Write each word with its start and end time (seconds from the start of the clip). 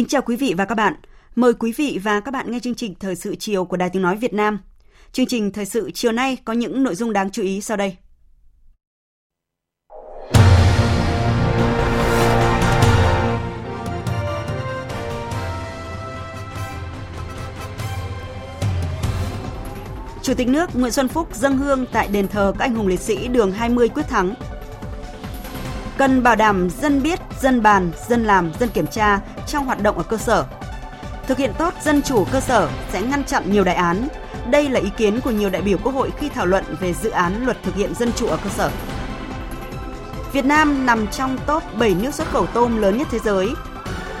Kính 0.00 0.08
chào 0.08 0.22
quý 0.22 0.36
vị 0.36 0.54
và 0.58 0.64
các 0.64 0.74
bạn. 0.74 0.94
Mời 1.34 1.54
quý 1.54 1.72
vị 1.76 2.00
và 2.02 2.20
các 2.20 2.30
bạn 2.30 2.50
nghe 2.50 2.60
chương 2.60 2.74
trình 2.74 2.94
Thời 3.00 3.16
sự 3.16 3.34
chiều 3.36 3.64
của 3.64 3.76
Đài 3.76 3.90
Tiếng 3.90 4.02
Nói 4.02 4.16
Việt 4.16 4.32
Nam. 4.32 4.58
Chương 5.12 5.26
trình 5.26 5.52
Thời 5.52 5.66
sự 5.66 5.90
chiều 5.94 6.12
nay 6.12 6.36
có 6.44 6.52
những 6.52 6.82
nội 6.82 6.94
dung 6.94 7.12
đáng 7.12 7.30
chú 7.30 7.42
ý 7.42 7.60
sau 7.60 7.76
đây. 7.76 7.96
Chủ 20.22 20.34
tịch 20.34 20.48
nước 20.48 20.70
Nguyễn 20.74 20.92
Xuân 20.92 21.08
Phúc 21.08 21.28
dâng 21.34 21.56
hương 21.56 21.86
tại 21.92 22.08
đền 22.12 22.28
thờ 22.28 22.52
các 22.58 22.64
anh 22.64 22.74
hùng 22.74 22.86
liệt 22.86 23.00
sĩ 23.00 23.28
đường 23.28 23.52
20 23.52 23.88
quyết 23.88 24.08
thắng. 24.08 24.34
Cần 26.00 26.22
bảo 26.22 26.36
đảm 26.36 26.70
dân 26.70 27.02
biết, 27.02 27.20
dân 27.40 27.62
bàn, 27.62 27.90
dân 28.08 28.24
làm, 28.24 28.52
dân 28.60 28.68
kiểm 28.68 28.86
tra 28.86 29.20
trong 29.46 29.66
hoạt 29.66 29.82
động 29.82 29.96
ở 29.96 30.02
cơ 30.02 30.16
sở. 30.16 30.44
Thực 31.26 31.38
hiện 31.38 31.52
tốt 31.58 31.74
dân 31.82 32.02
chủ 32.02 32.24
cơ 32.32 32.40
sở 32.40 32.68
sẽ 32.92 33.02
ngăn 33.02 33.24
chặn 33.24 33.52
nhiều 33.52 33.64
đại 33.64 33.74
án. 33.74 34.08
Đây 34.50 34.68
là 34.68 34.80
ý 34.80 34.88
kiến 34.96 35.20
của 35.20 35.30
nhiều 35.30 35.50
đại 35.50 35.62
biểu 35.62 35.78
Quốc 35.78 35.94
hội 35.94 36.10
khi 36.18 36.28
thảo 36.28 36.46
luận 36.46 36.64
về 36.80 36.92
dự 36.92 37.10
án 37.10 37.44
luật 37.44 37.62
thực 37.62 37.74
hiện 37.74 37.94
dân 37.94 38.12
chủ 38.12 38.26
ở 38.26 38.36
cơ 38.44 38.50
sở. 38.50 38.70
Việt 40.32 40.44
Nam 40.44 40.86
nằm 40.86 41.06
trong 41.06 41.38
top 41.46 41.62
7 41.78 41.94
nước 41.94 42.14
xuất 42.14 42.28
khẩu 42.28 42.46
tôm 42.46 42.76
lớn 42.76 42.98
nhất 42.98 43.08
thế 43.10 43.18
giới. 43.18 43.48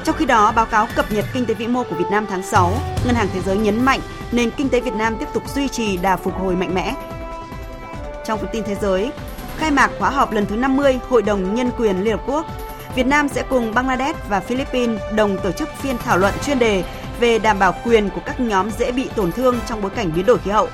Trong 0.04 0.16
khi 0.16 0.24
đó, 0.24 0.52
báo 0.52 0.66
cáo 0.66 0.88
cập 0.96 1.12
nhật 1.12 1.24
kinh 1.32 1.46
tế 1.46 1.54
vĩ 1.54 1.66
mô 1.66 1.84
của 1.84 1.96
Việt 1.96 2.08
Nam 2.10 2.26
tháng 2.30 2.42
6, 2.42 2.72
Ngân 3.06 3.14
hàng 3.14 3.28
Thế 3.34 3.40
giới 3.40 3.56
nhấn 3.56 3.84
mạnh 3.84 4.00
nền 4.32 4.50
kinh 4.50 4.68
tế 4.68 4.80
Việt 4.80 4.94
Nam 4.94 5.16
tiếp 5.20 5.28
tục 5.34 5.42
duy 5.54 5.68
trì 5.68 5.96
đà 5.96 6.16
phục 6.16 6.34
hồi 6.38 6.56
mạnh 6.56 6.74
mẽ. 6.74 6.94
Trong 8.26 8.38
phần 8.38 8.48
tin 8.52 8.64
thế 8.66 8.74
giới, 8.74 9.10
khai 9.60 9.70
mạc 9.70 9.90
khóa 9.98 10.10
họp 10.10 10.32
lần 10.32 10.46
thứ 10.46 10.56
50 10.56 10.98
Hội 11.08 11.22
đồng 11.22 11.54
Nhân 11.54 11.70
quyền 11.78 12.04
Liên 12.04 12.16
Hợp 12.16 12.22
Quốc, 12.26 12.46
Việt 12.94 13.06
Nam 13.06 13.28
sẽ 13.28 13.42
cùng 13.48 13.74
Bangladesh 13.74 14.18
và 14.28 14.40
Philippines 14.40 15.00
đồng 15.14 15.38
tổ 15.42 15.52
chức 15.52 15.68
phiên 15.78 15.98
thảo 15.98 16.18
luận 16.18 16.34
chuyên 16.46 16.58
đề 16.58 16.84
về 17.20 17.38
đảm 17.38 17.58
bảo 17.58 17.74
quyền 17.84 18.10
của 18.10 18.20
các 18.26 18.40
nhóm 18.40 18.70
dễ 18.70 18.92
bị 18.92 19.08
tổn 19.16 19.32
thương 19.32 19.58
trong 19.66 19.82
bối 19.82 19.90
cảnh 19.90 20.12
biến 20.14 20.26
đổi 20.26 20.38
khí 20.38 20.50
hậu. 20.50 20.68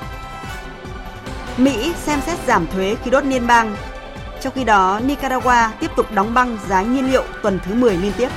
Mỹ 1.57 1.93
xem 2.05 2.21
xét 2.27 2.39
giảm 2.47 2.67
thuế 2.67 2.97
khí 3.05 3.11
đốt 3.11 3.25
liên 3.25 3.47
bang. 3.47 3.77
Trong 4.41 4.53
khi 4.57 4.65
đó, 4.65 5.01
Nicaragua 5.05 5.71
tiếp 5.81 5.91
tục 5.97 6.07
đóng 6.15 6.35
băng 6.35 6.59
giá 6.69 6.83
nhiên 6.83 7.11
liệu 7.11 7.25
tuần 7.43 7.59
thứ 7.65 7.75
10 7.75 7.97
liên 7.97 8.13
tiếp. 8.19 8.29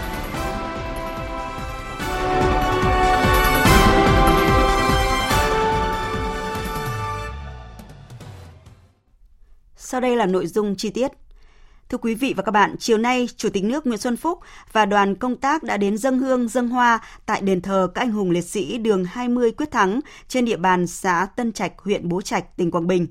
Sau 9.92 10.02
đây 10.02 10.16
là 10.16 10.26
nội 10.26 10.48
dung 10.48 10.76
chi 10.76 10.90
tiết. 10.90 11.12
Thưa 11.90 11.98
quý 11.98 12.16
vị 12.16 12.34
và 12.38 12.44
các 12.44 12.52
bạn, 12.52 12.76
chiều 12.80 12.98
nay, 12.98 13.30
Chủ 13.38 13.50
tịch 13.50 13.64
nước 13.64 13.88
Nguyễn 13.88 14.00
Xuân 14.00 14.18
Phúc 14.18 14.40
và 14.72 14.86
đoàn 14.86 15.16
công 15.16 15.36
tác 15.36 15.64
đã 15.64 15.78
đến 15.78 15.98
dân 15.98 16.20
hương 16.20 16.48
dân 16.48 16.70
hoa 16.70 17.00
tại 17.26 17.42
đền 17.42 17.62
thờ 17.62 17.92
các 17.96 18.02
anh 18.02 18.12
hùng 18.12 18.32
liệt 18.32 18.42
sĩ 18.42 18.78
đường 18.78 19.06
20 19.06 19.52
Quyết 19.52 19.72
Thắng 19.72 20.00
trên 20.28 20.46
địa 20.46 20.58
bàn 20.58 20.88
xã 20.88 21.28
Tân 21.36 21.52
Trạch, 21.52 21.74
huyện 21.78 22.10
Bố 22.10 22.22
Trạch, 22.22 22.58
tỉnh 22.58 22.72
Quảng 22.72 22.88
Bình. 22.88 23.08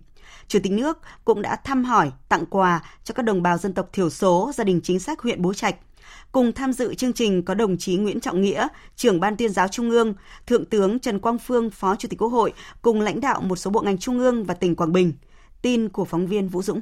Chủ 0.49 0.59
tịch 0.63 0.73
nước 0.73 0.99
cũng 1.25 1.43
đã 1.43 1.57
thăm 1.57 1.85
hỏi, 1.85 2.11
tặng 2.29 2.47
quà 2.47 2.81
cho 3.05 3.13
các 3.15 3.23
đồng 3.23 3.43
bào 3.43 3.59
dân 3.59 3.75
tộc 3.75 3.89
thiểu 3.93 4.11
số, 4.11 4.51
gia 4.55 4.65
đình 4.65 4.81
chính 4.83 5.01
sách 5.01 5.21
huyện 5.21 5.43
Bố 5.43 5.55
Trạch. 5.55 5.77
Cùng 6.33 6.53
tham 6.53 6.73
dự 6.73 6.95
chương 6.95 7.13
trình 7.13 7.43
có 7.43 7.55
đồng 7.55 7.77
chí 7.79 7.97
Nguyễn 7.97 8.21
Trọng 8.21 8.43
Nghĩa, 8.43 8.69
trưởng 8.97 9.21
Ban 9.21 9.37
tuyên 9.37 9.51
giáo 9.51 9.69
Trung 9.69 9.91
ương, 9.91 10.15
Thượng 10.47 10.65
tướng 10.65 10.99
Trần 10.99 11.19
Quang 11.19 11.39
Phương, 11.39 11.71
Phó 11.71 11.97
Chủ 11.97 12.09
tịch 12.09 12.23
Quốc 12.23 12.29
hội, 12.29 12.53
cùng 12.83 13.01
lãnh 13.01 13.21
đạo 13.21 13.41
một 13.41 13.57
số 13.57 13.71
bộ 13.71 13.81
ngành 13.81 13.99
Trung 13.99 14.19
ương 14.19 14.45
và 14.45 14.55
tỉnh 14.55 14.77
Quảng 14.77 14.93
Bình. 14.93 15.13
Tin 15.63 15.89
của 15.89 16.05
phóng 16.05 16.27
viên 16.27 16.49
Vũ 16.49 16.63
Dũng. 16.63 16.81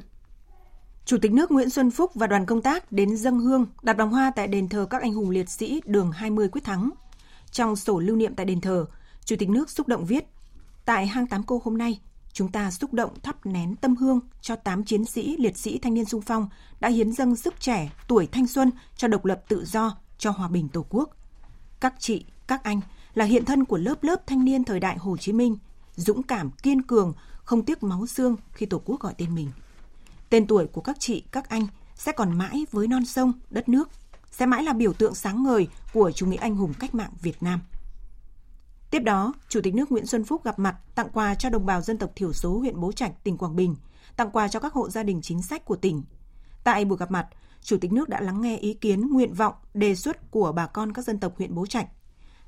Chủ 1.05 1.17
tịch 1.21 1.31
nước 1.31 1.51
Nguyễn 1.51 1.69
Xuân 1.69 1.91
Phúc 1.91 2.11
và 2.15 2.27
đoàn 2.27 2.45
công 2.45 2.61
tác 2.61 2.91
đến 2.91 3.17
dâng 3.17 3.39
hương, 3.39 3.65
đặt 3.81 3.97
vòng 3.97 4.11
hoa 4.11 4.31
tại 4.35 4.47
đền 4.47 4.69
thờ 4.69 4.87
các 4.89 5.01
anh 5.01 5.13
hùng 5.13 5.29
liệt 5.29 5.49
sĩ 5.49 5.81
đường 5.85 6.11
20 6.11 6.49
Quyết 6.49 6.63
Thắng. 6.63 6.89
Trong 7.51 7.75
sổ 7.75 7.99
lưu 7.99 8.15
niệm 8.15 8.35
tại 8.35 8.45
đền 8.45 8.61
thờ, 8.61 8.85
Chủ 9.25 9.35
tịch 9.39 9.49
nước 9.49 9.69
xúc 9.69 9.87
động 9.87 10.05
viết: 10.05 10.25
Tại 10.85 11.07
hang 11.07 11.27
tám 11.27 11.43
cô 11.43 11.61
hôm 11.63 11.77
nay, 11.77 11.99
chúng 12.33 12.51
ta 12.51 12.71
xúc 12.71 12.93
động 12.93 13.11
thắp 13.23 13.45
nén 13.45 13.75
tâm 13.75 13.95
hương 13.95 14.19
cho 14.41 14.55
8 14.55 14.83
chiến 14.83 15.05
sĩ 15.05 15.37
liệt 15.37 15.57
sĩ 15.57 15.77
thanh 15.77 15.93
niên 15.93 16.05
sung 16.05 16.21
phong 16.21 16.49
đã 16.79 16.89
hiến 16.89 17.11
dâng 17.13 17.35
sức 17.35 17.53
trẻ, 17.59 17.91
tuổi 18.07 18.27
thanh 18.31 18.47
xuân 18.47 18.71
cho 18.95 19.07
độc 19.07 19.25
lập 19.25 19.41
tự 19.47 19.65
do, 19.65 19.97
cho 20.17 20.31
hòa 20.31 20.47
bình 20.47 20.69
Tổ 20.69 20.85
quốc. 20.89 21.09
Các 21.79 21.93
chị, 21.99 22.25
các 22.47 22.63
anh 22.63 22.81
là 23.13 23.25
hiện 23.25 23.45
thân 23.45 23.65
của 23.65 23.77
lớp 23.77 24.03
lớp 24.03 24.27
thanh 24.27 24.45
niên 24.45 24.63
thời 24.63 24.79
đại 24.79 24.97
Hồ 24.97 25.17
Chí 25.17 25.33
Minh, 25.33 25.57
dũng 25.95 26.23
cảm, 26.23 26.51
kiên 26.51 26.81
cường, 26.81 27.13
không 27.47 27.65
tiếc 27.65 27.83
máu 27.83 28.07
xương 28.07 28.35
khi 28.51 28.65
Tổ 28.65 28.81
quốc 28.85 28.99
gọi 28.99 29.13
tên 29.17 29.35
mình. 29.35 29.51
Tên 30.29 30.47
tuổi 30.47 30.67
của 30.67 30.81
các 30.81 30.97
chị, 30.99 31.23
các 31.31 31.49
anh 31.49 31.67
sẽ 31.95 32.11
còn 32.11 32.37
mãi 32.37 32.65
với 32.71 32.87
non 32.87 33.05
sông, 33.05 33.33
đất 33.49 33.69
nước, 33.69 33.89
sẽ 34.31 34.45
mãi 34.45 34.63
là 34.63 34.73
biểu 34.73 34.93
tượng 34.93 35.15
sáng 35.15 35.43
ngời 35.43 35.67
của 35.93 36.11
chủ 36.11 36.25
nghĩa 36.25 36.37
anh 36.37 36.55
hùng 36.55 36.73
cách 36.79 36.95
mạng 36.95 37.11
Việt 37.21 37.43
Nam. 37.43 37.61
Tiếp 38.91 38.99
đó, 38.99 39.33
Chủ 39.49 39.61
tịch 39.63 39.75
nước 39.75 39.91
Nguyễn 39.91 40.05
Xuân 40.05 40.23
Phúc 40.23 40.43
gặp 40.43 40.59
mặt 40.59 40.75
tặng 40.95 41.09
quà 41.13 41.35
cho 41.35 41.49
đồng 41.49 41.65
bào 41.65 41.81
dân 41.81 41.97
tộc 41.97 42.11
thiểu 42.15 42.33
số 42.33 42.59
huyện 42.59 42.79
Bố 42.79 42.91
Trạch, 42.91 43.23
tỉnh 43.23 43.37
Quảng 43.37 43.55
Bình, 43.55 43.75
tặng 44.15 44.31
quà 44.31 44.47
cho 44.47 44.59
các 44.59 44.73
hộ 44.73 44.89
gia 44.89 45.03
đình 45.03 45.21
chính 45.21 45.41
sách 45.41 45.65
của 45.65 45.75
tỉnh. 45.75 46.03
Tại 46.63 46.85
buổi 46.85 46.97
gặp 46.97 47.11
mặt, 47.11 47.27
Chủ 47.61 47.77
tịch 47.81 47.91
nước 47.91 48.09
đã 48.09 48.21
lắng 48.21 48.41
nghe 48.41 48.57
ý 48.57 48.73
kiến, 48.73 49.09
nguyện 49.09 49.33
vọng, 49.33 49.53
đề 49.73 49.95
xuất 49.95 50.31
của 50.31 50.51
bà 50.51 50.67
con 50.67 50.93
các 50.93 51.05
dân 51.05 51.19
tộc 51.19 51.37
huyện 51.37 51.55
Bố 51.55 51.65
Trạch. 51.65 51.87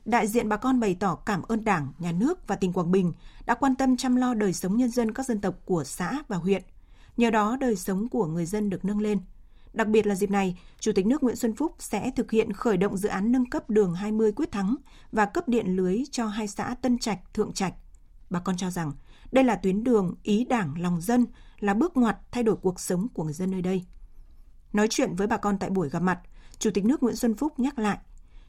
Đại 0.09 0.27
diện 0.27 0.49
bà 0.49 0.57
con 0.57 0.79
bày 0.79 0.95
tỏ 0.99 1.15
cảm 1.15 1.41
ơn 1.41 1.63
Đảng, 1.63 1.93
Nhà 1.99 2.11
nước 2.11 2.47
và 2.47 2.55
tỉnh 2.55 2.73
Quảng 2.73 2.91
Bình 2.91 3.13
đã 3.45 3.55
quan 3.55 3.75
tâm 3.75 3.97
chăm 3.97 4.15
lo 4.15 4.33
đời 4.33 4.53
sống 4.53 4.77
nhân 4.77 4.89
dân 4.89 5.13
các 5.13 5.25
dân 5.25 5.41
tộc 5.41 5.55
của 5.65 5.83
xã 5.83 6.23
và 6.27 6.37
huyện. 6.37 6.63
Nhờ 7.17 7.29
đó, 7.29 7.57
đời 7.59 7.75
sống 7.75 8.09
của 8.09 8.25
người 8.25 8.45
dân 8.45 8.69
được 8.69 8.85
nâng 8.85 8.99
lên. 8.99 9.19
Đặc 9.73 9.87
biệt 9.87 10.07
là 10.07 10.15
dịp 10.15 10.29
này, 10.29 10.59
Chủ 10.79 10.91
tịch 10.95 11.05
nước 11.05 11.23
Nguyễn 11.23 11.35
Xuân 11.35 11.55
Phúc 11.55 11.75
sẽ 11.79 12.11
thực 12.15 12.31
hiện 12.31 12.53
khởi 12.53 12.77
động 12.77 12.97
dự 12.97 13.09
án 13.09 13.31
nâng 13.31 13.49
cấp 13.49 13.69
đường 13.69 13.93
20 13.93 14.31
Quyết 14.31 14.51
Thắng 14.51 14.75
và 15.11 15.25
cấp 15.25 15.47
điện 15.47 15.75
lưới 15.75 16.03
cho 16.11 16.27
hai 16.27 16.47
xã 16.47 16.75
Tân 16.81 16.97
Trạch, 16.97 17.33
Thượng 17.33 17.53
Trạch. 17.53 17.73
Bà 18.29 18.39
con 18.39 18.57
cho 18.57 18.69
rằng 18.69 18.91
đây 19.31 19.43
là 19.43 19.55
tuyến 19.55 19.83
đường 19.83 20.15
ý 20.23 20.45
đảng 20.45 20.81
lòng 20.81 21.01
dân, 21.01 21.25
là 21.59 21.73
bước 21.73 21.97
ngoặt 21.97 22.17
thay 22.31 22.43
đổi 22.43 22.55
cuộc 22.55 22.79
sống 22.79 23.07
của 23.13 23.23
người 23.23 23.33
dân 23.33 23.51
nơi 23.51 23.61
đây. 23.61 23.85
Nói 24.73 24.87
chuyện 24.89 25.15
với 25.15 25.27
bà 25.27 25.37
con 25.37 25.59
tại 25.59 25.69
buổi 25.69 25.89
gặp 25.89 26.01
mặt, 26.01 26.19
Chủ 26.59 26.71
tịch 26.73 26.85
nước 26.85 27.03
Nguyễn 27.03 27.15
Xuân 27.15 27.35
Phúc 27.35 27.59
nhắc 27.59 27.79
lại, 27.79 27.97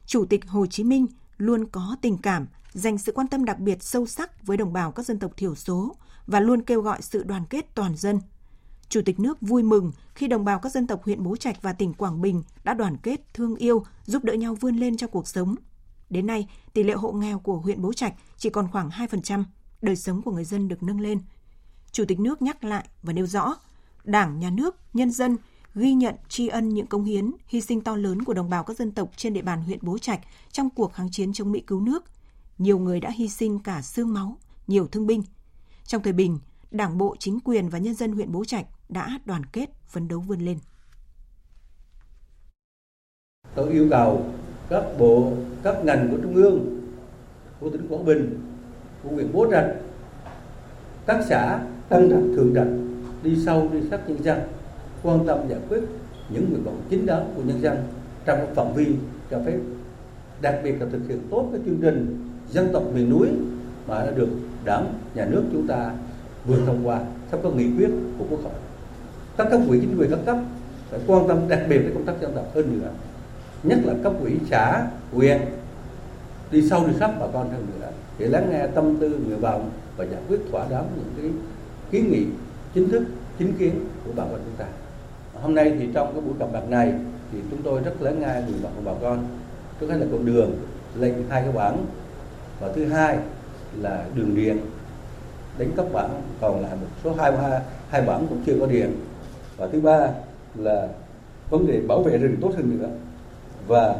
Chủ 0.06 0.24
tịch 0.24 0.48
Hồ 0.48 0.66
Chí 0.66 0.84
Minh 0.84 1.06
luôn 1.40 1.66
có 1.66 1.96
tình 2.02 2.18
cảm, 2.18 2.46
dành 2.72 2.98
sự 2.98 3.12
quan 3.12 3.28
tâm 3.28 3.44
đặc 3.44 3.58
biệt 3.58 3.82
sâu 3.82 4.06
sắc 4.06 4.46
với 4.46 4.56
đồng 4.56 4.72
bào 4.72 4.92
các 4.92 5.06
dân 5.06 5.18
tộc 5.18 5.32
thiểu 5.36 5.54
số 5.54 5.96
và 6.26 6.40
luôn 6.40 6.62
kêu 6.62 6.80
gọi 6.82 7.02
sự 7.02 7.22
đoàn 7.22 7.44
kết 7.50 7.74
toàn 7.74 7.96
dân. 7.96 8.20
Chủ 8.88 9.00
tịch 9.04 9.20
nước 9.20 9.40
vui 9.40 9.62
mừng 9.62 9.92
khi 10.14 10.26
đồng 10.26 10.44
bào 10.44 10.58
các 10.58 10.72
dân 10.72 10.86
tộc 10.86 11.04
huyện 11.04 11.22
Bố 11.22 11.36
Trạch 11.36 11.62
và 11.62 11.72
tỉnh 11.72 11.94
Quảng 11.94 12.20
Bình 12.20 12.42
đã 12.64 12.74
đoàn 12.74 12.96
kết, 12.96 13.34
thương 13.34 13.56
yêu, 13.56 13.84
giúp 14.04 14.24
đỡ 14.24 14.32
nhau 14.32 14.54
vươn 14.54 14.76
lên 14.76 14.96
trong 14.96 15.10
cuộc 15.10 15.28
sống. 15.28 15.54
Đến 16.10 16.26
nay, 16.26 16.48
tỷ 16.72 16.82
lệ 16.82 16.94
hộ 16.94 17.12
nghèo 17.12 17.38
của 17.38 17.58
huyện 17.58 17.82
Bố 17.82 17.92
Trạch 17.92 18.14
chỉ 18.36 18.50
còn 18.50 18.68
khoảng 18.72 18.88
2%, 18.88 19.44
đời 19.82 19.96
sống 19.96 20.22
của 20.22 20.32
người 20.32 20.44
dân 20.44 20.68
được 20.68 20.82
nâng 20.82 21.00
lên. 21.00 21.20
Chủ 21.92 22.04
tịch 22.08 22.20
nước 22.20 22.42
nhắc 22.42 22.64
lại 22.64 22.88
và 23.02 23.12
nêu 23.12 23.26
rõ, 23.26 23.56
Đảng, 24.04 24.38
Nhà 24.38 24.50
nước, 24.50 24.76
nhân 24.92 25.10
dân 25.10 25.36
ghi 25.74 25.92
nhận 25.92 26.14
tri 26.28 26.48
ân 26.48 26.68
những 26.68 26.86
công 26.86 27.04
hiến, 27.04 27.32
hy 27.46 27.60
sinh 27.60 27.80
to 27.80 27.96
lớn 27.96 28.22
của 28.22 28.34
đồng 28.34 28.50
bào 28.50 28.64
các 28.64 28.76
dân 28.76 28.92
tộc 28.92 29.10
trên 29.16 29.32
địa 29.32 29.42
bàn 29.42 29.62
huyện 29.62 29.78
Bố 29.82 29.98
Trạch 29.98 30.20
trong 30.52 30.70
cuộc 30.70 30.92
kháng 30.92 31.10
chiến 31.10 31.32
chống 31.32 31.52
Mỹ 31.52 31.60
cứu 31.60 31.80
nước. 31.80 32.04
Nhiều 32.58 32.78
người 32.78 33.00
đã 33.00 33.10
hy 33.10 33.28
sinh 33.28 33.58
cả 33.58 33.82
xương 33.82 34.14
máu, 34.14 34.36
nhiều 34.66 34.86
thương 34.86 35.06
binh. 35.06 35.22
Trong 35.84 36.02
thời 36.02 36.12
bình, 36.12 36.38
Đảng 36.70 36.98
bộ, 36.98 37.16
chính 37.18 37.40
quyền 37.40 37.68
và 37.68 37.78
nhân 37.78 37.94
dân 37.94 38.12
huyện 38.12 38.32
Bố 38.32 38.44
Trạch 38.44 38.66
đã 38.88 39.18
đoàn 39.24 39.46
kết 39.46 39.70
phấn 39.86 40.08
đấu 40.08 40.20
vươn 40.20 40.40
lên. 40.40 40.58
Tôi 43.54 43.72
yêu 43.72 43.86
cầu 43.90 44.26
các 44.68 44.84
bộ, 44.98 45.32
các 45.62 45.84
ngành 45.84 46.08
của 46.10 46.16
Trung 46.22 46.34
ương, 46.34 46.80
của 47.60 47.70
tỉnh 47.70 47.86
Quảng 47.88 48.04
Bình, 48.04 48.40
của 49.02 49.10
huyện 49.10 49.32
Bố 49.32 49.46
Trạch, 49.50 49.76
các 51.06 51.24
xã 51.28 51.66
tăng 51.88 52.10
Trạch, 52.10 52.22
thường 52.36 52.52
Trạch 52.54 52.68
đi 53.22 53.36
sâu 53.44 53.68
đi 53.72 53.80
sát 53.90 54.00
nhân 54.08 54.22
dân, 54.22 54.40
quan 55.02 55.26
tâm 55.26 55.38
giải 55.48 55.58
quyết 55.68 55.80
những 56.28 56.50
nguyện 56.50 56.64
vọng 56.64 56.82
chính 56.90 57.06
đáng 57.06 57.32
của 57.36 57.42
nhân 57.42 57.62
dân 57.62 57.76
trong 58.24 58.38
cái 58.38 58.54
phạm 58.54 58.74
vi 58.74 58.86
cho 59.30 59.38
phép, 59.46 59.58
đặc 60.40 60.54
biệt 60.64 60.80
là 60.80 60.86
thực 60.92 61.00
hiện 61.08 61.18
tốt 61.30 61.48
cái 61.52 61.60
chương 61.66 61.78
trình 61.82 62.28
dân 62.50 62.68
tộc 62.72 62.82
miền 62.94 63.10
núi 63.10 63.28
mà 63.86 64.04
đã 64.04 64.10
được 64.10 64.28
đảng, 64.64 64.94
nhà 65.14 65.24
nước 65.24 65.42
chúng 65.52 65.66
ta 65.66 65.90
vừa 66.46 66.56
thông 66.66 66.86
qua 66.86 67.00
sắp 67.30 67.40
có 67.42 67.50
nghị 67.50 67.70
quyết 67.76 67.90
của 68.18 68.24
quốc 68.30 68.40
hội. 68.42 68.52
Các 69.36 69.48
cấp 69.50 69.60
ủy 69.68 69.80
chính 69.80 69.98
quyền 69.98 70.10
các 70.10 70.18
cấp 70.26 70.36
phải 70.90 71.00
quan 71.06 71.28
tâm 71.28 71.48
đặc 71.48 71.60
biệt 71.68 71.78
đến 71.78 71.94
công 71.94 72.04
tác 72.04 72.14
dân 72.20 72.32
tộc 72.34 72.54
hơn 72.54 72.80
nữa, 72.80 72.90
nhất 73.62 73.78
là 73.84 73.94
cấp 74.02 74.12
ủy 74.20 74.32
xã, 74.50 74.86
huyện, 75.12 75.40
đi 76.50 76.68
sâu 76.68 76.86
đi 76.86 76.92
khắp 76.98 77.14
bà 77.20 77.26
con 77.32 77.50
hơn 77.50 77.66
nữa, 77.74 77.88
để 78.18 78.26
lắng 78.26 78.48
nghe 78.50 78.66
tâm 78.66 78.96
tư, 79.00 79.08
nguyện 79.08 79.40
vọng 79.40 79.70
và 79.96 80.04
giải 80.04 80.20
quyết 80.28 80.38
thỏa 80.50 80.68
đáng 80.68 80.84
những 80.96 81.14
cái 81.16 81.30
kiến 81.90 82.10
nghị, 82.10 82.26
chính 82.74 82.90
thức, 82.90 83.02
chính 83.38 83.52
kiến 83.52 83.74
của 84.04 84.12
bà 84.16 84.24
con 84.24 84.40
chúng 84.44 84.56
ta 84.58 84.66
hôm 85.42 85.54
nay 85.54 85.72
thì 85.78 85.88
trong 85.94 86.12
cái 86.12 86.20
buổi 86.20 86.34
gặp 86.38 86.46
mặt 86.52 86.68
này 86.68 86.92
thì 87.32 87.38
chúng 87.50 87.62
tôi 87.62 87.80
rất 87.84 88.02
lớn 88.02 88.20
ngay 88.20 88.42
nguyện 88.42 88.62
vọng 88.62 88.72
của 88.76 88.82
bà 88.84 88.92
con. 89.02 89.26
Trước 89.80 89.86
hết 89.90 89.96
là 89.96 90.06
con 90.12 90.26
đường 90.26 90.56
lên 90.94 91.24
hai 91.28 91.42
cái 91.42 91.52
bản 91.52 91.86
và 92.60 92.72
thứ 92.72 92.86
hai 92.86 93.18
là 93.80 94.04
đường 94.14 94.34
điện. 94.36 94.58
Đến 95.58 95.70
các 95.76 95.92
bản 95.92 96.10
còn 96.40 96.62
lại 96.62 96.72
một 96.80 96.86
số 97.04 97.14
hai 97.14 97.32
hai 97.36 97.60
hai 97.90 98.02
bản 98.02 98.26
cũng 98.28 98.42
chưa 98.46 98.56
có 98.60 98.66
điện. 98.66 98.96
Và 99.56 99.68
thứ 99.72 99.80
ba 99.80 100.08
là 100.54 100.88
vấn 101.50 101.66
đề 101.66 101.80
bảo 101.88 102.02
vệ 102.02 102.18
rừng 102.18 102.36
tốt 102.40 102.52
hơn 102.56 102.78
nữa 102.78 102.88
và 103.66 103.96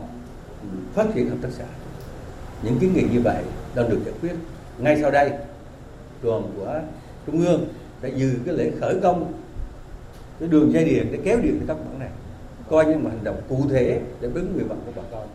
phát 0.95 1.07
triển 1.15 1.31
hợp 1.31 1.37
tác 1.43 1.49
xã. 1.53 1.65
Những 2.63 2.79
kiến 2.79 2.93
nghị 2.95 3.05
như 3.13 3.21
vậy 3.21 3.45
đang 3.75 3.91
được 3.91 3.99
giải 4.05 4.15
quyết. 4.21 4.33
Ngay 4.79 4.99
sau 5.03 5.11
đây, 5.11 5.31
đoàn 6.23 6.43
của 6.57 6.81
trung 7.27 7.47
ương 7.47 7.69
đã 8.03 8.09
dự 8.09 8.33
cái 8.47 8.55
lễ 8.55 8.71
khởi 8.81 9.01
công 9.03 9.33
cái 10.41 10.49
đường 10.49 10.73
dây 10.73 10.85
điện 10.85 11.09
để 11.13 11.21
kéo 11.25 11.41
điện 11.41 11.59
cho 11.61 11.75
các 11.75 11.85
bản 11.85 11.99
này 11.99 12.11
coi 12.71 12.87
như 12.87 12.99
một 12.99 13.09
hành 13.09 13.25
động 13.25 13.41
cụ 13.49 13.67
thể 13.71 14.03
để 14.21 14.31
ứng 14.35 14.53
nguyện 14.55 14.69
vọng 14.69 14.83
của 14.87 14.93
bà 14.97 15.03
con 15.11 15.29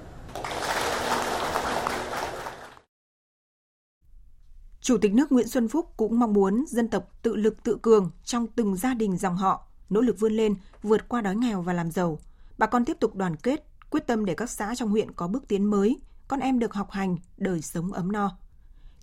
Chủ 4.82 4.98
tịch 4.98 5.14
nước 5.14 5.32
Nguyễn 5.32 5.48
Xuân 5.48 5.68
Phúc 5.68 5.94
cũng 5.98 6.20
mong 6.20 6.34
muốn 6.34 6.66
dân 6.68 6.88
tộc 6.88 7.12
tự 7.22 7.36
lực 7.36 7.64
tự 7.64 7.78
cường 7.82 8.12
trong 8.24 8.48
từng 8.48 8.76
gia 8.76 8.94
đình 8.94 9.18
dòng 9.18 9.38
họ, 9.38 9.68
nỗ 9.90 10.02
lực 10.02 10.20
vươn 10.20 10.34
lên, 10.34 10.56
vượt 10.84 11.10
qua 11.10 11.22
đói 11.22 11.36
nghèo 11.36 11.62
và 11.62 11.74
làm 11.74 11.92
giàu. 11.92 12.20
Bà 12.58 12.68
con 12.68 12.86
tiếp 12.86 12.98
tục 13.00 13.16
đoàn 13.16 13.36
kết, 13.36 13.66
quyết 13.90 14.08
tâm 14.08 14.26
để 14.26 14.34
các 14.34 14.50
xã 14.50 14.76
trong 14.76 14.90
huyện 14.90 15.12
có 15.12 15.28
bước 15.28 15.48
tiến 15.48 15.64
mới, 15.64 16.00
con 16.28 16.40
em 16.40 16.60
được 16.60 16.74
học 16.74 16.92
hành, 16.92 17.18
đời 17.38 17.62
sống 17.62 17.94
ấm 17.94 18.12
no. 18.12 18.38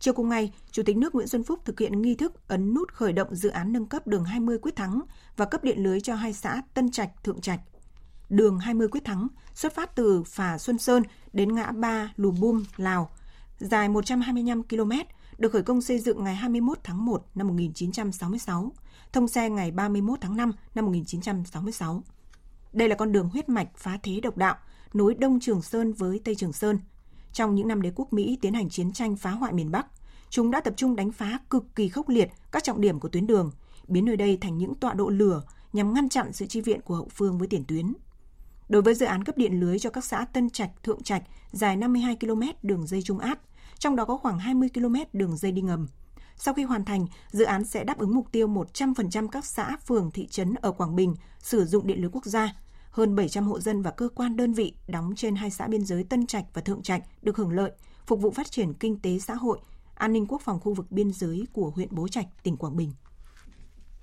Chiều 0.03 0.15
cùng 0.15 0.29
ngày, 0.29 0.53
Chủ 0.71 0.83
tịch 0.83 0.97
nước 0.97 1.15
Nguyễn 1.15 1.29
Xuân 1.29 1.45
Phúc 1.45 1.61
thực 1.65 1.81
hiện 1.81 2.03
nghi 2.03 2.15
thức 2.15 2.49
ấn 2.49 2.75
nút 2.75 2.93
khởi 2.93 3.13
động 3.13 3.35
dự 3.35 3.49
án 3.49 3.73
nâng 3.73 3.87
cấp 3.87 4.07
đường 4.07 4.25
20 4.25 4.59
Quyết 4.59 4.77
Thắng 4.77 5.01
và 5.37 5.45
cấp 5.45 5.65
điện 5.65 5.83
lưới 5.83 6.01
cho 6.01 6.15
hai 6.15 6.33
xã 6.33 6.63
Tân 6.75 6.91
Trạch, 6.91 7.25
Thượng 7.25 7.41
Trạch. 7.41 7.61
Đường 8.29 8.59
20 8.59 8.89
Quyết 8.89 9.05
Thắng 9.05 9.29
xuất 9.55 9.75
phát 9.75 9.97
từ 9.97 10.23
phà 10.23 10.59
Xuân 10.59 10.79
Sơn 10.79 11.03
đến 11.33 11.55
ngã 11.55 11.71
ba 11.71 12.13
Lù 12.17 12.31
Bum, 12.31 12.65
Lào, 12.77 13.11
dài 13.59 13.89
125 13.89 14.63
km, 14.63 14.93
được 15.39 15.53
khởi 15.53 15.63
công 15.63 15.81
xây 15.81 15.99
dựng 15.99 16.25
ngày 16.25 16.35
21 16.35 16.79
tháng 16.85 17.05
1 17.05 17.27
năm 17.35 17.49
1966, 17.49 18.73
thông 19.13 19.29
xe 19.29 19.51
ngày 19.51 19.71
31 19.71 20.19
tháng 20.21 20.37
5 20.37 20.53
năm 20.75 20.85
1966. 20.85 22.03
Đây 22.73 22.89
là 22.89 22.95
con 22.95 23.13
đường 23.13 23.29
huyết 23.29 23.49
mạch 23.49 23.69
phá 23.77 23.99
thế 24.03 24.21
độc 24.21 24.37
đạo, 24.37 24.57
nối 24.95 25.15
Đông 25.15 25.41
Trường 25.41 25.63
Sơn 25.63 25.93
với 25.93 26.21
Tây 26.25 26.35
Trường 26.35 26.53
Sơn. 26.53 26.79
Trong 27.33 27.55
những 27.55 27.69
năm 27.69 27.83
đế 27.83 27.93
quốc 27.95 28.13
Mỹ 28.13 28.39
tiến 28.41 28.55
hành 28.55 28.71
chiến 28.71 28.93
tranh 28.93 29.17
phá 29.17 29.31
hoại 29.31 29.53
miền 29.53 29.71
Bắc, 29.71 29.87
chúng 30.31 30.51
đã 30.51 30.61
tập 30.61 30.75
trung 30.77 30.97
đánh 30.97 31.13
phá 31.13 31.39
cực 31.51 31.65
kỳ 31.75 31.89
khốc 31.89 32.09
liệt 32.09 32.31
các 32.53 32.65
trọng 32.65 32.81
điểm 32.81 33.01
của 33.01 33.09
tuyến 33.09 33.27
đường, 33.27 33.51
biến 33.89 34.05
nơi 34.05 34.17
đây 34.17 34.39
thành 34.41 34.59
những 34.59 34.75
tọa 34.75 34.95
độ 34.95 35.09
lửa 35.09 35.43
nhằm 35.73 35.95
ngăn 35.95 36.09
chặn 36.09 36.33
sự 36.33 36.47
chi 36.47 36.61
viện 36.61 36.81
của 36.81 36.95
hậu 36.95 37.09
phương 37.09 37.39
với 37.39 37.49
tiền 37.49 37.65
tuyến. 37.65 37.93
Đối 38.69 38.83
với 38.83 38.95
dự 38.95 39.07
án 39.07 39.25
cấp 39.25 39.37
điện 39.37 39.61
lưới 39.61 39.79
cho 39.79 39.91
các 39.91 40.05
xã 40.05 40.25
Tân 40.25 40.51
Trạch, 40.51 40.71
Thượng 40.83 41.03
Trạch 41.03 41.23
dài 41.53 41.77
52 41.77 42.17
km 42.17 42.43
đường 42.63 42.87
dây 42.87 43.03
trung 43.03 43.19
áp, 43.19 43.39
trong 43.79 43.97
đó 43.97 44.05
có 44.05 44.17
khoảng 44.17 44.39
20 44.39 44.69
km 44.75 44.95
đường 45.13 45.37
dây 45.37 45.53
đi 45.53 45.63
ngầm. 45.63 45.89
Sau 46.37 46.55
khi 46.55 46.63
hoàn 46.63 46.85
thành, 46.85 47.07
dự 47.31 47.45
án 47.45 47.65
sẽ 47.65 47.85
đáp 47.85 47.99
ứng 47.99 48.15
mục 48.15 48.33
tiêu 48.33 48.49
100% 48.49 49.29
các 49.29 49.45
xã, 49.45 49.77
phường, 49.87 50.11
thị 50.11 50.27
trấn 50.27 50.55
ở 50.55 50.73
Quảng 50.73 50.97
Bình 50.97 51.15
sử 51.39 51.65
dụng 51.65 51.87
điện 51.87 52.01
lưới 52.01 52.11
quốc 52.13 52.25
gia. 52.25 52.55
Hơn 52.93 53.17
700 53.17 53.45
hộ 53.45 53.61
dân 53.61 53.83
và 53.83 53.91
cơ 53.91 54.09
quan 54.15 54.37
đơn 54.37 54.53
vị 54.53 54.75
đóng 54.89 55.13
trên 55.17 55.37
hai 55.37 55.51
xã 55.51 55.69
biên 55.69 55.85
giới 55.85 56.05
Tân 56.05 56.27
Trạch 56.27 56.45
và 56.55 56.63
Thượng 56.63 56.83
Trạch 56.83 57.03
được 57.23 57.37
hưởng 57.37 57.53
lợi, 57.53 57.73
phục 58.07 58.21
vụ 58.21 58.31
phát 58.31 58.51
triển 58.51 58.75
kinh 58.75 59.01
tế 59.01 59.19
xã 59.19 59.35
hội, 59.35 59.59
an 59.95 60.13
ninh 60.13 60.27
quốc 60.27 60.43
phòng 60.45 60.61
khu 60.61 60.75
vực 60.75 60.87
biên 60.91 61.13
giới 61.13 61.47
của 61.53 61.71
huyện 61.75 61.89
Bố 61.91 62.09
Trạch, 62.09 62.27
tỉnh 62.43 62.57
Quảng 62.57 62.77
Bình. 62.77 62.93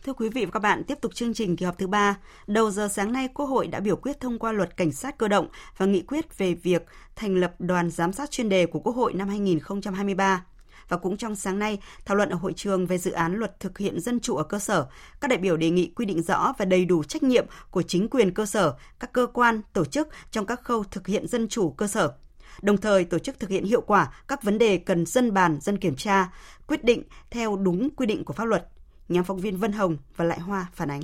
Thưa 0.04 0.14
quý 0.14 0.30
vị 0.30 0.46
và 0.46 0.52
các 0.52 0.60
bạn, 0.60 0.84
tiếp 0.84 0.98
tục 1.02 1.16
chương 1.16 1.34
trình 1.34 1.56
kỳ 1.56 1.66
họp 1.66 1.78
thứ 1.78 1.88
ba. 1.88 2.18
Đầu 2.48 2.72
giờ 2.72 2.88
sáng 2.88 3.12
nay, 3.12 3.28
Quốc 3.34 3.46
hội 3.46 3.68
đã 3.68 3.80
biểu 3.80 3.96
quyết 3.96 4.20
thông 4.20 4.40
qua 4.40 4.52
luật 4.52 4.78
cảnh 4.78 4.92
sát 4.92 5.18
cơ 5.18 5.28
động 5.28 5.48
và 5.78 5.86
nghị 5.86 6.02
quyết 6.02 6.38
về 6.38 6.54
việc 6.54 6.86
thành 7.16 7.36
lập 7.36 7.56
đoàn 7.60 7.90
giám 7.90 8.14
sát 8.14 8.32
chuyên 8.32 8.50
đề 8.50 8.66
của 8.66 8.80
Quốc 8.80 8.96
hội 8.96 9.14
năm 9.14 9.28
2023. 9.28 10.46
Và 10.90 10.98
cũng 10.98 11.18
trong 11.18 11.36
sáng 11.36 11.60
nay, 11.60 11.80
thảo 12.06 12.18
luận 12.18 12.30
ở 12.30 12.36
hội 12.36 12.54
trường 12.54 12.86
về 12.86 12.98
dự 12.98 13.12
án 13.12 13.36
luật 13.36 13.60
thực 13.60 13.78
hiện 13.78 14.00
dân 14.00 14.20
chủ 14.20 14.36
ở 14.36 14.44
cơ 14.44 14.60
sở, 14.60 14.88
các 15.22 15.28
đại 15.28 15.38
biểu 15.38 15.58
đề 15.58 15.70
nghị 15.70 15.92
quy 15.96 16.06
định 16.06 16.22
rõ 16.22 16.54
và 16.58 16.66
đầy 16.66 16.86
đủ 16.86 17.04
trách 17.04 17.24
nhiệm 17.24 17.46
của 17.72 17.82
chính 17.82 18.10
quyền 18.10 18.34
cơ 18.34 18.46
sở, 18.46 18.74
các 19.00 19.14
cơ 19.14 19.28
quan, 19.34 19.62
tổ 19.74 19.86
chức 19.86 20.08
trong 20.32 20.46
các 20.46 20.64
khâu 20.64 20.84
thực 20.84 21.08
hiện 21.08 21.28
dân 21.28 21.48
chủ 21.48 21.72
cơ 21.72 21.88
sở, 21.88 22.14
đồng 22.62 22.78
thời 22.78 23.04
tổ 23.04 23.20
chức 23.20 23.40
thực 23.40 23.50
hiện 23.50 23.66
hiệu 23.66 23.82
quả 23.82 24.14
các 24.28 24.44
vấn 24.44 24.58
đề 24.58 24.78
cần 24.78 25.06
dân 25.06 25.34
bàn, 25.34 25.58
dân 25.62 25.78
kiểm 25.78 25.96
tra, 25.96 26.34
quyết 26.68 26.84
định 26.84 27.04
theo 27.32 27.58
đúng 27.58 27.90
quy 27.90 28.06
định 28.06 28.26
của 28.26 28.34
pháp 28.34 28.46
luật. 28.46 28.68
Nhóm 29.10 29.24
phóng 29.24 29.40
viên 29.40 29.58
Vân 29.58 29.72
Hồng 29.72 29.98
và 30.16 30.26
Lại 30.26 30.40
Hoa 30.40 30.68
phản 30.74 30.92
ánh. 30.92 31.02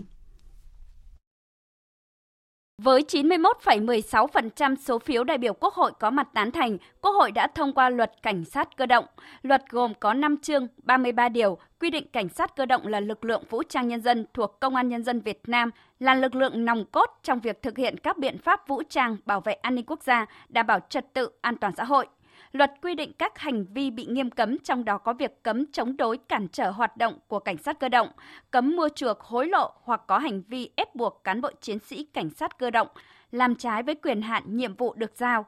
Với 2.78 3.02
91,16% 3.08 4.76
số 4.76 5.00
phiếu 5.00 5.24
đại 5.24 5.38
biểu 5.38 5.54
Quốc 5.54 5.74
hội 5.74 5.92
có 6.00 6.10
mặt 6.10 6.28
tán 6.34 6.52
thành, 6.52 6.78
Quốc 7.02 7.12
hội 7.12 7.32
đã 7.32 7.48
thông 7.48 7.74
qua 7.74 7.90
luật 7.90 8.12
cảnh 8.24 8.46
sát 8.46 8.78
cơ 8.78 8.86
động. 8.86 9.06
Luật 9.42 9.64
gồm 9.70 9.94
có 10.00 10.14
5 10.14 10.38
chương, 10.38 10.68
33 10.78 11.30
điều, 11.30 11.58
quy 11.80 11.90
định 11.90 12.08
cảnh 12.14 12.30
sát 12.30 12.56
cơ 12.56 12.66
động 12.66 12.88
là 12.88 13.00
lực 13.00 13.26
lượng 13.26 13.44
vũ 13.50 13.64
trang 13.64 13.88
nhân 13.88 14.02
dân 14.02 14.26
thuộc 14.34 14.60
Công 14.60 14.76
an 14.76 14.90
Nhân 14.90 15.04
dân 15.04 15.22
Việt 15.22 15.42
Nam, 15.48 15.70
là 16.00 16.14
lực 16.14 16.36
lượng 16.36 16.66
nòng 16.66 16.86
cốt 16.86 17.20
trong 17.24 17.40
việc 17.40 17.62
thực 17.62 17.78
hiện 17.78 17.98
các 17.98 18.18
biện 18.18 18.38
pháp 18.38 18.68
vũ 18.68 18.84
trang 18.90 19.18
bảo 19.26 19.42
vệ 19.42 19.54
an 19.54 19.76
ninh 19.76 19.86
quốc 19.86 20.04
gia, 20.04 20.26
đảm 20.50 20.68
bảo 20.68 20.80
trật 20.90 21.14
tự 21.14 21.30
an 21.42 21.58
toàn 21.58 21.76
xã 21.76 21.84
hội. 21.84 22.08
Luật 22.56 22.72
quy 22.82 22.96
định 22.96 23.12
các 23.14 23.38
hành 23.40 23.66
vi 23.66 23.92
bị 23.92 24.06
nghiêm 24.06 24.32
cấm, 24.32 24.60
trong 24.60 24.86
đó 24.86 24.98
có 24.98 25.14
việc 25.14 25.44
cấm 25.44 25.72
chống 25.72 25.98
đối 25.98 26.18
cản 26.18 26.48
trở 26.48 26.72
hoạt 26.72 26.98
động 26.98 27.20
của 27.28 27.40
cảnh 27.40 27.58
sát 27.58 27.80
cơ 27.80 27.90
động, 27.90 28.08
cấm 28.52 28.76
mua 28.76 28.90
chuộc 28.90 29.20
hối 29.20 29.48
lộ 29.48 29.72
hoặc 29.84 30.02
có 30.08 30.18
hành 30.18 30.42
vi 30.42 30.70
ép 30.76 30.96
buộc 30.96 31.24
cán 31.24 31.42
bộ 31.42 31.50
chiến 31.62 31.80
sĩ 31.80 32.04
cảnh 32.14 32.30
sát 32.30 32.58
cơ 32.58 32.70
động 32.70 32.88
làm 33.32 33.56
trái 33.56 33.84
với 33.84 33.96
quyền 33.96 34.22
hạn 34.22 34.44
nhiệm 34.48 34.76
vụ 34.76 34.94
được 34.94 35.12
giao, 35.16 35.46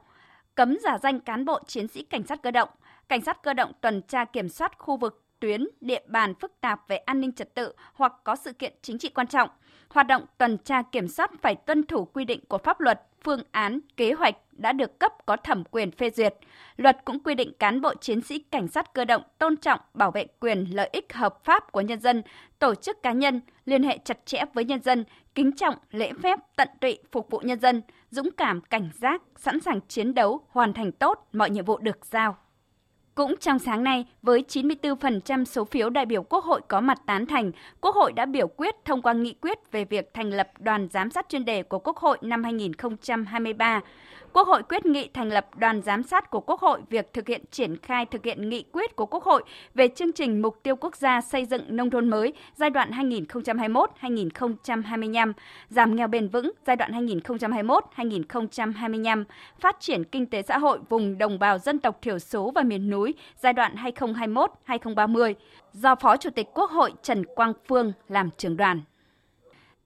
cấm 0.54 0.76
giả 0.82 0.98
danh 0.98 1.20
cán 1.20 1.44
bộ 1.44 1.60
chiến 1.66 1.88
sĩ 1.88 2.02
cảnh 2.02 2.22
sát 2.22 2.42
cơ 2.42 2.50
động, 2.50 2.68
cảnh 3.08 3.20
sát 3.20 3.42
cơ 3.42 3.54
động 3.54 3.72
tuần 3.80 4.02
tra 4.02 4.24
kiểm 4.24 4.48
soát 4.48 4.78
khu 4.78 4.96
vực 4.96 5.24
tuyến, 5.40 5.68
địa 5.80 6.02
bàn 6.06 6.34
phức 6.34 6.60
tạp 6.60 6.88
về 6.88 6.96
an 6.96 7.20
ninh 7.20 7.32
trật 7.32 7.54
tự 7.54 7.72
hoặc 7.94 8.12
có 8.24 8.36
sự 8.36 8.52
kiện 8.52 8.72
chính 8.82 8.98
trị 8.98 9.08
quan 9.08 9.26
trọng. 9.26 9.50
Hoạt 9.90 10.06
động 10.06 10.22
tuần 10.38 10.58
tra 10.58 10.82
kiểm 10.82 11.08
soát 11.08 11.30
phải 11.42 11.54
tuân 11.54 11.86
thủ 11.86 12.04
quy 12.04 12.24
định 12.24 12.40
của 12.48 12.58
pháp 12.58 12.80
luật, 12.80 13.02
phương 13.24 13.40
án, 13.50 13.80
kế 13.96 14.12
hoạch 14.12 14.36
đã 14.52 14.72
được 14.72 14.98
cấp 14.98 15.12
có 15.26 15.36
thẩm 15.36 15.64
quyền 15.70 15.90
phê 15.90 16.10
duyệt. 16.10 16.34
Luật 16.76 16.96
cũng 17.04 17.18
quy 17.20 17.34
định 17.34 17.52
cán 17.58 17.80
bộ 17.80 17.94
chiến 17.94 18.20
sĩ 18.20 18.38
cảnh 18.38 18.68
sát 18.68 18.92
cơ 18.92 19.04
động 19.04 19.22
tôn 19.38 19.56
trọng 19.56 19.80
bảo 19.94 20.10
vệ 20.10 20.26
quyền 20.40 20.64
lợi 20.72 20.90
ích 20.92 21.12
hợp 21.12 21.44
pháp 21.44 21.72
của 21.72 21.80
nhân 21.80 22.00
dân, 22.00 22.22
tổ 22.58 22.74
chức 22.74 23.02
cá 23.02 23.12
nhân, 23.12 23.40
liên 23.64 23.82
hệ 23.82 23.98
chặt 24.04 24.26
chẽ 24.26 24.42
với 24.54 24.64
nhân 24.64 24.82
dân, 24.82 25.04
kính 25.34 25.52
trọng, 25.52 25.74
lễ 25.90 26.12
phép, 26.22 26.38
tận 26.56 26.68
tụy 26.80 26.98
phục 27.12 27.30
vụ 27.30 27.38
nhân 27.38 27.60
dân, 27.60 27.82
dũng 28.10 28.30
cảm, 28.36 28.60
cảnh 28.60 28.90
giác, 28.94 29.22
sẵn 29.36 29.60
sàng 29.60 29.80
chiến 29.88 30.14
đấu, 30.14 30.40
hoàn 30.48 30.72
thành 30.72 30.92
tốt 30.92 31.28
mọi 31.32 31.50
nhiệm 31.50 31.64
vụ 31.64 31.78
được 31.78 32.06
giao. 32.06 32.36
Cũng 33.18 33.36
trong 33.40 33.58
sáng 33.58 33.84
nay, 33.84 34.06
với 34.22 34.44
94% 34.48 35.44
số 35.44 35.64
phiếu 35.64 35.90
đại 35.90 36.06
biểu 36.06 36.22
Quốc 36.22 36.44
hội 36.44 36.60
có 36.68 36.80
mặt 36.80 36.98
tán 37.06 37.26
thành, 37.26 37.52
Quốc 37.80 37.94
hội 37.94 38.12
đã 38.12 38.26
biểu 38.26 38.48
quyết 38.48 38.74
thông 38.84 39.02
qua 39.02 39.12
nghị 39.12 39.34
quyết 39.40 39.72
về 39.72 39.84
việc 39.84 40.14
thành 40.14 40.30
lập 40.30 40.50
đoàn 40.58 40.88
giám 40.92 41.10
sát 41.10 41.26
chuyên 41.28 41.44
đề 41.44 41.62
của 41.62 41.78
Quốc 41.78 41.96
hội 41.96 42.18
năm 42.20 42.44
2023. 42.44 43.80
Quốc 44.38 44.48
hội 44.48 44.62
quyết 44.62 44.86
nghị 44.86 45.08
thành 45.14 45.28
lập 45.28 45.46
đoàn 45.56 45.82
giám 45.82 46.02
sát 46.02 46.30
của 46.30 46.40
Quốc 46.40 46.60
hội 46.60 46.80
việc 46.90 47.12
thực 47.12 47.28
hiện 47.28 47.42
triển 47.50 47.76
khai 47.76 48.06
thực 48.06 48.24
hiện 48.24 48.48
nghị 48.48 48.64
quyết 48.72 48.96
của 48.96 49.06
Quốc 49.06 49.24
hội 49.24 49.42
về 49.74 49.88
chương 49.88 50.12
trình 50.12 50.42
mục 50.42 50.62
tiêu 50.62 50.76
quốc 50.76 50.96
gia 50.96 51.20
xây 51.20 51.44
dựng 51.44 51.62
nông 51.68 51.90
thôn 51.90 52.08
mới 52.08 52.32
giai 52.54 52.70
đoạn 52.70 52.90
2021-2025, 52.90 55.32
giảm 55.68 55.96
nghèo 55.96 56.08
bền 56.08 56.28
vững 56.28 56.52
giai 56.66 56.76
đoạn 56.76 57.06
2021-2025, 57.06 59.24
phát 59.60 59.76
triển 59.80 60.04
kinh 60.04 60.26
tế 60.26 60.42
xã 60.42 60.58
hội 60.58 60.78
vùng 60.88 61.18
đồng 61.18 61.38
bào 61.38 61.58
dân 61.58 61.78
tộc 61.78 61.98
thiểu 62.02 62.18
số 62.18 62.52
và 62.54 62.62
miền 62.62 62.90
núi 62.90 63.14
giai 63.36 63.52
đoạn 63.52 63.74
2021-2030 63.76 65.34
do 65.72 65.94
Phó 65.94 66.16
Chủ 66.16 66.30
tịch 66.30 66.46
Quốc 66.54 66.70
hội 66.70 66.92
Trần 67.02 67.24
Quang 67.34 67.52
Phương 67.68 67.92
làm 68.08 68.30
trưởng 68.36 68.56
đoàn. 68.56 68.82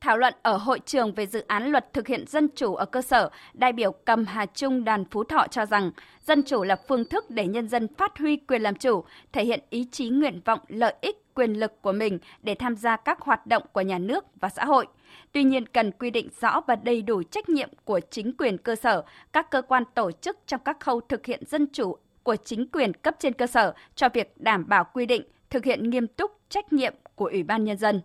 Thảo 0.02 0.18
luận 0.18 0.34
ở 0.42 0.56
hội 0.56 0.80
trường 0.86 1.14
về 1.14 1.26
dự 1.26 1.44
án 1.46 1.66
luật 1.66 1.92
thực 1.92 2.06
hiện 2.06 2.24
dân 2.26 2.48
chủ 2.56 2.74
ở 2.74 2.84
cơ 2.84 3.02
sở, 3.02 3.30
đại 3.54 3.72
biểu 3.72 3.92
Cầm 3.92 4.24
Hà 4.24 4.46
Trung 4.46 4.84
đoàn 4.84 5.04
Phú 5.10 5.24
Thọ 5.24 5.46
cho 5.50 5.66
rằng 5.66 5.90
dân 6.26 6.42
chủ 6.42 6.62
là 6.64 6.76
phương 6.88 7.04
thức 7.04 7.30
để 7.30 7.46
nhân 7.46 7.68
dân 7.68 7.88
phát 7.94 8.18
huy 8.18 8.36
quyền 8.36 8.62
làm 8.62 8.74
chủ, 8.74 9.04
thể 9.32 9.44
hiện 9.44 9.60
ý 9.70 9.86
chí 9.92 10.08
nguyện 10.08 10.40
vọng 10.44 10.58
lợi 10.68 10.94
ích 11.00 11.34
quyền 11.34 11.52
lực 11.52 11.82
của 11.82 11.92
mình 11.92 12.18
để 12.42 12.54
tham 12.54 12.76
gia 12.76 12.96
các 12.96 13.20
hoạt 13.20 13.46
động 13.46 13.62
của 13.72 13.80
nhà 13.80 13.98
nước 13.98 14.24
và 14.40 14.48
xã 14.48 14.64
hội. 14.64 14.86
Tuy 15.32 15.44
nhiên 15.44 15.66
cần 15.66 15.90
quy 15.90 16.10
định 16.10 16.28
rõ 16.40 16.60
và 16.66 16.76
đầy 16.76 17.02
đủ 17.02 17.22
trách 17.22 17.48
nhiệm 17.48 17.68
của 17.84 18.00
chính 18.10 18.36
quyền 18.36 18.58
cơ 18.58 18.76
sở, 18.76 19.02
các 19.32 19.50
cơ 19.50 19.62
quan 19.62 19.84
tổ 19.94 20.12
chức 20.12 20.38
trong 20.46 20.60
các 20.64 20.80
khâu 20.80 21.00
thực 21.00 21.26
hiện 21.26 21.42
dân 21.46 21.66
chủ 21.72 21.96
của 22.22 22.36
chính 22.36 22.68
quyền 22.68 22.94
cấp 22.94 23.16
trên 23.18 23.32
cơ 23.32 23.46
sở 23.46 23.74
cho 23.94 24.08
việc 24.08 24.32
đảm 24.36 24.68
bảo 24.68 24.84
quy 24.92 25.06
định, 25.06 25.22
thực 25.50 25.64
hiện 25.64 25.90
nghiêm 25.90 26.06
túc 26.06 26.30
trách 26.48 26.72
nhiệm 26.72 26.94
của 27.14 27.26
Ủy 27.26 27.42
ban 27.42 27.64
Nhân 27.64 27.76
dân. 27.78 28.00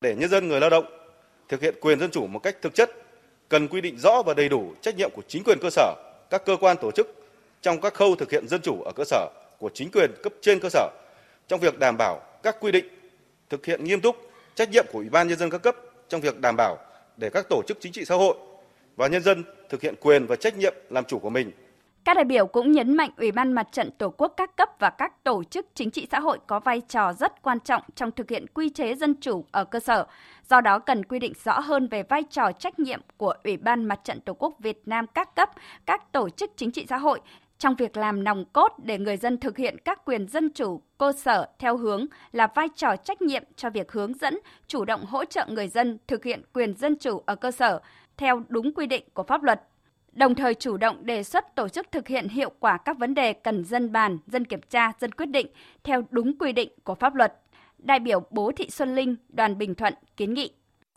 Để 0.00 0.14
nhân 0.14 0.30
dân 0.30 0.48
người 0.48 0.60
lao 0.60 0.70
động 0.70 1.03
thực 1.48 1.62
hiện 1.62 1.74
quyền 1.80 2.00
dân 2.00 2.10
chủ 2.10 2.26
một 2.26 2.38
cách 2.38 2.56
thực 2.62 2.74
chất, 2.74 2.90
cần 3.48 3.68
quy 3.68 3.80
định 3.80 3.98
rõ 3.98 4.22
và 4.26 4.34
đầy 4.34 4.48
đủ 4.48 4.72
trách 4.80 4.96
nhiệm 4.96 5.10
của 5.10 5.22
chính 5.28 5.44
quyền 5.44 5.58
cơ 5.62 5.70
sở, 5.70 5.94
các 6.30 6.44
cơ 6.44 6.56
quan 6.60 6.76
tổ 6.80 6.90
chức 6.90 7.24
trong 7.62 7.80
các 7.80 7.94
khâu 7.94 8.14
thực 8.14 8.30
hiện 8.30 8.48
dân 8.48 8.60
chủ 8.60 8.82
ở 8.82 8.92
cơ 8.96 9.04
sở 9.04 9.28
của 9.58 9.70
chính 9.74 9.90
quyền 9.90 10.10
cấp 10.22 10.32
trên 10.40 10.58
cơ 10.60 10.68
sở 10.68 10.90
trong 11.48 11.60
việc 11.60 11.78
đảm 11.78 11.96
bảo 11.98 12.20
các 12.42 12.56
quy 12.60 12.72
định, 12.72 12.84
thực 13.50 13.66
hiện 13.66 13.84
nghiêm 13.84 14.00
túc 14.00 14.16
trách 14.54 14.70
nhiệm 14.70 14.86
của 14.92 14.98
Ủy 14.98 15.08
ban 15.08 15.28
nhân 15.28 15.38
dân 15.38 15.50
các 15.50 15.62
cấp 15.62 15.76
trong 16.08 16.20
việc 16.20 16.40
đảm 16.40 16.56
bảo 16.56 16.78
để 17.16 17.30
các 17.30 17.46
tổ 17.48 17.62
chức 17.68 17.76
chính 17.80 17.92
trị 17.92 18.04
xã 18.04 18.14
hội 18.14 18.36
và 18.96 19.06
nhân 19.06 19.22
dân 19.22 19.44
thực 19.68 19.82
hiện 19.82 19.94
quyền 20.00 20.26
và 20.26 20.36
trách 20.36 20.56
nhiệm 20.56 20.74
làm 20.90 21.04
chủ 21.04 21.18
của 21.18 21.30
mình 21.30 21.50
các 22.04 22.14
đại 22.14 22.24
biểu 22.24 22.46
cũng 22.46 22.72
nhấn 22.72 22.96
mạnh 22.96 23.10
Ủy 23.16 23.32
ban 23.32 23.52
Mặt 23.52 23.68
trận 23.72 23.90
Tổ 23.98 24.10
quốc 24.10 24.34
các 24.36 24.56
cấp 24.56 24.68
và 24.78 24.90
các 24.90 25.24
tổ 25.24 25.44
chức 25.44 25.66
chính 25.74 25.90
trị 25.90 26.06
xã 26.10 26.20
hội 26.20 26.38
có 26.46 26.60
vai 26.60 26.80
trò 26.80 27.12
rất 27.12 27.42
quan 27.42 27.60
trọng 27.60 27.82
trong 27.94 28.10
thực 28.10 28.30
hiện 28.30 28.46
quy 28.54 28.68
chế 28.68 28.94
dân 28.94 29.14
chủ 29.20 29.44
ở 29.52 29.64
cơ 29.64 29.80
sở. 29.80 30.06
Do 30.50 30.60
đó 30.60 30.78
cần 30.78 31.04
quy 31.04 31.18
định 31.18 31.32
rõ 31.44 31.60
hơn 31.60 31.88
về 31.88 32.02
vai 32.02 32.22
trò 32.22 32.52
trách 32.52 32.78
nhiệm 32.78 33.00
của 33.16 33.34
Ủy 33.44 33.56
ban 33.56 33.84
Mặt 33.84 34.00
trận 34.04 34.20
Tổ 34.20 34.34
quốc 34.34 34.54
Việt 34.58 34.82
Nam 34.86 35.06
các 35.14 35.34
cấp, 35.34 35.50
các 35.86 36.12
tổ 36.12 36.28
chức 36.28 36.50
chính 36.56 36.70
trị 36.70 36.86
xã 36.88 36.96
hội 36.96 37.20
trong 37.58 37.74
việc 37.74 37.96
làm 37.96 38.24
nòng 38.24 38.44
cốt 38.52 38.72
để 38.82 38.98
người 38.98 39.16
dân 39.16 39.38
thực 39.38 39.56
hiện 39.56 39.76
các 39.84 40.04
quyền 40.04 40.28
dân 40.28 40.50
chủ 40.54 40.80
cơ 40.98 41.12
sở 41.12 41.48
theo 41.58 41.76
hướng 41.76 42.06
là 42.32 42.46
vai 42.46 42.68
trò 42.76 42.96
trách 42.96 43.22
nhiệm 43.22 43.42
cho 43.56 43.70
việc 43.70 43.92
hướng 43.92 44.14
dẫn, 44.14 44.38
chủ 44.66 44.84
động 44.84 45.04
hỗ 45.06 45.24
trợ 45.24 45.46
người 45.48 45.68
dân 45.68 45.98
thực 46.06 46.24
hiện 46.24 46.42
quyền 46.52 46.74
dân 46.74 46.96
chủ 46.96 47.22
ở 47.26 47.36
cơ 47.36 47.50
sở 47.50 47.80
theo 48.16 48.42
đúng 48.48 48.74
quy 48.74 48.86
định 48.86 49.04
của 49.14 49.22
pháp 49.22 49.42
luật 49.42 49.62
đồng 50.14 50.34
thời 50.34 50.54
chủ 50.54 50.76
động 50.76 51.06
đề 51.06 51.22
xuất 51.22 51.54
tổ 51.54 51.68
chức 51.68 51.92
thực 51.92 52.08
hiện 52.08 52.28
hiệu 52.28 52.50
quả 52.60 52.78
các 52.78 52.98
vấn 52.98 53.14
đề 53.14 53.32
cần 53.32 53.64
dân 53.64 53.92
bàn, 53.92 54.18
dân 54.26 54.44
kiểm 54.44 54.60
tra, 54.70 54.92
dân 55.00 55.12
quyết 55.12 55.26
định 55.26 55.46
theo 55.84 56.02
đúng 56.10 56.38
quy 56.38 56.52
định 56.52 56.68
của 56.84 56.94
pháp 56.94 57.14
luật. 57.14 57.34
Đại 57.78 57.98
biểu 57.98 58.22
Bố 58.30 58.52
Thị 58.56 58.70
Xuân 58.70 58.94
Linh, 58.94 59.16
đoàn 59.28 59.58
Bình 59.58 59.74
Thuận 59.74 59.94
kiến 60.16 60.34
nghị. 60.34 60.50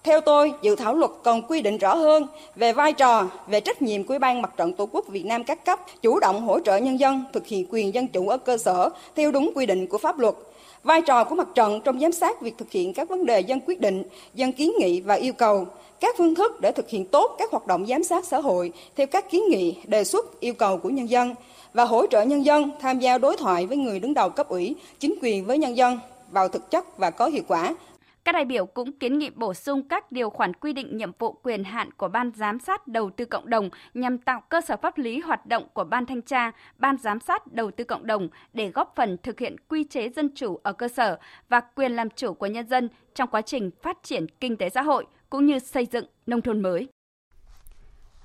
Theo 0.03 0.21
tôi, 0.21 0.53
dự 0.61 0.75
thảo 0.75 0.95
luật 0.95 1.11
còn 1.23 1.41
quy 1.41 1.61
định 1.61 1.77
rõ 1.77 1.95
hơn 1.95 2.27
về 2.55 2.73
vai 2.73 2.93
trò, 2.93 3.27
về 3.47 3.59
trách 3.59 3.81
nhiệm 3.81 4.03
của 4.03 4.19
ban 4.19 4.41
Mặt 4.41 4.53
trận 4.57 4.73
Tổ 4.73 4.85
quốc 4.85 5.07
Việt 5.07 5.25
Nam 5.25 5.43
các 5.43 5.65
cấp, 5.65 5.79
chủ 6.01 6.19
động 6.19 6.41
hỗ 6.41 6.59
trợ 6.59 6.77
nhân 6.77 6.99
dân 6.99 7.23
thực 7.33 7.47
hiện 7.47 7.65
quyền 7.69 7.93
dân 7.93 8.07
chủ 8.07 8.29
ở 8.29 8.37
cơ 8.37 8.57
sở 8.57 8.89
theo 9.15 9.31
đúng 9.31 9.51
quy 9.55 9.65
định 9.65 9.87
của 9.87 9.97
pháp 9.97 10.19
luật. 10.19 10.35
Vai 10.83 11.01
trò 11.01 11.23
của 11.23 11.35
mặt 11.35 11.47
trận 11.55 11.81
trong 11.81 11.99
giám 11.99 12.11
sát 12.11 12.41
việc 12.41 12.57
thực 12.57 12.71
hiện 12.71 12.93
các 12.93 13.09
vấn 13.09 13.25
đề 13.25 13.39
dân 13.39 13.59
quyết 13.65 13.81
định, 13.81 14.03
dân 14.33 14.51
kiến 14.51 14.71
nghị 14.79 15.01
và 15.01 15.15
yêu 15.15 15.33
cầu, 15.33 15.67
các 15.99 16.15
phương 16.17 16.35
thức 16.35 16.61
để 16.61 16.71
thực 16.71 16.89
hiện 16.89 17.05
tốt 17.05 17.35
các 17.37 17.51
hoạt 17.51 17.67
động 17.67 17.85
giám 17.85 18.03
sát 18.03 18.25
xã 18.25 18.39
hội 18.39 18.71
theo 18.95 19.07
các 19.07 19.29
kiến 19.29 19.41
nghị, 19.49 19.77
đề 19.87 20.03
xuất, 20.03 20.39
yêu 20.39 20.53
cầu 20.53 20.77
của 20.77 20.89
nhân 20.89 21.09
dân 21.09 21.35
và 21.73 21.85
hỗ 21.85 22.07
trợ 22.07 22.21
nhân 22.21 22.45
dân 22.45 22.71
tham 22.79 22.99
gia 22.99 23.17
đối 23.17 23.37
thoại 23.37 23.65
với 23.65 23.77
người 23.77 23.99
đứng 23.99 24.13
đầu 24.13 24.29
cấp 24.29 24.49
ủy, 24.49 24.75
chính 24.99 25.15
quyền 25.21 25.45
với 25.45 25.57
nhân 25.57 25.77
dân 25.77 25.99
vào 26.31 26.49
thực 26.49 26.71
chất 26.71 26.97
và 26.97 27.11
có 27.11 27.27
hiệu 27.27 27.43
quả. 27.47 27.75
Các 28.23 28.31
đại 28.31 28.45
biểu 28.45 28.65
cũng 28.65 28.91
kiến 28.91 29.19
nghị 29.19 29.29
bổ 29.29 29.53
sung 29.53 29.87
các 29.87 30.11
điều 30.11 30.29
khoản 30.29 30.53
quy 30.53 30.73
định 30.73 30.97
nhiệm 30.97 31.11
vụ 31.19 31.31
quyền 31.43 31.63
hạn 31.63 31.91
của 31.91 32.07
Ban 32.07 32.31
giám 32.35 32.59
sát 32.59 32.87
đầu 32.87 33.09
tư 33.09 33.25
cộng 33.25 33.49
đồng 33.49 33.69
nhằm 33.93 34.17
tạo 34.17 34.41
cơ 34.49 34.61
sở 34.61 34.77
pháp 34.77 34.97
lý 34.97 35.19
hoạt 35.19 35.45
động 35.45 35.67
của 35.73 35.83
Ban 35.83 36.05
thanh 36.05 36.21
tra, 36.21 36.51
Ban 36.77 36.97
giám 36.97 37.19
sát 37.19 37.53
đầu 37.53 37.71
tư 37.71 37.83
cộng 37.83 38.07
đồng 38.07 38.29
để 38.53 38.69
góp 38.69 38.93
phần 38.95 39.17
thực 39.23 39.39
hiện 39.39 39.55
quy 39.69 39.83
chế 39.83 40.09
dân 40.09 40.29
chủ 40.35 40.59
ở 40.63 40.73
cơ 40.73 40.87
sở 40.87 41.17
và 41.49 41.59
quyền 41.59 41.95
làm 41.95 42.09
chủ 42.09 42.33
của 42.33 42.47
nhân 42.47 42.67
dân 42.67 42.89
trong 43.15 43.29
quá 43.29 43.41
trình 43.41 43.71
phát 43.81 44.03
triển 44.03 44.27
kinh 44.39 44.57
tế 44.57 44.69
xã 44.69 44.81
hội, 44.81 45.05
cũng 45.29 45.45
như 45.45 45.59
xây 45.59 45.87
dựng 45.91 46.05
nông 46.25 46.41
thôn 46.41 46.61
mới. 46.61 46.87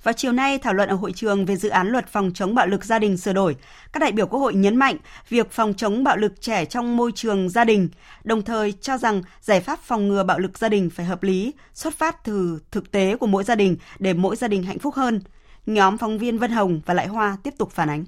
Vào 0.03 0.13
chiều 0.13 0.33
nay, 0.33 0.59
thảo 0.59 0.75
luận 0.75 0.89
ở 0.89 0.95
hội 0.95 1.13
trường 1.13 1.45
về 1.45 1.57
dự 1.57 1.69
án 1.69 1.89
luật 1.89 2.09
phòng 2.09 2.31
chống 2.35 2.55
bạo 2.55 2.67
lực 2.67 2.85
gia 2.85 2.99
đình 2.99 3.17
sửa 3.17 3.33
đổi, 3.33 3.57
các 3.93 4.01
đại 4.01 4.13
biểu 4.13 4.27
Quốc 4.27 4.41
hội 4.41 4.55
nhấn 4.55 4.77
mạnh 4.77 4.97
việc 5.29 5.51
phòng 5.51 5.75
chống 5.75 6.05
bạo 6.05 6.17
lực 6.17 6.41
trẻ 6.41 6.65
trong 6.65 6.97
môi 6.97 7.13
trường 7.15 7.49
gia 7.49 7.65
đình, 7.65 7.89
đồng 8.25 8.43
thời 8.43 8.73
cho 8.73 8.99
rằng 8.99 9.23
giải 9.41 9.61
pháp 9.61 9.79
phòng 9.79 10.09
ngừa 10.09 10.25
bạo 10.25 10.39
lực 10.39 10.59
gia 10.59 10.69
đình 10.69 10.91
phải 10.91 11.07
hợp 11.07 11.23
lý, 11.23 11.53
xuất 11.75 11.95
phát 11.95 12.25
từ 12.25 12.59
thực 12.71 12.91
tế 12.91 13.17
của 13.17 13.27
mỗi 13.27 13.45
gia 13.45 13.55
đình 13.55 13.77
để 13.99 14.13
mỗi 14.13 14.37
gia 14.37 14.49
đình 14.49 14.63
hạnh 14.63 14.79
phúc 14.79 14.95
hơn. 14.95 15.21
Nhóm 15.67 15.99
phóng 15.99 16.19
viên 16.19 16.39
Vân 16.39 16.51
Hồng 16.51 16.81
và 16.87 16.95
Lại 16.95 17.07
Hoa 17.07 17.37
tiếp 17.43 17.55
tục 17.59 17.71
phản 17.71 17.91
ánh. 17.91 18.05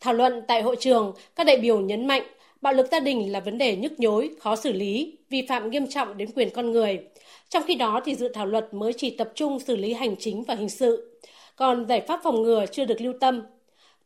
Thảo 0.00 0.14
luận 0.14 0.42
tại 0.48 0.62
hội 0.62 0.76
trường, 0.80 1.14
các 1.36 1.46
đại 1.46 1.58
biểu 1.60 1.80
nhấn 1.80 2.06
mạnh 2.06 2.22
bạo 2.64 2.72
lực 2.72 2.86
gia 2.92 3.00
đình 3.00 3.32
là 3.32 3.40
vấn 3.40 3.58
đề 3.58 3.76
nhức 3.76 4.00
nhối, 4.00 4.30
khó 4.40 4.56
xử 4.56 4.72
lý, 4.72 5.18
vi 5.30 5.46
phạm 5.48 5.70
nghiêm 5.70 5.86
trọng 5.86 6.16
đến 6.18 6.28
quyền 6.34 6.50
con 6.50 6.70
người– 6.70 6.98
trong 7.54 7.62
khi 7.66 7.74
đó 7.74 8.00
thì 8.04 8.14
dự 8.14 8.28
thảo 8.28 8.46
luật 8.46 8.74
mới 8.74 8.92
chỉ 8.92 9.10
tập 9.10 9.28
trung 9.34 9.60
xử 9.60 9.76
lý 9.76 9.92
hành 9.92 10.16
chính 10.18 10.42
và 10.42 10.54
hình 10.54 10.68
sự, 10.68 11.20
còn 11.56 11.86
giải 11.86 12.00
pháp 12.00 12.20
phòng 12.22 12.42
ngừa 12.42 12.66
chưa 12.72 12.84
được 12.84 13.00
lưu 13.00 13.12
tâm. 13.20 13.42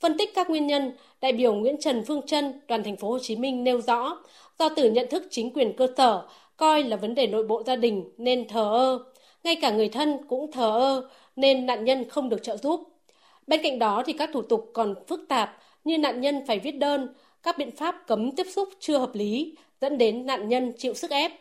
Phân 0.00 0.18
tích 0.18 0.30
các 0.34 0.50
nguyên 0.50 0.66
nhân, 0.66 0.92
đại 1.20 1.32
biểu 1.32 1.54
Nguyễn 1.54 1.76
Trần 1.80 2.04
Phương 2.06 2.26
Trân, 2.26 2.60
đoàn 2.68 2.84
thành 2.84 2.96
phố 2.96 3.10
Hồ 3.10 3.18
Chí 3.18 3.36
Minh 3.36 3.64
nêu 3.64 3.80
rõ, 3.80 4.22
do 4.58 4.68
từ 4.76 4.90
nhận 4.90 5.06
thức 5.10 5.22
chính 5.30 5.52
quyền 5.52 5.76
cơ 5.76 5.86
sở 5.96 6.22
coi 6.56 6.82
là 6.82 6.96
vấn 6.96 7.14
đề 7.14 7.26
nội 7.26 7.46
bộ 7.46 7.62
gia 7.66 7.76
đình 7.76 8.04
nên 8.18 8.48
thờ 8.48 8.70
ơ, 8.72 9.04
ngay 9.44 9.56
cả 9.56 9.70
người 9.70 9.88
thân 9.88 10.18
cũng 10.28 10.52
thờ 10.52 10.70
ơ 10.70 11.08
nên 11.36 11.66
nạn 11.66 11.84
nhân 11.84 12.08
không 12.08 12.28
được 12.28 12.42
trợ 12.42 12.56
giúp. 12.56 12.80
Bên 13.46 13.60
cạnh 13.62 13.78
đó 13.78 14.02
thì 14.06 14.12
các 14.12 14.30
thủ 14.32 14.42
tục 14.42 14.70
còn 14.74 14.94
phức 15.06 15.20
tạp 15.28 15.56
như 15.84 15.98
nạn 15.98 16.20
nhân 16.20 16.46
phải 16.46 16.58
viết 16.58 16.78
đơn, 16.78 17.14
các 17.48 17.58
biện 17.58 17.70
pháp 17.70 18.06
cấm 18.06 18.30
tiếp 18.36 18.46
xúc 18.50 18.68
chưa 18.80 18.98
hợp 18.98 19.14
lý 19.14 19.54
dẫn 19.80 19.98
đến 19.98 20.26
nạn 20.26 20.48
nhân 20.48 20.72
chịu 20.78 20.94
sức 20.94 21.10
ép. 21.10 21.32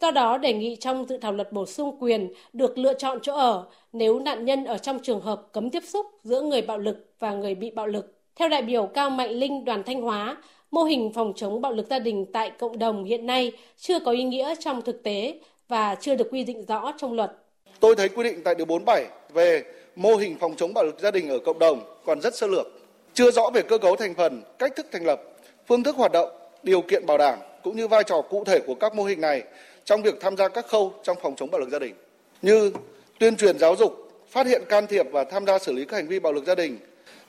Do 0.00 0.10
đó 0.10 0.38
đề 0.38 0.52
nghị 0.52 0.76
trong 0.76 1.04
dự 1.08 1.18
thảo 1.18 1.32
luật 1.32 1.52
bổ 1.52 1.66
sung 1.66 1.96
quyền 2.00 2.32
được 2.52 2.78
lựa 2.78 2.94
chọn 2.94 3.18
chỗ 3.22 3.34
ở 3.34 3.64
nếu 3.92 4.18
nạn 4.18 4.44
nhân 4.44 4.64
ở 4.64 4.78
trong 4.78 4.98
trường 5.02 5.20
hợp 5.20 5.42
cấm 5.52 5.70
tiếp 5.70 5.82
xúc 5.86 6.06
giữa 6.22 6.40
người 6.40 6.62
bạo 6.62 6.78
lực 6.78 7.14
và 7.18 7.34
người 7.34 7.54
bị 7.54 7.70
bạo 7.70 7.86
lực. 7.86 8.14
Theo 8.36 8.48
đại 8.48 8.62
biểu 8.62 8.86
Cao 8.86 9.10
Mạnh 9.10 9.30
Linh 9.30 9.64
đoàn 9.64 9.82
Thanh 9.86 10.02
Hóa, 10.02 10.36
mô 10.70 10.84
hình 10.84 11.12
phòng 11.14 11.32
chống 11.36 11.60
bạo 11.60 11.72
lực 11.72 11.86
gia 11.90 11.98
đình 11.98 12.26
tại 12.32 12.50
cộng 12.58 12.78
đồng 12.78 13.04
hiện 13.04 13.26
nay 13.26 13.52
chưa 13.76 14.00
có 14.00 14.12
ý 14.12 14.22
nghĩa 14.22 14.54
trong 14.60 14.82
thực 14.82 15.02
tế 15.02 15.40
và 15.68 15.94
chưa 15.94 16.14
được 16.14 16.28
quy 16.30 16.44
định 16.44 16.64
rõ 16.68 16.92
trong 16.98 17.12
luật. 17.12 17.32
Tôi 17.80 17.96
thấy 17.96 18.08
quy 18.08 18.24
định 18.24 18.40
tại 18.44 18.54
điều 18.54 18.66
47 18.66 19.06
về 19.32 19.64
mô 19.96 20.16
hình 20.16 20.36
phòng 20.40 20.54
chống 20.56 20.74
bạo 20.74 20.84
lực 20.84 21.00
gia 21.00 21.10
đình 21.10 21.28
ở 21.28 21.38
cộng 21.38 21.58
đồng 21.58 21.80
còn 22.06 22.20
rất 22.20 22.34
sơ 22.34 22.46
lược, 22.46 22.66
chưa 23.14 23.30
rõ 23.30 23.50
về 23.54 23.62
cơ 23.62 23.78
cấu 23.78 23.96
thành 23.96 24.14
phần, 24.14 24.42
cách 24.58 24.72
thức 24.76 24.86
thành 24.92 25.04
lập, 25.06 25.33
phương 25.66 25.82
thức 25.82 25.96
hoạt 25.96 26.12
động, 26.12 26.28
điều 26.62 26.82
kiện 26.82 27.06
bảo 27.06 27.18
đảm 27.18 27.38
cũng 27.62 27.76
như 27.76 27.88
vai 27.88 28.04
trò 28.04 28.22
cụ 28.22 28.44
thể 28.44 28.58
của 28.66 28.74
các 28.74 28.94
mô 28.94 29.04
hình 29.04 29.20
này 29.20 29.42
trong 29.84 30.02
việc 30.02 30.14
tham 30.20 30.36
gia 30.36 30.48
các 30.48 30.66
khâu 30.66 30.92
trong 31.02 31.16
phòng 31.22 31.34
chống 31.36 31.50
bạo 31.50 31.60
lực 31.60 31.68
gia 31.68 31.78
đình 31.78 31.94
như 32.42 32.72
tuyên 33.18 33.36
truyền 33.36 33.58
giáo 33.58 33.76
dục, 33.76 34.10
phát 34.28 34.46
hiện 34.46 34.62
can 34.68 34.86
thiệp 34.86 35.06
và 35.12 35.24
tham 35.24 35.46
gia 35.46 35.58
xử 35.58 35.72
lý 35.72 35.84
các 35.84 35.96
hành 35.96 36.08
vi 36.08 36.20
bạo 36.20 36.32
lực 36.32 36.44
gia 36.44 36.54
đình. 36.54 36.78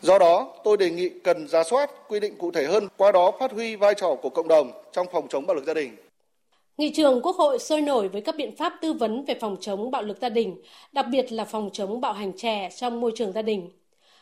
Do 0.01 0.19
đó, 0.19 0.53
tôi 0.63 0.77
đề 0.77 0.89
nghị 0.89 1.09
cần 1.23 1.47
ra 1.47 1.63
soát 1.63 1.91
quy 2.07 2.19
định 2.19 2.35
cụ 2.37 2.51
thể 2.51 2.65
hơn, 2.65 2.87
qua 2.97 3.11
đó 3.11 3.31
phát 3.39 3.51
huy 3.51 3.75
vai 3.75 3.93
trò 3.93 4.15
của 4.21 4.29
cộng 4.29 4.47
đồng 4.47 4.71
trong 4.91 5.07
phòng 5.11 5.27
chống 5.29 5.47
bạo 5.47 5.55
lực 5.55 5.65
gia 5.65 5.73
đình. 5.73 5.95
Nghị 6.77 6.93
trường 6.95 7.21
Quốc 7.21 7.35
hội 7.35 7.59
sôi 7.59 7.81
nổi 7.81 8.07
với 8.07 8.21
các 8.21 8.35
biện 8.35 8.55
pháp 8.55 8.73
tư 8.81 8.93
vấn 8.93 9.25
về 9.25 9.35
phòng 9.41 9.57
chống 9.61 9.91
bạo 9.91 10.01
lực 10.01 10.17
gia 10.21 10.29
đình, 10.29 10.61
đặc 10.91 11.05
biệt 11.11 11.31
là 11.31 11.45
phòng 11.45 11.69
chống 11.73 12.01
bạo 12.01 12.13
hành 12.13 12.31
trẻ 12.37 12.69
trong 12.75 13.01
môi 13.01 13.11
trường 13.15 13.31
gia 13.31 13.41
đình. 13.41 13.69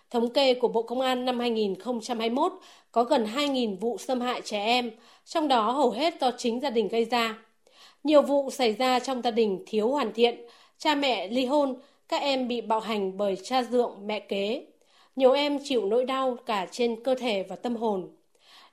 Thống 0.10 0.34
kê 0.34 0.54
của 0.54 0.68
Bộ 0.68 0.84
Công 0.84 1.02
an 1.02 1.26
năm 1.26 1.40
2021 1.40 2.52
có 2.92 3.04
gần 3.04 3.26
2.000 3.36 3.78
vụ 3.78 3.98
xâm 3.98 4.22
hại 4.22 4.42
trẻ 4.42 4.66
em, 4.66 4.92
trong 5.26 5.48
đó 5.48 5.72
hầu 5.72 5.92
hết 5.92 6.14
do 6.22 6.32
chính 6.38 6.60
gia 6.60 6.70
đình 6.70 6.88
gây 6.88 7.06
ra. 7.06 7.38
Nhiều 8.04 8.22
vụ 8.22 8.50
xảy 8.50 8.74
ra 8.74 9.00
trong 9.00 9.22
gia 9.22 9.32
đình 9.32 9.64
thiếu 9.68 9.90
hoàn 9.90 10.14
thiện, 10.14 10.46
cha 10.78 10.96
mẹ 10.96 11.28
ly 11.28 11.46
hôn, 11.46 11.76
các 12.08 12.22
em 12.22 12.48
bị 12.48 12.62
bạo 12.62 12.80
hành 12.80 13.18
bởi 13.18 13.36
cha 13.44 13.64
dượng, 13.64 14.08
mẹ 14.08 14.20
kế. 14.20 14.66
Nhiều 15.16 15.32
em 15.32 15.60
chịu 15.64 15.86
nỗi 15.86 16.06
đau 16.06 16.38
cả 16.46 16.68
trên 16.72 17.04
cơ 17.04 17.16
thể 17.16 17.44
và 17.44 17.56
tâm 17.56 17.76
hồn. 17.76 18.10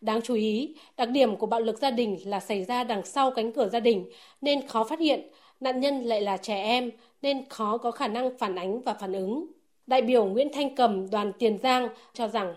Đáng 0.01 0.21
chú 0.23 0.35
ý, 0.35 0.75
đặc 0.97 1.09
điểm 1.09 1.37
của 1.37 1.47
bạo 1.47 1.61
lực 1.61 1.79
gia 1.79 1.91
đình 1.91 2.19
là 2.25 2.41
xảy 2.41 2.65
ra 2.65 2.85
đằng 2.85 3.05
sau 3.05 3.31
cánh 3.31 3.53
cửa 3.53 3.69
gia 3.69 3.81
đình 3.81 4.11
nên 4.41 4.69
khó 4.69 4.85
phát 4.85 4.99
hiện, 5.01 5.31
nạn 5.61 5.81
nhân 5.81 6.05
lại 6.05 6.21
là 6.21 6.37
trẻ 6.37 6.63
em 6.63 6.91
nên 7.23 7.49
khó 7.49 7.79
có 7.79 7.91
khả 7.91 8.09
năng 8.09 8.39
phản 8.39 8.55
ánh 8.59 8.81
và 8.81 8.95
phản 8.95 9.13
ứng. 9.13 9.47
Đại 9.91 10.03
biểu 10.03 10.25
Nguyễn 10.25 10.49
Thanh 10.53 10.75
Cầm, 10.77 11.11
đoàn 11.11 11.33
Tiền 11.39 11.59
Giang 11.63 11.89
cho 12.13 12.29
rằng 12.29 12.55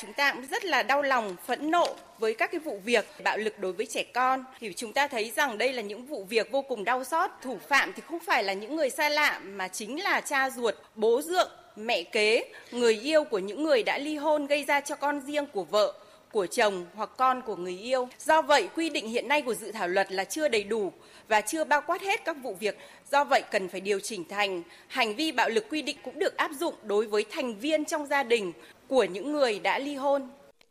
Chúng 0.00 0.12
ta 0.12 0.32
cũng 0.32 0.46
rất 0.50 0.64
là 0.64 0.82
đau 0.82 1.02
lòng, 1.02 1.36
phẫn 1.46 1.70
nộ 1.70 1.86
với 2.18 2.34
các 2.34 2.50
cái 2.52 2.60
vụ 2.60 2.78
việc 2.84 3.06
bạo 3.24 3.38
lực 3.38 3.58
đối 3.58 3.72
với 3.72 3.86
trẻ 3.86 4.04
con 4.14 4.44
thì 4.60 4.72
chúng 4.72 4.92
ta 4.92 5.08
thấy 5.08 5.32
rằng 5.36 5.58
đây 5.58 5.72
là 5.72 5.82
những 5.82 6.06
vụ 6.06 6.24
việc 6.24 6.50
vô 6.50 6.62
cùng 6.62 6.84
đau 6.84 7.04
xót. 7.04 7.30
Thủ 7.42 7.58
phạm 7.68 7.92
thì 7.96 8.02
không 8.06 8.18
phải 8.20 8.44
là 8.44 8.52
những 8.52 8.76
người 8.76 8.90
xa 8.90 9.08
lạ 9.08 9.40
mà 9.44 9.68
chính 9.68 10.02
là 10.02 10.20
cha 10.20 10.50
ruột, 10.50 10.74
bố 10.94 11.22
dượng, 11.22 11.50
mẹ 11.76 12.02
kế, 12.02 12.44
người 12.70 13.00
yêu 13.02 13.24
của 13.24 13.38
những 13.38 13.62
người 13.64 13.82
đã 13.82 13.98
ly 13.98 14.16
hôn 14.16 14.46
gây 14.46 14.64
ra 14.64 14.80
cho 14.80 14.96
con 14.96 15.20
riêng 15.20 15.46
của 15.46 15.64
vợ 15.64 15.94
của 16.34 16.46
chồng 16.46 16.86
hoặc 16.94 17.10
con 17.16 17.42
của 17.42 17.56
người 17.56 17.78
yêu. 17.78 18.08
Do 18.18 18.42
vậy, 18.42 18.68
quy 18.76 18.90
định 18.90 19.08
hiện 19.08 19.28
nay 19.28 19.42
của 19.42 19.54
dự 19.54 19.72
thảo 19.72 19.88
luật 19.88 20.12
là 20.12 20.24
chưa 20.24 20.48
đầy 20.48 20.64
đủ 20.64 20.92
và 21.28 21.40
chưa 21.40 21.64
bao 21.64 21.82
quát 21.86 22.02
hết 22.02 22.24
các 22.24 22.36
vụ 22.42 22.54
việc. 22.54 22.78
Do 23.10 23.24
vậy 23.24 23.42
cần 23.50 23.68
phải 23.68 23.80
điều 23.80 24.00
chỉnh 24.00 24.24
thành 24.28 24.62
hành 24.88 25.14
vi 25.14 25.32
bạo 25.32 25.48
lực 25.48 25.64
quy 25.70 25.82
định 25.82 25.96
cũng 26.04 26.18
được 26.18 26.36
áp 26.36 26.50
dụng 26.60 26.74
đối 26.82 27.06
với 27.06 27.24
thành 27.30 27.58
viên 27.58 27.84
trong 27.84 28.06
gia 28.06 28.22
đình 28.22 28.52
của 28.88 29.04
những 29.04 29.32
người 29.32 29.58
đã 29.58 29.78
ly 29.78 29.94
hôn. 29.94 30.28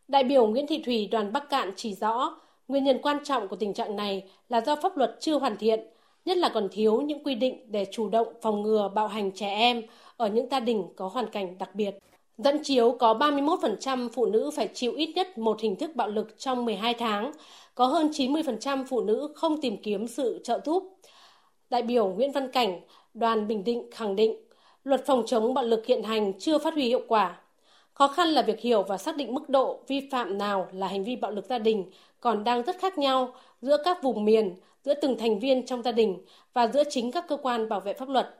Đại 0.07 0.23
biểu 0.23 0.47
Nguyễn 0.47 0.67
Thị 0.67 0.81
Thủy 0.85 1.07
đoàn 1.11 1.33
Bắc 1.33 1.49
Cạn 1.49 1.71
chỉ 1.75 1.95
rõ, 1.95 2.37
nguyên 2.67 2.83
nhân 2.83 2.99
quan 3.01 3.23
trọng 3.23 3.47
của 3.47 3.55
tình 3.55 3.73
trạng 3.73 3.95
này 3.95 4.23
là 4.49 4.61
do 4.61 4.75
pháp 4.75 4.97
luật 4.97 5.15
chưa 5.19 5.39
hoàn 5.39 5.57
thiện, 5.57 5.79
nhất 6.25 6.37
là 6.37 6.49
còn 6.53 6.69
thiếu 6.71 7.01
những 7.01 7.23
quy 7.23 7.35
định 7.35 7.71
để 7.71 7.85
chủ 7.91 8.09
động 8.09 8.27
phòng 8.41 8.61
ngừa 8.61 8.91
bạo 8.95 9.07
hành 9.07 9.31
trẻ 9.31 9.47
em 9.47 9.81
ở 10.17 10.27
những 10.27 10.47
gia 10.51 10.59
đình 10.59 10.83
có 10.95 11.07
hoàn 11.07 11.29
cảnh 11.29 11.57
đặc 11.57 11.75
biệt. 11.75 11.91
Dẫn 12.37 12.63
chiếu 12.63 12.95
có 12.99 13.13
31% 13.13 14.09
phụ 14.09 14.25
nữ 14.25 14.51
phải 14.55 14.69
chịu 14.73 14.93
ít 14.93 15.13
nhất 15.15 15.37
một 15.37 15.61
hình 15.61 15.75
thức 15.75 15.95
bạo 15.95 16.07
lực 16.07 16.39
trong 16.39 16.65
12 16.65 16.93
tháng, 16.93 17.31
có 17.75 17.85
hơn 17.85 18.07
90% 18.07 18.85
phụ 18.85 19.01
nữ 19.01 19.33
không 19.35 19.61
tìm 19.61 19.77
kiếm 19.83 20.07
sự 20.07 20.41
trợ 20.43 20.59
giúp. 20.65 20.97
Đại 21.69 21.81
biểu 21.81 22.07
Nguyễn 22.07 22.31
Văn 22.31 22.51
Cảnh, 22.51 22.81
đoàn 23.13 23.47
Bình 23.47 23.63
Định 23.63 23.89
khẳng 23.91 24.15
định, 24.15 24.35
luật 24.83 25.05
phòng 25.05 25.23
chống 25.25 25.53
bạo 25.53 25.63
lực 25.63 25.85
hiện 25.85 26.03
hành 26.03 26.39
chưa 26.39 26.57
phát 26.57 26.73
huy 26.73 26.83
hiệu 26.83 27.01
quả. 27.07 27.39
Khó 27.93 28.07
khăn 28.07 28.27
là 28.27 28.41
việc 28.41 28.59
hiểu 28.59 28.83
và 28.83 28.97
xác 28.97 29.17
định 29.17 29.33
mức 29.33 29.49
độ 29.49 29.79
vi 29.87 30.09
phạm 30.11 30.37
nào 30.37 30.67
là 30.71 30.87
hành 30.87 31.03
vi 31.03 31.15
bạo 31.15 31.31
lực 31.31 31.45
gia 31.45 31.59
đình 31.59 31.85
còn 32.19 32.43
đang 32.43 32.63
rất 32.63 32.79
khác 32.79 32.97
nhau 32.97 33.33
giữa 33.61 33.77
các 33.85 34.03
vùng 34.03 34.25
miền, 34.25 34.55
giữa 34.83 34.93
từng 34.93 35.17
thành 35.17 35.39
viên 35.39 35.65
trong 35.65 35.81
gia 35.83 35.91
đình 35.91 36.25
và 36.53 36.67
giữa 36.67 36.83
chính 36.89 37.11
các 37.11 37.25
cơ 37.27 37.37
quan 37.37 37.69
bảo 37.69 37.79
vệ 37.79 37.93
pháp 37.93 38.09
luật. 38.09 38.35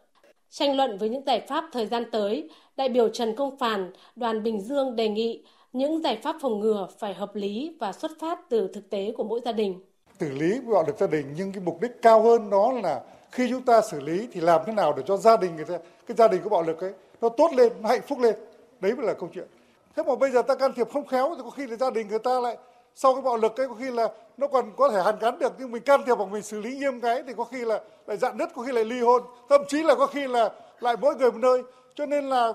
Tranh 0.49 0.77
luận 0.77 0.97
với 0.97 1.09
những 1.09 1.23
giải 1.25 1.39
pháp 1.47 1.65
thời 1.71 1.85
gian 1.85 2.11
tới, 2.11 2.49
đại 2.77 2.89
biểu 2.89 3.09
Trần 3.09 3.35
Công 3.35 3.57
Phàn, 3.57 3.91
đoàn 4.15 4.43
Bình 4.43 4.61
Dương 4.61 4.95
đề 4.95 5.09
nghị 5.09 5.43
những 5.73 6.01
giải 6.01 6.19
pháp 6.23 6.35
phòng 6.41 6.59
ngừa 6.59 6.87
phải 6.99 7.13
hợp 7.13 7.35
lý 7.35 7.75
và 7.79 7.93
xuất 7.93 8.11
phát 8.19 8.39
từ 8.49 8.67
thực 8.73 8.89
tế 8.89 9.13
của 9.17 9.23
mỗi 9.23 9.41
gia 9.45 9.51
đình. 9.51 9.79
Xử 10.19 10.29
lý 10.29 10.59
bạo 10.59 10.83
lực 10.87 10.97
gia 10.99 11.07
đình 11.07 11.33
nhưng 11.37 11.51
cái 11.51 11.63
mục 11.65 11.81
đích 11.81 12.01
cao 12.01 12.21
hơn 12.21 12.49
đó 12.49 12.71
là 12.83 13.01
khi 13.31 13.47
chúng 13.49 13.61
ta 13.61 13.81
xử 13.81 13.99
lý 13.99 14.27
thì 14.31 14.41
làm 14.41 14.61
thế 14.65 14.73
nào 14.73 14.93
để 14.97 15.03
cho 15.05 15.17
gia 15.17 15.37
đình 15.37 15.55
người 15.55 15.65
ta 15.65 15.77
cái 16.07 16.17
gia 16.17 16.27
đình 16.27 16.41
có 16.43 16.49
bạo 16.49 16.63
lực 16.63 16.81
ấy 16.81 16.93
nó 17.21 17.29
tốt 17.29 17.51
lên, 17.55 17.73
nó 17.81 17.89
hạnh 17.89 18.01
phúc 18.07 18.19
lên. 18.19 18.35
Đấy 18.79 18.95
mới 18.95 19.05
là 19.05 19.13
câu 19.13 19.29
chuyện. 19.33 19.47
Thế 19.95 20.03
mà 20.03 20.15
bây 20.15 20.31
giờ 20.31 20.41
ta 20.41 20.55
can 20.55 20.73
thiệp 20.75 20.87
không 20.93 21.07
khéo 21.07 21.33
thì 21.37 21.41
có 21.43 21.49
khi 21.49 21.67
là 21.67 21.75
gia 21.75 21.89
đình 21.89 22.07
người 22.07 22.19
ta 22.19 22.39
lại 22.39 22.57
sau 22.95 23.13
cái 23.13 23.21
bạo 23.21 23.37
lực 23.37 23.57
ấy 23.57 23.67
có 23.67 23.75
khi 23.75 23.91
là 23.91 24.09
nó 24.37 24.47
còn 24.47 24.71
có 24.77 24.89
thể 24.89 25.01
hàn 25.03 25.19
gắn 25.19 25.39
được 25.39 25.53
nhưng 25.59 25.71
mình 25.71 25.83
can 25.83 26.01
thiệp 26.05 26.15
bằng 26.15 26.31
mình 26.31 26.41
xử 26.41 26.59
lý 26.59 26.77
nghiêm 26.77 27.01
cái 27.01 27.23
thì 27.27 27.33
có 27.37 27.43
khi 27.43 27.65
là 27.65 27.81
lại 28.07 28.17
dạn 28.17 28.37
nứt 28.37 28.49
có 28.55 28.63
khi 28.63 28.71
lại 28.71 28.85
ly 28.85 28.99
hôn 28.99 29.23
thậm 29.49 29.61
chí 29.67 29.83
là 29.83 29.95
có 29.95 30.07
khi 30.07 30.27
là 30.27 30.49
lại 30.79 30.95
mỗi 31.01 31.15
người 31.15 31.31
một 31.31 31.37
nơi 31.37 31.63
cho 31.95 32.05
nên 32.05 32.29
là 32.29 32.53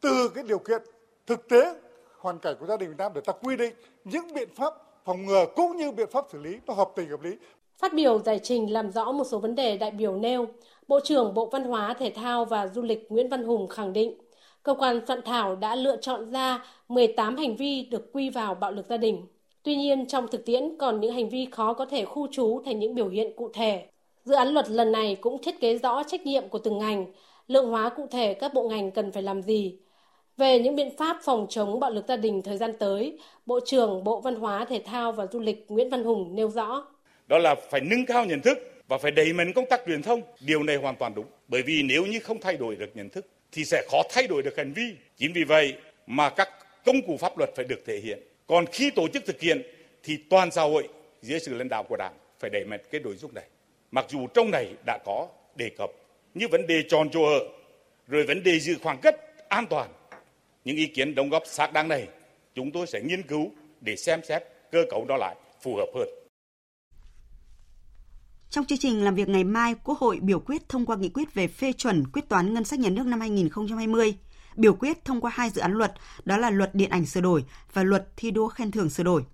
từ 0.00 0.28
cái 0.34 0.44
điều 0.44 0.58
kiện 0.58 0.82
thực 1.26 1.48
tế 1.48 1.74
hoàn 2.18 2.38
cảnh 2.38 2.56
của 2.60 2.66
gia 2.66 2.76
đình 2.76 2.88
Việt 2.88 2.98
Nam 2.98 3.12
để 3.14 3.20
ta 3.20 3.32
quy 3.32 3.56
định 3.56 3.74
những 4.04 4.34
biện 4.34 4.48
pháp 4.54 4.74
phòng 5.04 5.26
ngừa 5.26 5.46
cũng 5.56 5.76
như 5.76 5.92
biện 5.92 6.08
pháp 6.10 6.24
xử 6.32 6.38
lý 6.38 6.58
nó 6.66 6.74
hợp 6.74 6.90
tình 6.96 7.08
hợp 7.08 7.22
lý. 7.22 7.30
Phát 7.78 7.94
biểu 7.94 8.18
giải 8.18 8.40
trình 8.42 8.72
làm 8.72 8.90
rõ 8.90 9.12
một 9.12 9.24
số 9.24 9.38
vấn 9.38 9.54
đề 9.54 9.76
đại 9.76 9.90
biểu 9.90 10.16
nêu, 10.16 10.46
Bộ 10.88 11.00
trưởng 11.04 11.34
Bộ 11.34 11.46
Văn 11.46 11.64
hóa, 11.64 11.94
Thể 11.98 12.10
thao 12.10 12.44
và 12.44 12.66
Du 12.66 12.82
lịch 12.82 13.06
Nguyễn 13.08 13.28
Văn 13.28 13.44
Hùng 13.44 13.68
khẳng 13.68 13.92
định, 13.92 14.18
cơ 14.62 14.74
quan 14.74 15.00
soạn 15.06 15.22
thảo 15.22 15.56
đã 15.56 15.74
lựa 15.74 15.96
chọn 15.96 16.30
ra 16.30 16.64
18 16.88 17.36
hành 17.36 17.56
vi 17.56 17.82
được 17.90 18.12
quy 18.12 18.30
vào 18.30 18.54
bạo 18.54 18.72
lực 18.72 18.86
gia 18.88 18.96
đình. 18.96 19.26
Tuy 19.62 19.76
nhiên, 19.76 20.06
trong 20.06 20.28
thực 20.28 20.44
tiễn 20.44 20.76
còn 20.78 21.00
những 21.00 21.12
hành 21.12 21.28
vi 21.28 21.48
khó 21.52 21.72
có 21.72 21.86
thể 21.86 22.04
khu 22.04 22.28
trú 22.32 22.62
thành 22.64 22.78
những 22.78 22.94
biểu 22.94 23.08
hiện 23.08 23.36
cụ 23.36 23.50
thể. 23.54 23.86
Dự 24.24 24.34
án 24.34 24.48
luật 24.48 24.70
lần 24.70 24.92
này 24.92 25.16
cũng 25.20 25.42
thiết 25.42 25.60
kế 25.60 25.78
rõ 25.78 26.02
trách 26.02 26.26
nhiệm 26.26 26.48
của 26.48 26.58
từng 26.58 26.78
ngành, 26.78 27.06
lượng 27.48 27.68
hóa 27.68 27.88
cụ 27.88 28.06
thể 28.10 28.34
các 28.34 28.54
bộ 28.54 28.68
ngành 28.68 28.90
cần 28.90 29.12
phải 29.12 29.22
làm 29.22 29.42
gì. 29.42 29.78
Về 30.36 30.58
những 30.58 30.76
biện 30.76 30.96
pháp 30.96 31.16
phòng 31.24 31.46
chống 31.50 31.80
bạo 31.80 31.90
lực 31.90 32.04
gia 32.08 32.16
đình 32.16 32.42
thời 32.42 32.56
gian 32.56 32.72
tới, 32.78 33.18
Bộ 33.46 33.60
trưởng 33.66 34.04
Bộ 34.04 34.20
Văn 34.20 34.34
hóa, 34.34 34.64
Thể 34.64 34.82
thao 34.84 35.12
và 35.12 35.26
Du 35.26 35.40
lịch 35.40 35.64
Nguyễn 35.68 35.90
Văn 35.90 36.04
Hùng 36.04 36.34
nêu 36.34 36.50
rõ. 36.50 36.86
Đó 37.26 37.38
là 37.38 37.54
phải 37.70 37.80
nâng 37.80 38.06
cao 38.06 38.24
nhận 38.24 38.40
thức 38.40 38.58
và 38.88 38.98
phải 38.98 39.10
đẩy 39.10 39.32
mạnh 39.32 39.52
công 39.52 39.64
tác 39.70 39.80
truyền 39.86 40.02
thông. 40.02 40.20
Điều 40.40 40.62
này 40.62 40.76
hoàn 40.76 40.96
toàn 40.96 41.14
đúng. 41.14 41.26
Bởi 41.48 41.62
vì 41.62 41.82
nếu 41.82 42.06
như 42.06 42.20
không 42.20 42.40
thay 42.40 42.56
đổi 42.56 42.76
được 42.76 42.90
nhận 42.94 43.08
thức 43.08 43.26
thì 43.52 43.64
sẽ 43.64 43.82
khó 43.90 44.02
thay 44.10 44.26
đổi 44.26 44.42
được 44.42 44.56
hành 44.56 44.72
vi. 44.72 44.94
Chính 45.16 45.32
vì 45.32 45.44
vậy 45.44 45.74
mà 46.06 46.30
các 46.30 46.48
công 46.84 47.02
cụ 47.06 47.16
pháp 47.16 47.38
luật 47.38 47.50
phải 47.56 47.64
được 47.64 47.82
thể 47.86 48.00
hiện. 48.04 48.18
Còn 48.46 48.66
khi 48.66 48.90
tổ 48.90 49.08
chức 49.08 49.26
thực 49.26 49.40
hiện 49.40 49.62
thì 50.02 50.16
toàn 50.30 50.50
xã 50.50 50.62
hội 50.62 50.88
dưới 51.22 51.40
sự 51.40 51.54
lãnh 51.54 51.68
đạo 51.68 51.82
của 51.88 51.96
Đảng 51.96 52.14
phải 52.40 52.50
đẩy 52.50 52.64
mạnh 52.64 52.80
cái 52.90 53.00
nội 53.00 53.16
dung 53.16 53.34
này. 53.34 53.44
Mặc 53.90 54.06
dù 54.08 54.26
trong 54.26 54.50
này 54.50 54.68
đã 54.86 54.98
có 55.04 55.28
đề 55.56 55.70
cập 55.78 55.90
như 56.36 56.48
vấn 56.48 56.66
đề 56.66 56.82
chọn 56.88 57.08
chỗ 57.12 57.24
ở, 57.24 57.40
rồi 58.06 58.24
vấn 58.26 58.42
đề 58.42 58.60
giữ 58.60 58.76
khoảng 58.82 59.00
cách 59.02 59.14
an 59.48 59.66
toàn. 59.70 59.92
Những 60.64 60.76
ý 60.76 60.86
kiến 60.86 61.14
đóng 61.14 61.28
góp 61.28 61.42
xác 61.46 61.72
đáng 61.72 61.88
này 61.88 62.08
chúng 62.54 62.72
tôi 62.72 62.86
sẽ 62.86 63.00
nghiên 63.00 63.22
cứu 63.22 63.50
để 63.80 63.96
xem 63.96 64.20
xét 64.28 64.42
cơ 64.72 64.84
cấu 64.90 65.04
đó 65.04 65.16
lại 65.16 65.36
phù 65.62 65.76
hợp 65.76 65.86
hơn. 65.94 66.08
Trong 68.50 68.64
chương 68.64 68.78
trình 68.78 69.04
làm 69.04 69.14
việc 69.14 69.28
ngày 69.28 69.44
mai, 69.44 69.74
Quốc 69.84 69.98
hội 69.98 70.18
biểu 70.22 70.40
quyết 70.40 70.68
thông 70.68 70.86
qua 70.86 70.96
nghị 70.96 71.08
quyết 71.08 71.34
về 71.34 71.48
phê 71.48 71.72
chuẩn 71.72 72.04
quyết 72.12 72.28
toán 72.28 72.54
ngân 72.54 72.64
sách 72.64 72.78
nhà 72.78 72.90
nước 72.90 73.06
năm 73.06 73.20
2020, 73.20 74.14
biểu 74.56 74.74
quyết 74.74 75.04
thông 75.04 75.20
qua 75.20 75.30
hai 75.34 75.50
dự 75.50 75.60
án 75.60 75.72
luật, 75.72 75.92
đó 76.24 76.36
là 76.36 76.50
luật 76.50 76.74
điện 76.74 76.90
ảnh 76.90 77.06
sửa 77.06 77.20
đổi 77.20 77.44
và 77.72 77.82
luật 77.82 78.06
thi 78.16 78.30
đua 78.30 78.48
khen 78.48 78.70
thưởng 78.70 78.90
sửa 78.90 79.02
đổi. 79.02 79.24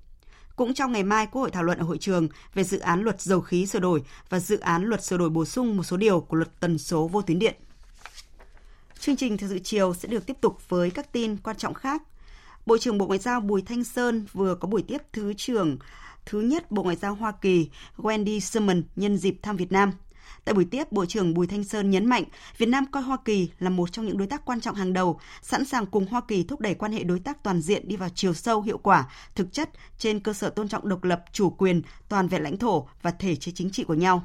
Cũng 0.57 0.75
trong 0.75 0.93
ngày 0.93 1.03
mai, 1.03 1.27
Quốc 1.27 1.41
hội 1.43 1.51
thảo 1.51 1.63
luận 1.63 1.79
ở 1.79 1.85
hội 1.85 1.99
trường 1.99 2.29
về 2.55 2.65
dự 2.65 2.79
án 2.79 3.03
luật 3.03 3.21
dầu 3.21 3.41
khí 3.41 3.67
sửa 3.67 3.81
đổi 3.81 4.03
và 4.29 4.41
dự 4.41 4.59
án 4.59 4.85
luật 4.85 5.05
sửa 5.05 5.17
đổi 5.17 5.31
bổ 5.31 5.45
sung 5.45 5.77
một 5.77 5.83
số 5.83 5.97
điều 5.97 6.21
của 6.21 6.37
luật 6.37 6.61
tần 6.61 6.79
số 6.79 7.09
vô 7.09 7.23
tuyến 7.23 7.39
điện. 7.39 7.55
Chương 8.99 9.17
trình 9.17 9.37
thời 9.37 9.49
sự 9.49 9.59
chiều 9.59 9.95
sẽ 9.95 10.09
được 10.09 10.27
tiếp 10.27 10.37
tục 10.41 10.69
với 10.69 10.91
các 10.91 11.13
tin 11.13 11.37
quan 11.37 11.57
trọng 11.57 11.75
khác. 11.75 12.03
Bộ 12.67 12.79
trưởng 12.79 12.99
Bộ 12.99 13.07
Ngoại 13.07 13.19
giao 13.19 13.41
Bùi 13.41 13.63
Thanh 13.63 13.85
Sơn 13.85 14.27
vừa 14.33 14.55
có 14.55 14.69
buổi 14.69 14.83
tiếp 14.83 14.99
Thứ 15.13 15.35
trưởng 15.35 15.79
thứ 16.25 16.41
nhất 16.41 16.71
Bộ 16.71 16.83
Ngoại 16.83 16.97
giao 16.97 17.15
Hoa 17.15 17.33
Kỳ 17.33 17.69
Wendy 17.97 18.41
Sherman 18.41 18.83
nhân 18.97 19.17
dịp 19.17 19.37
thăm 19.43 19.57
Việt 19.57 19.73
Nam. 19.73 19.93
Tại 20.45 20.55
buổi 20.55 20.65
tiếp, 20.65 20.93
Bộ 20.93 21.07
trưởng 21.07 21.35
Bùi 21.35 21.47
Thanh 21.47 21.65
Sơn 21.65 21.91
nhấn 21.91 22.07
mạnh 22.07 22.25
Việt 22.59 22.67
Nam 22.67 22.87
coi 22.87 23.03
Hoa 23.03 23.17
Kỳ 23.25 23.51
là 23.59 23.71
một 23.71 23.93
trong 23.93 24.07
những 24.07 24.19
đối 24.19 24.27
tác 24.27 24.45
quan 24.45 24.61
trọng 24.61 24.75
hàng 24.75 24.93
đầu, 24.93 25.21
sẵn 25.43 25.65
sàng 25.65 25.87
cùng 25.87 26.07
Hoa 26.07 26.21
Kỳ 26.29 26.43
thúc 26.43 26.61
đẩy 26.61 26.75
quan 26.75 26.93
hệ 26.93 27.05
đối 27.05 27.19
tác 27.19 27.43
toàn 27.43 27.61
diện 27.61 27.89
đi 27.89 27.97
vào 27.97 28.09
chiều 28.15 28.35
sâu 28.35 28.63
hiệu 28.63 28.79
quả, 28.79 29.09
thực 29.35 29.53
chất 29.53 29.71
trên 29.99 30.21
cơ 30.21 30.33
sở 30.33 30.51
tôn 30.51 30.69
trọng 30.69 30.89
độc 30.89 31.05
lập, 31.05 31.25
chủ 31.33 31.51
quyền, 31.51 31.83
toàn 32.09 32.29
vẹn 32.29 32.43
lãnh 32.43 32.57
thổ 32.57 32.89
và 33.03 33.11
thể 33.11 33.37
chế 33.37 33.53
chính 33.55 33.71
trị 33.71 33.85
của 33.85 33.95
nhau. 33.95 34.25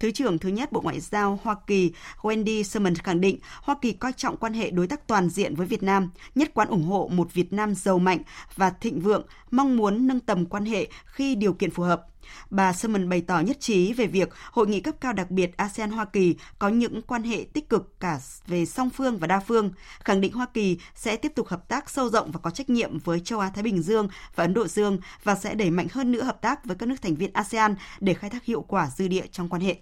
Thứ 0.00 0.10
trưởng 0.10 0.38
thứ 0.38 0.48
nhất 0.48 0.72
Bộ 0.72 0.80
Ngoại 0.80 1.00
giao 1.00 1.40
Hoa 1.42 1.56
Kỳ 1.66 1.92
Wendy 2.22 2.62
Sherman 2.62 2.94
khẳng 2.94 3.20
định 3.20 3.38
Hoa 3.62 3.76
Kỳ 3.82 3.92
coi 3.92 4.12
trọng 4.12 4.36
quan 4.36 4.54
hệ 4.54 4.70
đối 4.70 4.86
tác 4.86 5.06
toàn 5.06 5.28
diện 5.28 5.54
với 5.54 5.66
Việt 5.66 5.82
Nam, 5.82 6.10
nhất 6.34 6.50
quán 6.54 6.68
ủng 6.68 6.84
hộ 6.84 7.10
một 7.12 7.34
Việt 7.34 7.52
Nam 7.52 7.74
giàu 7.74 7.98
mạnh 7.98 8.18
và 8.56 8.70
thịnh 8.70 9.00
vượng, 9.00 9.26
mong 9.50 9.76
muốn 9.76 10.06
nâng 10.06 10.20
tầm 10.20 10.46
quan 10.46 10.64
hệ 10.64 10.88
khi 11.06 11.34
điều 11.34 11.52
kiện 11.52 11.70
phù 11.70 11.82
hợp. 11.82 12.06
Bà 12.50 12.72
Sherman 12.72 13.08
bày 13.08 13.20
tỏ 13.20 13.40
nhất 13.40 13.60
trí 13.60 13.92
về 13.92 14.06
việc 14.06 14.28
hội 14.52 14.66
nghị 14.66 14.80
cấp 14.80 14.94
cao 15.00 15.12
đặc 15.12 15.30
biệt 15.30 15.56
ASEAN 15.56 15.90
Hoa 15.90 16.04
Kỳ 16.04 16.36
có 16.58 16.68
những 16.68 17.02
quan 17.02 17.22
hệ 17.22 17.46
tích 17.52 17.68
cực 17.68 18.00
cả 18.00 18.18
về 18.46 18.66
song 18.66 18.90
phương 18.90 19.18
và 19.18 19.26
đa 19.26 19.40
phương, 19.40 19.70
khẳng 20.04 20.20
định 20.20 20.32
Hoa 20.32 20.46
Kỳ 20.54 20.78
sẽ 20.94 21.16
tiếp 21.16 21.32
tục 21.34 21.48
hợp 21.48 21.68
tác 21.68 21.90
sâu 21.90 22.08
rộng 22.10 22.30
và 22.30 22.40
có 22.42 22.50
trách 22.50 22.70
nhiệm 22.70 22.98
với 22.98 23.20
châu 23.20 23.40
Á 23.40 23.50
Thái 23.54 23.62
Bình 23.62 23.82
Dương 23.82 24.08
và 24.34 24.44
Ấn 24.44 24.54
Độ 24.54 24.66
Dương 24.66 24.98
và 25.24 25.34
sẽ 25.34 25.54
đẩy 25.54 25.70
mạnh 25.70 25.86
hơn 25.92 26.12
nữa 26.12 26.22
hợp 26.22 26.42
tác 26.42 26.64
với 26.64 26.76
các 26.76 26.88
nước 26.88 26.96
thành 27.02 27.14
viên 27.14 27.32
ASEAN 27.32 27.74
để 28.00 28.14
khai 28.14 28.30
thác 28.30 28.44
hiệu 28.44 28.62
quả 28.68 28.90
dư 28.96 29.08
địa 29.08 29.26
trong 29.32 29.48
quan 29.48 29.62
hệ. 29.62 29.76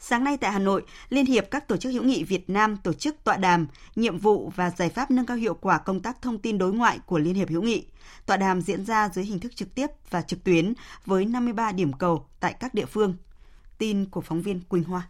Sáng 0.00 0.24
nay 0.24 0.36
tại 0.36 0.52
Hà 0.52 0.58
Nội, 0.58 0.82
Liên 1.08 1.26
hiệp 1.26 1.50
các 1.50 1.68
tổ 1.68 1.76
chức 1.76 1.92
hữu 1.92 2.02
nghị 2.02 2.24
Việt 2.24 2.50
Nam 2.50 2.76
tổ 2.76 2.92
chức 2.92 3.24
tọa 3.24 3.36
đàm 3.36 3.66
nhiệm 3.96 4.18
vụ 4.18 4.52
và 4.56 4.70
giải 4.70 4.88
pháp 4.88 5.10
nâng 5.10 5.26
cao 5.26 5.36
hiệu 5.36 5.54
quả 5.54 5.78
công 5.78 6.00
tác 6.00 6.22
thông 6.22 6.38
tin 6.38 6.58
đối 6.58 6.72
ngoại 6.72 6.98
của 7.06 7.18
Liên 7.18 7.34
hiệp 7.34 7.48
hữu 7.48 7.62
nghị. 7.62 7.86
Tọa 8.26 8.36
đàm 8.36 8.60
diễn 8.60 8.84
ra 8.84 9.08
dưới 9.08 9.24
hình 9.24 9.40
thức 9.40 9.56
trực 9.56 9.74
tiếp 9.74 9.86
và 10.10 10.22
trực 10.22 10.44
tuyến 10.44 10.72
với 11.06 11.24
53 11.24 11.72
điểm 11.72 11.92
cầu 11.92 12.26
tại 12.40 12.54
các 12.60 12.74
địa 12.74 12.86
phương. 12.86 13.14
Tin 13.78 14.06
của 14.06 14.20
phóng 14.20 14.42
viên 14.42 14.60
Quỳnh 14.60 14.84
Hoa. 14.84 15.08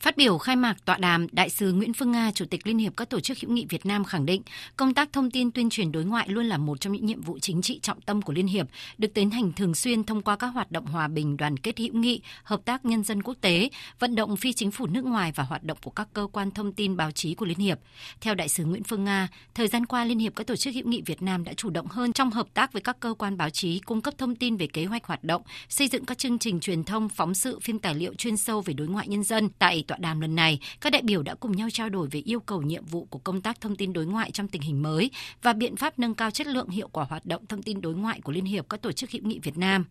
Phát 0.00 0.16
biểu 0.16 0.38
khai 0.38 0.56
mạc 0.56 0.84
tọa 0.84 0.96
đàm, 0.96 1.26
Đại 1.32 1.50
sứ 1.50 1.72
Nguyễn 1.72 1.92
Phương 1.92 2.12
Nga, 2.12 2.30
Chủ 2.34 2.44
tịch 2.44 2.66
Liên 2.66 2.78
hiệp 2.78 2.96
các 2.96 3.10
tổ 3.10 3.20
chức 3.20 3.38
hữu 3.38 3.50
nghị 3.50 3.66
Việt 3.68 3.86
Nam 3.86 4.04
khẳng 4.04 4.26
định, 4.26 4.42
công 4.76 4.94
tác 4.94 5.12
thông 5.12 5.30
tin 5.30 5.50
tuyên 5.50 5.70
truyền 5.70 5.92
đối 5.92 6.04
ngoại 6.04 6.28
luôn 6.28 6.46
là 6.46 6.58
một 6.58 6.80
trong 6.80 6.92
những 6.92 7.06
nhiệm 7.06 7.20
vụ 7.20 7.38
chính 7.38 7.62
trị 7.62 7.78
trọng 7.82 8.00
tâm 8.00 8.22
của 8.22 8.32
Liên 8.32 8.46
hiệp, 8.46 8.66
được 8.98 9.14
tiến 9.14 9.30
hành 9.30 9.52
thường 9.52 9.74
xuyên 9.74 10.04
thông 10.04 10.22
qua 10.22 10.36
các 10.36 10.46
hoạt 10.46 10.72
động 10.72 10.86
hòa 10.86 11.08
bình, 11.08 11.36
đoàn 11.36 11.56
kết 11.56 11.78
hữu 11.78 11.94
nghị, 11.94 12.20
hợp 12.42 12.60
tác 12.64 12.84
nhân 12.84 13.04
dân 13.04 13.22
quốc 13.22 13.36
tế, 13.40 13.68
vận 13.98 14.14
động 14.14 14.36
phi 14.36 14.52
chính 14.52 14.70
phủ 14.70 14.86
nước 14.86 15.04
ngoài 15.04 15.32
và 15.34 15.44
hoạt 15.44 15.64
động 15.64 15.78
của 15.82 15.90
các 15.90 16.08
cơ 16.12 16.26
quan 16.32 16.50
thông 16.50 16.72
tin 16.72 16.96
báo 16.96 17.10
chí 17.10 17.34
của 17.34 17.46
Liên 17.46 17.58
hiệp. 17.58 17.78
Theo 18.20 18.34
Đại 18.34 18.48
sứ 18.48 18.64
Nguyễn 18.64 18.82
Phương 18.82 19.04
Nga, 19.04 19.28
thời 19.54 19.68
gian 19.68 19.86
qua 19.86 20.04
Liên 20.04 20.18
hiệp 20.18 20.36
các 20.36 20.46
tổ 20.46 20.56
chức 20.56 20.74
hữu 20.74 20.88
nghị 20.88 21.02
Việt 21.06 21.22
Nam 21.22 21.44
đã 21.44 21.52
chủ 21.52 21.70
động 21.70 21.86
hơn 21.86 22.12
trong 22.12 22.30
hợp 22.30 22.46
tác 22.54 22.72
với 22.72 22.82
các 22.82 23.00
cơ 23.00 23.14
quan 23.18 23.36
báo 23.36 23.50
chí 23.50 23.78
cung 23.78 24.00
cấp 24.00 24.14
thông 24.18 24.36
tin 24.36 24.56
về 24.56 24.66
kế 24.66 24.84
hoạch 24.84 25.04
hoạt 25.04 25.24
động, 25.24 25.42
xây 25.68 25.88
dựng 25.88 26.04
các 26.04 26.18
chương 26.18 26.38
trình 26.38 26.60
truyền 26.60 26.84
thông, 26.84 27.08
phóng 27.08 27.34
sự, 27.34 27.58
phim 27.60 27.78
tài 27.78 27.94
liệu 27.94 28.14
chuyên 28.14 28.36
sâu 28.36 28.60
về 28.60 28.74
đối 28.74 28.88
ngoại 28.88 29.08
nhân 29.08 29.22
dân 29.22 29.48
tại 29.58 29.84
tọa 29.88 29.98
đàm 30.00 30.20
lần 30.20 30.36
này, 30.36 30.60
các 30.80 30.92
đại 30.92 31.02
biểu 31.02 31.22
đã 31.22 31.34
cùng 31.34 31.52
nhau 31.52 31.68
trao 31.72 31.88
đổi 31.88 32.08
về 32.10 32.20
yêu 32.24 32.40
cầu 32.40 32.62
nhiệm 32.62 32.84
vụ 32.84 33.06
của 33.10 33.18
công 33.18 33.40
tác 33.40 33.60
thông 33.60 33.76
tin 33.76 33.92
đối 33.92 34.06
ngoại 34.06 34.30
trong 34.30 34.48
tình 34.48 34.62
hình 34.62 34.82
mới 34.82 35.10
và 35.42 35.52
biện 35.52 35.76
pháp 35.76 35.98
nâng 35.98 36.14
cao 36.14 36.30
chất 36.30 36.46
lượng 36.46 36.68
hiệu 36.68 36.88
quả 36.88 37.04
hoạt 37.04 37.26
động 37.26 37.46
thông 37.46 37.62
tin 37.62 37.80
đối 37.80 37.94
ngoại 37.94 38.20
của 38.20 38.32
Liên 38.32 38.44
hiệp 38.44 38.68
các 38.68 38.82
tổ 38.82 38.92
chức 38.92 39.10
hữu 39.10 39.22
nghị 39.24 39.38
Việt 39.38 39.58
Nam. 39.58 39.84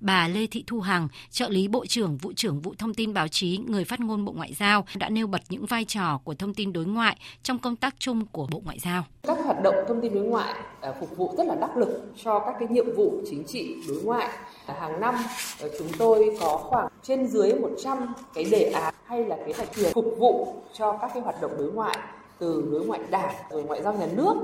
Bà 0.00 0.28
Lê 0.28 0.46
Thị 0.46 0.64
Thu 0.66 0.80
Hằng, 0.80 1.08
trợ 1.30 1.48
lý 1.48 1.68
Bộ 1.68 1.86
trưởng 1.86 2.16
Vụ 2.16 2.32
trưởng 2.32 2.60
Vụ 2.60 2.74
Thông 2.78 2.94
tin 2.94 3.14
Báo 3.14 3.28
chí, 3.28 3.58
người 3.58 3.84
phát 3.84 4.00
ngôn 4.00 4.24
Bộ 4.24 4.32
Ngoại 4.32 4.54
giao 4.54 4.86
đã 4.96 5.08
nêu 5.08 5.26
bật 5.26 5.42
những 5.48 5.66
vai 5.66 5.84
trò 5.84 6.18
của 6.24 6.34
thông 6.34 6.54
tin 6.54 6.72
đối 6.72 6.86
ngoại 6.86 7.16
trong 7.42 7.58
công 7.58 7.76
tác 7.76 7.94
chung 7.98 8.26
của 8.26 8.46
Bộ 8.46 8.62
Ngoại 8.64 8.78
giao. 8.78 9.06
Các 9.22 9.38
hoạt 9.44 9.62
động 9.62 9.74
thông 9.88 10.00
tin 10.00 10.14
đối 10.14 10.24
ngoại 10.24 10.54
à, 10.80 10.92
phục 11.00 11.16
vụ 11.16 11.34
rất 11.38 11.46
là 11.46 11.54
đắc 11.54 11.76
lực 11.76 12.02
cho 12.24 12.38
các 12.38 12.54
cái 12.58 12.68
nhiệm 12.68 12.96
vụ 12.96 13.12
chính 13.30 13.44
trị 13.44 13.76
đối 13.88 14.02
ngoại. 14.02 14.28
À, 14.66 14.74
hàng 14.80 15.00
năm 15.00 15.14
ờ, 15.62 15.68
chúng 15.78 15.88
tôi 15.98 16.36
có 16.40 16.56
khoảng 16.56 16.88
trên 17.02 17.26
dưới 17.26 17.54
100 17.54 18.14
cái 18.34 18.44
đề 18.44 18.70
án 18.74 18.94
hay 19.04 19.24
là 19.24 19.36
kế 19.46 19.52
hoạch 19.56 19.72
truyền 19.76 19.92
phục 19.92 20.14
vụ 20.18 20.54
cho 20.72 20.92
các 20.92 21.10
cái 21.14 21.22
hoạt 21.22 21.42
động 21.42 21.50
đối 21.58 21.72
ngoại 21.72 21.98
từ 22.38 22.68
đối 22.72 22.86
ngoại 22.86 23.00
đảng, 23.10 23.34
rồi 23.50 23.62
ngoại 23.62 23.82
giao 23.82 23.92
nhà 23.92 24.06
nước, 24.16 24.34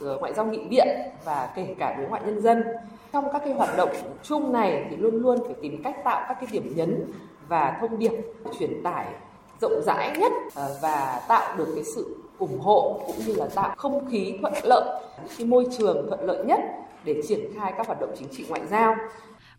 rồi 0.00 0.18
ngoại 0.18 0.32
giao 0.34 0.46
nghị 0.46 0.60
viện 0.70 0.88
và 1.24 1.52
kể 1.56 1.74
cả 1.78 1.94
đối 1.98 2.08
ngoại 2.08 2.22
nhân 2.26 2.40
dân. 2.40 2.64
Trong 3.12 3.24
các 3.32 3.42
cái 3.44 3.54
hoạt 3.54 3.76
động 3.76 3.90
chung 4.22 4.52
này 4.52 4.86
thì 4.90 4.96
luôn 4.96 5.22
luôn 5.22 5.38
phải 5.46 5.54
tìm 5.62 5.82
cách 5.82 5.96
tạo 6.04 6.24
các 6.28 6.34
cái 6.40 6.48
điểm 6.52 6.72
nhấn 6.76 7.12
và 7.48 7.78
thông 7.80 7.98
điệp 7.98 8.12
truyền 8.58 8.82
tải 8.82 9.06
rộng 9.60 9.82
rãi 9.86 10.16
nhất 10.18 10.32
à, 10.54 10.66
và 10.82 11.20
tạo 11.28 11.56
được 11.56 11.68
cái 11.74 11.84
sự 11.84 12.23
ủng 12.38 12.60
hộ 12.60 13.00
cũng 13.06 13.16
như 13.26 13.34
là 13.34 13.46
tạo 13.54 13.74
không 13.76 14.10
khí 14.10 14.34
thuận 14.40 14.52
lợi, 14.64 15.00
những 15.22 15.34
cái 15.38 15.46
môi 15.46 15.66
trường 15.78 16.06
thuận 16.08 16.24
lợi 16.24 16.44
nhất 16.44 16.60
để 17.04 17.22
triển 17.28 17.40
khai 17.56 17.72
các 17.76 17.86
hoạt 17.86 18.00
động 18.00 18.10
chính 18.18 18.28
trị 18.28 18.44
ngoại 18.48 18.62
giao. 18.70 18.96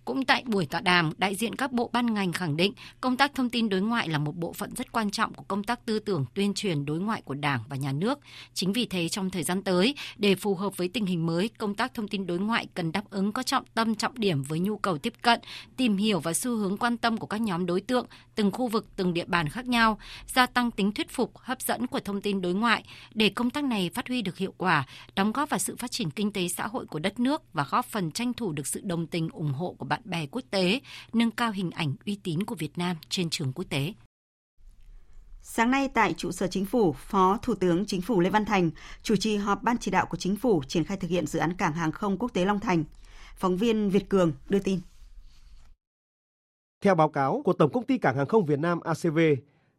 Cũng 0.06 0.26
tại 0.26 0.44
buổi 0.46 0.66
tọa 0.66 0.82
đàm, 0.82 1.12
đại 1.18 1.36
diện 1.36 1.56
các 1.56 1.72
bộ 1.72 1.90
ban 1.94 2.14
ngành 2.14 2.32
khẳng 2.32 2.58
định 2.58 2.74
công 3.02 3.18
tác 3.18 3.36
thông 3.36 3.50
tin 3.50 3.70
đối 3.70 3.82
ngoại 3.82 4.10
là 4.10 4.18
một 4.18 4.36
bộ 4.36 4.54
phận 4.54 4.76
rất 4.76 4.92
quan 4.92 5.12
trọng 5.12 5.34
của 5.34 5.44
công 5.44 5.64
tác 5.64 5.86
tư 5.86 6.00
tưởng 6.00 6.26
tuyên 6.34 6.54
truyền 6.54 6.86
đối 6.86 7.00
ngoại 7.00 7.22
của 7.22 7.34
Đảng 7.34 7.60
và 7.70 7.76
Nhà 7.76 7.92
nước. 7.92 8.20
Chính 8.54 8.74
vì 8.74 8.86
thế 8.86 9.10
trong 9.10 9.30
thời 9.30 9.44
gian 9.44 9.64
tới, 9.64 9.96
để 10.18 10.36
phù 10.36 10.56
hợp 10.56 10.78
với 10.78 10.88
tình 10.88 11.06
hình 11.06 11.26
mới, 11.26 11.50
công 11.58 11.76
tác 11.76 11.94
thông 11.94 12.08
tin 12.08 12.28
đối 12.28 12.40
ngoại 12.40 12.68
cần 12.74 12.92
đáp 12.92 13.04
ứng 13.10 13.32
có 13.32 13.44
trọng 13.44 13.64
tâm 13.74 13.96
trọng 13.96 14.20
điểm 14.20 14.44
với 14.44 14.60
nhu 14.60 14.78
cầu 14.78 14.98
tiếp 14.98 15.14
cận, 15.22 15.40
tìm 15.78 15.98
hiểu 15.98 16.20
và 16.20 16.34
xu 16.34 16.56
hướng 16.56 16.78
quan 16.78 16.98
tâm 16.98 17.18
của 17.18 17.28
các 17.28 17.42
nhóm 17.42 17.66
đối 17.66 17.82
tượng, 17.82 18.06
từng 18.36 18.52
khu 18.52 18.68
vực, 18.68 18.88
từng 18.96 19.14
địa 19.14 19.26
bàn 19.28 19.50
khác 19.50 19.68
nhau, 19.68 19.98
gia 20.28 20.46
tăng 20.46 20.72
tính 20.72 20.92
thuyết 20.92 21.10
phục, 21.10 21.38
hấp 21.38 21.62
dẫn 21.62 21.88
của 21.88 22.00
thông 22.00 22.22
tin 22.22 22.42
đối 22.42 22.54
ngoại 22.54 22.84
để 23.14 23.30
công 23.30 23.50
tác 23.50 23.64
này 23.64 23.90
phát 23.94 24.08
huy 24.08 24.22
được 24.22 24.38
hiệu 24.38 24.54
quả, 24.58 24.86
đóng 25.16 25.32
góp 25.32 25.50
vào 25.50 25.60
sự 25.60 25.76
phát 25.76 25.92
triển 25.92 26.12
kinh 26.12 26.32
tế 26.32 26.48
xã 26.48 26.68
hội 26.68 26.86
của 26.86 27.00
đất 27.00 27.20
nước 27.20 27.54
và 27.54 27.66
góp 27.70 27.86
phần 27.86 28.12
tranh 28.12 28.34
thủ 28.34 28.52
được 28.52 28.68
sự 28.68 28.82
đồng 28.84 29.08
tình 29.08 29.30
ủng 29.30 29.54
hộ 29.54 29.76
của 29.78 29.86
bạn 29.96 30.02
bè 30.06 30.26
quốc 30.26 30.42
tế, 30.52 30.80
nâng 31.14 31.32
cao 31.32 31.52
hình 31.52 31.72
ảnh 31.72 31.96
uy 32.06 32.20
tín 32.24 32.44
của 32.44 32.56
Việt 32.56 32.78
Nam 32.78 32.98
trên 33.10 33.30
trường 33.30 33.54
quốc 33.54 33.66
tế. 33.70 33.94
Sáng 35.42 35.72
nay 35.72 35.90
tại 35.94 36.14
trụ 36.14 36.32
sở 36.32 36.48
chính 36.48 36.66
phủ, 36.66 36.94
Phó 36.94 37.38
Thủ 37.42 37.56
tướng 37.56 37.86
Chính 37.86 38.02
phủ 38.02 38.20
Lê 38.20 38.30
Văn 38.30 38.46
Thành 38.46 38.72
chủ 39.04 39.16
trì 39.16 39.36
họp 39.36 39.64
ban 39.64 39.78
chỉ 39.78 39.92
đạo 39.92 40.06
của 40.10 40.18
chính 40.18 40.36
phủ 40.36 40.64
triển 40.68 40.84
khai 40.84 40.98
thực 40.98 41.10
hiện 41.10 41.28
dự 41.28 41.40
án 41.40 41.54
cảng 41.54 41.74
hàng 41.74 41.92
không 41.92 42.18
quốc 42.18 42.34
tế 42.34 42.46
Long 42.46 42.60
Thành. 42.60 42.84
Phóng 43.36 43.58
viên 43.58 43.90
Việt 43.90 44.10
Cường 44.10 44.32
đưa 44.50 44.60
tin. 44.60 44.80
Theo 46.82 46.96
báo 46.96 47.10
cáo 47.10 47.42
của 47.46 47.54
Tổng 47.54 47.72
công 47.72 47.86
ty 47.86 47.98
Cảng 47.98 48.18
hàng 48.18 48.28
không 48.28 48.46
Việt 48.46 48.60
Nam 48.60 48.80
ACV, 48.80 49.20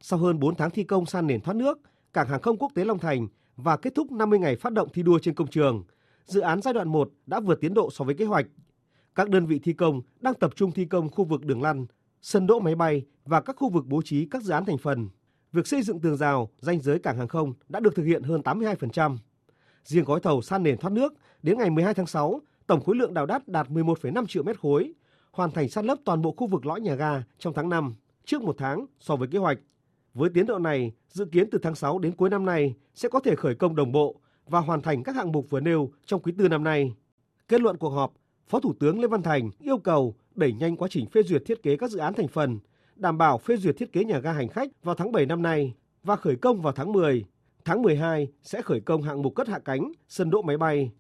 sau 0.00 0.18
hơn 0.18 0.38
4 0.38 0.54
tháng 0.54 0.70
thi 0.70 0.84
công 0.84 1.06
san 1.06 1.26
nền 1.26 1.40
thoát 1.40 1.54
nước, 1.54 1.78
Cảng 2.12 2.28
hàng 2.28 2.42
không 2.42 2.56
quốc 2.58 2.72
tế 2.74 2.84
Long 2.84 2.98
Thành 2.98 3.28
và 3.56 3.76
kết 3.76 3.94
thúc 3.94 4.12
50 4.12 4.38
ngày 4.38 4.56
phát 4.56 4.72
động 4.72 4.88
thi 4.92 5.02
đua 5.02 5.18
trên 5.18 5.34
công 5.34 5.48
trường, 5.48 5.84
dự 6.24 6.40
án 6.40 6.62
giai 6.62 6.74
đoạn 6.74 6.88
1 6.88 7.10
đã 7.26 7.40
vượt 7.40 7.60
tiến 7.60 7.74
độ 7.74 7.90
so 7.90 8.04
với 8.04 8.14
kế 8.14 8.24
hoạch. 8.24 8.46
Các 9.16 9.28
đơn 9.28 9.46
vị 9.46 9.58
thi 9.58 9.72
công 9.72 10.02
đang 10.20 10.34
tập 10.34 10.50
trung 10.56 10.72
thi 10.72 10.84
công 10.84 11.10
khu 11.10 11.24
vực 11.24 11.44
đường 11.44 11.62
lăn, 11.62 11.86
sân 12.22 12.46
đỗ 12.46 12.58
máy 12.58 12.74
bay 12.74 13.04
và 13.24 13.40
các 13.40 13.56
khu 13.56 13.68
vực 13.68 13.86
bố 13.86 14.02
trí 14.02 14.26
các 14.26 14.42
dự 14.42 14.52
án 14.52 14.64
thành 14.64 14.78
phần. 14.78 15.08
Việc 15.52 15.66
xây 15.66 15.82
dựng 15.82 16.00
tường 16.00 16.16
rào, 16.16 16.50
ranh 16.60 16.80
giới 16.80 16.98
cảng 16.98 17.18
hàng 17.18 17.28
không 17.28 17.54
đã 17.68 17.80
được 17.80 17.94
thực 17.94 18.04
hiện 18.04 18.22
hơn 18.22 18.40
82%. 18.40 19.16
Riêng 19.84 20.04
gói 20.04 20.20
thầu 20.20 20.42
san 20.42 20.62
nền 20.62 20.78
thoát 20.78 20.92
nước 20.92 21.14
đến 21.42 21.58
ngày 21.58 21.70
12 21.70 21.94
tháng 21.94 22.06
6, 22.06 22.40
tổng 22.66 22.80
khối 22.80 22.96
lượng 22.96 23.14
đào 23.14 23.26
đắt 23.26 23.48
đạt 23.48 23.68
11,5 23.68 24.26
triệu 24.26 24.42
mét 24.42 24.60
khối, 24.60 24.92
hoàn 25.30 25.50
thành 25.50 25.68
san 25.68 25.86
lấp 25.86 25.98
toàn 26.04 26.22
bộ 26.22 26.34
khu 26.36 26.46
vực 26.46 26.66
lõi 26.66 26.80
nhà 26.80 26.94
ga 26.94 27.22
trong 27.38 27.54
tháng 27.54 27.68
5, 27.68 27.94
trước 28.24 28.42
một 28.42 28.56
tháng 28.58 28.86
so 29.00 29.16
với 29.16 29.28
kế 29.28 29.38
hoạch. 29.38 29.58
Với 30.14 30.30
tiến 30.34 30.46
độ 30.46 30.58
này, 30.58 30.92
dự 31.08 31.24
kiến 31.24 31.50
từ 31.50 31.58
tháng 31.62 31.74
6 31.74 31.98
đến 31.98 32.12
cuối 32.12 32.30
năm 32.30 32.44
nay 32.44 32.74
sẽ 32.94 33.08
có 33.08 33.20
thể 33.20 33.36
khởi 33.36 33.54
công 33.54 33.76
đồng 33.76 33.92
bộ 33.92 34.20
và 34.46 34.60
hoàn 34.60 34.82
thành 34.82 35.02
các 35.02 35.16
hạng 35.16 35.32
mục 35.32 35.50
vừa 35.50 35.60
nêu 35.60 35.90
trong 36.06 36.22
quý 36.22 36.32
tư 36.38 36.48
năm 36.48 36.64
nay. 36.64 36.92
Kết 37.48 37.60
luận 37.60 37.76
cuộc 37.76 37.90
họp, 37.90 38.12
Phó 38.48 38.60
Thủ 38.60 38.72
tướng 38.80 39.00
Lê 39.00 39.08
Văn 39.08 39.22
Thành 39.22 39.50
yêu 39.60 39.78
cầu 39.78 40.14
đẩy 40.34 40.52
nhanh 40.52 40.76
quá 40.76 40.88
trình 40.90 41.06
phê 41.06 41.22
duyệt 41.22 41.42
thiết 41.46 41.62
kế 41.62 41.76
các 41.76 41.90
dự 41.90 41.98
án 41.98 42.14
thành 42.14 42.28
phần, 42.28 42.58
đảm 42.96 43.18
bảo 43.18 43.38
phê 43.38 43.56
duyệt 43.56 43.76
thiết 43.78 43.92
kế 43.92 44.04
nhà 44.04 44.18
ga 44.18 44.32
hành 44.32 44.48
khách 44.48 44.68
vào 44.82 44.94
tháng 44.94 45.12
7 45.12 45.26
năm 45.26 45.42
nay 45.42 45.74
và 46.02 46.16
khởi 46.16 46.36
công 46.36 46.62
vào 46.62 46.72
tháng 46.72 46.92
10. 46.92 47.24
Tháng 47.64 47.82
12 47.82 48.28
sẽ 48.42 48.62
khởi 48.62 48.80
công 48.80 49.02
hạng 49.02 49.22
mục 49.22 49.34
cất 49.34 49.48
hạ 49.48 49.58
cánh, 49.58 49.92
sân 50.08 50.30
đỗ 50.30 50.42
máy 50.42 50.58
bay. 50.58 50.90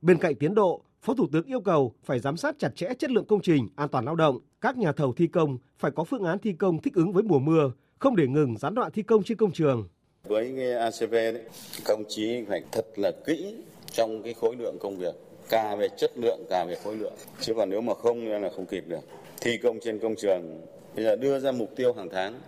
Bên 0.00 0.18
cạnh 0.18 0.34
tiến 0.34 0.54
độ, 0.54 0.82
Phó 1.02 1.14
Thủ 1.14 1.26
tướng 1.32 1.46
yêu 1.46 1.60
cầu 1.60 1.92
phải 2.04 2.18
giám 2.18 2.36
sát 2.36 2.56
chặt 2.58 2.76
chẽ 2.76 2.88
chất 2.98 3.10
lượng 3.10 3.24
công 3.24 3.40
trình, 3.40 3.68
an 3.76 3.88
toàn 3.88 4.04
lao 4.04 4.14
động. 4.14 4.38
Các 4.60 4.76
nhà 4.76 4.92
thầu 4.92 5.12
thi 5.12 5.26
công 5.26 5.58
phải 5.78 5.90
có 5.90 6.04
phương 6.04 6.24
án 6.24 6.38
thi 6.38 6.52
công 6.52 6.82
thích 6.82 6.94
ứng 6.94 7.12
với 7.12 7.22
mùa 7.22 7.38
mưa, 7.38 7.72
không 7.98 8.16
để 8.16 8.26
ngừng 8.26 8.58
gián 8.58 8.74
đoạn 8.74 8.92
thi 8.92 9.02
công 9.02 9.22
trên 9.22 9.38
công 9.38 9.52
trường. 9.52 9.88
Với 10.24 10.74
ACV 10.74 11.12
đấy, 11.12 11.42
công 11.84 12.02
chí 12.08 12.44
phải 12.48 12.62
thật 12.72 12.86
là 12.96 13.12
kỹ 13.26 13.54
trong 13.92 14.22
cái 14.22 14.34
khối 14.34 14.56
lượng 14.56 14.76
công 14.80 14.96
việc 14.96 15.14
cả 15.48 15.76
về 15.78 15.88
chất 15.96 16.18
lượng, 16.18 16.44
cả 16.48 16.64
về 16.64 16.76
khối 16.84 16.96
lượng. 16.96 17.14
Chứ 17.40 17.54
còn 17.56 17.70
nếu 17.70 17.80
mà 17.80 17.94
không 17.94 18.28
là 18.42 18.50
không 18.56 18.66
kịp 18.66 18.84
được. 18.86 19.00
Thi 19.40 19.56
công 19.56 19.80
trên 19.80 19.98
công 19.98 20.16
trường, 20.16 20.60
bây 20.94 21.04
giờ 21.04 21.16
đưa 21.16 21.38
ra 21.38 21.52
mục 21.52 21.76
tiêu 21.76 21.92
hàng 21.92 22.08
tháng. 22.12 22.40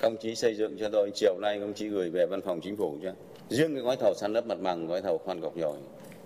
Công 0.00 0.16
chí 0.16 0.34
xây 0.34 0.54
dựng 0.54 0.76
cho 0.80 0.88
tôi 0.92 1.10
chiều 1.14 1.38
nay 1.42 1.58
công 1.60 1.74
chí 1.74 1.88
gửi 1.88 2.10
về 2.10 2.26
văn 2.26 2.40
phòng 2.40 2.60
chính 2.60 2.76
phủ 2.76 2.96
cho 3.02 3.10
riêng 3.48 3.74
cái 3.74 3.82
gói 3.82 3.96
thầu 3.96 4.14
san 4.14 4.32
lấp 4.32 4.46
mặt 4.46 4.58
bằng, 4.60 4.86
gói 4.86 5.02
thầu 5.02 5.18
khoan 5.18 5.40
gọc 5.40 5.56
nhồi 5.56 5.76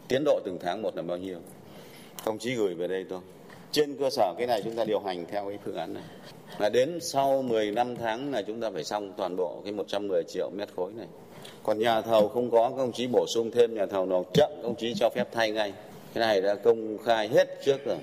tiến 0.09 0.23
độ 0.25 0.41
từng 0.45 0.59
tháng 0.61 0.83
một 0.83 0.97
là 0.97 1.03
bao 1.03 1.17
nhiêu? 1.17 1.38
Công 2.25 2.38
chí 2.38 2.55
gửi 2.55 2.75
về 2.75 2.88
đây 2.88 3.05
thôi 3.11 3.21
trên 3.73 3.97
cơ 3.97 4.11
sở 4.11 4.35
cái 4.38 4.47
này 4.47 4.62
chúng 4.64 4.77
ta 4.77 4.85
điều 4.85 5.01
hành 5.01 5.27
theo 5.31 5.49
cái 5.49 5.59
phương 5.64 5.77
án 5.77 5.95
này. 5.95 6.03
Là 6.59 6.69
đến 6.69 6.99
sau 7.01 7.43
15 7.43 7.97
tháng 7.97 8.33
là 8.33 8.43
chúng 8.43 8.61
ta 8.61 8.71
phải 8.71 8.85
xong 8.85 9.12
toàn 9.17 9.37
bộ 9.37 9.61
cái 9.64 9.73
110 9.73 10.23
triệu 10.29 10.51
mét 10.51 10.69
khối 10.77 10.93
này. 10.93 11.07
Còn 11.62 11.79
nhà 11.79 12.01
thầu 12.01 12.29
không 12.29 12.51
có, 12.51 12.73
công 12.77 12.93
chí 12.93 13.07
bổ 13.07 13.27
sung 13.29 13.51
thêm 13.51 13.75
nhà 13.75 13.87
thầu 13.87 14.07
nào, 14.07 14.25
chậm, 14.35 14.51
công 14.62 14.75
chí 14.75 14.95
cho 14.97 15.11
phép 15.14 15.25
thay 15.33 15.51
ngay 15.51 15.73
cái 16.18 16.26
này 16.26 16.40
đã 16.40 16.54
công 16.54 16.98
khai 17.04 17.28
hết 17.28 17.48
trước 17.64 17.85
rồi 17.85 17.96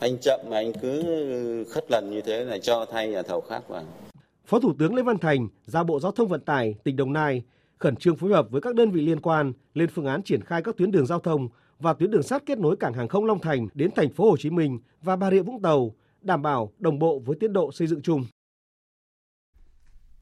anh 0.00 0.18
chậm 0.18 0.40
mà 0.48 0.56
anh 0.56 0.72
cứ 0.82 1.64
khất 1.70 1.90
lần 1.90 2.10
như 2.10 2.20
thế 2.20 2.44
là 2.44 2.58
cho 2.58 2.86
thay 2.92 3.08
nhà 3.08 3.22
thầu 3.22 3.40
khác 3.40 3.68
vào 3.68 3.82
Phó 4.46 4.60
Thủ 4.60 4.72
tướng 4.78 4.94
Lê 4.94 5.02
Văn 5.02 5.18
Thành 5.18 5.48
giao 5.66 5.84
Bộ 5.84 6.00
Giao 6.00 6.12
thông 6.12 6.28
Vận 6.28 6.40
tải 6.40 6.74
tỉnh 6.84 6.96
Đồng 6.96 7.12
Nai 7.12 7.42
khẩn 7.78 7.96
trương 7.96 8.16
phối 8.16 8.30
hợp 8.30 8.46
với 8.50 8.60
các 8.60 8.74
đơn 8.74 8.90
vị 8.90 9.00
liên 9.00 9.20
quan 9.20 9.52
lên 9.74 9.88
phương 9.94 10.06
án 10.06 10.22
triển 10.22 10.42
khai 10.42 10.62
các 10.62 10.76
tuyến 10.76 10.90
đường 10.90 11.06
giao 11.06 11.20
thông 11.20 11.48
và 11.78 11.92
tuyến 11.92 12.10
đường 12.10 12.22
sắt 12.22 12.46
kết 12.46 12.58
nối 12.58 12.76
cảng 12.76 12.94
hàng 12.94 13.08
không 13.08 13.24
Long 13.24 13.40
Thành 13.40 13.68
đến 13.74 13.90
thành 13.96 14.10
phố 14.10 14.30
Hồ 14.30 14.36
Chí 14.36 14.50
Minh 14.50 14.78
và 15.02 15.16
Bà 15.16 15.30
Rịa 15.30 15.42
Vũng 15.42 15.62
Tàu, 15.62 15.94
đảm 16.20 16.42
bảo 16.42 16.72
đồng 16.78 16.98
bộ 16.98 17.18
với 17.18 17.36
tiến 17.40 17.52
độ 17.52 17.72
xây 17.72 17.86
dựng 17.86 18.02
chung. 18.02 18.24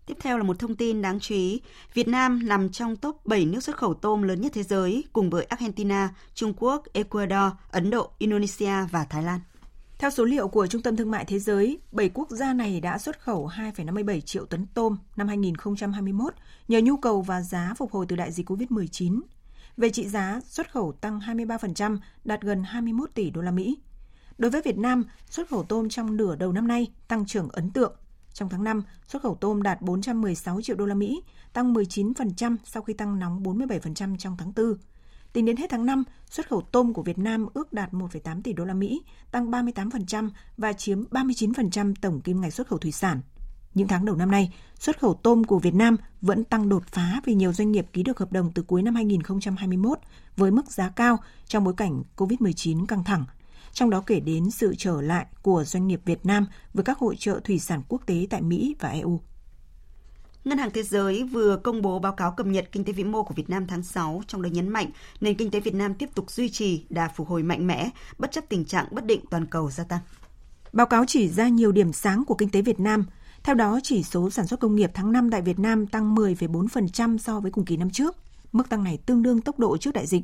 Tiếp 0.07 0.17
theo 0.21 0.39
là 0.39 0.45
một 0.45 0.59
thông 0.59 0.77
tin 0.77 1.03
đáng 1.03 1.21
chú 1.21 1.35
ý. 1.35 1.61
Việt 1.95 2.09
Nam 2.09 2.49
nằm 2.49 2.69
trong 2.69 2.97
top 2.97 3.27
7 3.27 3.45
nước 3.45 3.61
xuất 3.61 3.77
khẩu 3.77 3.95
tôm 3.95 4.23
lớn 4.23 4.41
nhất 4.41 4.53
thế 4.55 4.63
giới 4.63 5.05
cùng 5.13 5.31
với 5.31 5.45
Argentina, 5.45 6.15
Trung 6.35 6.55
Quốc, 6.57 6.85
Ecuador, 6.93 7.53
Ấn 7.71 7.91
Độ, 7.91 8.11
Indonesia 8.19 8.73
và 8.91 9.05
Thái 9.05 9.23
Lan. 9.23 9.41
Theo 9.99 10.11
số 10.11 10.25
liệu 10.25 10.49
của 10.49 10.67
Trung 10.67 10.83
tâm 10.83 10.97
Thương 10.97 11.11
mại 11.11 11.25
Thế 11.25 11.39
giới, 11.39 11.79
7 11.93 12.09
quốc 12.15 12.31
gia 12.31 12.53
này 12.53 12.81
đã 12.81 12.99
xuất 12.99 13.21
khẩu 13.21 13.49
2,57 13.49 14.21
triệu 14.21 14.45
tấn 14.45 14.67
tôm 14.75 14.97
năm 15.17 15.29
2021 15.29 16.35
nhờ 16.69 16.81
nhu 16.81 16.97
cầu 16.97 17.23
và 17.23 17.41
giá 17.41 17.75
phục 17.77 17.93
hồi 17.93 18.07
từ 18.09 18.17
đại 18.17 18.33
dịch 18.33 18.51
COVID-19. 18.51 19.21
Về 19.77 19.91
trị 19.91 20.09
giá, 20.09 20.41
xuất 20.45 20.73
khẩu 20.73 20.93
tăng 20.93 21.21
23%, 21.21 21.99
đạt 22.25 22.43
gần 22.43 22.63
21 22.63 23.11
tỷ 23.15 23.31
đô 23.31 23.41
la 23.41 23.51
Mỹ. 23.51 23.79
Đối 24.39 24.51
với 24.51 24.63
Việt 24.63 24.79
Nam, 24.79 25.05
xuất 25.31 25.49
khẩu 25.49 25.63
tôm 25.63 25.89
trong 25.89 26.17
nửa 26.17 26.37
đầu 26.37 26.53
năm 26.53 26.69
nay 26.69 26.87
tăng 27.09 27.27
trưởng 27.27 27.49
ấn 27.49 27.71
tượng. 27.71 27.93
Trong 28.33 28.49
tháng 28.49 28.65
5, 28.65 28.83
xuất 29.09 29.23
khẩu 29.23 29.35
tôm 29.35 29.63
đạt 29.63 29.83
416 29.83 30.63
triệu 30.63 30.77
đô 30.77 30.87
la 30.87 30.95
Mỹ, 30.95 31.23
tăng 31.53 31.75
19% 31.75 32.57
sau 32.65 32.83
khi 32.83 32.93
tăng 32.93 33.19
nóng 33.19 33.43
47% 33.43 34.17
trong 34.17 34.37
tháng 34.37 34.53
4. 34.57 34.75
Tính 35.33 35.45
đến 35.45 35.57
hết 35.57 35.71
tháng 35.71 35.87
5, 35.87 36.05
xuất 36.31 36.49
khẩu 36.49 36.63
tôm 36.73 36.95
của 36.95 37.03
Việt 37.03 37.19
Nam 37.19 37.47
ước 37.55 37.73
đạt 37.73 37.93
1,8 37.93 38.43
tỷ 38.43 38.53
đô 38.53 38.65
la 38.65 38.75
Mỹ, 38.75 39.03
tăng 39.31 39.51
38% 39.51 40.31
và 40.57 40.73
chiếm 40.73 41.05
39% 41.11 41.95
tổng 42.01 42.21
kim 42.21 42.41
ngạch 42.41 42.55
xuất 42.55 42.69
khẩu 42.69 42.79
thủy 42.79 42.93
sản. 42.93 43.21
Những 43.75 43.89
tháng 43.89 44.05
đầu 44.05 44.17
năm 44.17 44.31
nay, 44.31 44.53
xuất 44.79 45.01
khẩu 45.01 45.15
tôm 45.15 45.45
của 45.45 45.59
Việt 45.59 45.75
Nam 45.75 45.97
vẫn 46.21 46.45
tăng 46.45 46.69
đột 46.69 46.83
phá 46.87 47.21
vì 47.25 47.35
nhiều 47.35 47.53
doanh 47.53 47.73
nghiệp 47.73 47.87
ký 47.93 48.03
được 48.03 48.19
hợp 48.19 48.33
đồng 48.33 48.53
từ 48.53 48.63
cuối 48.63 48.83
năm 48.83 48.95
2021 48.95 49.99
với 50.37 50.51
mức 50.51 50.71
giá 50.71 50.89
cao 50.89 51.19
trong 51.47 51.65
bối 51.65 51.75
cảnh 51.77 52.03
COVID-19 52.17 52.87
căng 52.87 53.05
thẳng. 53.05 53.25
Trong 53.73 53.91
đó 53.91 54.03
kể 54.07 54.21
đến 54.21 54.51
sự 54.51 54.75
trở 54.79 55.01
lại 55.01 55.27
của 55.43 55.65
doanh 55.65 55.87
nghiệp 55.89 56.01
Việt 56.05 56.27
Nam 56.27 56.47
với 56.75 56.85
các 56.85 56.99
hội 56.99 57.17
trợ 57.19 57.41
thủy 57.45 57.59
sản 57.59 57.83
quốc 57.89 58.07
tế 58.07 58.27
tại 58.31 58.43
Mỹ 58.43 58.77
và 58.81 58.89
EU. 58.89 59.21
Ngân 60.45 60.59
hàng 60.59 60.71
Thế 60.71 60.83
giới 60.83 61.25
vừa 61.25 61.57
công 61.57 61.83
bố 61.83 61.99
báo 61.99 62.13
cáo 62.13 62.33
cập 62.33 62.47
nhật 62.47 62.69
kinh 62.73 62.85
tế 62.85 62.93
vĩ 62.93 63.05
mô 63.05 63.23
của 63.23 63.35
Việt 63.35 63.51
Nam 63.51 63.67
tháng 63.67 63.83
6, 63.83 64.23
trong 64.27 64.43
đó 64.43 64.49
nhấn 64.49 64.69
mạnh 64.69 64.91
nền 65.21 65.37
kinh 65.37 65.51
tế 65.51 65.61
Việt 65.61 65.75
Nam 65.75 65.95
tiếp 65.95 66.09
tục 66.15 66.31
duy 66.31 66.49
trì 66.49 66.87
đà 66.91 67.09
phục 67.09 67.29
hồi 67.29 67.43
mạnh 67.43 67.67
mẽ, 67.67 67.91
bất 68.19 68.33
chấp 68.33 68.45
tình 68.49 68.65
trạng 68.65 68.87
bất 68.91 69.05
định 69.05 69.21
toàn 69.31 69.47
cầu 69.47 69.71
gia 69.71 69.85
tăng. 69.85 70.01
Báo 70.73 70.87
cáo 70.87 71.05
chỉ 71.07 71.29
ra 71.29 71.49
nhiều 71.49 71.73
điểm 71.73 71.93
sáng 71.93 72.25
của 72.25 72.35
kinh 72.35 72.51
tế 72.51 72.63
Việt 72.63 72.81
Nam. 72.81 73.05
Theo 73.43 73.55
đó, 73.55 73.81
chỉ 73.83 74.03
số 74.03 74.31
sản 74.31 74.47
xuất 74.47 74.61
công 74.61 74.77
nghiệp 74.77 74.91
tháng 74.95 75.13
5 75.13 75.31
tại 75.31 75.43
Việt 75.43 75.59
Nam 75.59 75.87
tăng 75.87 76.15
10,4% 76.15 77.19
so 77.19 77.41
với 77.41 77.51
cùng 77.51 77.65
kỳ 77.65 77.77
năm 77.77 77.91
trước. 77.91 78.17
Mức 78.53 78.69
tăng 78.69 78.85
này 78.85 78.99
tương 79.07 79.23
đương 79.23 79.41
tốc 79.41 79.59
độ 79.59 79.77
trước 79.77 79.95
đại 79.95 80.07
dịch. 80.07 80.23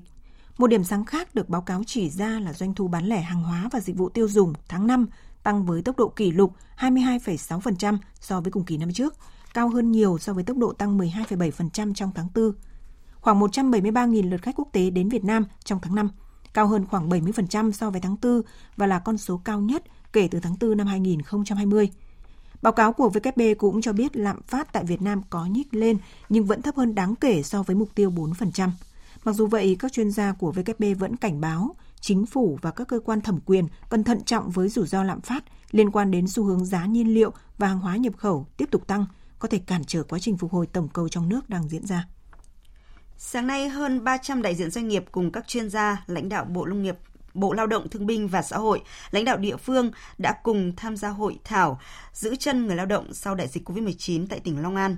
Một 0.59 0.66
điểm 0.66 0.85
sáng 0.85 1.05
khác 1.05 1.35
được 1.35 1.49
báo 1.49 1.62
cáo 1.62 1.83
chỉ 1.87 2.11
ra 2.11 2.40
là 2.40 2.53
doanh 2.53 2.75
thu 2.75 2.88
bán 2.88 3.05
lẻ 3.05 3.21
hàng 3.21 3.42
hóa 3.42 3.68
và 3.73 3.81
dịch 3.81 3.97
vụ 3.97 4.09
tiêu 4.09 4.29
dùng 4.29 4.53
tháng 4.68 4.87
5 4.87 5.07
tăng 5.42 5.66
với 5.66 5.83
tốc 5.83 5.97
độ 5.97 6.09
kỷ 6.09 6.31
lục 6.31 6.53
22,6% 6.79 7.99
so 8.21 8.40
với 8.40 8.53
cùng 8.53 8.64
kỳ 8.64 8.77
năm 8.77 8.92
trước, 8.92 9.14
cao 9.55 9.68
hơn 9.68 9.92
nhiều 9.92 10.18
so 10.18 10.33
với 10.33 10.44
tốc 10.44 10.57
độ 10.57 10.73
tăng 10.73 10.99
12,7% 10.99 11.94
trong 11.94 12.11
tháng 12.14 12.29
4. 12.35 12.53
khoảng 13.21 13.40
173.000 13.40 14.31
lượt 14.31 14.42
khách 14.42 14.57
quốc 14.57 14.68
tế 14.73 14.90
đến 14.90 15.09
Việt 15.09 15.25
Nam 15.25 15.44
trong 15.64 15.79
tháng 15.83 15.94
5, 15.94 16.11
cao 16.55 16.66
hơn 16.66 16.87
khoảng 16.87 17.09
70% 17.09 17.73
so 17.73 17.90
với 17.90 18.01
tháng 18.01 18.16
4 18.23 18.42
và 18.77 18.87
là 18.87 18.99
con 18.99 19.18
số 19.18 19.40
cao 19.44 19.61
nhất 19.61 19.83
kể 20.12 20.29
từ 20.31 20.40
tháng 20.40 20.57
4 20.61 20.77
năm 20.77 20.87
2020. 20.87 21.90
Báo 22.62 22.73
cáo 22.73 22.92
của 22.92 23.09
WB 23.09 23.55
cũng 23.55 23.81
cho 23.81 23.92
biết 23.92 24.16
lạm 24.16 24.42
phát 24.42 24.73
tại 24.73 24.85
Việt 24.85 25.03
Nam 25.03 25.23
có 25.31 25.47
nhích 25.47 25.75
lên 25.75 25.99
nhưng 26.29 26.44
vẫn 26.44 26.62
thấp 26.62 26.77
hơn 26.77 26.94
đáng 26.94 27.14
kể 27.14 27.42
so 27.42 27.62
với 27.62 27.77
mục 27.77 27.88
tiêu 27.94 28.11
4%. 28.11 28.68
Mặc 29.29 29.35
dù 29.35 29.47
vậy, 29.47 29.77
các 29.79 29.93
chuyên 29.93 30.11
gia 30.11 30.33
của 30.33 30.53
WB 30.53 30.95
vẫn 30.99 31.17
cảnh 31.17 31.41
báo 31.41 31.77
chính 32.01 32.27
phủ 32.27 32.59
và 32.62 32.71
các 32.71 32.88
cơ 32.88 33.01
quan 33.01 33.21
thẩm 33.21 33.41
quyền 33.47 33.67
cần 33.88 34.05
thận 34.05 34.25
trọng 34.25 34.51
với 34.51 34.69
rủi 34.69 34.87
ro 34.87 35.03
lạm 35.03 35.21
phát 35.21 35.45
liên 35.71 35.91
quan 35.91 36.11
đến 36.11 36.29
xu 36.29 36.45
hướng 36.45 36.64
giá 36.64 36.87
nhiên 36.87 37.14
liệu 37.14 37.33
và 37.59 37.69
hàng 37.69 37.79
hóa 37.79 37.97
nhập 37.97 38.12
khẩu 38.17 38.47
tiếp 38.57 38.69
tục 38.71 38.87
tăng, 38.87 39.07
có 39.38 39.49
thể 39.49 39.59
cản 39.59 39.85
trở 39.85 40.03
quá 40.03 40.19
trình 40.19 40.37
phục 40.37 40.53
hồi 40.53 40.67
tổng 40.67 40.88
cầu 40.88 41.09
trong 41.09 41.29
nước 41.29 41.49
đang 41.49 41.69
diễn 41.69 41.87
ra. 41.87 42.09
Sáng 43.17 43.47
nay, 43.47 43.69
hơn 43.69 44.05
300 44.05 44.43
đại 44.43 44.55
diện 44.55 44.71
doanh 44.71 44.88
nghiệp 44.88 45.05
cùng 45.12 45.33
các 45.33 45.49
chuyên 45.49 45.71
gia, 45.71 46.05
lãnh 46.07 46.29
đạo 46.29 46.45
Bộ 46.45 46.67
Nông 46.67 46.83
nghiệp 46.83 46.97
Bộ 47.35 47.53
Lao 47.53 47.67
động 47.67 47.88
Thương 47.88 48.07
binh 48.07 48.29
và 48.29 48.43
Xã 48.43 48.57
hội, 48.57 48.83
lãnh 49.11 49.25
đạo 49.25 49.37
địa 49.37 49.57
phương 49.57 49.91
đã 50.19 50.33
cùng 50.43 50.73
tham 50.77 50.97
gia 50.97 51.09
hội 51.09 51.38
thảo 51.45 51.81
giữ 52.12 52.37
chân 52.37 52.67
người 52.67 52.77
lao 52.77 52.87
động 52.87 53.14
sau 53.14 53.35
đại 53.35 53.49
dịch 53.49 53.69
COVID-19 53.69 54.27
tại 54.31 54.41
tỉnh 54.41 54.62
Long 54.62 54.77
An. 54.77 54.97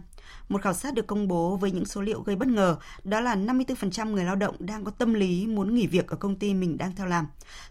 Một 0.49 0.63
khảo 0.63 0.75
sát 0.75 0.95
được 0.95 1.07
công 1.07 1.29
bố 1.29 1.57
với 1.57 1.71
những 1.71 1.85
số 1.85 2.01
liệu 2.01 2.23
gây 2.23 2.37
bất 2.37 2.49
ngờ, 2.49 2.77
đó 3.05 3.21
là 3.21 3.37
54% 3.37 4.11
người 4.11 4.25
lao 4.25 4.37
động 4.37 4.57
đang 4.59 4.85
có 4.85 4.91
tâm 4.91 5.15
lý 5.15 5.47
muốn 5.47 5.75
nghỉ 5.75 5.87
việc 5.87 6.09
ở 6.09 6.17
công 6.17 6.37
ty 6.37 6.55
mình 6.55 6.79
đang 6.79 6.95
theo 6.97 7.07
làm. 7.07 7.27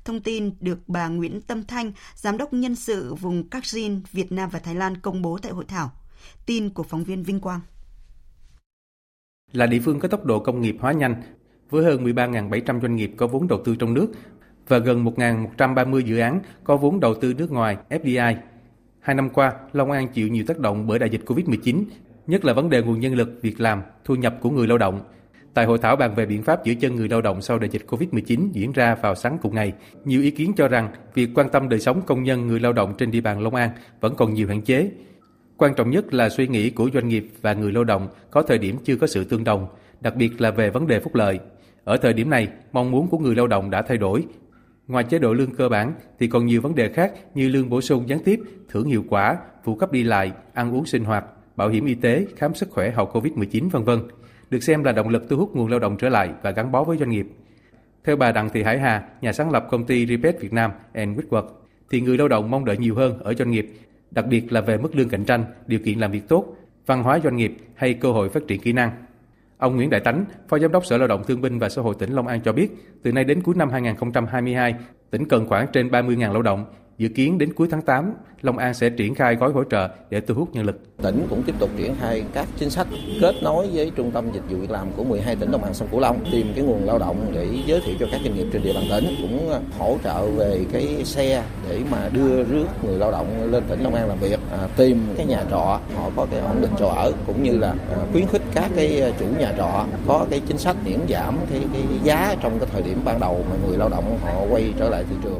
Thông 0.05 0.21
tin 0.21 0.51
được 0.59 0.79
bà 0.87 1.07
Nguyễn 1.07 1.41
Tâm 1.41 1.63
Thanh, 1.65 1.91
Giám 2.15 2.37
đốc 2.37 2.53
nhân 2.53 2.75
sự 2.75 3.15
vùng 3.15 3.49
Kachin, 3.49 4.01
Việt 4.11 4.31
Nam 4.31 4.49
và 4.49 4.59
Thái 4.59 4.75
Lan 4.75 4.97
công 4.97 5.21
bố 5.21 5.37
tại 5.41 5.51
hội 5.51 5.65
thảo. 5.67 5.91
Tin 6.45 6.69
của 6.69 6.83
phóng 6.83 7.03
viên 7.03 7.23
Vinh 7.23 7.39
Quang. 7.39 7.59
Là 9.51 9.65
địa 9.65 9.79
phương 9.79 9.99
có 9.99 10.07
tốc 10.07 10.25
độ 10.25 10.39
công 10.39 10.61
nghiệp 10.61 10.77
hóa 10.79 10.91
nhanh, 10.91 11.23
với 11.69 11.83
hơn 11.83 12.05
13.700 12.05 12.81
doanh 12.81 12.95
nghiệp 12.95 13.11
có 13.17 13.27
vốn 13.27 13.47
đầu 13.47 13.61
tư 13.65 13.75
trong 13.75 13.93
nước 13.93 14.11
và 14.67 14.77
gần 14.77 15.05
1.130 15.05 15.99
dự 15.99 16.19
án 16.19 16.41
có 16.63 16.77
vốn 16.77 16.99
đầu 16.99 17.15
tư 17.21 17.33
nước 17.33 17.51
ngoài 17.51 17.77
FDI. 17.89 18.35
Hai 18.99 19.15
năm 19.15 19.29
qua, 19.29 19.53
Long 19.73 19.91
An 19.91 20.07
chịu 20.07 20.27
nhiều 20.27 20.43
tác 20.47 20.59
động 20.59 20.87
bởi 20.87 20.99
đại 20.99 21.09
dịch 21.09 21.21
COVID-19 21.25 21.83
nhất 22.29 22.45
là 22.45 22.53
vấn 22.53 22.69
đề 22.69 22.81
nguồn 22.81 22.99
nhân 22.99 23.15
lực, 23.15 23.29
việc 23.41 23.61
làm, 23.61 23.81
thu 24.05 24.15
nhập 24.15 24.35
của 24.41 24.49
người 24.49 24.67
lao 24.67 24.77
động. 24.77 25.01
Tại 25.53 25.65
hội 25.65 25.77
thảo 25.77 25.95
bàn 25.95 26.15
về 26.15 26.25
biện 26.25 26.43
pháp 26.43 26.63
giữ 26.63 26.75
chân 26.79 26.95
người 26.95 27.09
lao 27.09 27.21
động 27.21 27.41
sau 27.41 27.59
đại 27.59 27.69
dịch 27.69 27.85
COVID-19 27.87 28.49
diễn 28.51 28.71
ra 28.71 28.95
vào 28.95 29.15
sáng 29.15 29.37
cùng 29.41 29.55
ngày, 29.55 29.73
nhiều 30.05 30.21
ý 30.21 30.31
kiến 30.31 30.53
cho 30.57 30.67
rằng 30.67 30.89
việc 31.13 31.29
quan 31.35 31.49
tâm 31.49 31.69
đời 31.69 31.79
sống 31.79 32.01
công 32.05 32.23
nhân 32.23 32.47
người 32.47 32.59
lao 32.59 32.73
động 32.73 32.93
trên 32.97 33.11
địa 33.11 33.21
bàn 33.21 33.41
Long 33.41 33.55
An 33.55 33.69
vẫn 34.01 34.15
còn 34.15 34.33
nhiều 34.33 34.47
hạn 34.47 34.61
chế. 34.61 34.91
Quan 35.57 35.73
trọng 35.73 35.89
nhất 35.89 36.13
là 36.13 36.29
suy 36.29 36.47
nghĩ 36.47 36.69
của 36.69 36.89
doanh 36.93 37.07
nghiệp 37.07 37.27
và 37.41 37.53
người 37.53 37.71
lao 37.71 37.83
động 37.83 38.07
có 38.31 38.41
thời 38.41 38.57
điểm 38.57 38.77
chưa 38.83 38.95
có 38.95 39.07
sự 39.07 39.23
tương 39.23 39.43
đồng, 39.43 39.67
đặc 40.01 40.15
biệt 40.15 40.41
là 40.41 40.51
về 40.51 40.69
vấn 40.69 40.87
đề 40.87 40.99
phúc 40.99 41.15
lợi. 41.15 41.39
Ở 41.83 41.97
thời 41.97 42.13
điểm 42.13 42.29
này, 42.29 42.47
mong 42.71 42.91
muốn 42.91 43.07
của 43.07 43.17
người 43.17 43.35
lao 43.35 43.47
động 43.47 43.69
đã 43.69 43.81
thay 43.81 43.97
đổi. 43.97 44.25
Ngoài 44.87 45.03
chế 45.03 45.19
độ 45.19 45.33
lương 45.33 45.55
cơ 45.55 45.69
bản 45.69 45.93
thì 46.19 46.27
còn 46.27 46.45
nhiều 46.45 46.61
vấn 46.61 46.75
đề 46.75 46.89
khác 46.89 47.13
như 47.35 47.49
lương 47.49 47.69
bổ 47.69 47.81
sung 47.81 48.09
gián 48.09 48.19
tiếp, 48.25 48.39
thưởng 48.69 48.87
hiệu 48.87 49.03
quả, 49.09 49.37
phụ 49.63 49.75
cấp 49.75 49.91
đi 49.91 50.03
lại, 50.03 50.31
ăn 50.53 50.75
uống 50.75 50.85
sinh 50.85 51.03
hoạt, 51.03 51.25
bảo 51.59 51.69
hiểm 51.69 51.85
y 51.85 51.95
tế, 51.95 52.25
khám 52.35 52.53
sức 52.53 52.69
khỏe 52.71 52.91
hậu 52.91 53.11
Covid-19 53.13 53.69
vân 53.69 53.83
vân, 53.83 53.99
được 54.49 54.63
xem 54.63 54.83
là 54.83 54.91
động 54.91 55.09
lực 55.09 55.29
thu 55.29 55.37
hút 55.37 55.55
nguồn 55.55 55.67
lao 55.67 55.79
động 55.79 55.97
trở 55.97 56.09
lại 56.09 56.29
và 56.41 56.51
gắn 56.51 56.71
bó 56.71 56.83
với 56.83 56.97
doanh 56.97 57.09
nghiệp. 57.09 57.27
Theo 58.03 58.15
bà 58.15 58.31
Đặng 58.31 58.49
Thị 58.49 58.63
Hải 58.63 58.79
Hà, 58.79 59.03
nhà 59.21 59.33
sáng 59.33 59.51
lập 59.51 59.67
công 59.71 59.85
ty 59.85 60.05
Repet 60.05 60.41
Việt 60.41 60.53
Nam 60.53 60.71
and 60.93 61.19
Whitworth, 61.19 61.47
thì 61.89 62.01
người 62.01 62.17
lao 62.17 62.27
động 62.27 62.51
mong 62.51 62.65
đợi 62.65 62.77
nhiều 62.77 62.95
hơn 62.95 63.19
ở 63.19 63.33
doanh 63.33 63.51
nghiệp, 63.51 63.67
đặc 64.11 64.25
biệt 64.27 64.51
là 64.51 64.61
về 64.61 64.77
mức 64.77 64.95
lương 64.95 65.09
cạnh 65.09 65.25
tranh, 65.25 65.45
điều 65.67 65.79
kiện 65.79 65.99
làm 65.99 66.11
việc 66.11 66.27
tốt, 66.27 66.55
văn 66.85 67.03
hóa 67.03 67.19
doanh 67.23 67.35
nghiệp 67.35 67.57
hay 67.75 67.93
cơ 67.93 68.11
hội 68.11 68.29
phát 68.29 68.47
triển 68.47 68.61
kỹ 68.61 68.73
năng. 68.73 68.91
Ông 69.57 69.75
Nguyễn 69.75 69.89
Đại 69.89 70.01
Tánh, 70.01 70.25
Phó 70.47 70.59
Giám 70.59 70.71
đốc 70.71 70.85
Sở 70.85 70.97
Lao 70.97 71.07
động 71.07 71.23
Thương 71.27 71.41
binh 71.41 71.59
và 71.59 71.69
Xã 71.69 71.81
hội 71.81 71.95
tỉnh 71.99 72.11
Long 72.11 72.27
An 72.27 72.41
cho 72.41 72.53
biết, 72.53 72.71
từ 73.03 73.11
nay 73.11 73.23
đến 73.23 73.41
cuối 73.41 73.55
năm 73.55 73.69
2022, 73.69 74.75
tỉnh 75.11 75.25
cần 75.25 75.45
khoảng 75.47 75.67
trên 75.73 75.87
30.000 75.87 76.33
lao 76.33 76.41
động 76.41 76.65
Dự 76.99 77.09
kiến 77.09 77.37
đến 77.37 77.53
cuối 77.53 77.67
tháng 77.71 77.81
8, 77.81 78.13
Long 78.41 78.57
An 78.57 78.73
sẽ 78.73 78.89
triển 78.89 79.15
khai 79.15 79.35
gói 79.35 79.51
hỗ 79.51 79.63
trợ 79.63 79.89
để 80.09 80.21
thu 80.21 80.33
hút 80.33 80.49
nhân 80.53 80.65
lực. 80.65 80.97
Tỉnh 81.01 81.27
cũng 81.29 81.43
tiếp 81.43 81.55
tục 81.59 81.69
triển 81.77 81.95
khai 81.99 82.23
các 82.33 82.47
chính 82.57 82.69
sách 82.69 82.87
kết 83.21 83.35
nối 83.43 83.69
với 83.73 83.91
trung 83.95 84.11
tâm 84.11 84.31
dịch 84.33 84.43
vụ 84.49 84.57
việc 84.57 84.71
làm 84.71 84.87
của 84.97 85.03
12 85.03 85.35
tỉnh 85.35 85.51
đồng 85.51 85.61
bằng 85.61 85.73
sông 85.73 85.87
Cửu 85.91 85.99
Long, 85.99 86.25
tìm 86.31 86.47
cái 86.55 86.63
nguồn 86.63 86.85
lao 86.85 86.99
động 86.99 87.31
để 87.33 87.47
giới 87.65 87.81
thiệu 87.81 87.95
cho 87.99 88.07
các 88.11 88.21
doanh 88.23 88.35
nghiệp 88.35 88.47
trên 88.53 88.63
địa 88.63 88.73
bàn 88.73 88.83
tỉnh, 88.89 89.15
cũng 89.21 89.53
hỗ 89.77 89.97
trợ 90.03 90.25
về 90.25 90.65
cái 90.71 91.05
xe 91.05 91.43
để 91.69 91.81
mà 91.91 92.09
đưa 92.13 92.43
rước 92.43 92.65
người 92.83 92.99
lao 92.99 93.11
động 93.11 93.51
lên 93.51 93.63
tỉnh 93.69 93.79
Long 93.83 93.95
An 93.95 94.07
làm 94.07 94.19
việc, 94.19 94.39
à, 94.51 94.67
tìm 94.77 95.07
cái 95.17 95.25
nhà 95.25 95.43
trọ 95.49 95.79
họ 95.95 96.11
có 96.15 96.27
cái 96.31 96.39
ổn 96.39 96.61
định 96.61 96.71
chỗ 96.79 96.87
ở 96.87 97.11
cũng 97.27 97.43
như 97.43 97.57
là 97.57 97.69
à, 97.69 97.97
khuyến 98.11 98.27
khích 98.27 98.41
các 98.53 98.71
cái 98.75 99.13
chủ 99.19 99.25
nhà 99.39 99.53
trọ 99.57 99.85
có 100.07 100.25
cái 100.29 100.41
chính 100.47 100.57
sách 100.57 100.75
miễn 100.85 100.99
giảm 101.09 101.37
cái, 101.51 101.61
cái 101.73 101.81
giá 102.03 102.35
trong 102.41 102.59
cái 102.59 102.69
thời 102.71 102.81
điểm 102.81 103.01
ban 103.05 103.19
đầu 103.19 103.45
mà 103.49 103.55
người 103.67 103.77
lao 103.77 103.89
động 103.89 104.19
họ 104.21 104.45
quay 104.49 104.73
trở 104.79 104.89
lại 104.89 105.03
thị 105.09 105.15
trường. 105.23 105.39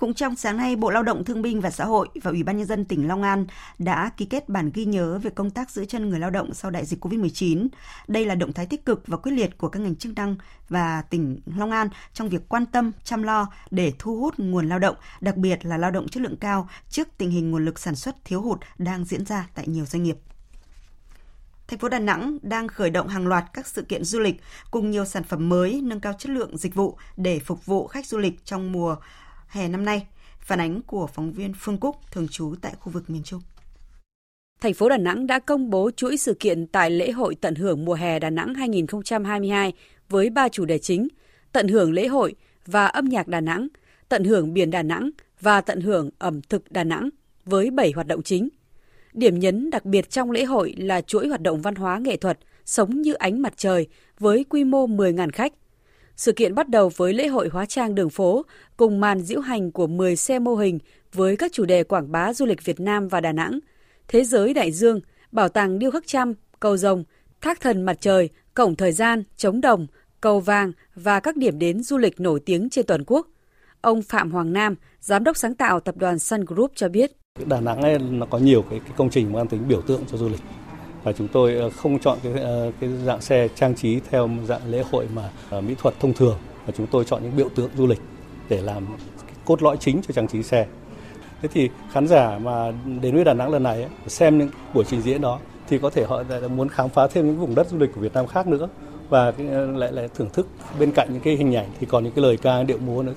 Cũng 0.00 0.14
trong 0.14 0.36
sáng 0.36 0.56
nay, 0.56 0.76
Bộ 0.76 0.90
Lao 0.90 1.02
động 1.02 1.24
Thương 1.24 1.42
binh 1.42 1.60
và 1.60 1.70
Xã 1.70 1.84
hội 1.84 2.08
và 2.22 2.30
Ủy 2.30 2.42
ban 2.42 2.56
Nhân 2.56 2.66
dân 2.66 2.84
tỉnh 2.84 3.08
Long 3.08 3.22
An 3.22 3.46
đã 3.78 4.10
ký 4.16 4.24
kết 4.24 4.48
bản 4.48 4.70
ghi 4.74 4.84
nhớ 4.84 5.18
về 5.18 5.30
công 5.30 5.50
tác 5.50 5.70
giữ 5.70 5.84
chân 5.84 6.08
người 6.08 6.18
lao 6.18 6.30
động 6.30 6.54
sau 6.54 6.70
đại 6.70 6.84
dịch 6.84 7.04
COVID-19. 7.04 7.68
Đây 8.08 8.26
là 8.26 8.34
động 8.34 8.52
thái 8.52 8.66
tích 8.66 8.84
cực 8.84 9.02
và 9.06 9.16
quyết 9.16 9.32
liệt 9.32 9.58
của 9.58 9.68
các 9.68 9.80
ngành 9.80 9.96
chức 9.96 10.12
năng 10.16 10.36
và 10.68 11.02
tỉnh 11.02 11.40
Long 11.56 11.70
An 11.70 11.88
trong 12.14 12.28
việc 12.28 12.48
quan 12.48 12.66
tâm, 12.66 12.92
chăm 13.04 13.22
lo 13.22 13.46
để 13.70 13.92
thu 13.98 14.20
hút 14.20 14.34
nguồn 14.38 14.68
lao 14.68 14.78
động, 14.78 14.96
đặc 15.20 15.36
biệt 15.36 15.66
là 15.66 15.78
lao 15.78 15.90
động 15.90 16.08
chất 16.08 16.22
lượng 16.22 16.36
cao 16.36 16.68
trước 16.88 17.08
tình 17.18 17.30
hình 17.30 17.50
nguồn 17.50 17.64
lực 17.64 17.78
sản 17.78 17.94
xuất 17.94 18.24
thiếu 18.24 18.42
hụt 18.42 18.58
đang 18.78 19.04
diễn 19.04 19.24
ra 19.24 19.48
tại 19.54 19.68
nhiều 19.68 19.84
doanh 19.86 20.02
nghiệp. 20.02 20.16
Thành 21.70 21.78
phố 21.78 21.88
Đà 21.88 21.98
Nẵng 21.98 22.38
đang 22.42 22.68
khởi 22.68 22.90
động 22.90 23.08
hàng 23.08 23.26
loạt 23.26 23.44
các 23.52 23.66
sự 23.66 23.82
kiện 23.82 24.04
du 24.04 24.20
lịch 24.20 24.40
cùng 24.70 24.90
nhiều 24.90 25.04
sản 25.04 25.24
phẩm 25.24 25.48
mới 25.48 25.80
nâng 25.82 26.00
cao 26.00 26.12
chất 26.18 26.30
lượng 26.30 26.56
dịch 26.56 26.74
vụ 26.74 26.98
để 27.16 27.38
phục 27.38 27.66
vụ 27.66 27.86
khách 27.86 28.06
du 28.06 28.18
lịch 28.18 28.44
trong 28.44 28.72
mùa 28.72 28.96
hè 29.50 29.68
năm 29.68 29.84
nay. 29.84 30.06
Phản 30.40 30.60
ánh 30.60 30.82
của 30.82 31.06
phóng 31.06 31.32
viên 31.32 31.52
Phương 31.58 31.78
Cúc 31.78 31.96
thường 32.10 32.28
trú 32.28 32.54
tại 32.60 32.74
khu 32.80 32.92
vực 32.92 33.10
miền 33.10 33.22
Trung. 33.22 33.40
Thành 34.60 34.74
phố 34.74 34.88
Đà 34.88 34.96
Nẵng 34.96 35.26
đã 35.26 35.38
công 35.38 35.70
bố 35.70 35.90
chuỗi 35.96 36.16
sự 36.16 36.34
kiện 36.34 36.66
tại 36.66 36.90
lễ 36.90 37.10
hội 37.10 37.34
tận 37.34 37.54
hưởng 37.54 37.84
mùa 37.84 37.94
hè 37.94 38.18
Đà 38.18 38.30
Nẵng 38.30 38.54
2022 38.54 39.72
với 40.08 40.30
ba 40.30 40.48
chủ 40.48 40.64
đề 40.64 40.78
chính: 40.78 41.08
tận 41.52 41.68
hưởng 41.68 41.92
lễ 41.92 42.06
hội 42.06 42.34
và 42.66 42.86
âm 42.86 43.04
nhạc 43.04 43.28
Đà 43.28 43.40
Nẵng, 43.40 43.68
tận 44.08 44.24
hưởng 44.24 44.54
biển 44.54 44.70
Đà 44.70 44.82
Nẵng 44.82 45.10
và 45.40 45.60
tận 45.60 45.80
hưởng 45.80 46.10
ẩm 46.18 46.42
thực 46.42 46.72
Đà 46.72 46.84
Nẵng 46.84 47.08
với 47.44 47.70
7 47.70 47.92
hoạt 47.94 48.06
động 48.06 48.22
chính. 48.22 48.48
Điểm 49.12 49.38
nhấn 49.38 49.70
đặc 49.70 49.84
biệt 49.84 50.10
trong 50.10 50.30
lễ 50.30 50.44
hội 50.44 50.74
là 50.78 51.00
chuỗi 51.00 51.28
hoạt 51.28 51.40
động 51.40 51.60
văn 51.60 51.74
hóa 51.74 51.98
nghệ 51.98 52.16
thuật 52.16 52.38
sống 52.64 53.02
như 53.02 53.12
ánh 53.12 53.42
mặt 53.42 53.52
trời 53.56 53.88
với 54.18 54.44
quy 54.44 54.64
mô 54.64 54.86
10.000 54.86 55.30
khách 55.32 55.52
sự 56.20 56.32
kiện 56.32 56.54
bắt 56.54 56.68
đầu 56.68 56.90
với 56.96 57.12
lễ 57.14 57.28
hội 57.28 57.48
hóa 57.52 57.66
trang 57.66 57.94
đường 57.94 58.10
phố 58.10 58.44
cùng 58.76 59.00
màn 59.00 59.20
diễu 59.20 59.40
hành 59.40 59.72
của 59.72 59.86
10 59.86 60.16
xe 60.16 60.38
mô 60.38 60.54
hình 60.54 60.78
với 61.12 61.36
các 61.36 61.52
chủ 61.52 61.64
đề 61.64 61.84
quảng 61.84 62.12
bá 62.12 62.32
du 62.32 62.46
lịch 62.46 62.64
Việt 62.64 62.80
Nam 62.80 63.08
và 63.08 63.20
Đà 63.20 63.32
Nẵng, 63.32 63.58
Thế 64.08 64.24
giới 64.24 64.54
đại 64.54 64.72
dương, 64.72 65.00
Bảo 65.32 65.48
tàng 65.48 65.78
điêu 65.78 65.90
khắc 65.90 66.06
trăm, 66.06 66.34
cầu 66.60 66.76
rồng, 66.76 67.04
thác 67.40 67.60
thần 67.60 67.82
mặt 67.82 67.96
trời, 68.00 68.28
cổng 68.54 68.76
thời 68.76 68.92
gian, 68.92 69.22
chống 69.36 69.60
đồng, 69.60 69.86
cầu 70.20 70.40
vàng 70.40 70.72
và 70.94 71.20
các 71.20 71.36
điểm 71.36 71.58
đến 71.58 71.82
du 71.82 71.98
lịch 71.98 72.20
nổi 72.20 72.40
tiếng 72.40 72.70
trên 72.70 72.86
toàn 72.86 73.04
quốc. 73.06 73.26
Ông 73.80 74.02
Phạm 74.02 74.30
Hoàng 74.30 74.52
Nam, 74.52 74.74
giám 75.00 75.24
đốc 75.24 75.36
sáng 75.36 75.54
tạo 75.54 75.80
tập 75.80 75.96
đoàn 75.96 76.18
Sun 76.18 76.44
Group 76.44 76.72
cho 76.74 76.88
biết. 76.88 77.12
Đà 77.46 77.60
Nẵng 77.60 77.82
ấy, 77.82 77.98
nó 77.98 78.26
có 78.26 78.38
nhiều 78.38 78.64
cái, 78.70 78.80
cái 78.80 78.92
công 78.96 79.10
trình 79.10 79.32
mang 79.32 79.48
tính 79.48 79.68
biểu 79.68 79.82
tượng 79.82 80.02
cho 80.10 80.16
du 80.16 80.28
lịch 80.28 80.40
và 81.02 81.12
chúng 81.12 81.28
tôi 81.28 81.54
ờ, 81.54 81.70
không 81.70 81.98
chọn 81.98 82.18
cái 82.22 82.32
ờ, 82.32 82.72
cái 82.80 82.90
dạng 83.04 83.20
xe 83.20 83.48
trang 83.54 83.74
trí 83.74 84.00
theo 84.10 84.30
dạng 84.44 84.60
lễ 84.70 84.82
hội 84.90 85.08
mà 85.14 85.30
ờ, 85.50 85.60
mỹ 85.60 85.74
thuật 85.78 85.94
thông 86.00 86.12
thường 86.12 86.38
mà 86.66 86.72
chúng 86.76 86.86
tôi 86.86 87.04
chọn 87.04 87.22
những 87.22 87.36
biểu 87.36 87.48
tượng 87.48 87.70
du 87.76 87.86
lịch 87.86 88.00
để 88.48 88.62
làm 88.62 88.86
cốt 89.44 89.62
lõi 89.62 89.76
chính 89.80 90.02
cho 90.02 90.12
trang 90.12 90.28
trí 90.28 90.42
xe. 90.42 90.66
Thế 91.42 91.48
thì 91.52 91.68
khán 91.92 92.06
giả 92.06 92.38
mà 92.38 92.72
đến 93.00 93.14
với 93.14 93.24
Đà 93.24 93.34
Nẵng 93.34 93.52
lần 93.52 93.62
này 93.62 93.86
xem 94.06 94.38
những 94.38 94.48
buổi 94.74 94.84
trình 94.84 95.02
diễn 95.02 95.20
đó 95.20 95.38
thì 95.68 95.78
có 95.78 95.90
thể 95.90 96.04
họ 96.04 96.22
lại 96.28 96.48
muốn 96.48 96.68
khám 96.68 96.88
phá 96.88 97.06
thêm 97.06 97.26
những 97.26 97.38
vùng 97.40 97.54
đất 97.54 97.68
du 97.68 97.78
lịch 97.78 97.90
của 97.94 98.00
Việt 98.00 98.14
Nam 98.14 98.26
khác 98.26 98.46
nữa 98.46 98.68
và 99.08 99.32
lại 99.74 99.92
lại 99.92 100.08
thưởng 100.14 100.28
thức 100.32 100.46
bên 100.78 100.92
cạnh 100.92 101.08
những 101.12 101.22
cái 101.22 101.36
hình 101.36 101.56
ảnh 101.56 101.68
thì 101.80 101.86
còn 101.90 102.04
những 102.04 102.12
cái 102.12 102.22
lời 102.22 102.36
ca, 102.36 102.62
điệu 102.62 102.78
múa 102.78 103.02
nữa. 103.02 103.14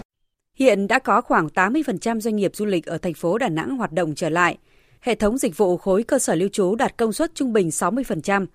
Hiện 0.57 0.87
đã 0.87 0.99
có 0.99 1.21
khoảng 1.21 1.47
80% 1.47 2.19
doanh 2.19 2.35
nghiệp 2.35 2.55
du 2.55 2.65
lịch 2.65 2.85
ở 2.85 2.97
thành 2.97 3.13
phố 3.13 3.37
Đà 3.37 3.49
Nẵng 3.49 3.77
hoạt 3.77 3.91
động 3.91 4.15
trở 4.15 4.29
lại. 4.29 4.57
Hệ 5.03 5.15
thống 5.15 5.37
dịch 5.37 5.57
vụ 5.57 5.77
khối 5.77 6.03
cơ 6.03 6.19
sở 6.19 6.35
lưu 6.35 6.49
trú 6.49 6.75
đạt 6.75 6.97
công 6.97 7.13
suất 7.13 7.35
trung 7.35 7.53
bình 7.53 7.69
60%. 7.69 8.45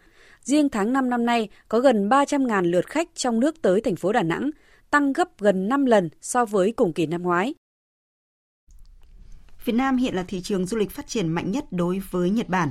Riêng 0.42 0.68
tháng 0.68 0.92
5 0.92 1.10
năm 1.10 1.26
nay 1.26 1.48
có 1.68 1.80
gần 1.80 2.08
300.000 2.08 2.62
lượt 2.62 2.86
khách 2.86 3.08
trong 3.14 3.40
nước 3.40 3.62
tới 3.62 3.80
thành 3.80 3.96
phố 3.96 4.12
Đà 4.12 4.22
Nẵng, 4.22 4.50
tăng 4.90 5.12
gấp 5.12 5.28
gần 5.38 5.68
5 5.68 5.86
lần 5.86 6.08
so 6.20 6.44
với 6.44 6.72
cùng 6.72 6.92
kỳ 6.92 7.06
năm 7.06 7.22
ngoái. 7.22 7.54
Việt 9.64 9.72
Nam 9.72 9.96
hiện 9.96 10.14
là 10.14 10.24
thị 10.28 10.40
trường 10.40 10.66
du 10.66 10.76
lịch 10.76 10.90
phát 10.90 11.06
triển 11.06 11.28
mạnh 11.28 11.50
nhất 11.50 11.64
đối 11.70 12.02
với 12.10 12.30
Nhật 12.30 12.48
Bản. 12.48 12.70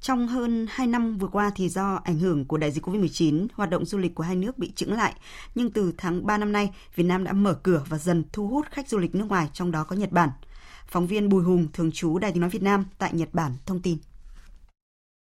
Trong 0.00 0.28
hơn 0.28 0.66
2 0.70 0.86
năm 0.86 1.18
vừa 1.18 1.28
qua 1.28 1.50
thì 1.56 1.68
do 1.68 2.00
ảnh 2.04 2.18
hưởng 2.18 2.44
của 2.44 2.56
đại 2.56 2.70
dịch 2.70 2.86
COVID-19, 2.86 3.46
hoạt 3.52 3.70
động 3.70 3.84
du 3.84 3.98
lịch 3.98 4.14
của 4.14 4.22
hai 4.22 4.36
nước 4.36 4.58
bị 4.58 4.72
chững 4.76 4.92
lại. 4.92 5.14
Nhưng 5.54 5.70
từ 5.70 5.92
tháng 5.98 6.26
3 6.26 6.38
năm 6.38 6.52
nay, 6.52 6.70
Việt 6.94 7.04
Nam 7.04 7.24
đã 7.24 7.32
mở 7.32 7.54
cửa 7.62 7.84
và 7.88 7.98
dần 7.98 8.24
thu 8.32 8.48
hút 8.48 8.66
khách 8.70 8.88
du 8.88 8.98
lịch 8.98 9.14
nước 9.14 9.26
ngoài, 9.28 9.48
trong 9.52 9.70
đó 9.70 9.84
có 9.84 9.96
Nhật 9.96 10.12
Bản. 10.12 10.28
Phóng 10.88 11.06
viên 11.06 11.28
Bùi 11.28 11.44
Hùng, 11.44 11.66
thường 11.72 11.92
trú 11.92 12.18
Đài 12.18 12.32
tiếng 12.32 12.40
nói 12.40 12.50
Việt 12.50 12.62
Nam 12.62 12.84
tại 12.98 13.10
Nhật 13.12 13.28
Bản 13.32 13.52
thông 13.66 13.80
tin. 13.80 13.98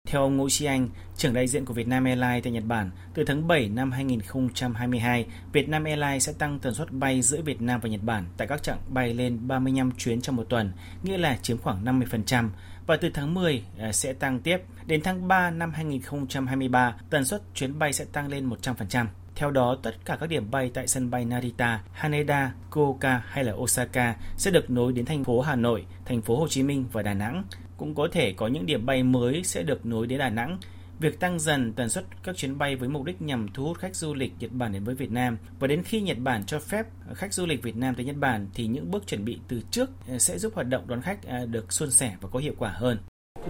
Theo 0.08 0.22
ông 0.22 0.36
Ngô 0.36 0.48
Chi 0.48 0.64
Anh, 0.64 0.88
trưởng 1.16 1.34
đại 1.34 1.46
diện 1.46 1.64
của 1.64 1.74
Vietnam 1.74 2.04
Airlines 2.04 2.44
tại 2.44 2.52
Nhật 2.52 2.64
Bản, 2.66 2.90
từ 3.14 3.24
tháng 3.24 3.48
7 3.48 3.68
năm 3.68 3.92
2022, 3.92 5.26
Vietnam 5.52 5.84
Airlines 5.84 6.26
sẽ 6.26 6.32
tăng 6.32 6.58
tần 6.58 6.74
suất 6.74 6.92
bay 6.92 7.22
giữa 7.22 7.42
Việt 7.42 7.62
Nam 7.62 7.80
và 7.80 7.88
Nhật 7.88 8.02
Bản 8.02 8.24
tại 8.36 8.48
các 8.48 8.62
chặng 8.62 8.78
bay 8.88 9.14
lên 9.14 9.48
35 9.48 9.92
chuyến 9.98 10.20
trong 10.20 10.36
một 10.36 10.46
tuần, 10.48 10.72
nghĩa 11.02 11.18
là 11.18 11.38
chiếm 11.42 11.58
khoảng 11.58 11.84
50%. 11.84 12.48
Và 12.86 12.96
từ 12.96 13.10
tháng 13.14 13.34
10 13.34 13.64
à, 13.78 13.92
sẽ 13.92 14.12
tăng 14.12 14.40
tiếp. 14.40 14.58
Đến 14.86 15.00
tháng 15.02 15.28
3 15.28 15.50
năm 15.50 15.72
2023, 15.72 16.96
tần 17.10 17.24
suất 17.24 17.42
chuyến 17.54 17.78
bay 17.78 17.92
sẽ 17.92 18.04
tăng 18.04 18.28
lên 18.28 18.48
100%. 18.48 19.06
Theo 19.36 19.50
đó, 19.50 19.76
tất 19.82 19.94
cả 20.04 20.16
các 20.20 20.26
điểm 20.26 20.50
bay 20.50 20.70
tại 20.74 20.88
sân 20.88 21.10
bay 21.10 21.24
Narita, 21.24 21.82
Haneda, 21.92 22.52
Koka 22.70 23.22
hay 23.26 23.44
là 23.44 23.52
Osaka 23.52 24.16
sẽ 24.36 24.50
được 24.50 24.70
nối 24.70 24.92
đến 24.92 25.04
thành 25.04 25.24
phố 25.24 25.40
Hà 25.40 25.56
Nội, 25.56 25.86
thành 26.04 26.22
phố 26.22 26.36
Hồ 26.36 26.48
Chí 26.48 26.62
Minh 26.62 26.84
và 26.92 27.02
Đà 27.02 27.14
Nẵng. 27.14 27.44
Cũng 27.76 27.94
có 27.94 28.08
thể 28.12 28.32
có 28.32 28.46
những 28.46 28.66
điểm 28.66 28.86
bay 28.86 29.02
mới 29.02 29.42
sẽ 29.44 29.62
được 29.62 29.86
nối 29.86 30.06
đến 30.06 30.18
Đà 30.18 30.30
Nẵng. 30.30 30.58
Việc 31.02 31.20
tăng 31.20 31.38
dần 31.38 31.72
tần 31.72 31.88
suất 31.88 32.04
các 32.22 32.36
chuyến 32.36 32.58
bay 32.58 32.76
với 32.76 32.88
mục 32.88 33.04
đích 33.04 33.22
nhằm 33.22 33.48
thu 33.54 33.64
hút 33.64 33.78
khách 33.78 33.96
du 33.96 34.14
lịch 34.14 34.32
Nhật 34.38 34.52
Bản 34.52 34.72
đến 34.72 34.84
với 34.84 34.94
Việt 34.94 35.10
Nam 35.10 35.38
và 35.58 35.66
đến 35.66 35.82
khi 35.82 36.00
Nhật 36.00 36.18
Bản 36.18 36.44
cho 36.46 36.58
phép 36.58 36.86
khách 37.14 37.34
du 37.34 37.46
lịch 37.46 37.62
Việt 37.62 37.76
Nam 37.76 37.94
tới 37.94 38.04
Nhật 38.04 38.16
Bản 38.16 38.46
thì 38.54 38.66
những 38.66 38.90
bước 38.90 39.06
chuẩn 39.06 39.24
bị 39.24 39.38
từ 39.48 39.60
trước 39.70 39.90
ờ, 40.08 40.18
sẽ 40.18 40.38
giúp 40.38 40.54
hoạt 40.54 40.68
động 40.68 40.84
đón 40.86 41.02
khách 41.02 41.26
ờ, 41.26 41.46
được 41.46 41.72
suôn 41.72 41.90
sẻ 41.90 42.16
và 42.20 42.28
có 42.32 42.38
hiệu 42.38 42.54
quả 42.58 42.70
hơn. 42.70 42.98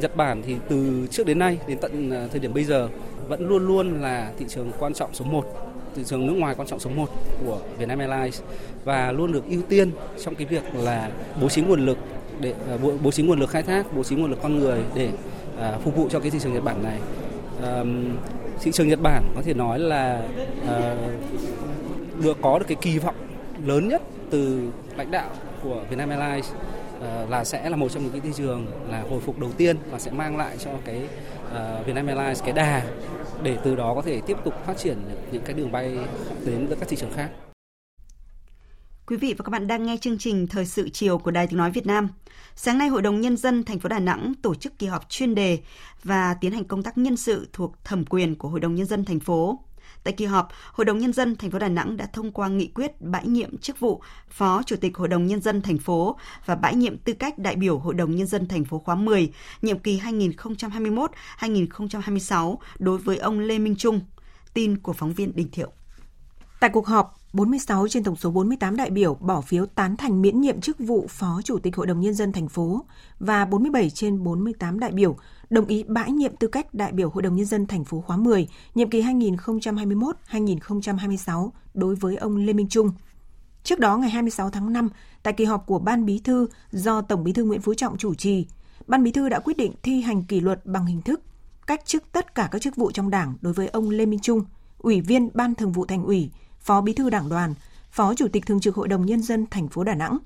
Nhật 0.01 0.17
Bản 0.17 0.43
thì 0.47 0.57
từ 0.69 1.07
trước 1.11 1.27
đến 1.27 1.39
nay 1.39 1.59
đến 1.69 1.79
tận 1.81 2.11
ờ, 2.11 2.29
thời 2.29 2.41
điểm 2.41 2.55
bây 2.55 2.65
giờ 2.65 2.89
vẫn 3.29 3.49
luôn 3.49 3.67
luôn 3.67 4.01
là 4.01 4.33
thị 4.39 4.47
trường 4.49 4.73
quan 4.79 4.95
trọng 4.95 5.15
số 5.15 5.25
1 5.25 5.72
thị 5.97 6.03
trường 6.07 6.27
nước 6.27 6.33
ngoài 6.33 6.55
quan 6.55 6.69
trọng 6.69 6.81
số 6.81 6.91
1 6.91 7.09
của 7.47 7.59
Vietnam 7.79 7.99
Airlines 7.99 8.41
và 8.85 9.13
luôn 9.13 9.33
được 9.33 9.45
ưu 9.49 9.63
tiên 9.63 9.91
trong 10.25 10.35
cái 10.35 10.47
việc 10.47 10.63
là 10.75 11.11
bố 11.41 11.49
trí 11.49 11.63
nguồn 11.63 11.87
lực 11.87 11.99
để 12.41 12.55
à, 12.71 12.77
bố, 12.83 12.93
bố 13.03 13.11
trí 13.11 13.23
nguồn 13.23 13.41
lực 13.41 13.51
khai 13.51 13.63
thác, 13.63 13.97
bố 13.97 14.03
trí 14.03 14.17
nguồn 14.17 14.31
lực 14.31 14.39
con 14.43 14.59
người 14.59 14.81
để 14.95 15.11
à, 15.59 15.79
phục 15.85 15.97
vụ 15.97 16.09
cho 16.11 16.21
cái 16.21 16.31
thị 16.31 16.39
trường 16.43 16.55
Nhật 16.55 16.65
Bản 16.65 16.83
này. 16.83 16.99
Thị 18.61 18.73
trường 18.73 18.89
Nhật 18.89 18.99
Bản 19.03 19.25
có 19.35 19.43
thể 19.43 19.55
nói 19.55 19.79
là 19.79 20.23
à, 20.69 20.97
được 22.23 22.39
có 22.43 22.59
được 22.59 22.65
cái 22.69 22.77
kỳ 22.81 22.99
vọng 22.99 23.15
lớn 23.67 23.89
nhất 23.89 24.03
từ 24.31 24.69
lãnh 24.97 25.11
đạo 25.11 25.31
của 25.63 25.83
Vietnam 25.89 26.09
Airlines 26.09 26.53
là 27.29 27.45
sẽ 27.45 27.71
là 27.71 27.77
một 27.77 27.89
trong 27.89 28.03
những 28.03 28.13
cái 28.13 28.21
thị 28.21 28.31
trường 28.35 28.67
là 28.91 29.05
hồi 29.11 29.21
phục 29.21 29.39
đầu 29.39 29.51
tiên 29.57 29.77
và 29.91 29.99
sẽ 29.99 30.11
mang 30.11 30.37
lại 30.37 30.57
cho 30.59 30.71
cái 30.85 31.03
Vietnam 31.87 32.07
Airlines 32.07 32.43
cái 32.43 32.53
đà 32.53 32.83
để 33.43 33.59
từ 33.65 33.77
đó 33.77 33.95
có 33.95 34.03
thể 34.03 34.21
tiếp 34.27 34.37
tục 34.45 34.55
phát 34.67 34.79
triển 34.79 34.99
những 35.33 35.43
cái 35.45 35.55
đường 35.55 35.73
bay 35.73 35.99
đến 36.47 36.69
các 36.81 36.89
thị 36.89 36.97
trường 36.97 37.13
khác. 37.13 37.31
Quý 39.07 39.17
vị 39.17 39.35
và 39.39 39.43
các 39.45 39.51
bạn 39.51 39.67
đang 39.67 39.87
nghe 39.87 39.97
chương 40.01 40.19
trình 40.19 40.47
Thời 40.47 40.67
sự 40.67 40.89
chiều 40.89 41.19
của 41.19 41.31
Đài 41.31 41.47
Tiếng 41.47 41.59
Nói 41.59 41.71
Việt 41.71 41.87
Nam. 41.87 42.09
Sáng 42.55 42.79
nay, 42.79 42.89
Hội 42.89 43.03
đồng 43.03 43.21
Nhân 43.21 43.37
dân 43.37 43.65
thành 43.65 43.79
phố 43.79 43.89
Đà 43.89 43.99
Nẵng 43.99 44.33
tổ 44.43 44.55
chức 44.55 44.79
kỳ 44.79 44.87
họp 44.87 45.09
chuyên 45.09 45.35
đề 45.35 45.59
và 46.05 46.35
tiến 46.41 46.53
hành 46.53 46.65
công 46.65 46.83
tác 46.83 46.99
nhân 46.99 47.17
sự 47.17 47.49
thuộc 47.53 47.85
thẩm 47.85 48.05
quyền 48.05 48.35
của 48.35 48.49
Hội 48.49 48.61
đồng 48.61 48.75
Nhân 48.75 48.87
dân 48.87 49.05
thành 49.05 49.21
phố. 49.21 49.59
Tại 50.05 50.15
kỳ 50.15 50.25
họp, 50.25 50.49
Hội 50.73 50.85
đồng 50.85 50.99
Nhân 50.99 51.13
dân 51.13 51.37
thành 51.37 51.51
phố 51.51 51.59
Đà 51.59 51.69
Nẵng 51.69 51.97
đã 51.97 52.07
thông 52.13 52.33
qua 52.33 52.49
nghị 52.49 52.69
quyết 52.69 53.01
bãi 53.01 53.27
nhiệm 53.27 53.59
chức 53.59 53.81
vụ 53.81 54.03
Phó 54.29 54.63
Chủ 54.63 54.77
tịch 54.77 54.97
Hội 54.97 55.09
đồng 55.09 55.27
Nhân 55.27 55.41
dân 55.41 55.63
thành 55.63 55.79
phố 55.79 56.19
và 56.47 56.55
bãi 56.55 56.75
nhiệm 56.75 56.99
tư 56.99 57.13
cách 57.13 57.39
đại 57.39 57.57
biểu 57.57 57.79
Hội 57.79 57.95
đồng 57.95 58.17
Nhân 58.17 58.27
dân 58.27 58.49
thành 58.49 58.65
phố 58.65 58.79
khóa 58.79 58.95
10, 58.95 59.33
nhiệm 59.63 59.79
kỳ 59.79 60.01
2021-2026 61.39 62.57
đối 62.79 62.99
với 62.99 63.19
ông 63.19 63.41
Lê 63.41 63.59
Minh 63.59 63.77
Trung. 63.77 64.01
Tin 64.55 64.79
của 64.79 64.93
phóng 64.93 65.13
viên 65.13 65.37
Đình 65.37 65.49
Thiệu. 65.53 65.73
Tại 66.61 66.71
cuộc 66.71 66.87
họp, 66.87 67.15
46 67.33 67.89
trên 67.89 68.05
tổng 68.05 68.17
số 68.17 68.31
48 68.31 68.77
đại 68.77 68.91
biểu 68.91 69.15
bỏ 69.15 69.41
phiếu 69.41 69.67
tán 69.67 69.97
thành 69.97 70.23
miễn 70.23 70.41
nhiệm 70.41 70.61
chức 70.61 70.79
vụ 70.79 71.07
Phó 71.11 71.41
Chủ 71.45 71.59
tịch 71.59 71.77
Hội 71.77 71.87
đồng 71.87 72.01
Nhân 72.01 72.15
dân 72.15 72.33
thành 72.33 72.49
phố 72.49 72.85
và 73.19 73.45
47 73.45 73.91
trên 73.91 74.25
48 74.25 74.81
đại 74.81 74.93
biểu 74.93 75.17
đồng 75.53 75.67
ý 75.67 75.83
bãi 75.83 76.13
nhiệm 76.13 76.37
tư 76.37 76.49
cách 76.49 76.75
đại 76.75 76.93
biểu 76.93 77.11
Hội 77.11 77.23
đồng 77.23 77.37
Nhân 77.37 77.47
dân 77.47 77.67
thành 77.67 77.85
phố 77.85 78.01
khóa 78.01 78.17
10, 78.17 78.49
nhiệm 78.75 78.91
kỳ 78.91 79.03
2021-2026 79.03 81.51
đối 81.75 81.95
với 81.95 82.17
ông 82.17 82.37
Lê 82.37 82.53
Minh 82.53 82.69
Trung. 82.69 82.91
Trước 83.65 83.79
đó, 83.79 83.97
ngày 83.97 84.11
26 84.11 84.51
tháng 84.51 84.73
5, 84.73 84.89
tại 85.23 85.33
kỳ 85.33 85.45
họp 85.45 85.67
của 85.67 85.79
Ban 85.79 86.07
Bí 86.07 86.19
thư 86.19 86.47
do 86.71 87.03
Tổng 87.03 87.25
Bí 87.25 87.33
thư 87.33 87.45
Nguyễn 87.45 87.61
Phú 87.61 87.75
Trọng 87.75 87.99
chủ 87.99 88.15
trì, 88.15 88.47
Ban 88.87 89.03
Bí 89.03 89.13
thư 89.13 89.29
đã 89.29 89.39
quyết 89.39 89.57
định 89.57 89.73
thi 89.83 90.01
hành 90.01 90.25
kỷ 90.25 90.41
luật 90.41 90.67
bằng 90.67 90.87
hình 90.87 91.03
thức 91.03 91.21
cách 91.67 91.87
chức 91.87 92.13
tất 92.13 92.35
cả 92.35 92.49
các 92.51 92.63
chức 92.63 92.77
vụ 92.77 92.91
trong 92.91 93.11
Đảng 93.11 93.35
đối 93.41 93.53
với 93.53 93.69
ông 93.69 93.91
Lê 93.91 94.07
Minh 94.07 94.21
Trung, 94.21 94.45
Ủy 94.79 95.01
viên 95.01 95.29
Ban 95.35 95.55
Thường 95.55 95.73
vụ 95.73 95.87
Thành 95.87 96.05
ủy, 96.05 96.31
Phó 96.61 96.81
Bí 96.81 96.93
thư 96.93 97.11
Đảng 97.11 97.29
đoàn, 97.29 97.55
Phó 97.91 98.15
Chủ 98.15 98.29
tịch 98.29 98.47
Thường 98.47 98.61
trực 98.61 98.75
Hội 98.75 98.89
đồng 98.89 99.07
Nhân 99.07 99.23
dân 99.23 99.47
thành 99.51 99.69
phố 99.69 99.85
Đà 99.85 99.95
Nẵng. 99.95 100.19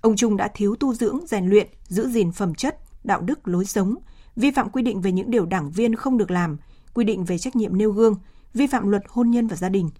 Ông 0.00 0.16
Trung 0.16 0.36
đã 0.36 0.48
thiếu 0.54 0.76
tu 0.76 0.94
dưỡng, 0.94 1.26
rèn 1.26 1.46
luyện, 1.46 1.68
giữ 1.88 2.08
gìn 2.08 2.32
phẩm 2.32 2.54
chất, 2.54 2.78
đạo 3.04 3.20
đức 3.20 3.48
lối 3.48 3.64
sống, 3.64 3.94
vi 4.36 4.50
phạm 4.50 4.70
quy 4.70 4.82
định 4.82 5.00
về 5.00 5.12
những 5.12 5.30
điều 5.30 5.46
đảng 5.46 5.70
viên 5.70 5.94
không 5.94 6.18
được 6.18 6.30
làm, 6.30 6.56
quy 6.94 7.04
định 7.04 7.24
về 7.24 7.38
trách 7.38 7.56
nhiệm 7.56 7.78
nêu 7.78 7.90
gương, 7.90 8.14
vi 8.54 8.66
phạm 8.66 8.88
luật 8.88 9.02
hôn 9.08 9.30
nhân 9.30 9.46
và 9.46 9.56
gia 9.56 9.68
đình. 9.68 9.90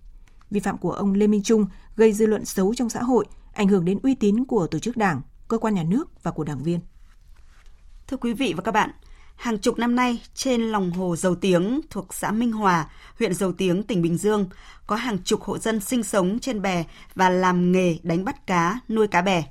Vi 0.51 0.61
phạm 0.61 0.79
của 0.79 0.93
ông 0.93 1.15
Lê 1.15 1.27
Minh 1.27 1.43
Trung 1.43 1.67
gây 1.97 2.13
dư 2.13 2.27
luận 2.27 2.45
xấu 2.45 2.75
trong 2.75 2.91
xã 2.91 3.03
hội, 3.03 3.25
ảnh 3.53 3.69
hưởng 3.69 3.85
đến 3.85 3.99
uy 4.03 4.15
tín 4.15 4.45
của 4.45 4.67
tổ 4.67 4.79
chức 4.79 4.97
đảng, 4.97 5.21
cơ 5.49 5.59
quan 5.59 5.75
nhà 5.75 5.83
nước 5.83 6.23
và 6.23 6.31
của 6.31 6.45
đảng 6.45 6.63
viên. 6.63 6.81
Thưa 8.07 8.17
quý 8.17 8.33
vị 8.33 8.55
và 8.57 8.63
các 8.63 8.73
bạn, 8.73 8.91
Hàng 9.37 9.59
chục 9.59 9.79
năm 9.79 9.97
nay, 9.97 10.23
trên 10.35 10.63
lòng 10.63 10.91
hồ 10.91 11.17
Dầu 11.17 11.35
Tiếng 11.35 11.81
thuộc 11.91 12.15
xã 12.15 12.31
Minh 12.31 12.53
Hòa, 12.53 12.89
huyện 13.19 13.35
Dầu 13.35 13.53
Tiếng, 13.53 13.83
tỉnh 13.83 14.03
Bình 14.03 14.17
Dương, 14.17 14.49
có 14.87 14.97
hàng 14.97 15.19
chục 15.25 15.43
hộ 15.43 15.59
dân 15.59 15.81
sinh 15.81 16.03
sống 16.03 16.39
trên 16.39 16.63
bè 16.63 16.85
và 17.15 17.31
làm 17.31 17.73
nghề 17.73 17.99
đánh 18.03 18.25
bắt 18.25 18.47
cá, 18.47 18.81
nuôi 18.89 19.09
cá 19.09 19.23
bè. 19.23 19.45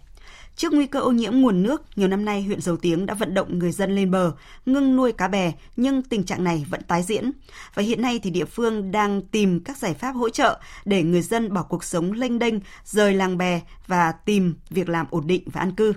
Trước 0.56 0.74
nguy 0.74 0.86
cơ 0.86 1.00
ô 1.00 1.12
nhiễm 1.12 1.34
nguồn 1.34 1.64
nước, 1.64 1.84
nhiều 1.96 2.08
năm 2.08 2.26
nay 2.26 2.44
huyện 2.44 2.62
Dầu 2.62 2.78
Tiếng 2.78 3.06
đã 3.06 3.14
vận 3.14 3.34
động 3.34 3.60
người 3.60 3.72
dân 3.72 3.96
lên 3.96 4.12
bờ, 4.12 4.32
ngưng 4.66 4.96
nuôi 4.96 5.12
cá 5.12 5.28
bè, 5.28 5.52
nhưng 5.76 6.02
tình 6.02 6.24
trạng 6.24 6.44
này 6.44 6.66
vẫn 6.70 6.82
tái 6.88 7.04
diễn. 7.04 7.32
Và 7.74 7.84
hiện 7.84 8.02
nay 8.02 8.20
thì 8.24 8.30
địa 8.30 8.46
phương 8.46 8.92
đang 8.92 9.22
tìm 9.22 9.60
các 9.60 9.78
giải 9.78 9.94
pháp 9.94 10.12
hỗ 10.12 10.30
trợ 10.30 10.60
để 10.86 11.04
người 11.04 11.22
dân 11.22 11.54
bỏ 11.54 11.64
cuộc 11.64 11.84
sống 11.84 12.12
lênh 12.12 12.40
đênh, 12.40 12.56
rời 12.86 13.14
làng 13.14 13.38
bè 13.38 13.62
và 13.88 14.12
tìm 14.12 14.56
việc 14.70 14.90
làm 14.90 15.06
ổn 15.10 15.28
định 15.28 15.44
và 15.46 15.62
an 15.62 15.72
cư. 15.72 15.94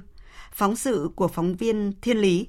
Phóng 0.53 0.77
sự 0.77 1.11
của 1.16 1.29
phóng 1.29 1.55
viên 1.55 1.92
Thiên 2.03 2.19
Lý 2.19 2.47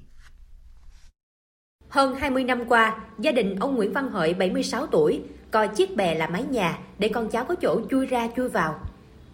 hơn 1.88 2.14
20 2.14 2.44
năm 2.44 2.64
qua, 2.68 2.96
gia 3.18 3.32
đình 3.32 3.56
ông 3.60 3.76
Nguyễn 3.76 3.92
Văn 3.92 4.10
Hợi 4.10 4.34
76 4.34 4.86
tuổi 4.86 5.22
coi 5.50 5.68
chiếc 5.68 5.96
bè 5.96 6.14
là 6.14 6.26
mái 6.26 6.44
nhà 6.50 6.78
để 6.98 7.08
con 7.08 7.28
cháu 7.28 7.44
có 7.44 7.54
chỗ 7.54 7.80
chui 7.90 8.06
ra 8.06 8.28
chui 8.36 8.48
vào. 8.48 8.80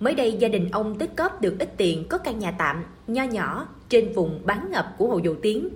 Mới 0.01 0.15
đây 0.15 0.33
gia 0.33 0.49
đình 0.49 0.69
ông 0.73 0.99
tích 0.99 1.11
góp 1.17 1.41
được 1.41 1.59
ít 1.59 1.77
tiền 1.77 2.05
có 2.09 2.19
căn 2.19 2.39
nhà 2.39 2.51
tạm, 2.51 2.85
nho 3.07 3.23
nhỏ 3.23 3.69
trên 3.89 4.13
vùng 4.13 4.41
bán 4.45 4.69
ngập 4.71 4.95
của 4.99 5.09
Hồ 5.09 5.21
Dầu 5.25 5.35
Tiếng 5.43 5.69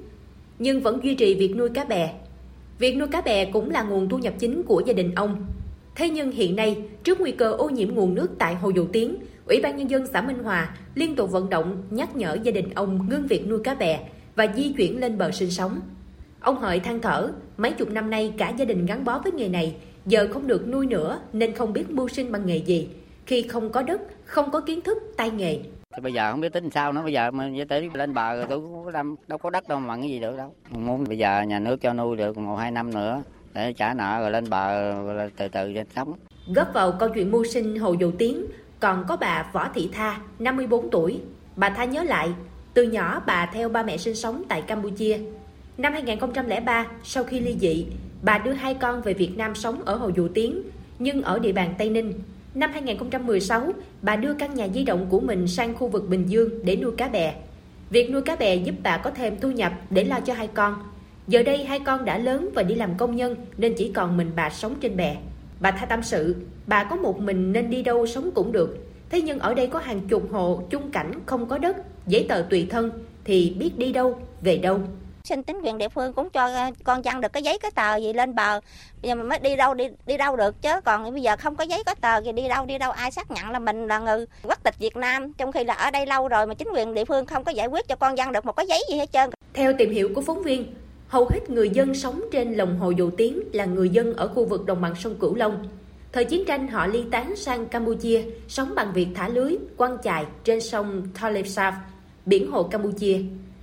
nhưng 0.59 0.81
vẫn 0.81 1.01
duy 1.03 1.15
trì 1.15 1.35
việc 1.35 1.57
nuôi 1.57 1.69
cá 1.69 1.85
bè. 1.85 2.15
Việc 2.79 2.97
nuôi 2.97 3.09
cá 3.09 3.21
bè 3.21 3.45
cũng 3.45 3.71
là 3.71 3.83
nguồn 3.83 4.09
thu 4.09 4.19
nhập 4.19 4.35
chính 4.39 4.63
của 4.63 4.83
gia 4.87 4.93
đình 4.93 5.15
ông. 5.15 5.47
Thế 5.95 6.11
nhưng 6.11 6.31
hiện 6.31 6.57
nay, 6.57 6.83
trước 7.05 7.21
nguy 7.21 7.33
cơ 7.33 7.53
ô 7.53 7.69
nhiễm 7.69 7.95
nguồn 7.95 8.15
nước 8.15 8.29
tại 8.39 8.55
Hồ 8.55 8.71
Dầu 8.71 8.87
Tiếng, 8.93 9.17
Ủy 9.47 9.61
ban 9.63 9.77
Nhân 9.77 9.91
dân 9.91 10.07
xã 10.07 10.23
Minh 10.23 10.39
Hòa 10.39 10.77
liên 10.95 11.17
tục 11.17 11.31
vận 11.31 11.51
động 11.51 11.83
nhắc 11.91 12.17
nhở 12.17 12.39
gia 12.43 12.53
đình 12.53 12.71
ông 12.75 13.09
ngưng 13.11 13.27
việc 13.27 13.49
nuôi 13.49 13.61
cá 13.65 13.75
bè 13.75 14.09
và 14.37 14.47
di 14.57 14.73
chuyển 14.77 15.01
lên 15.01 15.19
bờ 15.19 15.31
sinh 15.31 15.51
sống. 15.51 15.81
Ông 16.41 16.57
Hợi 16.57 16.81
than 16.81 17.01
thở, 17.01 17.31
mấy 17.57 17.73
chục 17.73 17.91
năm 17.91 18.11
nay 18.11 18.33
cả 18.39 18.53
gia 18.59 18.65
đình 18.65 18.87
gắn 18.87 19.05
bó 19.05 19.19
với 19.19 19.33
nghề 19.33 19.49
này, 19.49 19.77
giờ 20.07 20.29
không 20.33 20.47
được 20.47 20.69
nuôi 20.69 20.87
nữa 20.87 21.21
nên 21.33 21.55
không 21.55 21.73
biết 21.73 21.91
mưu 21.91 22.09
sinh 22.09 22.33
bằng 22.33 22.47
nghề 22.47 22.57
gì. 22.57 22.89
Khi 23.29 23.43
không 23.43 23.73
có 23.73 23.83
đất, 23.83 24.01
không 24.25 24.51
có 24.51 24.61
kiến 24.61 24.81
thức, 24.81 24.99
tay 25.17 25.31
nghề. 25.31 25.59
Thì 25.97 26.03
bây 26.03 26.13
giờ 26.13 26.31
không 26.31 26.41
biết 26.41 26.53
tính 26.53 26.71
sao 26.71 26.93
nữa, 26.93 27.03
bây 27.03 27.13
giờ 27.13 27.31
mà 27.31 27.51
tới 27.69 27.91
lên 27.95 28.15
bờ 28.15 28.37
rồi 28.37 28.47
tôi 28.49 28.61
cũng 28.61 29.17
đâu 29.29 29.39
có 29.39 29.51
đất 29.51 29.69
đâu 29.69 29.81
mà 29.81 29.97
cái 29.97 30.11
gì 30.11 30.19
được 30.19 30.37
đâu. 30.37 30.55
Muốn 30.71 31.05
bây 31.05 31.19
giờ 31.19 31.43
nhà 31.43 31.59
nước 31.59 31.81
cho 31.81 31.93
nuôi 31.93 32.17
được 32.17 32.39
một 32.39 32.57
hai 32.57 32.71
năm 32.71 32.95
nữa 32.95 33.23
để 33.55 33.73
trả 33.73 33.95
nợ 33.95 34.21
rồi 34.21 34.31
lên 34.31 34.51
bờ 34.51 34.93
rồi 35.15 35.31
từ 35.37 35.49
từ 35.49 35.73
để 35.73 35.85
sống. 35.97 36.15
Góp 36.55 36.75
vào 36.75 36.93
câu 36.93 37.09
chuyện 37.09 37.31
mưu 37.31 37.45
sinh 37.45 37.79
Hồ 37.79 37.93
Dầu 37.93 38.13
Tiến, 38.19 38.47
còn 38.81 39.05
có 39.09 39.17
bà 39.17 39.51
Võ 39.53 39.69
Thị 39.75 39.91
Tha, 39.93 40.21
54 40.39 40.91
tuổi. 40.91 41.21
Bà 41.57 41.71
Tha 41.71 41.85
nhớ 41.85 42.03
lại, 42.03 42.29
từ 42.75 42.83
nhỏ 42.83 43.23
bà 43.27 43.51
theo 43.53 43.69
ba 43.69 43.83
mẹ 43.83 43.97
sinh 43.97 44.15
sống 44.15 44.43
tại 44.49 44.63
Campuchia. 44.63 45.19
Năm 45.79 45.93
2003, 45.93 46.87
sau 47.05 47.25
khi 47.25 47.41
ly 47.41 47.57
dị, 47.61 47.87
bà 48.23 48.39
đưa 48.39 48.53
hai 48.53 48.75
con 48.75 49.03
về 49.03 49.15
Việt 49.15 49.37
Nam 49.37 49.55
sống 49.55 49.83
ở 49.85 49.95
Hồ 49.97 50.11
Dụ 50.17 50.29
Tiến, 50.29 50.63
nhưng 50.99 51.23
ở 51.23 51.39
địa 51.39 51.53
bàn 51.53 51.75
Tây 51.79 51.91
Ninh. 51.91 52.13
Năm 52.59 52.73
2016, 52.73 53.73
bà 54.03 54.17
đưa 54.17 54.35
căn 54.35 54.55
nhà 54.55 54.69
di 54.75 54.85
động 54.85 55.07
của 55.11 55.21
mình 55.21 55.47
sang 55.47 55.75
khu 55.75 55.89
vực 55.89 56.09
Bình 56.09 56.27
Dương 56.27 56.51
để 56.63 56.77
nuôi 56.77 56.93
cá 56.97 57.09
bè. 57.09 57.35
Việc 57.91 58.11
nuôi 58.11 58.23
cá 58.23 58.37
bè 58.37 58.57
giúp 58.57 58.75
bà 58.83 58.97
có 58.97 59.11
thêm 59.11 59.37
thu 59.41 59.51
nhập 59.51 59.73
để 59.91 60.05
lo 60.05 60.21
cho 60.21 60.35
hai 60.35 60.47
con. 60.47 60.75
Giờ 61.29 61.43
đây 61.43 61.65
hai 61.65 61.81
con 61.81 62.05
đã 62.05 62.19
lớn 62.19 62.49
và 62.55 62.63
đi 62.63 62.75
làm 62.75 62.97
công 62.97 63.17
nhân 63.17 63.37
nên 63.57 63.75
chỉ 63.75 63.93
còn 63.93 64.17
mình 64.17 64.31
bà 64.37 64.51
sống 64.51 64.75
trên 64.81 64.97
bè. 64.97 65.17
Bà 65.61 65.71
tha 65.71 65.87
tâm 65.87 66.03
sự, 66.03 66.37
bà 66.67 66.85
có 66.85 66.97
một 66.97 67.21
mình 67.21 67.53
nên 67.53 67.71
đi 67.71 67.83
đâu 67.83 68.07
sống 68.07 68.31
cũng 68.35 68.53
được. 68.53 68.87
Thế 69.11 69.23
nhưng 69.23 69.39
ở 69.39 69.55
đây 69.55 69.67
có 69.67 69.79
hàng 69.79 70.01
chục 70.09 70.33
hộ 70.33 70.63
chung 70.71 70.91
cảnh 70.91 71.13
không 71.27 71.47
có 71.47 71.59
đất, 71.59 71.77
giấy 72.07 72.27
tờ 72.29 72.45
tùy 72.51 72.67
thân 72.71 72.91
thì 73.25 73.57
biết 73.59 73.79
đi 73.79 73.93
đâu, 73.93 74.19
về 74.43 74.57
đâu 74.57 74.81
xin 75.29 75.43
chính 75.43 75.61
quyền 75.63 75.79
địa 75.79 75.89
phương 75.89 76.13
cũng 76.13 76.31
cho 76.31 76.47
ờ, 76.47 76.71
con 76.85 77.05
dân 77.05 77.21
được 77.21 77.33
cái 77.33 77.43
giấy 77.43 77.59
cái 77.59 77.71
tờ 77.71 77.97
gì 77.97 78.13
lên 78.13 78.35
bờ 78.35 78.61
bây 79.03 79.09
giờ 79.09 79.15
mình 79.15 79.29
mới 79.29 79.39
đi 79.39 79.57
đâu 79.57 79.75
đi 79.75 79.89
đi 80.07 80.17
đâu 80.17 80.37
được 80.37 80.63
chứ 80.63 80.81
còn 80.85 81.13
bây 81.13 81.23
giờ 81.23 81.37
không 81.37 81.57
có 81.57 81.65
giấy 81.65 81.83
có 81.87 81.95
tờ 82.01 82.21
thì 82.21 82.33
đi 82.33 82.49
đâu 82.49 82.67
đi 82.67 82.79
đâu 82.79 82.91
ai 82.91 83.11
xác 83.11 83.31
nhận 83.31 83.51
là 83.51 83.59
mình 83.59 83.87
là 83.87 83.99
người 83.99 84.27
quốc 84.43 84.59
tịch 84.65 84.79
Việt 84.79 84.97
Nam 84.97 85.33
trong 85.33 85.53
khi 85.53 85.65
là 85.65 85.75
ở 85.75 85.91
đây 85.91 86.07
lâu 86.07 86.29
rồi 86.29 86.47
mà 86.47 86.55
chính 86.55 86.69
quyền 86.75 86.95
địa 86.95 87.05
phương 87.05 87.27
không 87.27 87.45
có 87.45 87.53
giải 87.53 87.67
quyết 87.67 87.89
cho 87.89 87.97
con 87.97 88.19
dân 88.19 88.33
được 88.33 88.45
một 88.45 88.57
cái 88.57 88.67
giấy 88.67 88.83
gì 88.91 88.97
hết 88.97 89.13
trơn 89.13 89.31
theo 89.55 89.73
tìm 89.79 89.91
hiểu 89.91 90.11
của 90.15 90.21
phóng 90.21 90.43
viên 90.43 90.75
Hầu 91.09 91.29
hết 91.31 91.51
người 91.51 91.71
dân 91.71 91.95
sống 91.95 92.21
trên 92.33 92.55
lòng 92.55 92.79
hồ 92.79 92.91
Dầu 92.91 93.11
Tiếng 93.17 93.41
là 93.53 93.65
người 93.65 93.89
dân 93.89 94.15
ở 94.15 94.29
khu 94.29 94.45
vực 94.45 94.67
đồng 94.67 94.81
bằng 94.81 94.95
sông 94.95 95.15
Cửu 95.15 95.35
Long. 95.35 95.69
Thời 96.13 96.25
chiến 96.25 96.45
tranh 96.45 96.69
họ 96.69 96.87
ly 96.87 97.05
tán 97.11 97.37
sang 97.37 97.67
Campuchia, 97.67 98.23
sống 98.49 98.73
bằng 98.75 98.93
việc 98.95 99.09
thả 99.15 99.29
lưới, 99.29 99.57
quăng 99.77 99.99
chài 100.03 100.25
trên 100.45 100.61
sông 100.61 101.09
Thalep 101.15 101.47
biển 102.27 102.51
hồ 102.51 102.63
Campuchia. 102.63 103.19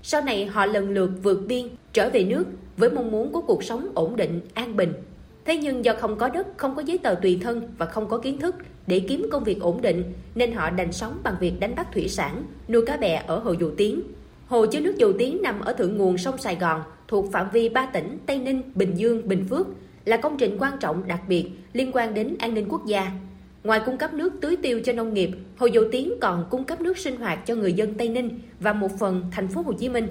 Sau 0.07 0.21
này 0.21 0.45
họ 0.45 0.65
lần 0.65 0.89
lượt 0.89 1.11
vượt 1.23 1.43
biên, 1.47 1.67
trở 1.93 2.09
về 2.09 2.23
nước 2.23 2.45
với 2.77 2.89
mong 2.89 3.11
muốn 3.11 3.33
có 3.33 3.41
cuộc 3.41 3.63
sống 3.63 3.87
ổn 3.93 4.15
định, 4.15 4.41
an 4.53 4.75
bình. 4.75 4.93
Thế 5.45 5.57
nhưng 5.57 5.85
do 5.85 5.93
không 5.99 6.17
có 6.17 6.29
đất, 6.29 6.47
không 6.57 6.75
có 6.75 6.81
giấy 6.81 6.97
tờ 6.97 7.15
tùy 7.15 7.39
thân 7.41 7.61
và 7.77 7.85
không 7.85 8.07
có 8.07 8.17
kiến 8.17 8.39
thức 8.39 8.55
để 8.87 8.99
kiếm 8.99 9.27
công 9.31 9.43
việc 9.43 9.59
ổn 9.59 9.81
định, 9.81 10.03
nên 10.35 10.51
họ 10.51 10.69
đành 10.69 10.91
sống 10.91 11.17
bằng 11.23 11.35
việc 11.39 11.59
đánh 11.59 11.75
bắt 11.75 11.87
thủy 11.93 12.07
sản, 12.07 12.43
nuôi 12.69 12.85
cá 12.85 12.97
bè 12.97 13.23
ở 13.27 13.39
hồ 13.39 13.55
Dầu 13.59 13.71
Tiếng. 13.77 14.01
Hồ 14.47 14.65
chứa 14.65 14.79
nước 14.79 14.97
Dầu 14.97 15.13
Tiếng 15.17 15.41
nằm 15.41 15.59
ở 15.61 15.73
thượng 15.73 15.97
nguồn 15.97 16.17
sông 16.17 16.37
Sài 16.37 16.55
Gòn, 16.55 16.81
thuộc 17.07 17.31
phạm 17.31 17.47
vi 17.53 17.69
ba 17.69 17.85
tỉnh 17.85 18.17
Tây 18.25 18.39
Ninh, 18.39 18.61
Bình 18.75 18.93
Dương, 18.95 19.27
Bình 19.27 19.45
Phước, 19.49 19.67
là 20.05 20.17
công 20.17 20.37
trình 20.37 20.57
quan 20.59 20.73
trọng 20.79 21.07
đặc 21.07 21.21
biệt 21.27 21.49
liên 21.73 21.91
quan 21.93 22.13
đến 22.13 22.35
an 22.39 22.53
ninh 22.53 22.65
quốc 22.69 22.85
gia. 22.85 23.11
Ngoài 23.65 23.81
cung 23.85 23.97
cấp 23.97 24.13
nước 24.13 24.33
tưới 24.41 24.55
tiêu 24.55 24.81
cho 24.85 24.93
nông 24.93 25.13
nghiệp, 25.13 25.29
Hồ 25.57 25.65
Dầu 25.65 25.83
Tiếng 25.91 26.13
còn 26.21 26.45
cung 26.49 26.63
cấp 26.63 26.81
nước 26.81 26.97
sinh 26.97 27.17
hoạt 27.17 27.45
cho 27.45 27.55
người 27.55 27.73
dân 27.73 27.93
Tây 27.93 28.09
Ninh 28.09 28.39
và 28.59 28.73
một 28.73 28.99
phần 28.99 29.23
thành 29.31 29.47
phố 29.47 29.61
Hồ 29.61 29.73
Chí 29.73 29.89
Minh. 29.89 30.07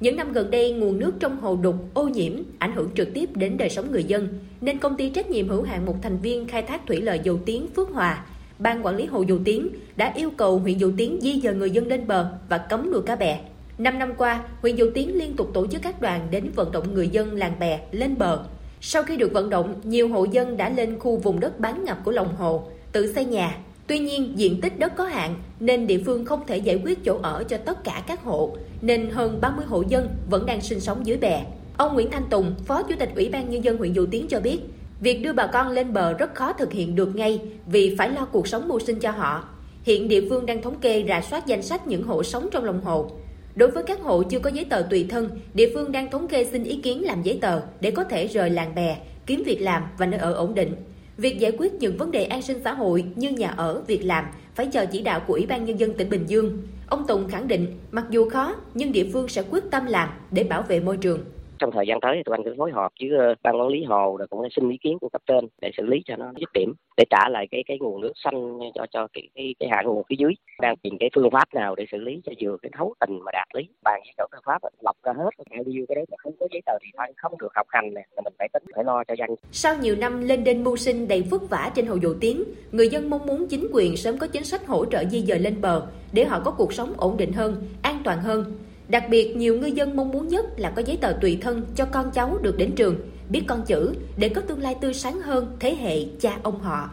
Những 0.00 0.16
năm 0.16 0.32
gần 0.32 0.50
đây, 0.50 0.72
nguồn 0.72 0.98
nước 0.98 1.12
trong 1.20 1.40
hồ 1.40 1.58
đục, 1.62 1.74
ô 1.94 2.08
nhiễm, 2.08 2.32
ảnh 2.58 2.72
hưởng 2.72 2.88
trực 2.94 3.14
tiếp 3.14 3.36
đến 3.36 3.56
đời 3.56 3.70
sống 3.70 3.92
người 3.92 4.04
dân, 4.04 4.28
nên 4.60 4.78
công 4.78 4.96
ty 4.96 5.08
trách 5.08 5.30
nhiệm 5.30 5.48
hữu 5.48 5.62
hạn 5.62 5.86
một 5.86 5.96
thành 6.02 6.18
viên 6.18 6.48
khai 6.48 6.62
thác 6.62 6.86
thủy 6.86 7.00
lợi 7.00 7.20
Dầu 7.24 7.38
Tiếng 7.46 7.66
Phước 7.76 7.90
Hòa, 7.90 8.24
Ban 8.58 8.86
quản 8.86 8.96
lý 8.96 9.06
hồ 9.06 9.24
Dầu 9.28 9.38
Tiếng 9.44 9.68
đã 9.96 10.12
yêu 10.16 10.30
cầu 10.36 10.58
huyện 10.58 10.78
Dầu 10.78 10.90
Tiếng 10.96 11.18
di 11.20 11.40
dời 11.40 11.54
người 11.54 11.70
dân 11.70 11.86
lên 11.86 12.06
bờ 12.06 12.32
và 12.48 12.58
cấm 12.58 12.90
nuôi 12.92 13.02
cá 13.06 13.16
bè. 13.16 13.40
Năm 13.78 13.98
năm 13.98 14.12
qua, 14.18 14.44
huyện 14.60 14.76
Dầu 14.76 14.88
Tiếng 14.94 15.18
liên 15.18 15.36
tục 15.36 15.50
tổ 15.54 15.66
chức 15.66 15.82
các 15.82 16.00
đoàn 16.00 16.28
đến 16.30 16.50
vận 16.54 16.72
động 16.72 16.94
người 16.94 17.08
dân 17.08 17.32
làng 17.32 17.58
bè 17.60 17.80
lên 17.92 18.18
bờ. 18.18 18.44
Sau 18.80 19.02
khi 19.02 19.16
được 19.16 19.32
vận 19.32 19.50
động, 19.50 19.80
nhiều 19.84 20.08
hộ 20.08 20.24
dân 20.24 20.56
đã 20.56 20.68
lên 20.68 20.98
khu 20.98 21.16
vùng 21.16 21.40
đất 21.40 21.60
bán 21.60 21.84
ngập 21.84 21.98
của 22.04 22.10
lòng 22.10 22.36
hồ, 22.36 22.68
tự 22.92 23.12
xây 23.12 23.24
nhà. 23.24 23.58
Tuy 23.86 23.98
nhiên, 23.98 24.32
diện 24.36 24.60
tích 24.60 24.78
đất 24.78 24.92
có 24.96 25.04
hạn 25.04 25.34
nên 25.60 25.86
địa 25.86 26.00
phương 26.06 26.24
không 26.24 26.46
thể 26.46 26.56
giải 26.56 26.80
quyết 26.84 27.04
chỗ 27.04 27.18
ở 27.22 27.44
cho 27.44 27.56
tất 27.56 27.84
cả 27.84 28.02
các 28.06 28.24
hộ, 28.24 28.56
nên 28.80 29.10
hơn 29.10 29.38
30 29.40 29.64
hộ 29.68 29.82
dân 29.88 30.08
vẫn 30.30 30.46
đang 30.46 30.60
sinh 30.60 30.80
sống 30.80 31.06
dưới 31.06 31.16
bè. 31.16 31.44
Ông 31.76 31.94
Nguyễn 31.94 32.10
Thanh 32.10 32.26
Tùng, 32.30 32.54
Phó 32.66 32.82
Chủ 32.82 32.94
tịch 32.98 33.10
Ủy 33.16 33.28
ban 33.28 33.50
Nhân 33.50 33.64
dân 33.64 33.76
huyện 33.76 33.92
Dầu 33.92 34.06
Tiếng 34.10 34.28
cho 34.28 34.40
biết, 34.40 34.58
việc 35.00 35.22
đưa 35.22 35.32
bà 35.32 35.46
con 35.46 35.68
lên 35.68 35.92
bờ 35.92 36.12
rất 36.12 36.34
khó 36.34 36.52
thực 36.52 36.72
hiện 36.72 36.94
được 36.94 37.16
ngay 37.16 37.40
vì 37.66 37.96
phải 37.98 38.10
lo 38.10 38.24
cuộc 38.24 38.48
sống 38.48 38.68
mưu 38.68 38.78
sinh 38.78 38.98
cho 38.98 39.10
họ. 39.10 39.44
Hiện 39.82 40.08
địa 40.08 40.28
phương 40.30 40.46
đang 40.46 40.62
thống 40.62 40.80
kê 40.80 41.04
rà 41.08 41.20
soát 41.20 41.46
danh 41.46 41.62
sách 41.62 41.86
những 41.86 42.02
hộ 42.02 42.22
sống 42.22 42.48
trong 42.52 42.64
lòng 42.64 42.80
hồ. 42.84 43.10
Đối 43.54 43.70
với 43.70 43.82
các 43.82 44.00
hộ 44.00 44.22
chưa 44.22 44.38
có 44.38 44.50
giấy 44.50 44.64
tờ 44.64 44.82
tùy 44.90 45.06
thân, 45.10 45.28
địa 45.54 45.70
phương 45.74 45.92
đang 45.92 46.10
thống 46.10 46.28
kê 46.28 46.44
xin 46.44 46.64
ý 46.64 46.76
kiến 46.76 47.04
làm 47.04 47.22
giấy 47.22 47.38
tờ 47.40 47.60
để 47.80 47.90
có 47.90 48.04
thể 48.04 48.26
rời 48.26 48.50
làng 48.50 48.74
bè, 48.74 48.96
kiếm 49.26 49.42
việc 49.46 49.60
làm 49.60 49.82
và 49.98 50.06
nơi 50.06 50.20
ở 50.20 50.32
ổn 50.32 50.54
định. 50.54 50.74
Việc 51.16 51.38
giải 51.38 51.52
quyết 51.58 51.72
những 51.72 51.96
vấn 51.96 52.10
đề 52.10 52.24
an 52.24 52.42
sinh 52.42 52.60
xã 52.64 52.74
hội 52.74 53.04
như 53.16 53.30
nhà 53.30 53.48
ở, 53.48 53.82
việc 53.86 54.02
làm 54.04 54.24
phải 54.54 54.66
chờ 54.66 54.86
chỉ 54.86 55.02
đạo 55.02 55.20
của 55.26 55.34
Ủy 55.34 55.46
ban 55.46 55.64
Nhân 55.64 55.80
dân 55.80 55.94
tỉnh 55.94 56.10
Bình 56.10 56.24
Dương. 56.26 56.58
Ông 56.88 57.06
Tùng 57.06 57.28
khẳng 57.28 57.48
định, 57.48 57.78
mặc 57.90 58.04
dù 58.10 58.30
khó, 58.30 58.54
nhưng 58.74 58.92
địa 58.92 59.06
phương 59.12 59.28
sẽ 59.28 59.42
quyết 59.50 59.64
tâm 59.70 59.86
làm 59.86 60.08
để 60.30 60.44
bảo 60.44 60.62
vệ 60.62 60.80
môi 60.80 60.96
trường 60.96 61.20
trong 61.62 61.70
thời 61.72 61.86
gian 61.86 62.00
tới 62.00 62.12
thì 62.16 62.22
tụi 62.22 62.36
anh 62.36 62.42
sẽ 62.44 62.50
phối 62.58 62.72
hợp 62.72 62.92
với 63.00 63.10
ờ, 63.18 63.34
ban 63.42 63.60
quản 63.60 63.68
lý 63.68 63.84
hồ 63.84 64.16
rồi 64.18 64.28
cũng 64.28 64.48
xin 64.56 64.70
ý 64.70 64.76
kiến 64.76 64.98
của 65.00 65.08
cấp 65.08 65.22
trên 65.26 65.48
để 65.60 65.70
xử 65.76 65.86
lý 65.86 66.02
cho 66.06 66.16
nó 66.16 66.32
dứt 66.40 66.52
điểm 66.54 66.74
để 66.96 67.04
trả 67.10 67.28
lại 67.28 67.46
cái 67.50 67.64
cái 67.66 67.78
nguồn 67.80 68.00
nước 68.00 68.12
xanh 68.24 68.58
cho 68.74 68.86
cho 68.90 69.08
cái 69.12 69.28
cái, 69.34 69.54
cái 69.60 69.68
hạ 69.72 69.82
nguồn 69.84 70.02
phía 70.08 70.16
dưới. 70.18 70.32
Đang 70.60 70.76
tìm 70.76 70.94
cái 71.00 71.10
phương 71.14 71.30
pháp 71.30 71.54
nào 71.54 71.74
để 71.74 71.86
xử 71.92 71.98
lý 71.98 72.20
cho 72.24 72.32
vừa 72.40 72.56
cái 72.62 72.70
thấu 72.76 72.94
tình 73.00 73.18
mà 73.24 73.32
đạt 73.32 73.48
lý 73.54 73.62
bàn 73.84 74.00
với 74.04 74.12
chỗ 74.18 74.26
tư 74.32 74.38
pháp 74.44 74.58
lọc 74.80 74.96
ra 75.02 75.12
hết 75.12 75.30
cái 75.50 75.64
nhiêu 75.66 75.84
cái 75.88 75.94
đấy 75.94 76.04
mà 76.10 76.16
không 76.18 76.32
có 76.40 76.46
giấy 76.52 76.60
tờ 76.66 76.72
thì 76.82 76.88
thôi 76.98 77.06
không 77.16 77.38
được 77.38 77.52
học 77.54 77.66
hành 77.70 77.94
nè 77.94 78.02
là 78.16 78.22
mình 78.24 78.34
phải 78.38 78.48
tính 78.52 78.62
phải 78.74 78.84
lo 78.84 79.04
cho 79.04 79.14
dân. 79.18 79.30
Sau 79.52 79.74
nhiều 79.80 79.96
năm 79.96 80.20
lên 80.20 80.44
đên 80.44 80.64
mưu 80.64 80.76
sinh 80.76 81.08
đầy 81.08 81.22
vất 81.30 81.50
vả 81.50 81.72
trên 81.74 81.86
hồ 81.86 81.96
dầu 82.02 82.14
tiếng 82.20 82.44
người 82.72 82.88
dân 82.88 83.10
mong 83.10 83.26
muốn 83.26 83.46
chính 83.48 83.68
quyền 83.72 83.96
sớm 83.96 84.18
có 84.18 84.26
chính 84.26 84.44
sách 84.44 84.66
hỗ 84.66 84.84
trợ 84.84 85.04
di 85.04 85.20
dời 85.20 85.38
lên 85.38 85.60
bờ 85.60 85.86
để 86.12 86.24
họ 86.24 86.40
có 86.44 86.50
cuộc 86.50 86.72
sống 86.72 86.94
ổn 86.96 87.16
định 87.16 87.32
hơn 87.32 87.62
an 87.82 87.98
toàn 88.04 88.18
hơn. 88.18 88.44
Đặc 88.88 89.04
biệt, 89.10 89.36
nhiều 89.36 89.58
ngư 89.58 89.66
dân 89.66 89.96
mong 89.96 90.10
muốn 90.10 90.28
nhất 90.28 90.44
là 90.56 90.70
có 90.76 90.82
giấy 90.86 90.98
tờ 91.00 91.12
tùy 91.20 91.38
thân 91.40 91.66
cho 91.76 91.84
con 91.84 92.10
cháu 92.14 92.38
được 92.42 92.56
đến 92.58 92.74
trường, 92.76 92.96
biết 93.28 93.44
con 93.48 93.64
chữ 93.66 93.94
để 94.16 94.28
có 94.28 94.40
tương 94.40 94.62
lai 94.62 94.76
tươi 94.80 94.94
sáng 94.94 95.20
hơn 95.20 95.56
thế 95.60 95.76
hệ 95.76 96.06
cha 96.20 96.38
ông 96.42 96.60
họ. 96.60 96.90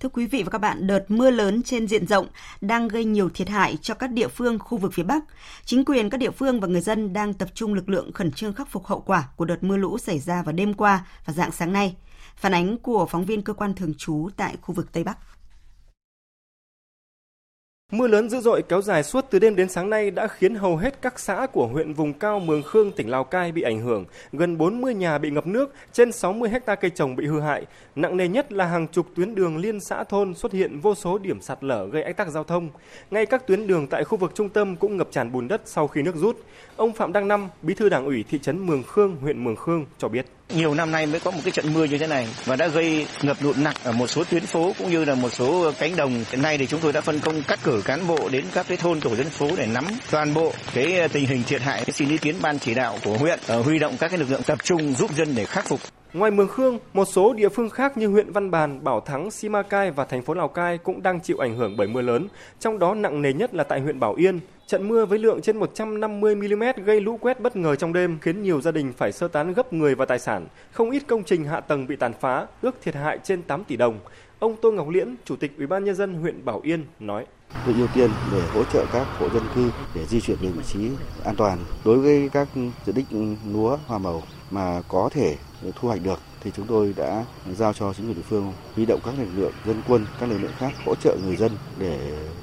Thưa 0.00 0.08
quý 0.08 0.26
vị 0.26 0.42
và 0.42 0.50
các 0.50 0.58
bạn, 0.58 0.86
đợt 0.86 1.04
mưa 1.08 1.30
lớn 1.30 1.62
trên 1.62 1.88
diện 1.88 2.06
rộng 2.06 2.26
đang 2.60 2.88
gây 2.88 3.04
nhiều 3.04 3.28
thiệt 3.34 3.48
hại 3.48 3.76
cho 3.82 3.94
các 3.94 4.10
địa 4.10 4.28
phương 4.28 4.58
khu 4.58 4.78
vực 4.78 4.92
phía 4.94 5.02
Bắc. 5.02 5.24
Chính 5.64 5.84
quyền 5.84 6.10
các 6.10 6.18
địa 6.18 6.30
phương 6.30 6.60
và 6.60 6.68
người 6.68 6.80
dân 6.80 7.12
đang 7.12 7.34
tập 7.34 7.48
trung 7.54 7.74
lực 7.74 7.88
lượng 7.88 8.12
khẩn 8.12 8.32
trương 8.32 8.52
khắc 8.52 8.68
phục 8.70 8.86
hậu 8.86 9.00
quả 9.00 9.28
của 9.36 9.44
đợt 9.44 9.64
mưa 9.64 9.76
lũ 9.76 9.98
xảy 9.98 10.18
ra 10.18 10.42
vào 10.42 10.52
đêm 10.52 10.74
qua 10.74 11.06
và 11.24 11.32
dạng 11.32 11.52
sáng 11.52 11.72
nay. 11.72 11.96
Phản 12.36 12.54
ánh 12.54 12.78
của 12.78 13.06
phóng 13.06 13.24
viên 13.24 13.42
cơ 13.42 13.52
quan 13.52 13.74
thường 13.74 13.94
trú 13.98 14.28
tại 14.36 14.56
khu 14.60 14.74
vực 14.74 14.92
Tây 14.92 15.04
Bắc. 15.04 15.18
Mưa 17.92 18.06
lớn 18.06 18.30
dữ 18.30 18.40
dội 18.40 18.62
kéo 18.62 18.82
dài 18.82 19.02
suốt 19.02 19.26
từ 19.30 19.38
đêm 19.38 19.56
đến 19.56 19.68
sáng 19.68 19.90
nay 19.90 20.10
đã 20.10 20.26
khiến 20.26 20.54
hầu 20.54 20.76
hết 20.76 21.02
các 21.02 21.18
xã 21.18 21.46
của 21.52 21.66
huyện 21.66 21.92
vùng 21.92 22.12
cao 22.12 22.40
Mường 22.40 22.62
Khương, 22.62 22.92
tỉnh 22.92 23.10
Lào 23.10 23.24
Cai 23.24 23.52
bị 23.52 23.62
ảnh 23.62 23.80
hưởng, 23.80 24.04
gần 24.32 24.58
40 24.58 24.94
nhà 24.94 25.18
bị 25.18 25.30
ngập 25.30 25.46
nước, 25.46 25.74
trên 25.92 26.12
60 26.12 26.48
hecta 26.48 26.74
cây 26.74 26.90
trồng 26.90 27.16
bị 27.16 27.26
hư 27.26 27.40
hại. 27.40 27.66
Nặng 27.96 28.16
nề 28.16 28.28
nhất 28.28 28.52
là 28.52 28.66
hàng 28.66 28.88
chục 28.88 29.06
tuyến 29.14 29.34
đường 29.34 29.56
liên 29.56 29.80
xã 29.80 30.04
thôn 30.04 30.34
xuất 30.34 30.52
hiện 30.52 30.80
vô 30.80 30.94
số 30.94 31.18
điểm 31.18 31.40
sạt 31.40 31.64
lở 31.64 31.86
gây 31.86 32.02
ách 32.02 32.16
tắc 32.16 32.28
giao 32.28 32.44
thông. 32.44 32.68
Ngay 33.10 33.26
các 33.26 33.46
tuyến 33.46 33.66
đường 33.66 33.86
tại 33.86 34.04
khu 34.04 34.18
vực 34.18 34.32
trung 34.34 34.48
tâm 34.48 34.76
cũng 34.76 34.96
ngập 34.96 35.08
tràn 35.10 35.32
bùn 35.32 35.48
đất 35.48 35.62
sau 35.64 35.88
khi 35.88 36.02
nước 36.02 36.16
rút. 36.16 36.36
Ông 36.76 36.92
Phạm 36.92 37.12
Đăng 37.12 37.28
Năm, 37.28 37.48
bí 37.62 37.74
thư 37.74 37.88
đảng 37.88 38.06
ủy 38.06 38.24
thị 38.30 38.38
trấn 38.38 38.66
Mường 38.66 38.82
Khương, 38.82 39.16
huyện 39.16 39.44
Mường 39.44 39.56
Khương 39.56 39.86
cho 39.98 40.08
biết. 40.08 40.26
Nhiều 40.48 40.74
năm 40.74 40.92
nay 40.92 41.06
mới 41.06 41.20
có 41.20 41.30
một 41.30 41.40
cái 41.44 41.50
trận 41.50 41.74
mưa 41.74 41.84
như 41.84 41.98
thế 41.98 42.06
này 42.06 42.28
và 42.44 42.56
đã 42.56 42.68
gây 42.68 43.06
ngập 43.22 43.36
lụt 43.40 43.56
nặng 43.58 43.74
ở 43.84 43.92
một 43.92 44.06
số 44.06 44.24
tuyến 44.24 44.46
phố 44.46 44.72
cũng 44.78 44.90
như 44.90 45.04
là 45.04 45.14
một 45.14 45.28
số 45.28 45.72
cánh 45.78 45.96
đồng. 45.96 46.24
Hiện 46.30 46.42
nay 46.42 46.58
thì 46.58 46.66
chúng 46.66 46.80
tôi 46.80 46.92
đã 46.92 47.00
phân 47.00 47.20
công 47.20 47.42
cắt 47.42 47.58
cử 47.62 47.82
cán 47.84 48.06
bộ 48.06 48.28
đến 48.28 48.44
các 48.54 48.66
cái 48.68 48.76
thôn 48.76 49.00
tổ 49.00 49.16
dân 49.16 49.26
phố 49.26 49.48
để 49.56 49.66
nắm 49.66 49.84
toàn 50.10 50.34
bộ 50.34 50.52
cái 50.74 50.98
ờ, 50.98 51.08
tình 51.08 51.26
hình 51.26 51.42
thiệt 51.42 51.62
hại. 51.62 51.84
Xin 51.84 52.08
ý 52.08 52.18
kiến 52.18 52.36
ban 52.42 52.58
chỉ 52.58 52.74
đạo 52.74 52.98
của 53.04 53.16
huyện 53.16 53.38
ờ, 53.46 53.62
huy 53.62 53.78
động 53.78 53.96
các 54.00 54.08
cái 54.08 54.18
lực 54.18 54.30
lượng 54.30 54.42
tập 54.46 54.58
trung 54.64 54.94
giúp 54.94 55.14
dân 55.16 55.34
để 55.34 55.44
khắc 55.44 55.66
phục. 55.66 55.80
Ngoài 56.12 56.30
Mường 56.30 56.48
Khương, 56.48 56.78
một 56.92 57.04
số 57.04 57.32
địa 57.32 57.48
phương 57.48 57.70
khác 57.70 57.96
như 57.96 58.06
huyện 58.06 58.32
Văn 58.32 58.50
Bàn, 58.50 58.84
Bảo 58.84 59.00
Thắng, 59.00 59.30
Simacai 59.30 59.90
và 59.90 60.04
thành 60.04 60.22
phố 60.22 60.34
Lào 60.34 60.48
Cai 60.48 60.78
cũng 60.78 61.02
đang 61.02 61.20
chịu 61.20 61.38
ảnh 61.38 61.56
hưởng 61.56 61.76
bởi 61.76 61.86
mưa 61.86 62.02
lớn, 62.02 62.28
trong 62.60 62.78
đó 62.78 62.94
nặng 62.94 63.22
nề 63.22 63.32
nhất 63.32 63.54
là 63.54 63.64
tại 63.64 63.80
huyện 63.80 64.00
Bảo 64.00 64.14
Yên. 64.14 64.40
Trận 64.66 64.88
mưa 64.88 65.06
với 65.06 65.18
lượng 65.18 65.42
trên 65.42 65.56
150 65.56 66.34
mm 66.34 66.62
gây 66.84 67.00
lũ 67.00 67.18
quét 67.20 67.40
bất 67.40 67.56
ngờ 67.56 67.76
trong 67.76 67.92
đêm 67.92 68.18
khiến 68.20 68.42
nhiều 68.42 68.60
gia 68.60 68.70
đình 68.70 68.92
phải 68.96 69.12
sơ 69.12 69.28
tán 69.28 69.54
gấp 69.54 69.72
người 69.72 69.94
và 69.94 70.04
tài 70.04 70.18
sản, 70.18 70.46
không 70.72 70.90
ít 70.90 71.02
công 71.08 71.24
trình 71.24 71.44
hạ 71.44 71.60
tầng 71.60 71.86
bị 71.86 71.96
tàn 71.96 72.12
phá, 72.20 72.46
ước 72.62 72.74
thiệt 72.82 72.94
hại 72.94 73.18
trên 73.24 73.42
8 73.42 73.64
tỷ 73.64 73.76
đồng. 73.76 73.98
Ông 74.38 74.56
Tô 74.62 74.72
Ngọc 74.72 74.88
Liễn, 74.88 75.14
Chủ 75.24 75.36
tịch 75.36 75.52
Ủy 75.58 75.66
ban 75.66 75.84
nhân 75.84 75.94
dân 75.94 76.14
huyện 76.14 76.44
Bảo 76.44 76.60
Yên 76.62 76.84
nói: 77.00 77.26
Tôi 77.66 77.74
ưu 77.78 77.86
tiên 77.94 78.10
để 78.32 78.40
hỗ 78.54 78.64
trợ 78.64 78.86
các 78.92 79.06
hộ 79.18 79.28
dân 79.28 79.42
cư 79.54 79.70
để 79.94 80.06
di 80.06 80.20
chuyển 80.20 80.36
về 80.40 80.48
vị 80.48 80.62
trí 80.66 80.88
an 81.24 81.34
toàn. 81.36 81.58
Đối 81.84 81.98
với 81.98 82.28
các 82.32 82.48
diện 82.86 82.94
tích 82.94 83.06
lúa 83.52 83.78
hoa 83.86 83.98
màu 83.98 84.22
mà 84.50 84.82
có 84.88 85.08
thể 85.12 85.36
thu 85.62 85.88
hoạch 85.88 86.00
được 86.04 86.18
thì 86.40 86.50
chúng 86.56 86.66
tôi 86.66 86.94
đã 86.96 87.24
giao 87.56 87.72
cho 87.72 87.92
chính 87.92 88.06
quyền 88.06 88.16
địa 88.16 88.22
phương 88.28 88.52
huy 88.76 88.86
động 88.86 89.00
các 89.04 89.14
lực 89.18 89.28
lượng 89.36 89.52
dân 89.66 89.82
quân, 89.88 90.06
các 90.20 90.30
lực 90.30 90.38
lượng 90.38 90.52
khác 90.58 90.72
hỗ 90.86 90.94
trợ 90.94 91.16
người 91.26 91.36
dân 91.36 91.50
để 91.78 91.98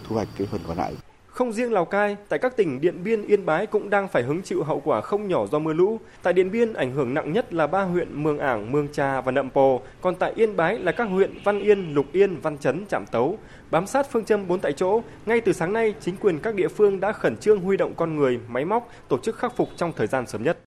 thu 0.08 0.16
hoạch 0.16 0.28
cái 0.38 0.48
phần 0.52 0.62
còn 0.68 0.78
lại. 0.78 0.94
Không 1.32 1.54
riêng 1.54 1.74
Lào 1.74 1.86
Cai, 1.86 2.18
tại 2.30 2.40
các 2.40 2.58
tỉnh 2.58 2.82
Điện 2.82 3.04
Biên, 3.04 3.26
Yên 3.26 3.46
Bái 3.46 3.66
cũng 3.66 3.90
đang 3.90 4.08
phải 4.08 4.24
hứng 4.24 4.42
chịu 4.42 4.64
hậu 4.64 4.82
quả 4.86 5.02
không 5.02 5.28
nhỏ 5.28 5.48
do 5.48 5.60
mưa 5.60 5.74
lũ. 5.74 6.00
Tại 6.24 6.34
Điện 6.34 6.52
Biên, 6.52 6.74
ảnh 6.74 6.94
hưởng 6.94 7.14
nặng 7.14 7.34
nhất 7.34 7.54
là 7.54 7.68
ba 7.68 7.84
huyện 7.84 8.24
Mường 8.24 8.40
Ảng, 8.40 8.72
Mường 8.72 8.88
Trà 8.92 9.22
và 9.22 9.32
Nậm 9.32 9.50
Pồ, 9.50 9.82
còn 10.02 10.16
tại 10.16 10.34
Yên 10.36 10.56
Bái 10.56 10.80
là 10.80 10.92
các 10.92 11.04
huyện 11.04 11.34
Văn 11.44 11.60
Yên, 11.60 11.94
Lục 11.94 12.06
Yên, 12.12 12.40
Văn 12.42 12.58
Chấn, 12.58 12.86
Trạm 12.86 13.06
Tấu. 13.06 13.38
Bám 13.72 13.88
sát 13.88 14.08
phương 14.12 14.26
châm 14.26 14.48
bốn 14.48 14.60
tại 14.60 14.74
chỗ, 14.74 15.02
ngay 15.26 15.42
từ 15.42 15.54
sáng 15.54 15.74
nay, 15.74 15.94
chính 16.00 16.16
quyền 16.18 16.40
các 16.40 16.56
địa 16.56 16.68
phương 16.68 17.00
đã 17.00 17.12
khẩn 17.12 17.38
trương 17.38 17.62
huy 17.62 17.78
động 17.78 17.94
con 17.96 18.16
người, 18.16 18.40
máy 18.48 18.66
móc, 18.66 18.90
tổ 19.08 19.18
chức 19.18 19.36
khắc 19.36 19.56
phục 19.56 19.70
trong 19.76 19.92
thời 19.96 20.08
gian 20.08 20.28
sớm 20.28 20.44
nhất. 20.44 20.58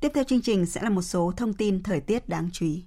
Tiếp 0.00 0.12
theo 0.14 0.24
chương 0.24 0.42
trình 0.42 0.66
sẽ 0.66 0.82
là 0.82 0.90
một 0.90 1.02
số 1.02 1.32
thông 1.36 1.54
tin 1.54 1.82
thời 1.82 2.00
tiết 2.00 2.28
đáng 2.28 2.48
chú 2.52 2.66
ý. 2.66 2.84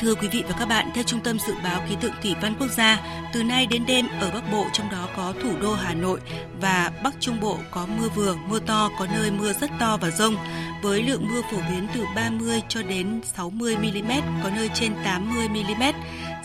Thưa 0.00 0.14
quý 0.14 0.28
vị 0.28 0.44
và 0.48 0.54
các 0.58 0.68
bạn, 0.68 0.90
theo 0.94 1.04
Trung 1.04 1.20
tâm 1.20 1.38
Dự 1.38 1.54
báo 1.64 1.82
Khí 1.88 1.96
tượng 2.00 2.12
Thủy 2.22 2.34
văn 2.42 2.54
Quốc 2.60 2.70
gia, 2.76 3.00
từ 3.32 3.42
nay 3.42 3.66
đến 3.66 3.86
đêm 3.86 4.06
ở 4.20 4.30
Bắc 4.30 4.52
Bộ 4.52 4.66
trong 4.72 4.90
đó 4.90 5.08
có 5.16 5.34
thủ 5.42 5.50
đô 5.60 5.74
Hà 5.74 5.94
Nội 5.94 6.20
và 6.60 6.90
Bắc 7.04 7.14
Trung 7.20 7.40
Bộ 7.40 7.58
có 7.70 7.86
mưa 7.86 8.08
vừa, 8.14 8.36
mưa 8.48 8.58
to, 8.58 8.90
có 8.98 9.06
nơi 9.14 9.30
mưa 9.30 9.52
rất 9.52 9.70
to 9.80 9.96
và 9.96 10.10
rông, 10.10 10.36
với 10.82 11.02
lượng 11.02 11.28
mưa 11.28 11.42
phổ 11.42 11.58
biến 11.70 11.88
từ 11.94 12.04
30 12.16 12.62
cho 12.68 12.82
đến 12.82 13.20
60 13.24 13.76
mm, 13.76 14.10
có 14.42 14.50
nơi 14.56 14.70
trên 14.74 14.92
80 15.04 15.48
mm. 15.48 15.82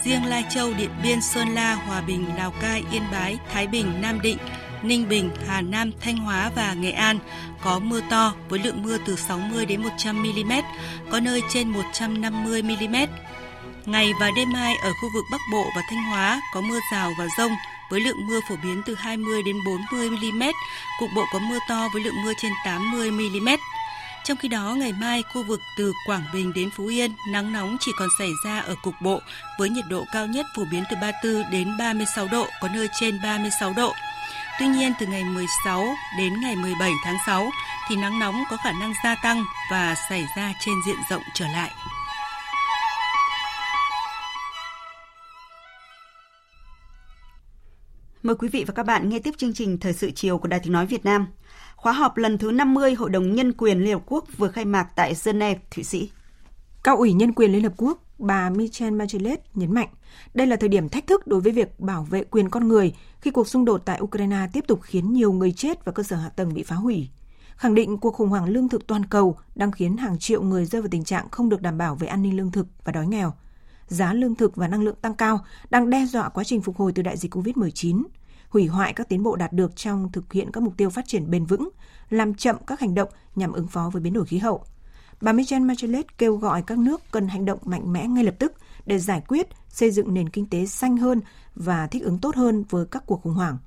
Riêng 0.04 0.26
Lai 0.26 0.43
Châu, 0.49 0.74
Điện 0.74 0.91
Biên, 1.04 1.22
Sơn 1.22 1.49
La, 1.49 1.74
Hòa 1.74 2.02
Bình, 2.02 2.26
Lào 2.38 2.52
Cai, 2.62 2.84
Yên 2.91 3.04
Bái, 3.12 3.38
Thái 3.54 3.68
Bình, 3.68 4.02
Nam 4.02 4.22
Định, 4.22 4.38
Ninh 4.84 5.10
Bình, 5.10 5.30
Hà 5.47 5.62
Nam, 5.62 5.91
Thanh 6.02 6.18
Hóa 6.18 6.52
và 6.56 6.74
Nghệ 6.74 6.91
An 6.91 7.20
có 7.62 7.80
mưa 7.80 8.02
to 8.10 8.34
với 8.49 8.60
lượng 8.60 8.84
mưa 8.84 8.97
từ 9.06 9.16
60 9.16 9.66
đến 9.66 9.84
100 9.84 10.24
mm, 10.24 10.52
có 11.12 11.20
nơi 11.20 11.41
trên 11.49 11.68
150 11.68 12.62
mm. 12.62 12.95
Ngày 13.86 14.14
và 14.20 14.32
đêm 14.36 14.50
mai 14.54 14.76
ở 14.76 14.94
khu 14.94 15.10
vực 15.14 15.26
Bắc 15.32 15.42
Bộ 15.52 15.72
và 15.76 15.82
Thanh 15.90 16.04
Hóa 16.04 16.42
có 16.54 16.62
mưa 16.62 16.80
rào 16.92 17.12
và 17.18 17.26
rông 17.38 17.52
với 17.90 18.00
lượng 18.00 18.28
mưa 18.28 18.40
phổ 18.50 18.56
biến 18.64 18.82
từ 18.86 18.96
20 18.96 19.44
đến 19.44 19.56
40 19.66 20.10
mm, 20.10 20.44
cục 21.00 21.10
bộ 21.16 21.26
có 21.34 21.40
mưa 21.40 21.60
to 21.70 21.88
với 21.94 22.04
lượng 22.04 22.24
mưa 22.24 22.34
trên 22.42 22.52
80 22.66 23.12
mm. 23.12 23.50
Trong 24.24 24.38
khi 24.38 24.48
đó, 24.48 24.76
ngày 24.78 24.94
mai, 24.94 25.24
khu 25.34 25.44
vực 25.44 25.60
từ 25.78 25.94
Quảng 26.06 26.24
Bình 26.34 26.54
đến 26.54 26.70
Phú 26.70 26.88
Yên, 26.88 27.12
nắng 27.28 27.54
nóng 27.54 27.78
chỉ 27.80 27.92
còn 27.98 28.10
xảy 28.20 28.30
ra 28.46 28.60
ở 28.60 28.76
cục 28.84 28.94
bộ 29.02 29.22
với 29.60 29.70
nhiệt 29.70 29.86
độ 29.90 30.06
cao 30.14 30.28
nhất 30.28 30.46
phổ 30.56 30.64
biến 30.72 30.84
từ 30.90 30.96
34 31.02 31.52
đến 31.52 31.78
36 31.80 32.28
độ, 32.32 32.48
có 32.62 32.68
nơi 32.74 32.88
trên 33.00 33.20
36 33.24 33.74
độ. 33.74 33.94
Tuy 34.60 34.68
nhiên, 34.68 34.94
từ 35.00 35.06
ngày 35.06 35.24
16 35.24 35.88
đến 36.18 36.42
ngày 36.42 36.56
17 36.56 36.92
tháng 37.06 37.18
6 37.26 37.50
thì 37.90 37.96
nắng 37.96 38.20
nóng 38.20 38.44
có 38.50 38.58
khả 38.58 38.72
năng 38.72 38.94
gia 39.04 39.16
tăng 39.16 39.44
và 39.72 39.96
xảy 40.10 40.26
ra 40.38 40.54
trên 40.60 40.76
diện 40.86 40.98
rộng 41.10 41.24
trở 41.34 41.46
lại. 41.48 41.72
Mời 48.24 48.36
quý 48.36 48.48
vị 48.48 48.64
và 48.68 48.74
các 48.74 48.86
bạn 48.86 49.10
nghe 49.10 49.20
tiếp 49.20 49.32
chương 49.38 49.54
trình 49.54 49.78
Thời 49.78 49.94
sự 49.94 50.12
chiều 50.12 50.38
của 50.38 50.48
Đài 50.48 50.60
Tiếng 50.60 50.74
Nói 50.74 50.86
Việt 50.86 51.06
Nam. 51.06 51.28
Khóa 51.76 51.94
họp 51.94 52.18
lần 52.18 52.38
thứ 52.38 52.52
50 52.52 52.94
Hội 52.94 53.10
đồng 53.10 53.36
Nhân 53.36 53.54
quyền 53.54 53.80
Liên 53.80 53.94
Hợp 53.94 54.02
Quốc 54.06 54.26
vừa 54.38 54.48
khai 54.48 54.66
mạc 54.66 54.88
tại 54.96 55.14
Geneva, 55.26 55.60
Thụy 55.72 55.84
Sĩ. 55.84 56.12
Cao 56.84 56.98
ủy 56.98 57.14
Nhân 57.14 57.34
quyền 57.34 57.52
Liên 57.52 57.64
Hợp 57.64 57.74
Quốc, 57.78 58.04
bà 58.18 58.50
Michelle 58.50 58.98
Bachelet 58.98 59.42
nhấn 59.54 59.74
mạnh, 59.74 59.88
đây 60.34 60.48
là 60.48 60.56
thời 60.56 60.70
điểm 60.70 60.90
thách 60.90 61.08
thức 61.08 61.28
đối 61.28 61.42
với 61.42 61.52
việc 61.52 61.80
bảo 61.80 62.04
vệ 62.04 62.24
quyền 62.24 62.50
con 62.50 62.68
người 62.68 62.94
khi 63.22 63.32
cuộc 63.32 63.48
xung 63.48 63.66
đột 63.66 63.82
tại 63.86 64.00
Ukraine 64.02 64.48
tiếp 64.54 64.64
tục 64.68 64.80
khiến 64.82 65.14
nhiều 65.14 65.32
người 65.32 65.52
chết 65.52 65.86
và 65.86 65.92
cơ 65.92 66.04
sở 66.04 66.16
hạ 66.16 66.30
tầng 66.30 66.54
bị 66.54 66.64
phá 66.64 66.76
hủy. 66.76 67.10
Khẳng 67.56 67.76
định 67.76 67.98
cuộc 67.98 68.12
khủng 68.12 68.30
hoảng 68.30 68.50
lương 68.50 68.70
thực 68.70 68.88
toàn 68.88 69.06
cầu 69.06 69.38
đang 69.56 69.72
khiến 69.72 69.98
hàng 69.98 70.20
triệu 70.20 70.42
người 70.42 70.66
rơi 70.66 70.82
vào 70.82 70.90
tình 70.92 71.04
trạng 71.04 71.30
không 71.30 71.50
được 71.50 71.62
đảm 71.62 71.78
bảo 71.78 71.96
về 71.96 72.08
an 72.08 72.22
ninh 72.22 72.38
lương 72.38 72.52
thực 72.52 72.68
và 72.84 72.92
đói 72.92 73.08
nghèo. 73.08 73.34
Giá 73.92 74.14
lương 74.14 74.36
thực 74.36 74.56
và 74.56 74.68
năng 74.68 74.82
lượng 74.82 74.96
tăng 75.02 75.14
cao 75.14 75.46
đang 75.70 75.89
đe 75.89 76.06
dọa 76.06 76.30
quá 76.30 76.44
trình 76.44 76.62
phục 76.62 76.78
hồi 76.78 76.92
từ 76.96 77.02
đại 77.02 77.18
dịch 77.18 77.36
COVID-19 77.36 78.04
hủy 78.50 78.68
hoại 78.68 78.94
các 78.94 79.10
tiến 79.10 79.24
bộ 79.24 79.36
đạt 79.36 79.54
được 79.54 79.76
trong 79.76 80.12
thực 80.12 80.34
hiện 80.34 80.52
các 80.52 80.64
mục 80.64 80.74
tiêu 80.78 80.89
phát 80.89 81.08
triển 81.08 81.32
bền 81.32 81.46
vững, 81.46 81.70
làm 82.10 82.34
chậm 82.34 82.56
các 82.68 82.80
hành 82.80 82.96
động 82.96 83.10
nhằm 83.36 83.52
ứng 83.52 83.68
phó 83.68 83.89
với 83.94 84.02
biến 84.02 84.14
đổi 84.14 84.26
khí 84.26 84.38
hậu. 84.38 84.64
Bà 85.22 85.32
Michelle 85.32 85.66
Bachelet 85.66 86.18
kêu 86.18 86.36
gọi 86.36 86.64
các 86.68 86.78
nước 86.78 87.02
cần 87.12 87.28
hành 87.28 87.46
động 87.46 87.60
mạnh 87.66 87.94
mẽ 87.94 88.08
ngay 88.08 88.24
lập 88.24 88.36
tức 88.39 88.54
để 88.86 89.00
giải 89.00 89.22
quyết, 89.28 89.48
xây 89.70 89.92
dựng 89.92 90.14
nền 90.14 90.30
kinh 90.30 90.46
tế 90.46 90.66
xanh 90.66 90.98
hơn 90.98 91.22
và 91.56 91.88
thích 91.88 92.04
ứng 92.04 92.20
tốt 92.20 92.36
hơn 92.36 92.64
với 92.70 92.86
các 92.86 93.04
cuộc 93.06 93.22
khủng 93.22 93.34
hoảng. 93.34 93.58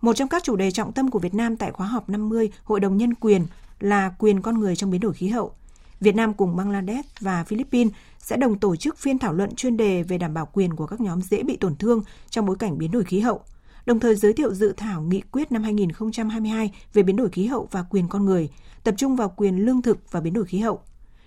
Một 0.00 0.16
trong 0.16 0.28
các 0.28 0.42
chủ 0.42 0.56
đề 0.56 0.70
trọng 0.70 0.92
tâm 0.92 1.10
của 1.10 1.18
Việt 1.18 1.34
Nam 1.34 1.56
tại 1.56 1.72
khóa 1.72 1.86
họp 1.86 2.08
50 2.08 2.50
Hội 2.64 2.80
đồng 2.80 2.96
Nhân 2.96 3.14
quyền 3.14 3.46
là 3.80 4.14
quyền 4.18 4.42
con 4.42 4.60
người 4.60 4.76
trong 4.76 4.90
biến 4.90 5.00
đổi 5.00 5.12
khí 5.12 5.28
hậu. 5.28 5.54
Việt 6.00 6.14
Nam 6.14 6.34
cùng 6.34 6.56
Bangladesh 6.56 7.20
và 7.20 7.44
Philippines 7.44 7.92
sẽ 8.18 8.36
đồng 8.36 8.58
tổ 8.58 8.76
chức 8.76 8.98
phiên 8.98 9.18
thảo 9.18 9.32
luận 9.32 9.54
chuyên 9.54 9.76
đề 9.76 10.02
về 10.02 10.18
đảm 10.18 10.34
bảo 10.34 10.48
quyền 10.52 10.76
của 10.76 10.86
các 10.86 11.00
nhóm 11.00 11.22
dễ 11.22 11.42
bị 11.42 11.56
tổn 11.56 11.76
thương 11.76 12.02
trong 12.30 12.46
bối 12.46 12.56
cảnh 12.56 12.78
biến 12.78 12.90
đổi 12.90 13.04
khí 13.04 13.20
hậu– 13.20 13.40
đồng 13.86 14.00
thời 14.00 14.14
giới 14.14 14.32
thiệu 14.32 14.54
dự 14.54 14.74
thảo 14.76 15.02
nghị 15.02 15.20
quyết 15.20 15.52
năm 15.52 15.62
2022 15.62 16.70
về 16.92 17.02
biến 17.02 17.16
đổi 17.16 17.28
khí 17.28 17.46
hậu 17.46 17.68
và 17.70 17.82
quyền 17.82 18.08
con 18.08 18.24
người, 18.24 18.48
tập 18.84 18.94
trung 18.98 19.16
vào 19.16 19.34
quyền 19.36 19.56
lương 19.56 19.82
thực 19.82 20.12
và 20.12 20.20
biến 20.20 20.32
đổi 20.32 20.44
khí 20.44 20.58
hậu. 20.58 20.80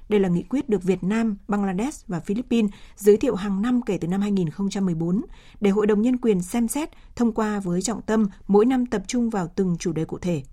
Đây 0.09 0.19
là 0.19 0.29
nghị 0.29 0.43
quyết 0.43 0.69
được 0.69 0.83
Việt 0.83 1.03
Nam, 1.03 1.37
Bangladesh 1.47 2.07
và 2.07 2.19
Philippines 2.19 2.71
giới 2.95 3.17
thiệu 3.17 3.35
hàng 3.35 3.61
năm 3.61 3.81
kể 3.81 3.97
từ 4.01 4.07
năm 4.07 4.21
2014 4.21 5.21
để 5.61 5.69
Hội 5.69 5.87
đồng 5.87 6.01
Nhân 6.01 6.17
quyền 6.17 6.41
xem 6.41 6.67
xét, 6.67 6.89
thông 7.15 7.31
qua 7.31 7.59
với 7.59 7.81
trọng 7.81 8.01
tâm 8.01 8.27
mỗi 8.47 8.65
năm 8.65 8.85
tập 8.85 9.03
trung 9.07 9.29
vào 9.29 9.47
từng 9.55 9.75
chủ 9.79 9.93
đề 9.93 10.05
cụ 10.05 10.17
thể. 10.17 10.43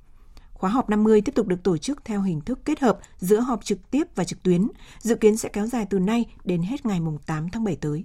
Khóa 0.55 0.70
họp 0.70 0.90
50 0.90 1.20
tiếp 1.20 1.34
tục 1.34 1.46
được 1.46 1.62
tổ 1.62 1.76
chức 1.76 2.05
theo 2.05 2.22
hình 2.22 2.40
thức 2.40 2.59
kết 2.64 2.80
hợp 2.80 2.98
giữa 3.18 3.40
họp 3.40 3.64
trực 3.64 3.90
tiếp 3.90 4.05
và 4.14 4.24
trực 4.24 4.42
tuyến, 4.42 4.68
dự 4.98 5.14
kiến 5.14 5.36
sẽ 5.36 5.48
kéo 5.48 5.66
dài 5.66 5.86
từ 5.90 5.98
nay 5.98 6.24
đến 6.44 6.62
hết 6.62 6.86
ngày 6.86 7.00
8 7.26 7.48
tháng 7.48 7.64
7 7.64 7.76
tới. 7.76 8.05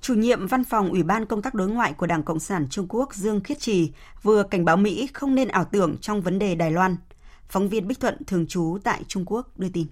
Chủ 0.00 0.14
nhiệm 0.14 0.46
Văn 0.46 0.64
phòng 0.64 0.90
Ủy 0.90 1.02
ban 1.02 1.26
Công 1.26 1.42
tác 1.42 1.54
Đối 1.54 1.68
ngoại 1.68 1.92
của 1.92 2.06
Đảng 2.06 2.22
Cộng 2.22 2.40
sản 2.40 2.66
Trung 2.70 2.86
Quốc 2.88 3.14
Dương 3.14 3.40
Khiết 3.40 3.58
Trì 3.58 3.92
vừa 4.22 4.42
cảnh 4.42 4.64
báo 4.64 4.76
Mỹ 4.76 5.08
không 5.14 5.34
nên 5.34 5.48
ảo 5.48 5.64
tưởng 5.64 5.96
trong 6.00 6.20
vấn 6.20 6.38
đề 6.38 6.54
Đài 6.54 6.70
Loan. 6.70 6.96
Phóng 7.48 7.68
viên 7.68 7.88
Bích 7.88 8.00
Thuận 8.00 8.24
thường 8.26 8.46
trú 8.46 8.78
tại 8.84 9.02
Trung 9.08 9.24
Quốc 9.26 9.58
đưa 9.58 9.68
tin. 9.68 9.86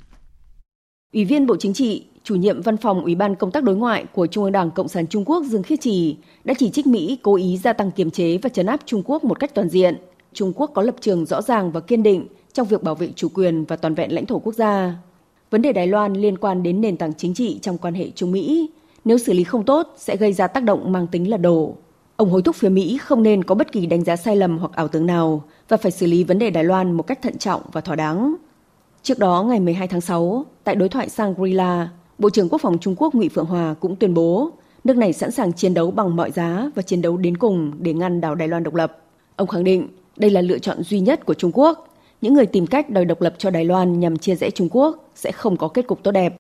Ủy 1.15 1.25
viên 1.25 1.47
Bộ 1.47 1.57
Chính 1.57 1.75
trị, 1.75 2.07
chủ 2.25 2.35
nhiệm 2.35 2.63
Văn 2.63 2.77
phòng 2.77 3.03
Ủy 3.03 3.15
ban 3.15 3.35
Công 3.35 3.51
tác 3.51 3.65
Đối 3.65 3.77
ngoại 3.77 4.05
của 4.13 4.27
Trung 4.27 4.45
ương 4.45 4.53
Đảng 4.53 4.71
Cộng 4.71 4.89
sản 4.89 5.07
Trung 5.07 5.25
Quốc 5.25 5.45
Dương 5.45 5.63
Khiết 5.63 5.81
Trì 5.81 6.17
đã 6.45 6.55
chỉ 6.59 6.71
trích 6.71 6.87
Mỹ 6.87 7.19
cố 7.23 7.37
ý 7.37 7.57
gia 7.57 7.73
tăng 7.73 7.91
kiềm 7.91 8.11
chế 8.11 8.39
và 8.39 8.49
chấn 8.49 8.67
áp 8.67 8.81
Trung 8.85 9.03
Quốc 9.05 9.25
một 9.25 9.41
cách 9.41 9.55
toàn 9.55 9.69
diện. 9.69 9.97
Trung 10.35 10.53
Quốc 10.57 10.71
có 10.75 10.83
lập 10.83 10.95
trường 11.01 11.27
rõ 11.27 11.43
ràng 11.43 11.73
và 11.73 11.81
kiên 11.81 12.03
định 12.03 12.27
trong 12.53 12.67
việc 12.67 12.83
bảo 12.83 12.95
vệ 12.95 13.09
chủ 13.17 13.29
quyền 13.35 13.65
và 13.65 13.77
toàn 13.77 13.95
vẹn 13.95 14.15
lãnh 14.15 14.27
thổ 14.27 14.39
quốc 14.39 14.55
gia. 14.55 14.95
Vấn 15.51 15.63
đề 15.63 15.73
Đài 15.73 15.87
Loan 15.87 16.15
liên 16.15 16.39
quan 16.39 16.63
đến 16.63 16.81
nền 16.81 16.97
tảng 16.97 17.15
chính 17.15 17.35
trị 17.35 17.59
trong 17.63 17.79
quan 17.79 17.95
hệ 17.95 18.11
Trung 18.11 18.33
Mỹ, 18.33 18.71
nếu 19.05 19.19
xử 19.19 19.33
lý 19.33 19.45
không 19.45 19.65
tốt 19.65 19.95
sẽ 19.97 20.17
gây 20.17 20.33
ra 20.33 20.47
tác 20.47 20.63
động 20.63 20.93
mang 20.93 21.07
tính 21.07 21.31
là 21.31 21.37
đổ. 21.37 21.75
Ông 22.17 22.31
hối 22.31 22.43
thúc 22.43 22.57
phía 22.57 22.69
Mỹ 22.69 22.99
không 22.99 23.23
nên 23.23 23.45
có 23.45 23.55
bất 23.55 23.73
kỳ 23.73 23.87
đánh 23.87 24.05
giá 24.05 24.17
sai 24.17 24.37
lầm 24.37 24.59
hoặc 24.59 24.73
ảo 24.75 24.89
tưởng 24.89 25.07
nào 25.07 25.43
và 25.69 25.77
phải 25.77 25.93
xử 25.93 26.07
lý 26.07 26.25
vấn 26.25 26.39
đề 26.39 26.51
Đài 26.51 26.65
Loan 26.65 26.93
một 26.93 27.07
cách 27.07 27.23
thận 27.23 27.39
trọng 27.39 27.61
và 27.73 27.81
thỏa 27.81 27.97
đáng. 27.97 28.35
Trước 29.03 29.19
đó, 29.19 29.43
ngày 29.43 29.61
12 29.61 29.89
tháng 29.89 30.01
6, 30.01 30.47
tại 30.65 30.75
đối 30.75 30.89
thoại 30.89 31.09
Shangri-La, 31.09 31.87
Bộ 32.19 32.31
trưởng 32.31 32.49
Quốc 32.49 32.61
phòng 32.61 32.79
Trung 32.79 32.95
Quốc 32.99 33.15
Ngụy 33.15 33.29
Phượng 33.29 33.47
Hòa 33.47 33.75
cũng 33.81 33.97
tuyên 33.97 34.15
bố 34.15 34.51
nước 34.85 34.97
này 34.97 35.13
sẵn 35.13 35.31
sàng 35.31 35.53
chiến 35.53 35.75
đấu 35.75 35.91
bằng 35.91 36.17
mọi 36.17 36.31
giá 36.31 36.71
và 36.75 36.83
chiến 36.83 37.03
đấu 37.03 37.17
đến 37.17 37.37
cùng 37.37 37.73
để 37.79 37.93
ngăn 37.93 38.21
đảo 38.21 38.35
Đài 38.35 38.49
Loan 38.49 38.63
độc 38.63 38.75
lập. 38.75 38.99
Ông 39.37 39.49
khẳng 39.49 39.65
định 39.65 39.89
đây 40.17 40.31
là 40.31 40.41
lựa 40.41 40.59
chọn 40.59 40.83
duy 40.83 41.01
nhất 41.01 41.27
của 41.27 41.35
Trung 41.35 41.51
Quốc. 41.55 41.89
Những 42.21 42.35
người 42.35 42.47
tìm 42.47 42.67
cách 42.67 42.91
đòi 42.91 43.05
độc 43.05 43.21
lập 43.21 43.35
cho 43.39 43.51
Đài 43.51 43.65
Loan 43.65 44.01
nhằm 44.01 44.19
chia 44.19 44.35
rẽ 44.35 44.51
Trung 44.51 44.69
Quốc 44.71 45.11
sẽ 45.15 45.33
không 45.33 45.57
có 45.57 45.69
kết 45.69 45.87
cục 45.87 46.03
tốt 46.03 46.11
đẹp. 46.11 46.37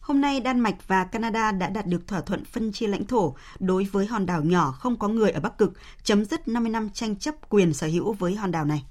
Hôm 0.00 0.20
nay, 0.20 0.40
Đan 0.40 0.60
Mạch 0.60 0.88
và 0.88 1.04
Canada 1.04 1.52
đã 1.52 1.68
đạt 1.68 1.86
được 1.86 2.08
thỏa 2.08 2.20
thuận 2.20 2.44
phân 2.44 2.72
chia 2.72 2.86
lãnh 2.86 3.04
thổ 3.04 3.34
đối 3.58 3.84
với 3.92 4.06
hòn 4.06 4.26
đảo 4.26 4.42
nhỏ 4.42 4.72
không 4.72 4.96
có 4.96 5.08
người 5.08 5.30
ở 5.30 5.40
Bắc 5.40 5.58
Cực, 5.58 5.72
chấm 6.02 6.24
dứt 6.24 6.48
50 6.48 6.70
năm 6.70 6.90
tranh 6.90 7.16
chấp 7.16 7.34
quyền 7.48 7.72
sở 7.72 7.86
hữu 7.86 8.12
với 8.12 8.34
hòn 8.34 8.50
đảo 8.50 8.64
này. 8.64 8.84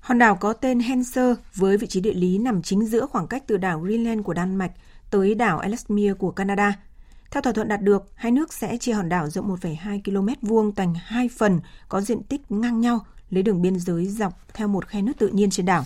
Hòn 0.00 0.18
đảo 0.18 0.36
có 0.40 0.52
tên 0.52 0.80
Henser 0.80 1.36
với 1.54 1.76
vị 1.76 1.86
trí 1.86 2.00
địa 2.00 2.14
lý 2.14 2.38
nằm 2.38 2.62
chính 2.62 2.84
giữa 2.86 3.06
khoảng 3.06 3.26
cách 3.26 3.44
từ 3.46 3.56
đảo 3.56 3.80
Greenland 3.80 4.24
của 4.24 4.34
Đan 4.34 4.56
Mạch 4.56 4.72
tới 5.10 5.34
đảo 5.34 5.60
Ellesmere 5.60 6.14
của 6.14 6.30
Canada. 6.30 6.74
Theo 7.30 7.42
thỏa 7.42 7.52
thuận 7.52 7.68
đạt 7.68 7.82
được, 7.82 8.02
hai 8.14 8.32
nước 8.32 8.52
sẽ 8.52 8.76
chia 8.76 8.92
hòn 8.92 9.08
đảo 9.08 9.30
rộng 9.30 9.56
1,2 9.56 10.00
km 10.04 10.46
vuông 10.46 10.74
thành 10.74 10.94
hai 10.94 11.28
phần 11.38 11.60
có 11.88 12.00
diện 12.00 12.22
tích 12.22 12.50
ngang 12.50 12.80
nhau, 12.80 13.06
lấy 13.30 13.42
đường 13.42 13.62
biên 13.62 13.78
giới 13.78 14.06
dọc 14.06 14.32
theo 14.54 14.68
một 14.68 14.86
khe 14.86 15.02
nước 15.02 15.12
tự 15.18 15.28
nhiên 15.28 15.50
trên 15.50 15.66
đảo. 15.66 15.84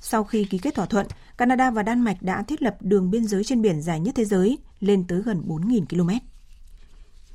Sau 0.00 0.24
khi 0.24 0.44
ký 0.44 0.58
kết 0.58 0.74
thỏa 0.74 0.86
thuận, 0.86 1.06
Canada 1.38 1.70
và 1.70 1.82
Đan 1.82 2.00
Mạch 2.00 2.22
đã 2.22 2.42
thiết 2.42 2.62
lập 2.62 2.76
đường 2.80 3.10
biên 3.10 3.26
giới 3.26 3.44
trên 3.44 3.62
biển 3.62 3.82
dài 3.82 4.00
nhất 4.00 4.14
thế 4.14 4.24
giới 4.24 4.58
lên 4.80 5.04
tới 5.08 5.22
gần 5.22 5.42
4.000 5.48 5.84
km. 5.86 6.10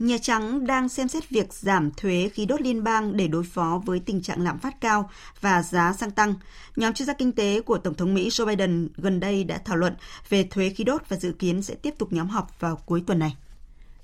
Nhà 0.03 0.17
Trắng 0.17 0.67
đang 0.67 0.89
xem 0.89 1.07
xét 1.07 1.29
việc 1.29 1.53
giảm 1.53 1.91
thuế 1.91 2.29
khí 2.33 2.45
đốt 2.45 2.61
liên 2.61 2.83
bang 2.83 3.17
để 3.17 3.27
đối 3.27 3.43
phó 3.43 3.81
với 3.85 3.99
tình 3.99 4.21
trạng 4.21 4.43
lạm 4.43 4.59
phát 4.59 4.81
cao 4.81 5.09
và 5.41 5.63
giá 5.63 5.93
xăng 5.93 6.11
tăng. 6.11 6.33
Nhóm 6.75 6.93
chuyên 6.93 7.05
gia 7.05 7.13
kinh 7.13 7.31
tế 7.31 7.61
của 7.61 7.77
Tổng 7.77 7.93
thống 7.93 8.13
Mỹ 8.13 8.29
Joe 8.29 8.45
Biden 8.45 8.89
gần 8.97 9.19
đây 9.19 9.43
đã 9.43 9.61
thảo 9.65 9.77
luận 9.77 9.95
về 10.29 10.43
thuế 10.43 10.69
khí 10.69 10.83
đốt 10.83 11.01
và 11.09 11.17
dự 11.17 11.31
kiến 11.31 11.61
sẽ 11.61 11.75
tiếp 11.75 11.93
tục 11.97 12.13
nhóm 12.13 12.27
họp 12.27 12.59
vào 12.59 12.75
cuối 12.75 13.03
tuần 13.07 13.19
này. 13.19 13.35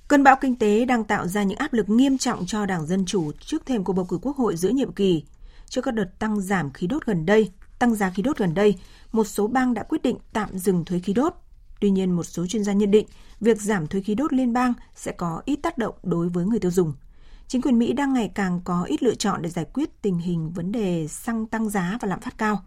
Cơn 0.07 0.23
bão 0.23 0.35
kinh 0.41 0.55
tế 0.55 0.85
đang 0.85 1.03
tạo 1.03 1.27
ra 1.27 1.43
những 1.43 1.57
áp 1.57 1.73
lực 1.73 1.89
nghiêm 1.89 2.17
trọng 2.17 2.45
cho 2.45 2.65
Đảng 2.65 2.87
Dân 2.87 3.05
Chủ 3.05 3.31
trước 3.39 3.65
thềm 3.65 3.83
cuộc 3.83 3.93
bầu 3.93 4.05
cử 4.05 4.19
quốc 4.21 4.37
hội 4.37 4.55
giữa 4.55 4.69
nhiệm 4.69 4.91
kỳ. 4.91 5.23
Trước 5.69 5.81
các 5.81 5.93
đợt 5.93 6.19
tăng 6.19 6.41
giảm 6.41 6.73
khí 6.73 6.87
đốt 6.87 7.05
gần 7.05 7.25
đây, 7.25 7.51
tăng 7.79 7.95
giá 7.95 8.09
khí 8.09 8.23
đốt 8.23 8.37
gần 8.37 8.53
đây, 8.53 8.75
một 9.11 9.27
số 9.27 9.47
bang 9.47 9.73
đã 9.73 9.83
quyết 9.83 10.01
định 10.01 10.17
tạm 10.33 10.57
dừng 10.57 10.85
thuế 10.85 10.99
khí 10.99 11.13
đốt. 11.13 11.33
Tuy 11.79 11.89
nhiên, 11.89 12.11
một 12.11 12.23
số 12.23 12.47
chuyên 12.47 12.63
gia 12.63 12.73
nhận 12.73 12.91
định 12.91 13.07
việc 13.39 13.61
giảm 13.61 13.87
thuế 13.87 14.01
khí 14.01 14.15
đốt 14.15 14.33
liên 14.33 14.53
bang 14.53 14.73
sẽ 14.95 15.11
có 15.11 15.41
ít 15.45 15.55
tác 15.55 15.77
động 15.77 15.95
đối 16.03 16.29
với 16.29 16.45
người 16.45 16.59
tiêu 16.59 16.71
dùng. 16.71 16.93
Chính 17.47 17.61
quyền 17.61 17.79
Mỹ 17.79 17.93
đang 17.93 18.13
ngày 18.13 18.31
càng 18.35 18.61
có 18.63 18.83
ít 18.83 19.03
lựa 19.03 19.15
chọn 19.15 19.41
để 19.41 19.49
giải 19.49 19.65
quyết 19.73 20.01
tình 20.01 20.17
hình 20.17 20.51
vấn 20.51 20.71
đề 20.71 21.07
xăng 21.07 21.45
tăng 21.45 21.69
giá 21.69 21.97
và 22.01 22.07
lạm 22.07 22.21
phát 22.21 22.37
cao. 22.37 22.63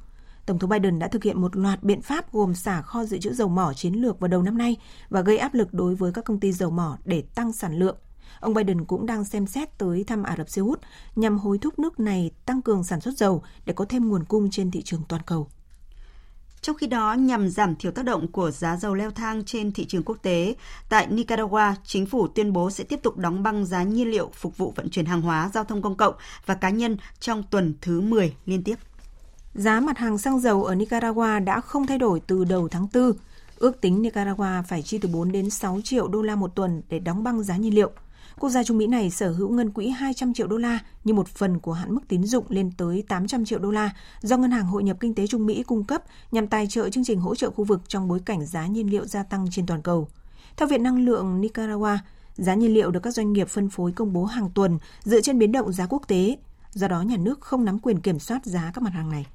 Tổng 0.47 0.59
thống 0.59 0.71
Biden 0.71 0.99
đã 0.99 1.09
thực 1.09 1.25
hiện 1.25 1.41
một 1.41 1.57
loạt 1.57 1.83
biện 1.83 2.03
pháp 2.03 2.33
gồm 2.33 2.55
xả 2.55 2.83
kho 2.83 3.05
dự 3.05 3.19
trữ 3.19 3.33
dầu 3.33 3.49
mỏ 3.49 3.73
chiến 3.73 3.95
lược 3.95 4.21
vào 4.21 4.29
đầu 4.29 4.43
năm 4.43 4.59
nay 4.59 4.77
và 5.09 5.21
gây 5.21 5.39
áp 5.39 5.55
lực 5.55 5.75
đối 5.75 5.95
với 5.95 6.13
các 6.13 6.25
công 6.25 6.41
ty 6.41 6.53
dầu 6.53 6.71
mỏ 6.71 6.99
để 7.05 7.23
tăng 7.35 7.53
sản 7.53 7.79
lượng. 7.79 7.97
Ông 8.41 8.55
Biden 8.55 8.85
cũng 8.85 9.07
đang 9.07 9.25
xem 9.25 9.47
xét 9.47 9.79
tới 9.79 10.05
thăm 10.05 10.23
Ả 10.23 10.37
Rập 10.37 10.49
Xê 10.49 10.63
Út 10.63 10.81
nhằm 11.17 11.39
hối 11.39 11.59
thúc 11.59 11.79
nước 11.79 12.01
này 12.01 12.31
tăng 12.47 12.63
cường 12.63 12.85
sản 12.85 13.01
xuất 13.01 13.17
dầu 13.17 13.43
để 13.67 13.73
có 13.73 13.85
thêm 13.85 14.09
nguồn 14.09 14.25
cung 14.25 14.51
trên 14.51 14.71
thị 14.71 14.83
trường 14.83 15.03
toàn 15.09 15.23
cầu. 15.27 15.49
Trong 16.63 16.77
khi 16.77 16.87
đó, 16.87 17.15
nhằm 17.15 17.49
giảm 17.49 17.77
thiểu 17.77 17.93
tác 17.93 18.05
động 18.05 18.29
của 18.33 18.51
giá 18.51 18.77
dầu 18.77 18.95
leo 18.95 19.11
thang 19.11 19.45
trên 19.45 19.73
thị 19.73 19.85
trường 19.85 20.03
quốc 20.03 20.17
tế, 20.23 20.55
tại 20.89 21.07
Nicaragua, 21.07 21.75
chính 21.85 22.07
phủ 22.07 22.29
tuyên 22.29 22.53
bố 22.53 22.71
sẽ 22.71 22.85
tiếp 22.85 23.01
tục 23.03 23.17
đóng 23.17 23.43
băng 23.43 23.67
giá 23.67 23.83
nhiên 23.83 24.11
liệu 24.11 24.31
phục 24.35 24.59
vụ 24.59 24.73
vận 24.77 24.91
chuyển 24.91 25.07
hàng 25.07 25.23
hóa, 25.23 25.51
giao 25.55 25.65
thông 25.65 25.83
công 25.83 25.97
cộng 25.97 26.15
và 26.47 26.55
cá 26.55 26.71
nhân 26.71 26.97
trong 27.21 27.43
tuần 27.51 27.75
thứ 27.81 28.01
10 28.01 28.35
liên 28.47 28.63
tiếp. 28.63 28.75
Giá 29.55 29.81
mặt 29.81 29.99
hàng 29.99 30.19
xăng 30.19 30.41
dầu 30.41 30.65
ở 30.65 30.75
Nicaragua 30.75 31.39
đã 31.39 31.61
không 31.61 31.87
thay 31.87 31.99
đổi 31.99 32.21
từ 32.27 32.45
đầu 32.45 32.69
tháng 32.69 32.87
4. 32.95 33.13
Ước 33.57 33.81
tính 33.81 34.03
Nicaragua 34.03 34.63
phải 34.69 34.83
chi 34.83 34.99
từ 34.99 35.09
4 35.09 35.33
đến 35.33 35.51
6 35.51 35.81
triệu 35.85 36.09
đô 36.09 36.23
la 36.23 36.35
một 36.35 36.55
tuần 36.55 36.83
để 36.89 36.99
đóng 36.99 37.23
băng 37.23 37.43
giá 37.43 37.57
nhiên 37.57 37.75
liệu. 37.75 37.91
Quốc 38.43 38.51
gia 38.51 38.65
Trung 38.65 38.79
Mỹ 38.79 38.87
này 38.87 39.11
sở 39.11 39.31
hữu 39.31 39.49
ngân 39.49 39.71
quỹ 39.71 39.89
200 39.89 40.35
triệu 40.35 40.47
đô 40.47 40.57
la 40.57 40.79
như 41.05 41.15
một 41.15 41.29
phần 41.29 41.59
của 41.59 41.73
hạn 41.73 41.95
mức 41.95 42.01
tín 42.09 42.25
dụng 42.25 42.45
lên 42.49 42.71
tới 42.77 43.05
800 43.09 43.45
triệu 43.45 43.59
đô 43.59 43.71
la 43.71 43.91
do 44.21 44.37
Ngân 44.37 44.51
hàng 44.51 44.67
Hội 44.67 44.83
nhập 44.83 44.97
Kinh 45.01 45.15
tế 45.15 45.27
Trung 45.27 45.47
Mỹ 45.47 45.63
cung 45.63 45.85
cấp 45.85 46.03
nhằm 46.33 46.47
tài 46.47 46.67
trợ 46.67 46.91
chương 46.91 47.05
trình 47.05 47.21
hỗ 47.21 47.35
trợ 47.35 47.51
khu 47.51 47.65
vực 47.65 47.81
trong 47.89 48.09
bối 48.09 48.21
cảnh 48.25 48.47
giá 48.47 48.67
nhiên 48.67 48.91
liệu 48.91 49.07
gia 49.07 49.23
tăng 49.23 49.47
trên 49.51 49.67
toàn 49.67 49.83
cầu. 49.83 50.09
Theo 50.57 50.69
Viện 50.69 50.83
Năng 50.83 51.05
lượng 51.05 51.41
Nicaragua, 51.41 51.99
Giá 52.35 52.55
nhiên 52.55 52.75
liệu 52.75 52.91
được 52.91 53.01
các 53.03 53.11
doanh 53.11 53.33
nghiệp 53.33 53.49
phân 53.49 53.69
phối 53.69 53.93
công 53.93 54.13
bố 54.13 54.25
hàng 54.25 54.51
tuần 54.55 54.79
dựa 55.03 55.21
trên 55.21 55.39
biến 55.39 55.53
động 55.53 55.73
giá 55.73 55.87
quốc 55.87 56.03
tế, 56.09 56.37
do 56.73 56.89
đó 56.89 57.03
nhà 57.03 57.17
nước 57.17 57.41
không 57.41 57.65
nắm 57.65 57.79
quyền 57.79 58.01
kiểm 58.01 58.19
soát 58.19 58.45
giá 58.45 58.71
các 58.75 58.83
mặt 58.83 58.93
hàng 58.93 59.11
này. 59.11 59.27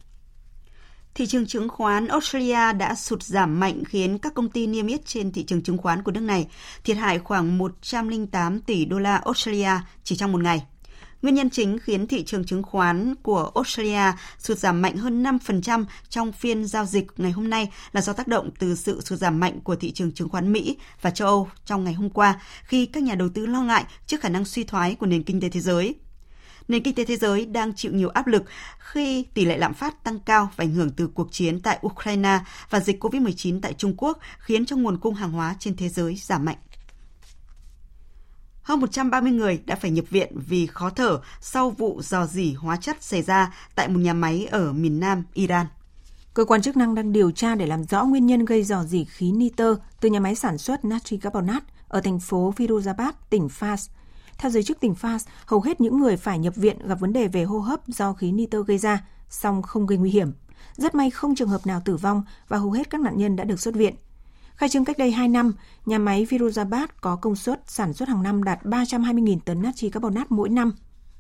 Thị 1.17 1.25
trường 1.25 1.45
chứng 1.45 1.69
khoán 1.69 2.07
Australia 2.07 2.73
đã 2.73 2.95
sụt 2.95 3.23
giảm 3.23 3.59
mạnh 3.59 3.83
khiến 3.85 4.17
các 4.17 4.33
công 4.33 4.49
ty 4.49 4.67
niêm 4.67 4.87
yết 4.87 5.05
trên 5.05 5.31
thị 5.31 5.43
trường 5.43 5.63
chứng 5.63 5.77
khoán 5.77 6.03
của 6.03 6.11
nước 6.11 6.21
này 6.21 6.47
thiệt 6.83 6.97
hại 6.97 7.19
khoảng 7.19 7.57
108 7.57 8.61
tỷ 8.61 8.85
đô 8.85 8.99
la 8.99 9.15
Australia 9.15 9.71
chỉ 10.03 10.15
trong 10.15 10.31
một 10.31 10.41
ngày. 10.41 10.65
Nguyên 11.21 11.35
nhân 11.35 11.49
chính 11.49 11.79
khiến 11.79 12.07
thị 12.07 12.23
trường 12.23 12.45
chứng 12.45 12.63
khoán 12.63 13.15
của 13.15 13.51
Australia 13.55 14.11
sụt 14.39 14.57
giảm 14.57 14.81
mạnh 14.81 14.97
hơn 14.97 15.23
5% 15.23 15.85
trong 16.09 16.31
phiên 16.31 16.65
giao 16.65 16.85
dịch 16.85 17.07
ngày 17.17 17.31
hôm 17.31 17.49
nay 17.49 17.71
là 17.91 18.01
do 18.01 18.13
tác 18.13 18.27
động 18.27 18.49
từ 18.59 18.75
sự 18.75 19.01
sụt 19.01 19.19
giảm 19.19 19.39
mạnh 19.39 19.59
của 19.63 19.75
thị 19.75 19.91
trường 19.91 20.11
chứng 20.11 20.29
khoán 20.29 20.51
Mỹ 20.51 20.77
và 21.01 21.09
châu 21.09 21.27
Âu 21.27 21.49
trong 21.65 21.83
ngày 21.83 21.93
hôm 21.93 22.09
qua, 22.09 22.41
khi 22.63 22.85
các 22.85 23.03
nhà 23.03 23.15
đầu 23.15 23.29
tư 23.29 23.45
lo 23.45 23.61
ngại 23.61 23.83
trước 24.07 24.21
khả 24.21 24.29
năng 24.29 24.45
suy 24.45 24.63
thoái 24.63 24.95
của 24.95 25.05
nền 25.05 25.23
kinh 25.23 25.41
tế 25.41 25.49
thế 25.49 25.59
giới 25.59 25.95
nền 26.67 26.83
kinh 26.83 26.95
tế 26.95 27.05
thế 27.05 27.17
giới 27.17 27.45
đang 27.45 27.73
chịu 27.73 27.91
nhiều 27.91 28.09
áp 28.09 28.27
lực 28.27 28.43
khi 28.79 29.25
tỷ 29.33 29.45
lệ 29.45 29.57
lạm 29.57 29.73
phát 29.73 30.03
tăng 30.03 30.19
cao 30.19 30.49
và 30.55 30.63
ảnh 30.63 30.73
hưởng 30.73 30.89
từ 30.89 31.07
cuộc 31.07 31.31
chiến 31.31 31.59
tại 31.59 31.79
Ukraine 31.85 32.39
và 32.69 32.79
dịch 32.79 33.03
COVID-19 33.03 33.59
tại 33.61 33.73
Trung 33.73 33.93
Quốc 33.97 34.19
khiến 34.39 34.65
cho 34.65 34.75
nguồn 34.75 34.97
cung 34.97 35.13
hàng 35.13 35.31
hóa 35.31 35.55
trên 35.59 35.75
thế 35.75 35.89
giới 35.89 36.15
giảm 36.15 36.45
mạnh. 36.45 36.57
Hơn 38.61 38.79
130 38.79 39.31
người 39.31 39.61
đã 39.65 39.75
phải 39.75 39.91
nhập 39.91 40.05
viện 40.09 40.39
vì 40.47 40.67
khó 40.67 40.89
thở 40.89 41.19
sau 41.41 41.69
vụ 41.69 42.01
dò 42.01 42.25
dỉ 42.25 42.53
hóa 42.53 42.77
chất 42.77 43.03
xảy 43.03 43.21
ra 43.21 43.53
tại 43.75 43.87
một 43.87 43.99
nhà 43.99 44.13
máy 44.13 44.47
ở 44.51 44.73
miền 44.73 44.99
Nam 44.99 45.23
Iran. 45.33 45.65
Cơ 46.33 46.45
quan 46.45 46.61
chức 46.61 46.77
năng 46.77 46.95
đang 46.95 47.13
điều 47.13 47.31
tra 47.31 47.55
để 47.55 47.65
làm 47.65 47.83
rõ 47.83 48.03
nguyên 48.03 48.25
nhân 48.25 48.45
gây 48.45 48.63
dò 48.63 48.83
dỉ 48.83 49.05
khí 49.05 49.31
nitơ 49.31 49.75
từ 50.01 50.09
nhà 50.09 50.19
máy 50.19 50.35
sản 50.35 50.57
xuất 50.57 50.85
natri 50.85 51.17
carbonate 51.17 51.65
ở 51.87 52.01
thành 52.01 52.19
phố 52.19 52.53
Firuzabad, 52.57 53.11
tỉnh 53.29 53.47
Fars. 53.59 53.87
Theo 54.37 54.51
giới 54.51 54.63
chức 54.63 54.79
tỉnh 54.79 54.93
Fars, 55.01 55.19
hầu 55.45 55.61
hết 55.61 55.81
những 55.81 55.99
người 55.99 56.17
phải 56.17 56.39
nhập 56.39 56.55
viện 56.55 56.87
gặp 56.87 56.99
vấn 56.99 57.13
đề 57.13 57.27
về 57.27 57.43
hô 57.43 57.59
hấp 57.59 57.87
do 57.87 58.13
khí 58.13 58.31
nitơ 58.31 58.63
gây 58.63 58.77
ra, 58.77 59.07
song 59.29 59.61
không 59.61 59.85
gây 59.85 59.97
nguy 59.97 60.09
hiểm. 60.09 60.31
Rất 60.75 60.95
may 60.95 61.09
không 61.09 61.35
trường 61.35 61.49
hợp 61.49 61.65
nào 61.65 61.81
tử 61.85 61.95
vong 61.95 62.23
và 62.47 62.57
hầu 62.57 62.71
hết 62.71 62.89
các 62.89 63.01
nạn 63.01 63.17
nhân 63.17 63.35
đã 63.35 63.43
được 63.43 63.59
xuất 63.59 63.75
viện. 63.75 63.95
Khai 64.55 64.69
trương 64.69 64.85
cách 64.85 64.97
đây 64.97 65.11
2 65.11 65.27
năm, 65.27 65.53
nhà 65.85 65.97
máy 65.97 66.25
Firuzabad 66.29 66.87
có 67.01 67.15
công 67.15 67.35
suất 67.35 67.61
sản 67.67 67.93
xuất 67.93 68.09
hàng 68.09 68.23
năm 68.23 68.43
đạt 68.43 68.63
320.000 68.63 69.39
tấn 69.45 69.61
natri 69.61 69.89
carbonat 69.89 70.31
mỗi 70.31 70.49
năm. 70.49 70.73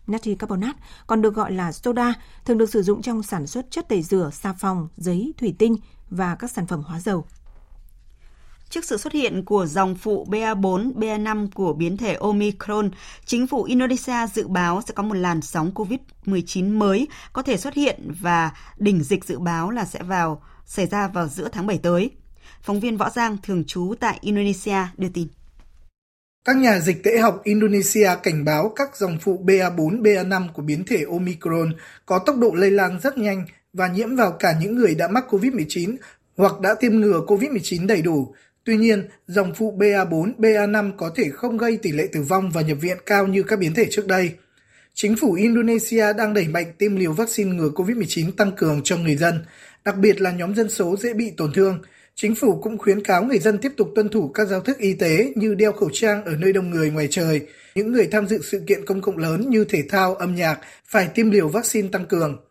Natri 0.07 0.35
carbonat 0.35 0.75
còn 1.07 1.21
được 1.21 1.35
gọi 1.35 1.51
là 1.51 1.71
soda, 1.71 2.13
thường 2.45 2.57
được 2.57 2.69
sử 2.69 2.83
dụng 2.83 3.01
trong 3.01 3.23
sản 3.23 3.47
xuất 3.47 3.71
chất 3.71 3.89
tẩy 3.89 4.01
rửa, 4.01 4.29
xà 4.33 4.53
phòng, 4.53 4.87
giấy, 4.97 5.33
thủy 5.37 5.55
tinh 5.59 5.75
và 6.09 6.35
các 6.35 6.51
sản 6.51 6.67
phẩm 6.67 6.83
hóa 6.83 6.99
dầu. 6.99 7.25
Trước 8.69 8.85
sự 8.85 8.97
xuất 8.97 9.13
hiện 9.13 9.45
của 9.45 9.65
dòng 9.65 9.95
phụ 9.95 10.25
BA4, 10.29 10.93
BA5 10.93 11.47
của 11.53 11.73
biến 11.73 11.97
thể 11.97 12.13
Omicron, 12.13 12.89
chính 13.25 13.47
phủ 13.47 13.63
Indonesia 13.63 14.27
dự 14.33 14.47
báo 14.47 14.81
sẽ 14.87 14.93
có 14.95 15.03
một 15.03 15.13
làn 15.13 15.41
sóng 15.41 15.71
COVID-19 15.75 16.77
mới 16.77 17.07
có 17.33 17.41
thể 17.41 17.57
xuất 17.57 17.73
hiện 17.73 18.11
và 18.21 18.51
đỉnh 18.77 19.03
dịch 19.03 19.25
dự 19.25 19.39
báo 19.39 19.69
là 19.69 19.85
sẽ 19.85 20.03
vào 20.03 20.41
xảy 20.65 20.87
ra 20.87 21.07
vào 21.07 21.27
giữa 21.27 21.49
tháng 21.51 21.67
7 21.67 21.77
tới. 21.77 22.11
Phóng 22.61 22.79
viên 22.79 22.97
Võ 22.97 23.09
Giang 23.09 23.37
thường 23.43 23.63
trú 23.63 23.93
tại 23.99 24.17
Indonesia 24.21 24.77
đưa 24.97 25.09
tin. 25.09 25.27
Các 26.45 26.57
nhà 26.57 26.79
dịch 26.79 27.03
tễ 27.03 27.17
học 27.17 27.41
Indonesia 27.43 28.09
cảnh 28.23 28.45
báo 28.45 28.73
các 28.75 28.97
dòng 28.97 29.17
phụ 29.21 29.43
BA4, 29.45 30.01
BA5 30.01 30.47
của 30.53 30.61
biến 30.61 30.83
thể 30.85 31.03
Omicron 31.11 31.73
có 32.05 32.19
tốc 32.19 32.37
độ 32.37 32.51
lây 32.53 32.71
lan 32.71 32.99
rất 33.03 33.17
nhanh 33.17 33.45
và 33.73 33.87
nhiễm 33.87 34.15
vào 34.15 34.31
cả 34.31 34.55
những 34.61 34.75
người 34.75 34.95
đã 34.95 35.07
mắc 35.07 35.25
COVID-19 35.29 35.95
hoặc 36.37 36.59
đã 36.59 36.75
tiêm 36.79 36.91
ngừa 36.91 37.21
COVID-19 37.27 37.87
đầy 37.87 38.01
đủ. 38.01 38.33
Tuy 38.67 38.77
nhiên, 38.77 39.07
dòng 39.27 39.53
phụ 39.55 39.77
BA4, 39.77 40.31
BA5 40.37 40.91
có 40.97 41.11
thể 41.15 41.29
không 41.29 41.57
gây 41.57 41.77
tỷ 41.77 41.91
lệ 41.91 42.07
tử 42.11 42.21
vong 42.21 42.51
và 42.51 42.61
nhập 42.61 42.77
viện 42.81 42.97
cao 43.05 43.27
như 43.27 43.43
các 43.43 43.59
biến 43.59 43.73
thể 43.73 43.85
trước 43.91 44.07
đây. 44.07 44.31
Chính 44.93 45.15
phủ 45.15 45.33
Indonesia 45.33 46.13
đang 46.13 46.33
đẩy 46.33 46.47
mạnh 46.47 46.73
tiêm 46.77 46.95
liều 46.95 47.13
vaccine 47.13 47.55
ngừa 47.55 47.69
COVID-19 47.69 48.31
tăng 48.31 48.51
cường 48.51 48.81
cho 48.83 48.97
người 48.97 49.15
dân, 49.15 49.45
đặc 49.85 49.97
biệt 49.97 50.21
là 50.21 50.31
nhóm 50.31 50.55
dân 50.55 50.69
số 50.69 50.95
dễ 50.97 51.13
bị 51.13 51.31
tổn 51.37 51.53
thương– 51.53 51.79
Chính 52.19 52.35
phủ 52.35 52.59
cũng 52.61 52.77
khuyến 52.77 53.03
cáo 53.03 53.23
người 53.23 53.39
dân 53.39 53.57
tiếp 53.57 53.71
tục 53.77 53.91
tuân 53.95 54.09
thủ 54.09 54.31
các 54.33 54.47
giao 54.47 54.61
thức 54.61 54.77
y 54.77 54.93
tế 54.93 55.33
như 55.35 55.55
đeo 55.55 55.71
khẩu 55.71 55.89
trang 55.93 56.25
ở 56.25 56.35
nơi 56.35 56.53
đông 56.53 56.69
người 56.69 56.91
ngoài 56.91 57.07
trời. 57.11 57.41
Những 57.75 57.91
người 57.91 58.07
tham 58.11 58.27
dự 58.27 58.39
sự 58.43 58.63
kiện 58.67 58.85
công 58.85 59.01
cộng 59.01 59.17
lớn 59.17 59.49
như 59.49 59.65
thể 59.65 59.83
thao, 59.89 60.15
âm 60.15 60.35
nhạc 60.35 60.59
phải 60.85 61.07
tiêm 61.07 61.31
liều 61.31 61.47
vaccine 61.47 61.89
tăng 61.91 62.05
cường. 62.05 62.46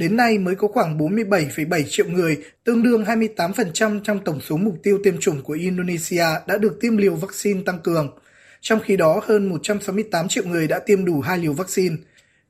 Đến 0.00 0.16
nay 0.16 0.38
mới 0.38 0.54
có 0.54 0.68
khoảng 0.68 0.98
47,7 0.98 1.82
triệu 1.88 2.06
người, 2.06 2.38
tương 2.64 2.82
đương 2.82 3.04
28% 3.04 4.00
trong 4.04 4.24
tổng 4.24 4.40
số 4.40 4.56
mục 4.56 4.74
tiêu 4.82 4.98
tiêm 5.04 5.18
chủng 5.18 5.42
của 5.42 5.52
Indonesia 5.52 6.24
đã 6.46 6.56
được 6.58 6.80
tiêm 6.80 6.96
liều 6.96 7.14
vaccine 7.14 7.60
tăng 7.66 7.78
cường. 7.78 8.18
Trong 8.60 8.80
khi 8.80 8.96
đó, 8.96 9.22
hơn 9.26 9.48
168 9.48 10.28
triệu 10.28 10.44
người 10.44 10.68
đã 10.68 10.78
tiêm 10.78 11.04
đủ 11.04 11.20
hai 11.20 11.38
liều 11.38 11.52
vaccine. 11.52 11.96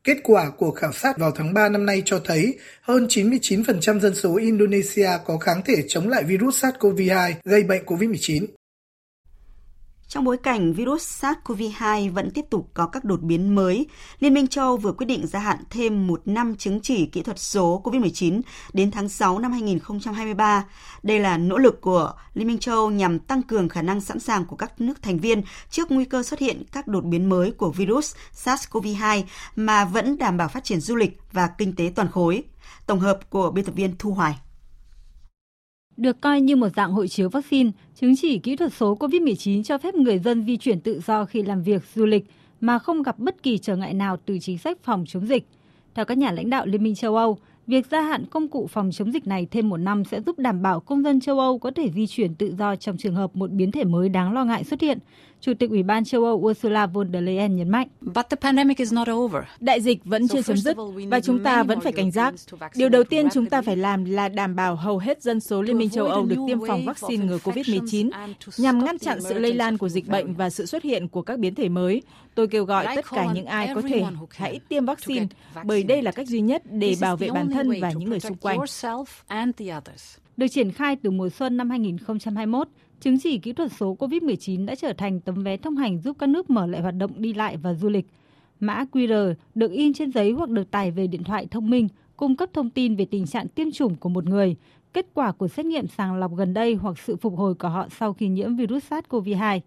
Kết 0.05 0.16
quả 0.22 0.51
của 0.51 0.70
khảo 0.70 0.92
sát 0.92 1.18
vào 1.18 1.30
tháng 1.30 1.55
3 1.55 1.68
năm 1.68 1.86
nay 1.86 2.03
cho 2.05 2.20
thấy 2.24 2.55
hơn 2.82 3.07
99% 3.07 4.01
dân 4.01 4.14
số 4.14 4.36
Indonesia 4.36 5.11
có 5.24 5.38
kháng 5.38 5.62
thể 5.64 5.84
chống 5.88 6.09
lại 6.09 6.24
virus 6.24 6.64
SARS-CoV-2 6.64 7.32
gây 7.44 7.62
bệnh 7.62 7.84
COVID-19. 7.84 8.46
Trong 10.11 10.24
bối 10.24 10.36
cảnh 10.36 10.72
virus 10.72 11.24
SARS-CoV-2 11.24 12.12
vẫn 12.12 12.30
tiếp 12.30 12.44
tục 12.50 12.70
có 12.74 12.86
các 12.86 13.04
đột 13.04 13.22
biến 13.22 13.54
mới, 13.54 13.86
Liên 14.20 14.34
minh 14.34 14.46
châu 14.46 14.76
vừa 14.76 14.92
quyết 14.92 15.06
định 15.06 15.26
gia 15.26 15.38
hạn 15.38 15.58
thêm 15.70 16.06
một 16.06 16.22
năm 16.24 16.56
chứng 16.56 16.80
chỉ 16.80 17.06
kỹ 17.06 17.22
thuật 17.22 17.38
số 17.38 17.82
COVID-19 17.84 18.40
đến 18.72 18.90
tháng 18.90 19.08
6 19.08 19.38
năm 19.38 19.52
2023. 19.52 20.64
Đây 21.02 21.20
là 21.20 21.36
nỗ 21.36 21.58
lực 21.58 21.80
của 21.80 22.12
Liên 22.34 22.48
minh 22.48 22.58
châu 22.58 22.90
nhằm 22.90 23.18
tăng 23.18 23.42
cường 23.42 23.68
khả 23.68 23.82
năng 23.82 24.00
sẵn 24.00 24.20
sàng 24.20 24.44
của 24.44 24.56
các 24.56 24.80
nước 24.80 25.02
thành 25.02 25.18
viên 25.18 25.42
trước 25.70 25.90
nguy 25.90 26.04
cơ 26.04 26.22
xuất 26.22 26.40
hiện 26.40 26.62
các 26.72 26.86
đột 26.86 27.04
biến 27.04 27.28
mới 27.28 27.50
của 27.50 27.70
virus 27.70 28.14
SARS-CoV-2 28.44 29.22
mà 29.56 29.84
vẫn 29.84 30.18
đảm 30.18 30.36
bảo 30.36 30.48
phát 30.48 30.64
triển 30.64 30.80
du 30.80 30.96
lịch 30.96 31.18
và 31.32 31.48
kinh 31.58 31.74
tế 31.74 31.92
toàn 31.94 32.11
khối. 32.11 32.44
Tổng 32.86 33.00
hợp 33.00 33.30
của 33.30 33.50
biên 33.50 33.64
tập 33.64 33.72
viên 33.74 33.94
Thu 33.98 34.12
Hoài 34.12 34.38
được 36.01 36.20
coi 36.20 36.40
như 36.40 36.57
một 36.57 36.68
dạng 36.76 36.92
hộ 36.92 37.07
chiếu 37.07 37.28
vaccine, 37.28 37.70
chứng 37.94 38.16
chỉ 38.16 38.38
kỹ 38.38 38.57
thuật 38.57 38.72
số 38.74 38.96
COVID-19 39.01 39.62
cho 39.62 39.78
phép 39.78 39.94
người 39.94 40.18
dân 40.18 40.44
di 40.46 40.57
chuyển 40.57 40.80
tự 40.80 41.01
do 41.07 41.24
khi 41.24 41.42
làm 41.42 41.62
việc, 41.62 41.82
du 41.94 42.07
lịch 42.07 42.24
mà 42.61 42.78
không 42.78 43.03
gặp 43.03 43.18
bất 43.18 43.42
kỳ 43.42 43.59
trở 43.59 43.76
ngại 43.76 43.94
nào 43.94 44.16
từ 44.26 44.38
chính 44.38 44.59
sách 44.59 44.78
phòng 44.82 45.05
chống 45.09 45.26
dịch. 45.26 45.46
Theo 45.94 46.05
các 46.05 46.18
nhà 46.18 46.32
lãnh 46.32 46.51
đạo 46.51 46.66
Liên 46.66 46.82
minh 46.82 46.94
châu 46.94 47.16
Âu, 47.16 47.38
việc 47.66 47.86
gia 47.90 48.01
hạn 48.01 48.24
công 48.26 48.48
cụ 48.48 48.66
phòng 48.66 48.90
chống 48.92 49.12
dịch 49.12 49.26
này 49.26 49.46
thêm 49.51 49.68
một 49.68 49.76
năm 49.76 50.05
sẽ 50.05 50.20
giúp 50.20 50.38
đảm 50.38 50.62
bảo 50.62 50.80
công 50.80 51.03
dân 51.03 51.20
châu 51.20 51.38
Âu 51.38 51.59
có 51.59 51.70
thể 51.70 51.90
di 51.90 52.07
chuyển 52.07 52.34
tự 52.34 52.55
do 52.59 52.76
trong 52.76 52.96
trường 52.96 53.14
hợp 53.14 53.36
một 53.36 53.51
biến 53.51 53.70
thể 53.70 53.84
mới 53.84 54.09
đáng 54.09 54.32
lo 54.32 54.44
ngại 54.44 54.64
xuất 54.64 54.80
hiện, 54.80 54.98
Chủ 55.41 55.55
tịch 55.55 55.70
Ủy 55.70 55.82
ban 55.82 56.05
châu 56.05 56.24
Âu 56.24 56.34
Ursula 56.34 56.86
von 56.86 57.12
der 57.12 57.24
Leyen 57.24 57.57
nhấn 57.57 57.68
mạnh. 57.68 57.88
Đại 59.61 59.80
dịch 59.80 60.05
vẫn 60.05 60.28
chưa 60.28 60.43
chấm 60.43 60.57
dứt 60.57 60.76
và 61.11 61.20
chúng 61.20 61.43
ta 61.43 61.62
vẫn 61.62 61.80
phải 61.80 61.93
cảnh 61.93 62.11
giác. 62.11 62.34
Điều 62.74 62.88
đầu 62.88 63.05
tiên 63.05 63.28
chúng 63.32 63.47
ta 63.47 63.62
phải 63.62 63.76
làm 63.76 64.05
là 64.05 64.28
đảm 64.28 64.57
bảo 64.57 64.76
hầu 64.76 64.99
hết 64.99 65.22
dân 65.22 65.41
số 65.41 65.62
Liên 65.62 65.78
minh 65.78 65.91
châu 65.91 66.07
Âu 66.07 66.26
được 66.26 66.36
tiêm 66.47 66.59
phòng 66.68 66.84
vaccine 66.84 67.26
ngừa 67.26 67.38
COVID-19 67.38 68.11
nhằm 68.59 68.84
ngăn 68.84 68.99
chặn 68.99 69.20
sự 69.20 69.38
lây 69.38 69.55
lan 69.55 69.78
của 69.78 69.88
dịch 69.88 70.09
bệnh 70.09 70.34
và 70.34 70.51
sự 70.51 70.66
xuất 70.66 70.82
hiện 70.82 71.09
của 71.09 71.22
các 71.22 71.38
biến 71.38 71.55
thể 71.55 71.68
mới. 71.68 72.03
Tôi 72.34 72.47
kêu 72.47 72.64
gọi 72.64 72.86
tất 72.97 73.05
cả 73.11 73.32
những 73.34 73.47
ai 73.47 73.70
có 73.74 73.82
thể 73.82 74.05
hãy 74.30 74.61
tiêm 74.68 74.84
vaccine 74.84 75.26
bởi 75.64 75.82
đây 75.82 76.03
là 76.03 76.12
cách 76.12 76.28
duy 76.28 76.41
nhất 76.41 76.62
để 76.70 76.95
bảo 77.01 77.16
vệ 77.16 77.30
bản 77.30 77.51
thân 77.51 77.70
và 77.80 77.91
những 77.91 78.11
người 78.11 78.20
xung 78.20 78.36
quanh. 78.36 78.59
Được 80.36 80.49
triển 80.49 80.72
khai 80.72 80.97
từ 81.03 81.11
mùa 81.11 81.28
xuân 81.28 81.57
năm 81.57 81.70
2021, 81.70 82.68
Chứng 83.01 83.18
chỉ 83.18 83.38
kỹ 83.38 83.53
thuật 83.53 83.72
số 83.72 83.96
COVID-19 83.98 84.66
đã 84.66 84.74
trở 84.74 84.92
thành 84.92 85.20
tấm 85.20 85.42
vé 85.42 85.57
thông 85.57 85.76
hành 85.76 85.98
giúp 85.98 86.16
các 86.18 86.28
nước 86.28 86.51
mở 86.51 86.66
lại 86.66 86.80
hoạt 86.80 86.94
động 86.94 87.11
đi 87.16 87.32
lại 87.32 87.57
và 87.57 87.74
du 87.74 87.88
lịch. 87.88 88.07
Mã 88.61 88.84
QR 88.92 89.34
được 89.55 89.70
in 89.72 89.92
trên 89.92 90.12
giấy 90.12 90.32
hoặc 90.32 90.51
được 90.51 90.70
tải 90.70 90.90
về 90.90 91.07
điện 91.07 91.24
thoại 91.24 91.46
thông 91.51 91.70
minh, 91.70 91.88
cung 92.16 92.36
cấp 92.36 92.51
thông 92.53 92.70
tin 92.70 92.96
về 92.96 93.05
tình 93.05 93.26
trạng 93.26 93.48
tiêm 93.48 93.70
chủng 93.70 93.94
của 93.94 94.09
một 94.09 94.24
người, 94.24 94.57
kết 94.92 95.07
quả 95.14 95.32
của 95.32 95.48
xét 95.48 95.66
nghiệm 95.66 95.86
sàng 95.86 96.14
lọc 96.16 96.36
gần 96.36 96.55
đây 96.55 96.74
hoặc 96.74 96.98
sự 96.98 97.16
phục 97.16 97.36
hồi 97.36 97.55
của 97.55 97.68
họ 97.68 97.88
sau 97.98 98.12
khi 98.12 98.28
nhiễm 98.28 98.57
virus 98.57 98.92
SARS-CoV-2. 98.92 99.61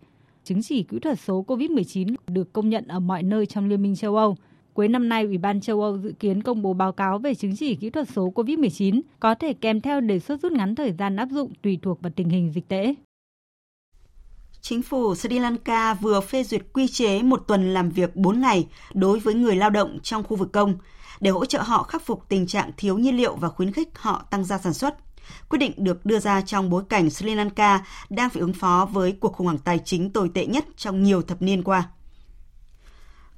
Chứng 0.43 0.61
chỉ 0.61 0.83
kỹ 0.83 0.99
thuật 0.99 1.19
số 1.19 1.45
COVID-19 1.47 2.15
được 2.27 2.53
công 2.53 2.69
nhận 2.69 2.87
ở 2.87 2.99
mọi 2.99 3.23
nơi 3.23 3.45
trong 3.45 3.69
Liên 3.69 3.81
minh 3.81 3.95
châu 3.95 4.15
Âu. 4.15 4.35
Cuối 4.73 4.87
năm 4.87 5.09
nay, 5.09 5.23
Ủy 5.23 5.37
ban 5.37 5.61
châu 5.61 5.81
Âu 5.81 5.97
dự 5.97 6.13
kiến 6.19 6.43
công 6.43 6.61
bố 6.61 6.73
báo 6.73 6.91
cáo 6.91 7.19
về 7.19 7.35
chứng 7.35 7.55
chỉ 7.55 7.75
kỹ 7.75 7.89
thuật 7.89 8.09
số 8.09 8.31
COVID-19, 8.35 9.01
có 9.19 9.35
thể 9.35 9.53
kèm 9.53 9.81
theo 9.81 10.01
đề 10.01 10.19
xuất 10.19 10.41
rút 10.41 10.51
ngắn 10.51 10.75
thời 10.75 10.91
gian 10.91 11.15
áp 11.15 11.29
dụng 11.31 11.51
tùy 11.61 11.79
thuộc 11.81 12.01
vào 12.01 12.11
tình 12.15 12.29
hình 12.29 12.51
dịch 12.51 12.67
tễ. 12.67 12.95
Chính 14.65 14.81
phủ 14.81 15.15
Sri 15.15 15.39
Lanka 15.39 15.93
vừa 15.93 16.21
phê 16.21 16.43
duyệt 16.43 16.61
quy 16.73 16.87
chế 16.87 17.21
một 17.21 17.43
tuần 17.47 17.73
làm 17.73 17.89
việc 17.89 18.15
4 18.15 18.41
ngày 18.41 18.67
đối 18.93 19.19
với 19.19 19.33
người 19.33 19.55
lao 19.55 19.69
động 19.69 19.99
trong 20.03 20.23
khu 20.23 20.35
vực 20.35 20.51
công 20.51 20.77
để 21.19 21.31
hỗ 21.31 21.45
trợ 21.45 21.61
họ 21.61 21.83
khắc 21.83 22.05
phục 22.05 22.25
tình 22.29 22.47
trạng 22.47 22.71
thiếu 22.77 22.97
nhiên 22.97 23.17
liệu 23.17 23.35
và 23.35 23.49
khuyến 23.49 23.71
khích 23.71 23.89
họ 23.95 24.25
tăng 24.29 24.43
gia 24.43 24.57
sản 24.57 24.73
xuất. 24.73 24.95
Quyết 25.49 25.59
định 25.59 25.71
được 25.77 26.05
đưa 26.05 26.19
ra 26.19 26.41
trong 26.41 26.69
bối 26.69 26.83
cảnh 26.89 27.09
Sri 27.09 27.35
Lanka 27.35 27.85
đang 28.09 28.29
phải 28.29 28.41
ứng 28.41 28.53
phó 28.53 28.89
với 28.91 29.11
cuộc 29.19 29.33
khủng 29.33 29.47
hoảng 29.47 29.57
tài 29.57 29.79
chính 29.85 30.09
tồi 30.09 30.29
tệ 30.33 30.45
nhất 30.45 30.65
trong 30.77 31.03
nhiều 31.03 31.21
thập 31.21 31.41
niên 31.41 31.63
qua. 31.63 31.89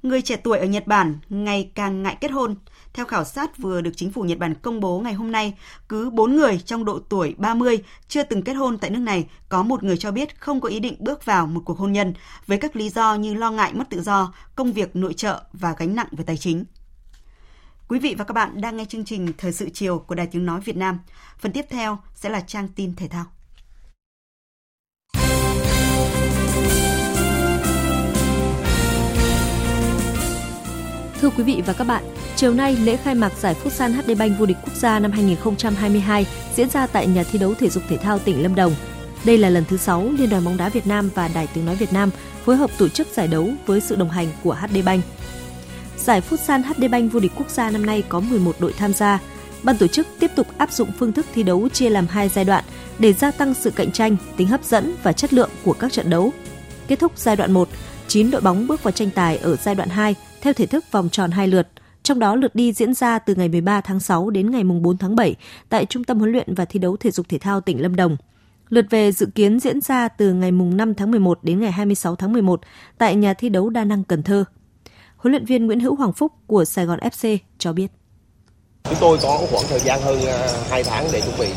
người 0.02 0.22
trẻ 0.22 0.36
tuổi 0.36 0.58
ở 0.58 0.66
Nhật 0.66 0.86
Bản 0.86 1.18
ngày 1.28 1.70
càng 1.74 2.02
ngại 2.02 2.16
kết 2.20 2.30
hôn. 2.30 2.54
Theo 2.96 3.06
khảo 3.06 3.24
sát 3.24 3.58
vừa 3.58 3.80
được 3.80 3.90
chính 3.96 4.12
phủ 4.12 4.22
Nhật 4.22 4.38
Bản 4.38 4.54
công 4.54 4.80
bố 4.80 5.00
ngày 5.00 5.12
hôm 5.12 5.32
nay, 5.32 5.54
cứ 5.88 6.10
4 6.10 6.36
người 6.36 6.60
trong 6.64 6.84
độ 6.84 6.98
tuổi 7.08 7.34
30 7.38 7.78
chưa 8.08 8.22
từng 8.22 8.42
kết 8.42 8.52
hôn 8.52 8.78
tại 8.78 8.90
nước 8.90 8.98
này 8.98 9.26
có 9.48 9.62
một 9.62 9.82
người 9.82 9.96
cho 9.96 10.10
biết 10.10 10.40
không 10.40 10.60
có 10.60 10.68
ý 10.68 10.80
định 10.80 10.96
bước 10.98 11.24
vào 11.24 11.46
một 11.46 11.60
cuộc 11.64 11.78
hôn 11.78 11.92
nhân 11.92 12.14
với 12.46 12.58
các 12.58 12.76
lý 12.76 12.88
do 12.88 13.14
như 13.14 13.34
lo 13.34 13.50
ngại 13.50 13.72
mất 13.74 13.84
tự 13.90 14.02
do, 14.02 14.32
công 14.54 14.72
việc 14.72 14.96
nội 14.96 15.14
trợ 15.14 15.42
và 15.52 15.74
gánh 15.78 15.94
nặng 15.94 16.08
về 16.12 16.24
tài 16.24 16.36
chính. 16.36 16.64
Quý 17.88 17.98
vị 17.98 18.14
và 18.18 18.24
các 18.24 18.32
bạn 18.34 18.60
đang 18.60 18.76
nghe 18.76 18.84
chương 18.84 19.04
trình 19.04 19.32
Thời 19.38 19.52
sự 19.52 19.68
chiều 19.74 19.98
của 19.98 20.14
Đài 20.14 20.26
Tiếng 20.26 20.46
Nói 20.46 20.60
Việt 20.60 20.76
Nam. 20.76 20.98
Phần 21.38 21.52
tiếp 21.52 21.64
theo 21.70 21.98
sẽ 22.14 22.28
là 22.28 22.40
trang 22.40 22.68
tin 22.68 22.94
thể 22.94 23.08
thao. 23.08 23.24
Thưa 31.20 31.30
quý 31.30 31.42
vị 31.42 31.62
và 31.66 31.72
các 31.72 31.84
bạn, 31.84 32.04
chiều 32.36 32.54
nay 32.54 32.76
lễ 32.76 32.96
khai 32.96 33.14
mạc 33.14 33.32
giải 33.38 33.54
Futsal 33.64 33.92
HD 33.92 34.18
Bank 34.18 34.38
vô 34.38 34.46
địch 34.46 34.56
quốc 34.62 34.74
gia 34.74 34.98
năm 34.98 35.12
2022 35.12 36.26
diễn 36.54 36.68
ra 36.70 36.86
tại 36.86 37.06
nhà 37.06 37.22
thi 37.22 37.38
đấu 37.38 37.54
thể 37.54 37.68
dục 37.68 37.82
thể 37.88 37.96
thao 37.96 38.18
tỉnh 38.18 38.42
Lâm 38.42 38.54
Đồng. 38.54 38.74
Đây 39.24 39.38
là 39.38 39.50
lần 39.50 39.64
thứ 39.64 39.76
6 39.76 40.08
Liên 40.18 40.30
đoàn 40.30 40.44
bóng 40.44 40.56
đá 40.56 40.68
Việt 40.68 40.86
Nam 40.86 41.10
và 41.14 41.28
Đài 41.28 41.46
Tiếng 41.46 41.66
nói 41.66 41.76
Việt 41.76 41.92
Nam 41.92 42.10
phối 42.44 42.56
hợp 42.56 42.70
tổ 42.78 42.88
chức 42.88 43.08
giải 43.08 43.28
đấu 43.28 43.48
với 43.66 43.80
sự 43.80 43.96
đồng 43.96 44.10
hành 44.10 44.28
của 44.42 44.54
HD 44.54 44.76
Bank. 44.84 45.04
Giải 45.96 46.22
Futsal 46.30 46.62
HD 46.62 46.84
Bank 46.90 47.12
vô 47.12 47.20
địch 47.20 47.32
quốc 47.36 47.50
gia 47.50 47.70
năm 47.70 47.86
nay 47.86 48.02
có 48.08 48.20
11 48.20 48.56
đội 48.58 48.72
tham 48.72 48.92
gia. 48.92 49.18
Ban 49.62 49.76
tổ 49.76 49.86
chức 49.86 50.06
tiếp 50.18 50.30
tục 50.36 50.46
áp 50.58 50.72
dụng 50.72 50.90
phương 50.98 51.12
thức 51.12 51.26
thi 51.34 51.42
đấu 51.42 51.68
chia 51.68 51.90
làm 51.90 52.06
hai 52.06 52.28
giai 52.28 52.44
đoạn 52.44 52.64
để 52.98 53.12
gia 53.12 53.30
tăng 53.30 53.54
sự 53.54 53.70
cạnh 53.70 53.92
tranh, 53.92 54.16
tính 54.36 54.48
hấp 54.48 54.64
dẫn 54.64 54.94
và 55.02 55.12
chất 55.12 55.32
lượng 55.32 55.50
của 55.64 55.72
các 55.72 55.92
trận 55.92 56.10
đấu. 56.10 56.32
Kết 56.88 56.98
thúc 56.98 57.12
giai 57.16 57.36
đoạn 57.36 57.52
1, 57.52 57.68
9 58.08 58.30
đội 58.30 58.40
bóng 58.40 58.66
bước 58.66 58.82
vào 58.82 58.92
tranh 58.92 59.10
tài 59.10 59.36
ở 59.36 59.56
giai 59.56 59.74
đoạn 59.74 59.88
2 59.88 60.14
theo 60.40 60.52
thể 60.52 60.66
thức 60.66 60.84
vòng 60.92 61.08
tròn 61.08 61.30
hai 61.30 61.48
lượt. 61.48 61.68
Trong 62.02 62.18
đó 62.18 62.34
lượt 62.34 62.54
đi 62.54 62.72
diễn 62.72 62.94
ra 62.94 63.18
từ 63.18 63.34
ngày 63.34 63.48
13 63.48 63.80
tháng 63.80 64.00
6 64.00 64.30
đến 64.30 64.50
ngày 64.50 64.64
4 64.64 64.96
tháng 64.96 65.16
7 65.16 65.34
tại 65.68 65.86
Trung 65.86 66.04
tâm 66.04 66.18
huấn 66.18 66.32
luyện 66.32 66.54
và 66.54 66.64
thi 66.64 66.78
đấu 66.78 66.96
thể 66.96 67.10
dục 67.10 67.28
thể 67.28 67.38
thao 67.38 67.60
tỉnh 67.60 67.82
Lâm 67.82 67.96
Đồng. 67.96 68.16
Lượt 68.68 68.86
về 68.90 69.12
dự 69.12 69.26
kiến 69.34 69.60
diễn 69.60 69.80
ra 69.80 70.08
từ 70.08 70.32
ngày 70.32 70.50
5 70.50 70.94
tháng 70.94 71.10
11 71.10 71.38
đến 71.42 71.60
ngày 71.60 71.72
26 71.72 72.16
tháng 72.16 72.32
11 72.32 72.60
tại 72.98 73.16
nhà 73.16 73.34
thi 73.34 73.48
đấu 73.48 73.70
Đa 73.70 73.84
Năng 73.84 74.04
Cần 74.04 74.22
Thơ. 74.22 74.44
Huấn 75.16 75.32
luyện 75.32 75.44
viên 75.44 75.66
Nguyễn 75.66 75.80
Hữu 75.80 75.94
Hoàng 75.94 76.12
Phúc 76.12 76.32
của 76.46 76.64
Sài 76.64 76.86
Gòn 76.86 76.98
FC 76.98 77.38
cho 77.58 77.72
biết. 77.72 77.92
Chúng 78.88 78.98
tôi 79.00 79.18
có 79.22 79.40
khoảng 79.50 79.64
thời 79.68 79.80
gian 79.80 80.00
hơn 80.02 80.26
à, 80.26 80.48
2 80.70 80.84
tháng 80.84 81.08
để 81.12 81.20
chuẩn 81.20 81.38
bị 81.38 81.48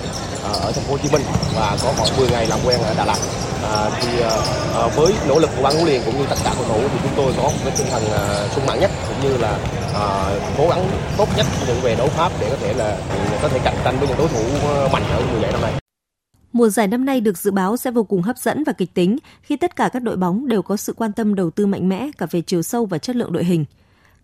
à, 0.44 0.50
ở 0.50 0.72
thành 0.72 0.84
phố 0.84 0.92
Hồ 0.92 0.98
Chí 0.98 1.10
Minh 1.12 1.22
và 1.56 1.78
có 1.84 1.94
khoảng 1.98 2.18
10 2.18 2.30
ngày 2.30 2.48
làm 2.48 2.60
quen 2.66 2.80
ở 2.82 2.94
Đà 2.98 3.06
Lạt. 3.06 3.18
À, 3.64 3.90
thì 4.02 4.22
à, 4.22 4.30
à, 4.76 4.88
với 4.96 5.14
nỗ 5.28 5.40
lực 5.40 5.50
của 5.56 5.64
ban 5.64 5.74
huấn 5.74 5.86
luyện 5.86 6.02
cũng 6.06 6.18
như 6.18 6.26
tất 6.30 6.36
cả 6.44 6.54
cầu 6.56 6.66
thủ 6.68 6.80
thì 6.94 7.00
chúng 7.04 7.12
tôi 7.16 7.34
có 7.38 7.44
một 7.44 7.60
cái 7.64 7.74
tinh 7.78 7.88
thần 7.92 8.04
à, 8.12 8.48
sung 8.56 8.66
mãn 8.66 8.80
nhất 8.80 8.92
cũng 9.08 9.30
như 9.30 9.38
là 9.38 9.60
à, 9.94 10.06
cố 10.58 10.70
gắng 10.70 10.90
tốt 11.18 11.28
nhất 11.38 11.46
những 11.68 11.82
về 11.82 11.96
đấu 11.96 12.08
pháp 12.08 12.32
để 12.40 12.50
có 12.50 12.56
thể 12.62 12.74
là 12.74 12.98
có 13.42 13.48
thể 13.48 13.60
cạnh 13.64 13.76
tranh 13.84 13.96
với 14.00 14.08
những 14.08 14.18
đối 14.18 14.28
thủ 14.28 14.40
mạnh 14.92 15.04
ở 15.12 15.22
mùa 15.34 15.40
giải 15.42 15.52
năm 15.52 15.62
nay. 15.62 15.74
Mùa 16.54 16.70
giải 16.70 16.88
năm 16.88 17.06
nay 17.06 17.22
được 17.22 17.38
dự 17.38 17.52
báo 17.52 17.78
sẽ 17.78 17.92
vô 17.92 18.04
cùng 18.04 18.22
hấp 18.22 18.38
dẫn 18.38 18.64
và 18.64 18.74
kịch 18.74 18.94
tính 18.94 19.18
khi 19.42 19.56
tất 19.56 19.76
cả 19.76 19.90
các 19.94 20.02
đội 20.02 20.18
bóng 20.18 20.48
đều 20.48 20.62
có 20.62 20.78
sự 20.78 20.94
quan 20.98 21.12
tâm 21.12 21.36
đầu 21.36 21.50
tư 21.50 21.66
mạnh 21.66 21.90
mẽ 21.90 22.10
cả 22.18 22.28
về 22.32 22.42
chiều 22.42 22.62
sâu 22.62 22.86
và 22.86 22.98
chất 22.98 23.16
lượng 23.16 23.34
đội 23.34 23.44
hình. 23.44 23.66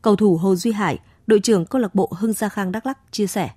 Cầu 0.02 0.16
thủ 0.16 0.38
Hồ 0.38 0.56
Duy 0.56 0.72
Hải, 0.72 1.00
đội 1.28 1.40
trưởng 1.40 1.66
câu 1.66 1.82
lạc 1.82 1.96
bộ 1.96 2.10
Hưng 2.18 2.34
Gia 2.34 2.50
Khang 2.50 2.72
Đắk 2.72 2.86
Lắk 2.86 2.98
chia 3.12 3.28
sẻ. 3.28 3.50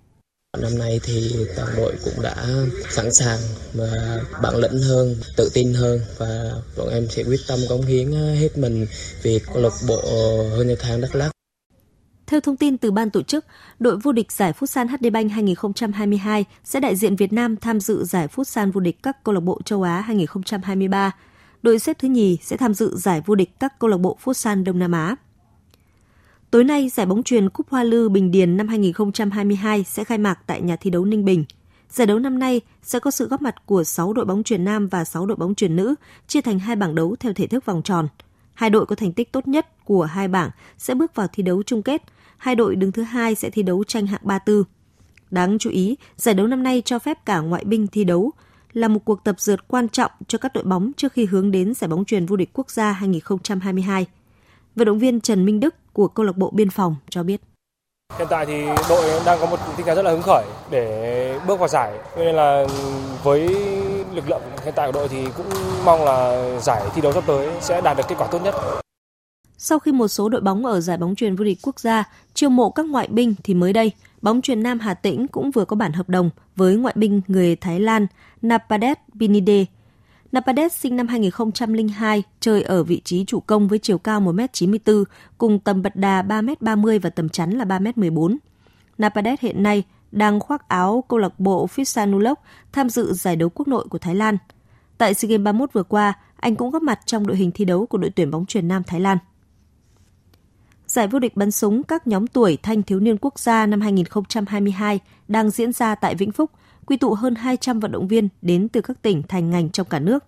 Năm 0.62 0.78
nay 0.78 1.00
thì 1.02 1.46
toàn 1.56 1.68
đội 1.76 1.94
cũng 2.04 2.22
đã 2.22 2.46
sẵn 2.90 3.12
sàng 3.12 3.38
và 3.74 4.20
bản 4.42 4.56
lĩnh 4.56 4.82
hơn, 4.82 5.16
tự 5.36 5.50
tin 5.54 5.74
hơn 5.74 6.00
và 6.18 6.52
bọn 6.78 6.88
em 6.88 7.06
sẽ 7.10 7.24
quyết 7.24 7.40
tâm 7.48 7.58
cống 7.68 7.82
hiến 7.82 8.12
hết 8.12 8.58
mình 8.58 8.86
vì 9.22 9.40
câu 9.46 9.62
lạc 9.62 9.72
bộ 9.88 10.00
Hưng 10.56 10.68
Gia 10.68 10.74
Khang 10.74 11.00
Đắk 11.00 11.14
Lắk. 11.14 11.30
Theo 12.26 12.40
thông 12.40 12.56
tin 12.56 12.78
từ 12.78 12.90
ban 12.90 13.10
tổ 13.10 13.22
chức, 13.22 13.44
đội 13.78 13.96
vô 13.96 14.12
địch 14.12 14.32
giải 14.32 14.52
Futsal 14.58 14.86
HD 14.88 15.12
Bank 15.12 15.32
2022 15.32 16.44
sẽ 16.64 16.80
đại 16.80 16.96
diện 16.96 17.16
Việt 17.16 17.32
Nam 17.32 17.56
tham 17.56 17.80
dự 17.80 18.04
giải 18.04 18.28
Futsal 18.34 18.72
vô 18.72 18.80
địch 18.80 19.02
các 19.02 19.24
câu 19.24 19.34
lạc 19.34 19.40
bộ 19.40 19.60
châu 19.64 19.82
Á 19.82 20.00
2023. 20.00 21.12
Đội 21.62 21.78
xếp 21.78 21.96
thứ 21.98 22.08
nhì 22.08 22.38
sẽ 22.42 22.56
tham 22.56 22.74
dự 22.74 22.96
giải 22.96 23.22
vô 23.26 23.34
địch 23.34 23.50
các 23.60 23.78
câu 23.78 23.90
lạc 23.90 23.96
bộ 23.96 24.18
Futsal 24.24 24.64
Đông 24.64 24.78
Nam 24.78 24.92
Á. 24.92 25.16
Tối 26.50 26.64
nay, 26.64 26.88
giải 26.88 27.06
bóng 27.06 27.22
truyền 27.22 27.50
Cúp 27.50 27.68
Hoa 27.70 27.82
Lư 27.82 28.08
Bình 28.08 28.30
Điền 28.30 28.56
năm 28.56 28.68
2022 28.68 29.84
sẽ 29.84 30.04
khai 30.04 30.18
mạc 30.18 30.38
tại 30.46 30.60
nhà 30.60 30.76
thi 30.76 30.90
đấu 30.90 31.04
Ninh 31.04 31.24
Bình. 31.24 31.44
Giải 31.90 32.06
đấu 32.06 32.18
năm 32.18 32.38
nay 32.38 32.60
sẽ 32.82 32.98
có 32.98 33.10
sự 33.10 33.28
góp 33.28 33.42
mặt 33.42 33.66
của 33.66 33.84
6 33.84 34.12
đội 34.12 34.24
bóng 34.24 34.42
truyền 34.42 34.64
nam 34.64 34.88
và 34.88 35.04
6 35.04 35.26
đội 35.26 35.36
bóng 35.36 35.54
truyền 35.54 35.76
nữ, 35.76 35.94
chia 36.26 36.40
thành 36.40 36.58
hai 36.58 36.76
bảng 36.76 36.94
đấu 36.94 37.16
theo 37.20 37.32
thể 37.32 37.46
thức 37.46 37.64
vòng 37.64 37.82
tròn. 37.82 38.08
Hai 38.54 38.70
đội 38.70 38.86
có 38.86 38.96
thành 38.96 39.12
tích 39.12 39.32
tốt 39.32 39.48
nhất 39.48 39.84
của 39.84 40.04
hai 40.04 40.28
bảng 40.28 40.50
sẽ 40.78 40.94
bước 40.94 41.14
vào 41.14 41.26
thi 41.32 41.42
đấu 41.42 41.62
chung 41.62 41.82
kết– 41.82 42.02
hai 42.38 42.54
đội 42.54 42.76
đứng 42.76 42.92
thứ 42.92 43.02
hai 43.02 43.34
sẽ 43.34 43.50
thi 43.50 43.62
đấu 43.62 43.84
tranh 43.84 44.06
hạng 44.06 44.20
34. 44.24 44.64
Đáng 45.30 45.58
chú 45.58 45.70
ý, 45.70 45.96
giải 46.16 46.34
đấu 46.34 46.46
năm 46.46 46.62
nay 46.62 46.82
cho 46.84 46.98
phép 46.98 47.26
cả 47.26 47.40
ngoại 47.40 47.64
binh 47.64 47.86
thi 47.86 48.04
đấu, 48.04 48.32
là 48.72 48.88
một 48.88 49.04
cuộc 49.04 49.24
tập 49.24 49.40
dượt 49.40 49.68
quan 49.68 49.88
trọng 49.88 50.10
cho 50.28 50.38
các 50.38 50.52
đội 50.54 50.64
bóng 50.64 50.92
trước 50.96 51.12
khi 51.12 51.24
hướng 51.24 51.50
đến 51.50 51.74
giải 51.74 51.88
bóng 51.88 52.04
truyền 52.04 52.26
vô 52.26 52.36
địch 52.36 52.50
quốc 52.52 52.70
gia 52.70 52.92
2022. 52.92 54.06
Vận 54.76 54.86
động 54.86 54.98
viên 54.98 55.20
Trần 55.20 55.44
Minh 55.44 55.60
Đức 55.60 55.74
của 55.98 56.08
câu 56.08 56.26
lạc 56.26 56.36
bộ 56.36 56.50
Biên 56.50 56.70
phòng 56.70 56.96
cho 57.10 57.22
biết. 57.22 57.40
Hiện 58.18 58.28
tại 58.30 58.46
thì 58.46 58.66
đội 58.88 59.20
đang 59.26 59.38
có 59.40 59.46
một 59.46 59.56
tinh 59.76 59.86
thần 59.86 59.96
rất 59.96 60.02
là 60.02 60.10
hứng 60.10 60.22
khởi 60.22 60.44
để 60.70 61.40
bước 61.46 61.58
vào 61.58 61.68
giải. 61.68 61.98
Nên 62.18 62.34
là 62.34 62.66
với 63.22 63.48
lực 64.14 64.28
lượng 64.28 64.42
hiện 64.64 64.74
tại 64.76 64.86
của 64.86 64.92
đội 64.92 65.08
thì 65.08 65.26
cũng 65.36 65.46
mong 65.84 66.04
là 66.04 66.48
giải 66.60 66.82
thi 66.94 67.00
đấu 67.00 67.12
sắp 67.12 67.24
tới 67.26 67.50
sẽ 67.60 67.80
đạt 67.80 67.96
được 67.96 68.02
kết 68.08 68.14
quả 68.18 68.26
tốt 68.30 68.42
nhất. 68.44 68.54
Sau 69.56 69.78
khi 69.78 69.92
một 69.92 70.08
số 70.08 70.28
đội 70.28 70.40
bóng 70.40 70.66
ở 70.66 70.80
giải 70.80 70.96
bóng 70.96 71.14
truyền 71.14 71.36
vô 71.36 71.44
địch 71.44 71.58
quốc 71.62 71.80
gia 71.80 72.04
chiêu 72.34 72.50
mộ 72.50 72.70
các 72.70 72.86
ngoại 72.86 73.08
binh 73.08 73.34
thì 73.44 73.54
mới 73.54 73.72
đây, 73.72 73.92
bóng 74.22 74.42
truyền 74.42 74.62
Nam 74.62 74.78
Hà 74.78 74.94
Tĩnh 74.94 75.28
cũng 75.28 75.50
vừa 75.50 75.64
có 75.64 75.76
bản 75.76 75.92
hợp 75.92 76.08
đồng 76.08 76.30
với 76.56 76.76
ngoại 76.76 76.94
binh 76.96 77.20
người 77.28 77.56
Thái 77.56 77.80
Lan 77.80 78.06
Napadet 78.42 78.98
Binide. 79.14 79.64
Napadet 80.32 80.72
sinh 80.72 80.96
năm 80.96 81.08
2002, 81.08 82.22
chơi 82.40 82.62
ở 82.62 82.84
vị 82.84 83.00
trí 83.04 83.24
chủ 83.24 83.40
công 83.40 83.68
với 83.68 83.78
chiều 83.78 83.98
cao 83.98 84.20
1m94, 84.20 85.04
cùng 85.38 85.58
tầm 85.58 85.82
bật 85.82 85.96
đà 85.96 86.22
3m30 86.22 87.00
và 87.00 87.10
tầm 87.10 87.28
chắn 87.28 87.50
là 87.50 87.64
3m14. 87.64 88.36
Napadet 88.98 89.40
hiện 89.40 89.62
nay 89.62 89.84
đang 90.12 90.40
khoác 90.40 90.68
áo 90.68 91.04
câu 91.08 91.18
lạc 91.18 91.40
bộ 91.40 91.66
Phitsanulok 91.66 92.40
tham 92.72 92.88
dự 92.90 93.12
giải 93.12 93.36
đấu 93.36 93.48
quốc 93.48 93.68
nội 93.68 93.86
của 93.90 93.98
Thái 93.98 94.14
Lan. 94.14 94.36
Tại 94.98 95.14
SEA 95.14 95.28
Games 95.28 95.44
31 95.44 95.72
vừa 95.72 95.82
qua, 95.82 96.12
anh 96.36 96.56
cũng 96.56 96.70
góp 96.70 96.82
mặt 96.82 97.00
trong 97.06 97.26
đội 97.26 97.36
hình 97.36 97.50
thi 97.50 97.64
đấu 97.64 97.86
của 97.86 97.98
đội 97.98 98.10
tuyển 98.10 98.30
bóng 98.30 98.46
truyền 98.46 98.68
Nam 98.68 98.82
Thái 98.86 99.00
Lan. 99.00 99.18
Giải 100.86 101.08
vô 101.08 101.18
địch 101.18 101.36
bắn 101.36 101.50
súng 101.50 101.82
các 101.82 102.06
nhóm 102.06 102.26
tuổi 102.26 102.58
thanh 102.62 102.82
thiếu 102.82 103.00
niên 103.00 103.16
quốc 103.20 103.38
gia 103.38 103.66
năm 103.66 103.80
2022 103.80 105.00
đang 105.28 105.50
diễn 105.50 105.72
ra 105.72 105.94
tại 105.94 106.14
Vĩnh 106.14 106.32
Phúc, 106.32 106.50
quy 106.88 106.96
tụ 106.96 107.14
hơn 107.14 107.34
200 107.34 107.80
vận 107.80 107.92
động 107.92 108.08
viên 108.08 108.28
đến 108.42 108.68
từ 108.68 108.80
các 108.80 109.02
tỉnh 109.02 109.22
thành 109.22 109.50
ngành 109.50 109.70
trong 109.70 109.86
cả 109.90 109.98
nước. 109.98 110.24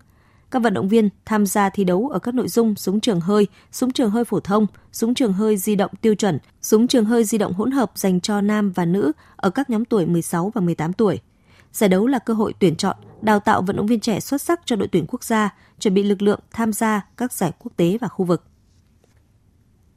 Các 0.51 0.61
vận 0.61 0.73
động 0.73 0.87
viên 0.87 1.09
tham 1.25 1.45
gia 1.45 1.69
thi 1.69 1.83
đấu 1.83 2.09
ở 2.09 2.19
các 2.19 2.35
nội 2.35 2.47
dung 2.47 2.75
súng 2.75 2.99
trường 2.99 3.19
hơi, 3.19 3.47
súng 3.71 3.91
trường 3.91 4.09
hơi 4.09 4.25
phổ 4.25 4.39
thông, 4.39 4.67
súng 4.91 5.13
trường 5.13 5.33
hơi 5.33 5.57
di 5.57 5.75
động 5.75 5.91
tiêu 6.01 6.15
chuẩn, 6.15 6.39
súng 6.61 6.87
trường 6.87 7.05
hơi 7.05 7.23
di 7.23 7.37
động 7.37 7.53
hỗn 7.53 7.71
hợp 7.71 7.91
dành 7.95 8.19
cho 8.19 8.41
nam 8.41 8.71
và 8.71 8.85
nữ 8.85 9.11
ở 9.35 9.49
các 9.49 9.69
nhóm 9.69 9.85
tuổi 9.85 10.05
16 10.05 10.51
và 10.55 10.61
18 10.61 10.93
tuổi. 10.93 11.19
Giải 11.73 11.89
đấu 11.89 12.07
là 12.07 12.19
cơ 12.19 12.33
hội 12.33 12.53
tuyển 12.59 12.75
chọn, 12.75 12.97
đào 13.21 13.39
tạo 13.39 13.61
vận 13.61 13.75
động 13.75 13.87
viên 13.87 13.99
trẻ 13.99 14.19
xuất 14.19 14.41
sắc 14.41 14.61
cho 14.65 14.75
đội 14.75 14.87
tuyển 14.87 15.05
quốc 15.07 15.23
gia, 15.23 15.55
chuẩn 15.79 15.93
bị 15.93 16.03
lực 16.03 16.21
lượng 16.21 16.39
tham 16.51 16.73
gia 16.73 17.05
các 17.17 17.33
giải 17.33 17.51
quốc 17.59 17.71
tế 17.77 17.97
và 18.01 18.07
khu 18.07 18.25
vực. 18.25 18.43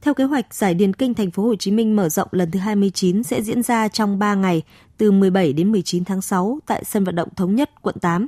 Theo 0.05 0.13
kế 0.13 0.23
hoạch, 0.23 0.53
giải 0.53 0.73
Điền 0.73 0.93
Kinh 0.93 1.13
Thành 1.13 1.31
phố 1.31 1.43
Hồ 1.43 1.55
Chí 1.55 1.71
Minh 1.71 1.95
mở 1.95 2.09
rộng 2.09 2.27
lần 2.31 2.51
thứ 2.51 2.59
29 2.59 3.23
sẽ 3.23 3.41
diễn 3.41 3.63
ra 3.63 3.87
trong 3.87 4.19
3 4.19 4.35
ngày 4.35 4.63
từ 4.97 5.11
17 5.11 5.53
đến 5.53 5.71
19 5.71 6.05
tháng 6.05 6.21
6 6.21 6.59
tại 6.65 6.83
sân 6.83 7.03
vận 7.03 7.15
động 7.15 7.29
thống 7.35 7.55
nhất 7.55 7.81
quận 7.81 7.95
8. 8.01 8.27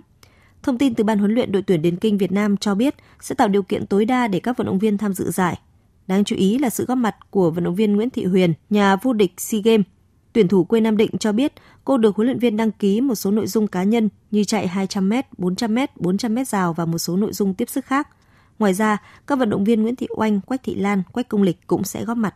Thông 0.64 0.78
tin 0.78 0.96
từ 0.96 1.04
ban 1.04 1.20
huấn 1.20 1.34
luyện 1.34 1.52
đội 1.52 1.62
tuyển 1.62 1.82
Điền 1.82 1.96
Kinh 1.96 2.18
Việt 2.18 2.32
Nam 2.32 2.58
cho 2.58 2.76
biết 2.76 2.96
sẽ 3.22 3.36
tạo 3.36 3.48
điều 3.48 3.64
kiện 3.64 3.86
tối 3.86 4.06
đa 4.06 4.28
để 4.28 4.40
các 4.40 4.58
vận 4.58 4.68
động 4.68 4.80
viên 4.80 4.98
tham 4.98 5.14
dự 5.14 5.32
giải. 5.32 5.60
Đáng 6.08 6.24
chú 6.24 6.36
ý 6.36 6.58
là 6.58 6.70
sự 6.70 6.86
góp 6.86 6.98
mặt 6.98 7.16
của 7.30 7.52
vận 7.52 7.64
động 7.64 7.76
viên 7.76 7.96
Nguyễn 7.96 8.10
Thị 8.10 8.26
Huyền, 8.26 8.54
nhà 8.70 8.96
vô 8.96 9.14
địch 9.14 9.34
SEA 9.38 9.62
Games. 9.62 9.86
Tuyển 10.34 10.48
thủ 10.48 10.64
quê 10.64 10.82
Nam 10.82 10.98
Định 10.98 11.18
cho 11.20 11.32
biết 11.32 11.54
cô 11.86 11.98
được 11.98 12.16
huấn 12.16 12.28
luyện 12.28 12.40
viên 12.40 12.58
đăng 12.58 12.72
ký 12.72 13.02
một 13.02 13.16
số 13.16 13.32
nội 13.32 13.48
dung 13.48 13.68
cá 13.68 13.84
nhân 13.84 14.10
như 14.32 14.44
chạy 14.44 14.68
200m, 14.68 15.24
400m, 15.38 15.88
400m 15.96 16.44
rào 16.44 16.74
và 16.74 16.86
một 16.86 16.98
số 16.98 17.18
nội 17.18 17.34
dung 17.34 17.54
tiếp 17.54 17.70
sức 17.70 17.86
khác. 17.86 18.08
Ngoài 18.60 18.74
ra, 18.74 18.98
các 19.28 19.40
vận 19.40 19.50
động 19.50 19.64
viên 19.64 19.82
Nguyễn 19.82 19.96
Thị 19.96 20.08
Oanh, 20.16 20.42
Quách 20.42 20.64
Thị 20.64 20.76
Lan, 20.76 21.04
Quách 21.12 21.30
Công 21.30 21.44
Lịch 21.44 21.68
cũng 21.68 21.84
sẽ 21.84 22.06
góp 22.06 22.18
mặt. 22.18 22.36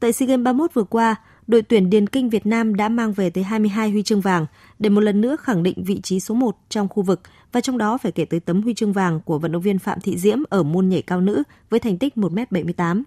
Tại 0.00 0.12
SEA 0.12 0.26
Games 0.26 0.44
31 0.44 0.74
vừa 0.74 0.84
qua, 0.84 1.16
đội 1.48 1.62
tuyển 1.62 1.90
Điền 1.90 2.06
Kinh 2.06 2.30
Việt 2.30 2.46
Nam 2.46 2.74
đã 2.74 2.88
mang 2.88 3.12
về 3.12 3.30
tới 3.30 3.44
22 3.44 3.90
huy 3.90 4.02
chương 4.02 4.20
vàng 4.20 4.46
để 4.78 4.90
một 4.90 5.00
lần 5.00 5.20
nữa 5.20 5.36
khẳng 5.40 5.62
định 5.62 5.84
vị 5.84 6.00
trí 6.02 6.20
số 6.20 6.34
1 6.34 6.56
trong 6.68 6.88
khu 6.88 7.02
vực 7.02 7.20
và 7.52 7.60
trong 7.60 7.78
đó 7.78 7.98
phải 7.98 8.12
kể 8.12 8.24
tới 8.24 8.40
tấm 8.40 8.62
huy 8.62 8.74
chương 8.74 8.92
vàng 8.92 9.20
của 9.20 9.38
vận 9.38 9.52
động 9.52 9.62
viên 9.62 9.78
Phạm 9.78 10.00
Thị 10.00 10.18
Diễm 10.18 10.38
ở 10.50 10.62
môn 10.62 10.88
nhảy 10.88 11.02
cao 11.02 11.20
nữ 11.20 11.42
với 11.70 11.80
thành 11.80 11.98
tích 11.98 12.16
1m78. 12.16 13.02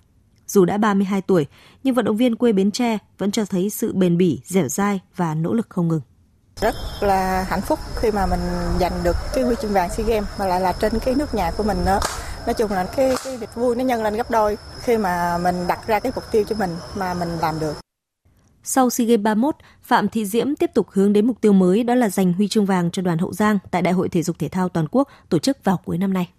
Dù 0.48 0.66
đã 0.66 0.78
32 0.78 1.22
tuổi, 1.22 1.46
nhưng 1.84 1.96
vận 1.96 2.06
động 2.06 2.18
viên 2.18 2.36
quê 2.36 2.54
Bến 2.54 2.72
Tre 2.72 2.98
vẫn 3.18 3.32
cho 3.32 3.46
thấy 3.46 3.70
sự 3.70 3.94
bền 3.94 4.18
bỉ, 4.18 4.40
dẻo 4.46 4.68
dai 4.68 5.00
và 5.16 5.36
nỗ 5.36 5.54
lực 5.54 5.70
không 5.70 5.88
ngừng. 5.88 6.02
Rất 6.62 6.76
là 7.02 7.44
hạnh 7.50 7.62
phúc 7.62 7.80
khi 7.96 8.12
mà 8.12 8.26
mình 8.26 8.40
giành 8.80 8.94
được 9.04 9.16
cái 9.34 9.44
huy 9.44 9.56
chương 9.62 9.74
vàng 9.74 9.90
SEA 9.90 10.06
Games 10.08 10.30
mà 10.40 10.48
lại 10.48 10.62
là 10.62 10.74
trên 10.74 11.00
cái 11.06 11.16
nước 11.16 11.36
nhà 11.36 11.52
của 11.58 11.64
mình 11.64 11.78
nữa. 11.86 12.00
nói 12.46 12.54
chung 12.54 12.72
là 12.72 12.86
cái 12.96 13.16
cái 13.24 13.38
việc 13.38 13.56
vui 13.56 13.76
nó 13.76 13.84
nhân 13.84 14.04
lên 14.04 14.16
gấp 14.16 14.32
đôi 14.32 14.58
khi 14.80 14.98
mà 14.98 15.38
mình 15.38 15.68
đặt 15.68 15.88
ra 15.88 16.00
cái 16.00 16.12
mục 16.16 16.24
tiêu 16.32 16.44
cho 16.50 16.56
mình 16.56 16.76
mà 16.96 17.14
mình 17.14 17.38
làm 17.42 17.60
được. 17.60 17.91
Sau 18.64 18.90
SEA 18.90 19.08
Games 19.08 19.24
31, 19.24 19.56
Phạm 19.82 20.10
Thị 20.10 20.26
Diễm 20.26 20.56
tiếp 20.56 20.72
tục 20.74 20.88
hướng 20.90 21.14
đến 21.14 21.28
mục 21.28 21.42
tiêu 21.42 21.54
mới 21.54 21.84
đó 21.84 21.96
là 21.96 22.10
giành 22.10 22.34
huy 22.34 22.48
chương 22.48 22.66
vàng 22.66 22.92
cho 22.92 23.02
đoàn 23.02 23.18
Hậu 23.18 23.34
Giang 23.34 23.58
tại 23.72 23.82
Đại 23.82 23.94
hội 23.94 24.10
Thể 24.10 24.24
dục 24.24 24.40
Thể 24.40 24.50
thao 24.50 24.70
Toàn 24.70 24.86
quốc 24.92 25.08
tổ 25.30 25.40
chức 25.40 25.64
vào 25.64 25.78
cuối 25.86 25.98
năm 25.98 26.14
nay. 26.14 26.30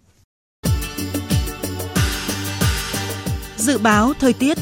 Dự 3.56 3.78
báo 3.78 4.12
thời 4.20 4.32
tiết 4.32 4.58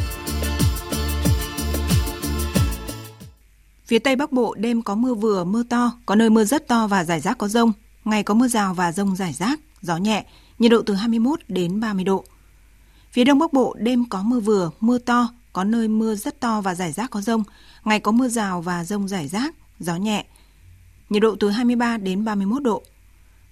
Phía 3.86 3.98
Tây 3.98 4.16
Bắc 4.16 4.32
Bộ 4.32 4.54
đêm 4.54 4.82
có 4.82 4.94
mưa 4.94 5.14
vừa, 5.14 5.44
mưa 5.44 5.62
to, 5.62 5.92
có 6.06 6.14
nơi 6.14 6.30
mưa 6.30 6.44
rất 6.44 6.68
to 6.68 6.86
và 6.86 7.04
rải 7.04 7.20
rác 7.20 7.38
có 7.38 7.48
rông. 7.48 7.72
Ngày 8.04 8.22
có 8.22 8.34
mưa 8.34 8.48
rào 8.48 8.74
và 8.74 8.92
rông 8.92 9.16
rải 9.16 9.32
rác, 9.32 9.60
gió 9.82 9.96
nhẹ, 9.96 10.24
nhiệt 10.58 10.70
độ 10.70 10.82
từ 10.82 10.94
21 10.94 11.40
đến 11.48 11.80
30 11.80 12.04
độ. 12.04 12.24
Phía 13.12 13.24
Đông 13.24 13.38
Bắc 13.38 13.52
Bộ 13.52 13.76
đêm 13.78 14.04
có 14.08 14.22
mưa 14.22 14.40
vừa, 14.40 14.70
mưa 14.80 14.98
to, 14.98 15.28
có 15.52 15.64
nơi 15.64 15.88
mưa 15.88 16.14
rất 16.14 16.40
to 16.40 16.60
và 16.60 16.74
rải 16.74 16.92
rác 16.92 17.10
có 17.10 17.20
rông. 17.20 17.44
Ngày 17.84 18.00
có 18.00 18.12
mưa 18.12 18.28
rào 18.28 18.62
và 18.62 18.84
rông 18.84 19.08
rải 19.08 19.28
rác, 19.28 19.54
gió 19.78 19.96
nhẹ. 19.96 20.24
Nhiệt 21.10 21.22
độ 21.22 21.36
từ 21.40 21.50
23 21.50 21.96
đến 21.96 22.24
31 22.24 22.62
độ. 22.62 22.82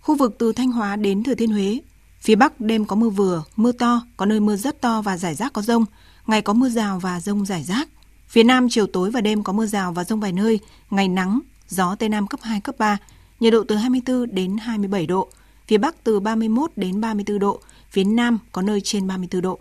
Khu 0.00 0.16
vực 0.16 0.36
từ 0.38 0.52
Thanh 0.52 0.72
Hóa 0.72 0.96
đến 0.96 1.22
Thừa 1.22 1.34
Thiên 1.34 1.50
Huế, 1.50 1.80
phía 2.20 2.34
Bắc 2.34 2.60
đêm 2.60 2.84
có 2.84 2.96
mưa 2.96 3.08
vừa, 3.08 3.44
mưa 3.56 3.72
to, 3.72 4.02
có 4.16 4.26
nơi 4.26 4.40
mưa 4.40 4.56
rất 4.56 4.80
to 4.80 5.02
và 5.02 5.16
rải 5.16 5.34
rác 5.34 5.52
có 5.52 5.62
rông. 5.62 5.84
Ngày 6.26 6.42
có 6.42 6.52
mưa 6.52 6.68
rào 6.68 6.98
và 6.98 7.20
rông 7.20 7.46
rải 7.46 7.64
rác. 7.64 7.88
Phía 8.28 8.42
Nam 8.42 8.68
chiều 8.70 8.86
tối 8.86 9.10
và 9.10 9.20
đêm 9.20 9.42
có 9.42 9.52
mưa 9.52 9.66
rào 9.66 9.92
và 9.92 10.04
rông 10.04 10.20
vài 10.20 10.32
nơi, 10.32 10.60
ngày 10.90 11.08
nắng, 11.08 11.40
gió 11.68 11.94
Tây 11.94 12.08
Nam 12.08 12.26
cấp 12.26 12.40
2, 12.42 12.60
cấp 12.60 12.74
3, 12.78 12.98
nhiệt 13.40 13.52
độ 13.52 13.64
từ 13.68 13.76
24 13.76 14.34
đến 14.34 14.56
27 14.58 15.06
độ, 15.06 15.28
phía 15.66 15.78
Bắc 15.78 16.04
từ 16.04 16.20
31 16.20 16.70
đến 16.76 17.00
34 17.00 17.38
độ, 17.38 17.60
phía 17.90 18.04
Nam 18.04 18.38
có 18.52 18.62
nơi 18.62 18.80
trên 18.80 19.06
34 19.06 19.42
độ. 19.42 19.58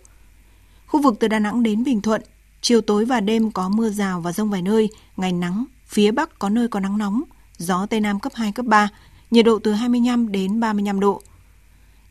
Khu 0.88 1.02
vực 1.02 1.16
từ 1.20 1.28
Đà 1.28 1.40
Nẵng 1.40 1.64
đến 1.64 1.84
Bình 1.84 2.02
Thuận, 2.02 2.22
chiều 2.62 2.82
tối 2.82 3.06
và 3.06 3.20
đêm 3.20 3.52
có 3.52 3.70
mưa 3.70 3.90
rào 3.90 4.22
và 4.22 4.32
rông 4.32 4.50
vài 4.50 4.62
nơi, 4.62 4.90
ngày 5.18 5.32
nắng, 5.32 5.66
phía 5.88 6.12
Bắc 6.12 6.40
có 6.40 6.50
nơi 6.50 6.68
có 6.68 6.80
nắng 6.80 6.98
nóng, 6.98 7.24
gió 7.58 7.86
Tây 7.86 8.00
Nam 8.00 8.20
cấp 8.20 8.32
2, 8.36 8.52
cấp 8.52 8.66
3, 8.66 8.90
nhiệt 9.32 9.46
độ 9.46 9.60
từ 9.60 9.74
25 9.74 10.32
đến 10.32 10.60
35 10.60 11.00
độ. 11.00 11.22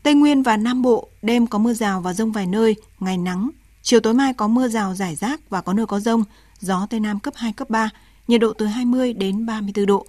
Tây 0.03 0.15
Nguyên 0.15 0.43
và 0.43 0.57
Nam 0.57 0.83
Bộ, 0.83 1.09
đêm 1.23 1.47
có 1.47 1.59
mưa 1.59 1.73
rào 1.73 2.01
và 2.01 2.13
rông 2.13 2.33
vài 2.33 2.47
nơi, 2.47 2.77
ngày 3.01 3.19
nắng, 3.19 3.51
chiều 3.83 4.01
tối 4.01 4.15
mai 4.15 4.35
có 4.35 4.49
mưa 4.49 4.69
rào 4.69 4.95
rải 4.95 5.17
rác 5.17 5.51
và 5.51 5.61
có 5.61 5.73
nơi 5.73 5.87
có 5.87 6.01
rông, 6.01 6.25
gió 6.61 6.87
Tây 6.91 7.01
Nam 7.01 7.21
cấp 7.21 7.35
2, 7.37 7.53
cấp 7.53 7.71
3, 7.71 7.91
nhiệt 8.29 8.41
độ 8.41 8.53
từ 8.53 8.67
20 8.67 9.13
đến 9.13 9.47
34 9.47 9.87
độ. 9.87 10.07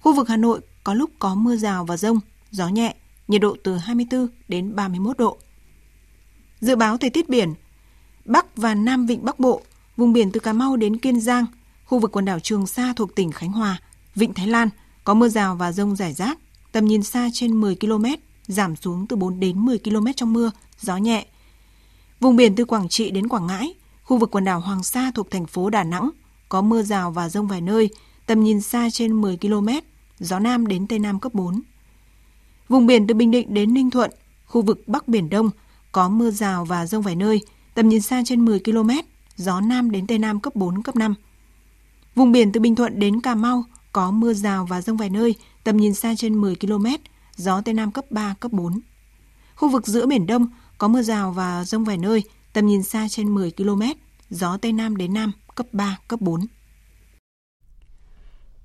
Khu 0.00 0.14
vực 0.14 0.28
Hà 0.28 0.36
Nội 0.36 0.60
có 0.84 0.94
lúc 0.94 1.10
có 1.18 1.34
mưa 1.34 1.56
rào 1.56 1.84
và 1.84 1.96
rông, 1.96 2.20
gió 2.50 2.68
nhẹ, 2.68 2.94
nhiệt 3.28 3.40
độ 3.40 3.56
từ 3.64 3.76
24 3.76 4.28
đến 4.48 4.76
31 4.76 5.18
độ. 5.18 5.38
Dự 6.60 6.76
báo 6.76 6.96
thời 6.96 7.10
tiết 7.10 7.28
biển, 7.28 7.54
Bắc 8.30 8.56
và 8.56 8.74
Nam 8.74 9.06
Vịnh 9.06 9.24
Bắc 9.24 9.40
Bộ, 9.40 9.62
vùng 9.96 10.12
biển 10.12 10.32
từ 10.32 10.40
Cà 10.40 10.52
Mau 10.52 10.76
đến 10.76 10.96
Kiên 10.96 11.20
Giang, 11.20 11.46
khu 11.84 11.98
vực 11.98 12.12
quần 12.12 12.24
đảo 12.24 12.40
Trường 12.40 12.66
Sa 12.66 12.92
thuộc 12.96 13.14
tỉnh 13.14 13.32
Khánh 13.32 13.52
Hòa, 13.52 13.80
Vịnh 14.14 14.34
Thái 14.34 14.46
Lan 14.46 14.68
có 15.04 15.14
mưa 15.14 15.28
rào 15.28 15.56
và 15.56 15.72
rông 15.72 15.96
rải 15.96 16.12
rác, 16.12 16.38
tầm 16.72 16.84
nhìn 16.84 17.02
xa 17.02 17.28
trên 17.32 17.60
10 17.60 17.76
km, 17.76 18.04
giảm 18.46 18.76
xuống 18.76 19.06
từ 19.06 19.16
4 19.16 19.40
đến 19.40 19.58
10 19.58 19.78
km 19.78 20.06
trong 20.16 20.32
mưa, 20.32 20.50
gió 20.80 20.96
nhẹ. 20.96 21.26
Vùng 22.20 22.36
biển 22.36 22.54
từ 22.54 22.64
Quảng 22.64 22.88
Trị 22.88 23.10
đến 23.10 23.28
Quảng 23.28 23.46
Ngãi, 23.46 23.74
khu 24.02 24.16
vực 24.16 24.30
quần 24.30 24.44
đảo 24.44 24.60
Hoàng 24.60 24.82
Sa 24.82 25.12
thuộc 25.14 25.30
thành 25.30 25.46
phố 25.46 25.70
Đà 25.70 25.84
Nẵng 25.84 26.10
có 26.48 26.62
mưa 26.62 26.82
rào 26.82 27.10
và 27.10 27.28
rông 27.28 27.46
vài 27.46 27.60
nơi, 27.60 27.90
tầm 28.26 28.44
nhìn 28.44 28.60
xa 28.60 28.90
trên 28.92 29.20
10 29.20 29.36
km, 29.36 29.68
gió 30.18 30.38
Nam 30.38 30.66
đến 30.66 30.86
Tây 30.86 30.98
Nam 30.98 31.20
cấp 31.20 31.34
4. 31.34 31.60
Vùng 32.68 32.86
biển 32.86 33.06
từ 33.06 33.14
Bình 33.14 33.30
Định 33.30 33.54
đến 33.54 33.74
Ninh 33.74 33.90
Thuận, 33.90 34.10
khu 34.46 34.62
vực 34.62 34.88
Bắc 34.88 35.08
Biển 35.08 35.30
Đông 35.30 35.50
có 35.92 36.08
mưa 36.08 36.30
rào 36.30 36.64
và 36.64 36.86
rông 36.86 37.02
vài 37.02 37.16
nơi, 37.16 37.40
tầm 37.74 37.88
nhìn 37.88 38.00
xa 38.00 38.22
trên 38.24 38.44
10 38.44 38.60
km, 38.60 38.90
gió 39.36 39.60
Nam 39.60 39.90
đến 39.90 40.06
Tây 40.06 40.18
Nam 40.18 40.40
cấp 40.40 40.56
4, 40.56 40.82
cấp 40.82 40.96
5. 40.96 41.14
Vùng 42.14 42.32
biển 42.32 42.52
từ 42.52 42.60
Bình 42.60 42.76
Thuận 42.76 42.98
đến 42.98 43.20
Cà 43.20 43.34
Mau 43.34 43.64
có 43.92 44.10
mưa 44.10 44.34
rào 44.34 44.66
và 44.66 44.82
rông 44.82 44.96
vài 44.96 45.10
nơi, 45.10 45.34
tầm 45.64 45.76
nhìn 45.76 45.94
xa 45.94 46.14
trên 46.16 46.40
10 46.40 46.56
km, 46.56 46.86
gió 47.36 47.60
Tây 47.60 47.74
Nam 47.74 47.92
cấp 47.92 48.04
3, 48.10 48.34
cấp 48.40 48.52
4. 48.52 48.80
Khu 49.54 49.68
vực 49.68 49.86
giữa 49.86 50.06
Biển 50.06 50.26
Đông 50.26 50.48
có 50.78 50.88
mưa 50.88 51.02
rào 51.02 51.32
và 51.32 51.64
rông 51.64 51.84
vài 51.84 51.98
nơi, 51.98 52.22
tầm 52.52 52.66
nhìn 52.66 52.82
xa 52.82 53.08
trên 53.10 53.34
10 53.34 53.50
km, 53.50 53.82
gió 54.30 54.56
Tây 54.56 54.72
Nam 54.72 54.96
đến 54.96 55.14
Nam 55.14 55.32
cấp 55.54 55.66
3, 55.72 55.98
cấp 56.08 56.20
4. 56.20 56.46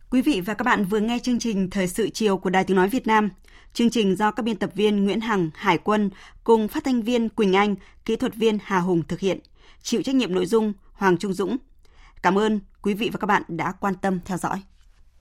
Quý 0.10 0.22
vị 0.22 0.41
và 0.41 0.53
các 0.53 0.64
bạn 0.64 0.86
vừa 0.86 0.99
nghe 0.99 1.20
chương 1.20 1.39
trình 1.39 1.70
Thời 1.70 1.88
sự 1.88 2.10
chiều 2.10 2.38
của 2.38 2.49
Đài 2.49 2.64
Tiếng 2.64 2.78
Nói 2.78 2.89
Việt 2.89 3.08
Nam. 3.08 3.30
Chương 3.76 3.89
trình 3.89 4.15
do 4.15 4.32
các 4.32 4.43
biên 4.43 4.55
tập 4.55 4.69
viên 4.76 5.03
Nguyễn 5.03 5.21
Hằng, 5.21 5.49
Hải 5.55 5.78
quân 5.78 6.09
cùng 6.43 6.67
phát 6.67 6.84
thanh 6.84 7.01
viên 7.01 7.30
Quỳnh 7.30 7.53
Anh, 7.53 7.76
kỹ 8.05 8.15
thuật 8.15 8.36
viên 8.36 8.57
Hà 8.63 8.80
Hùng 8.80 9.03
thực 9.07 9.19
hiện. 9.19 9.39
Chịu 9.82 10.01
trách 10.01 10.15
nhiệm 10.15 10.34
nội 10.34 10.45
dung 10.45 10.73
Hoàng 10.93 11.17
Trung 11.17 11.34
Dũng. 11.34 11.57
Cảm 12.21 12.38
ơn 12.38 12.59
quý 12.82 12.93
vị 12.93 13.09
và 13.13 13.17
các 13.17 13.26
bạn 13.26 13.43
đã 13.47 13.71
quan 13.71 13.95
tâm 13.95 14.19
theo 14.26 14.38
dõi. 14.38 14.61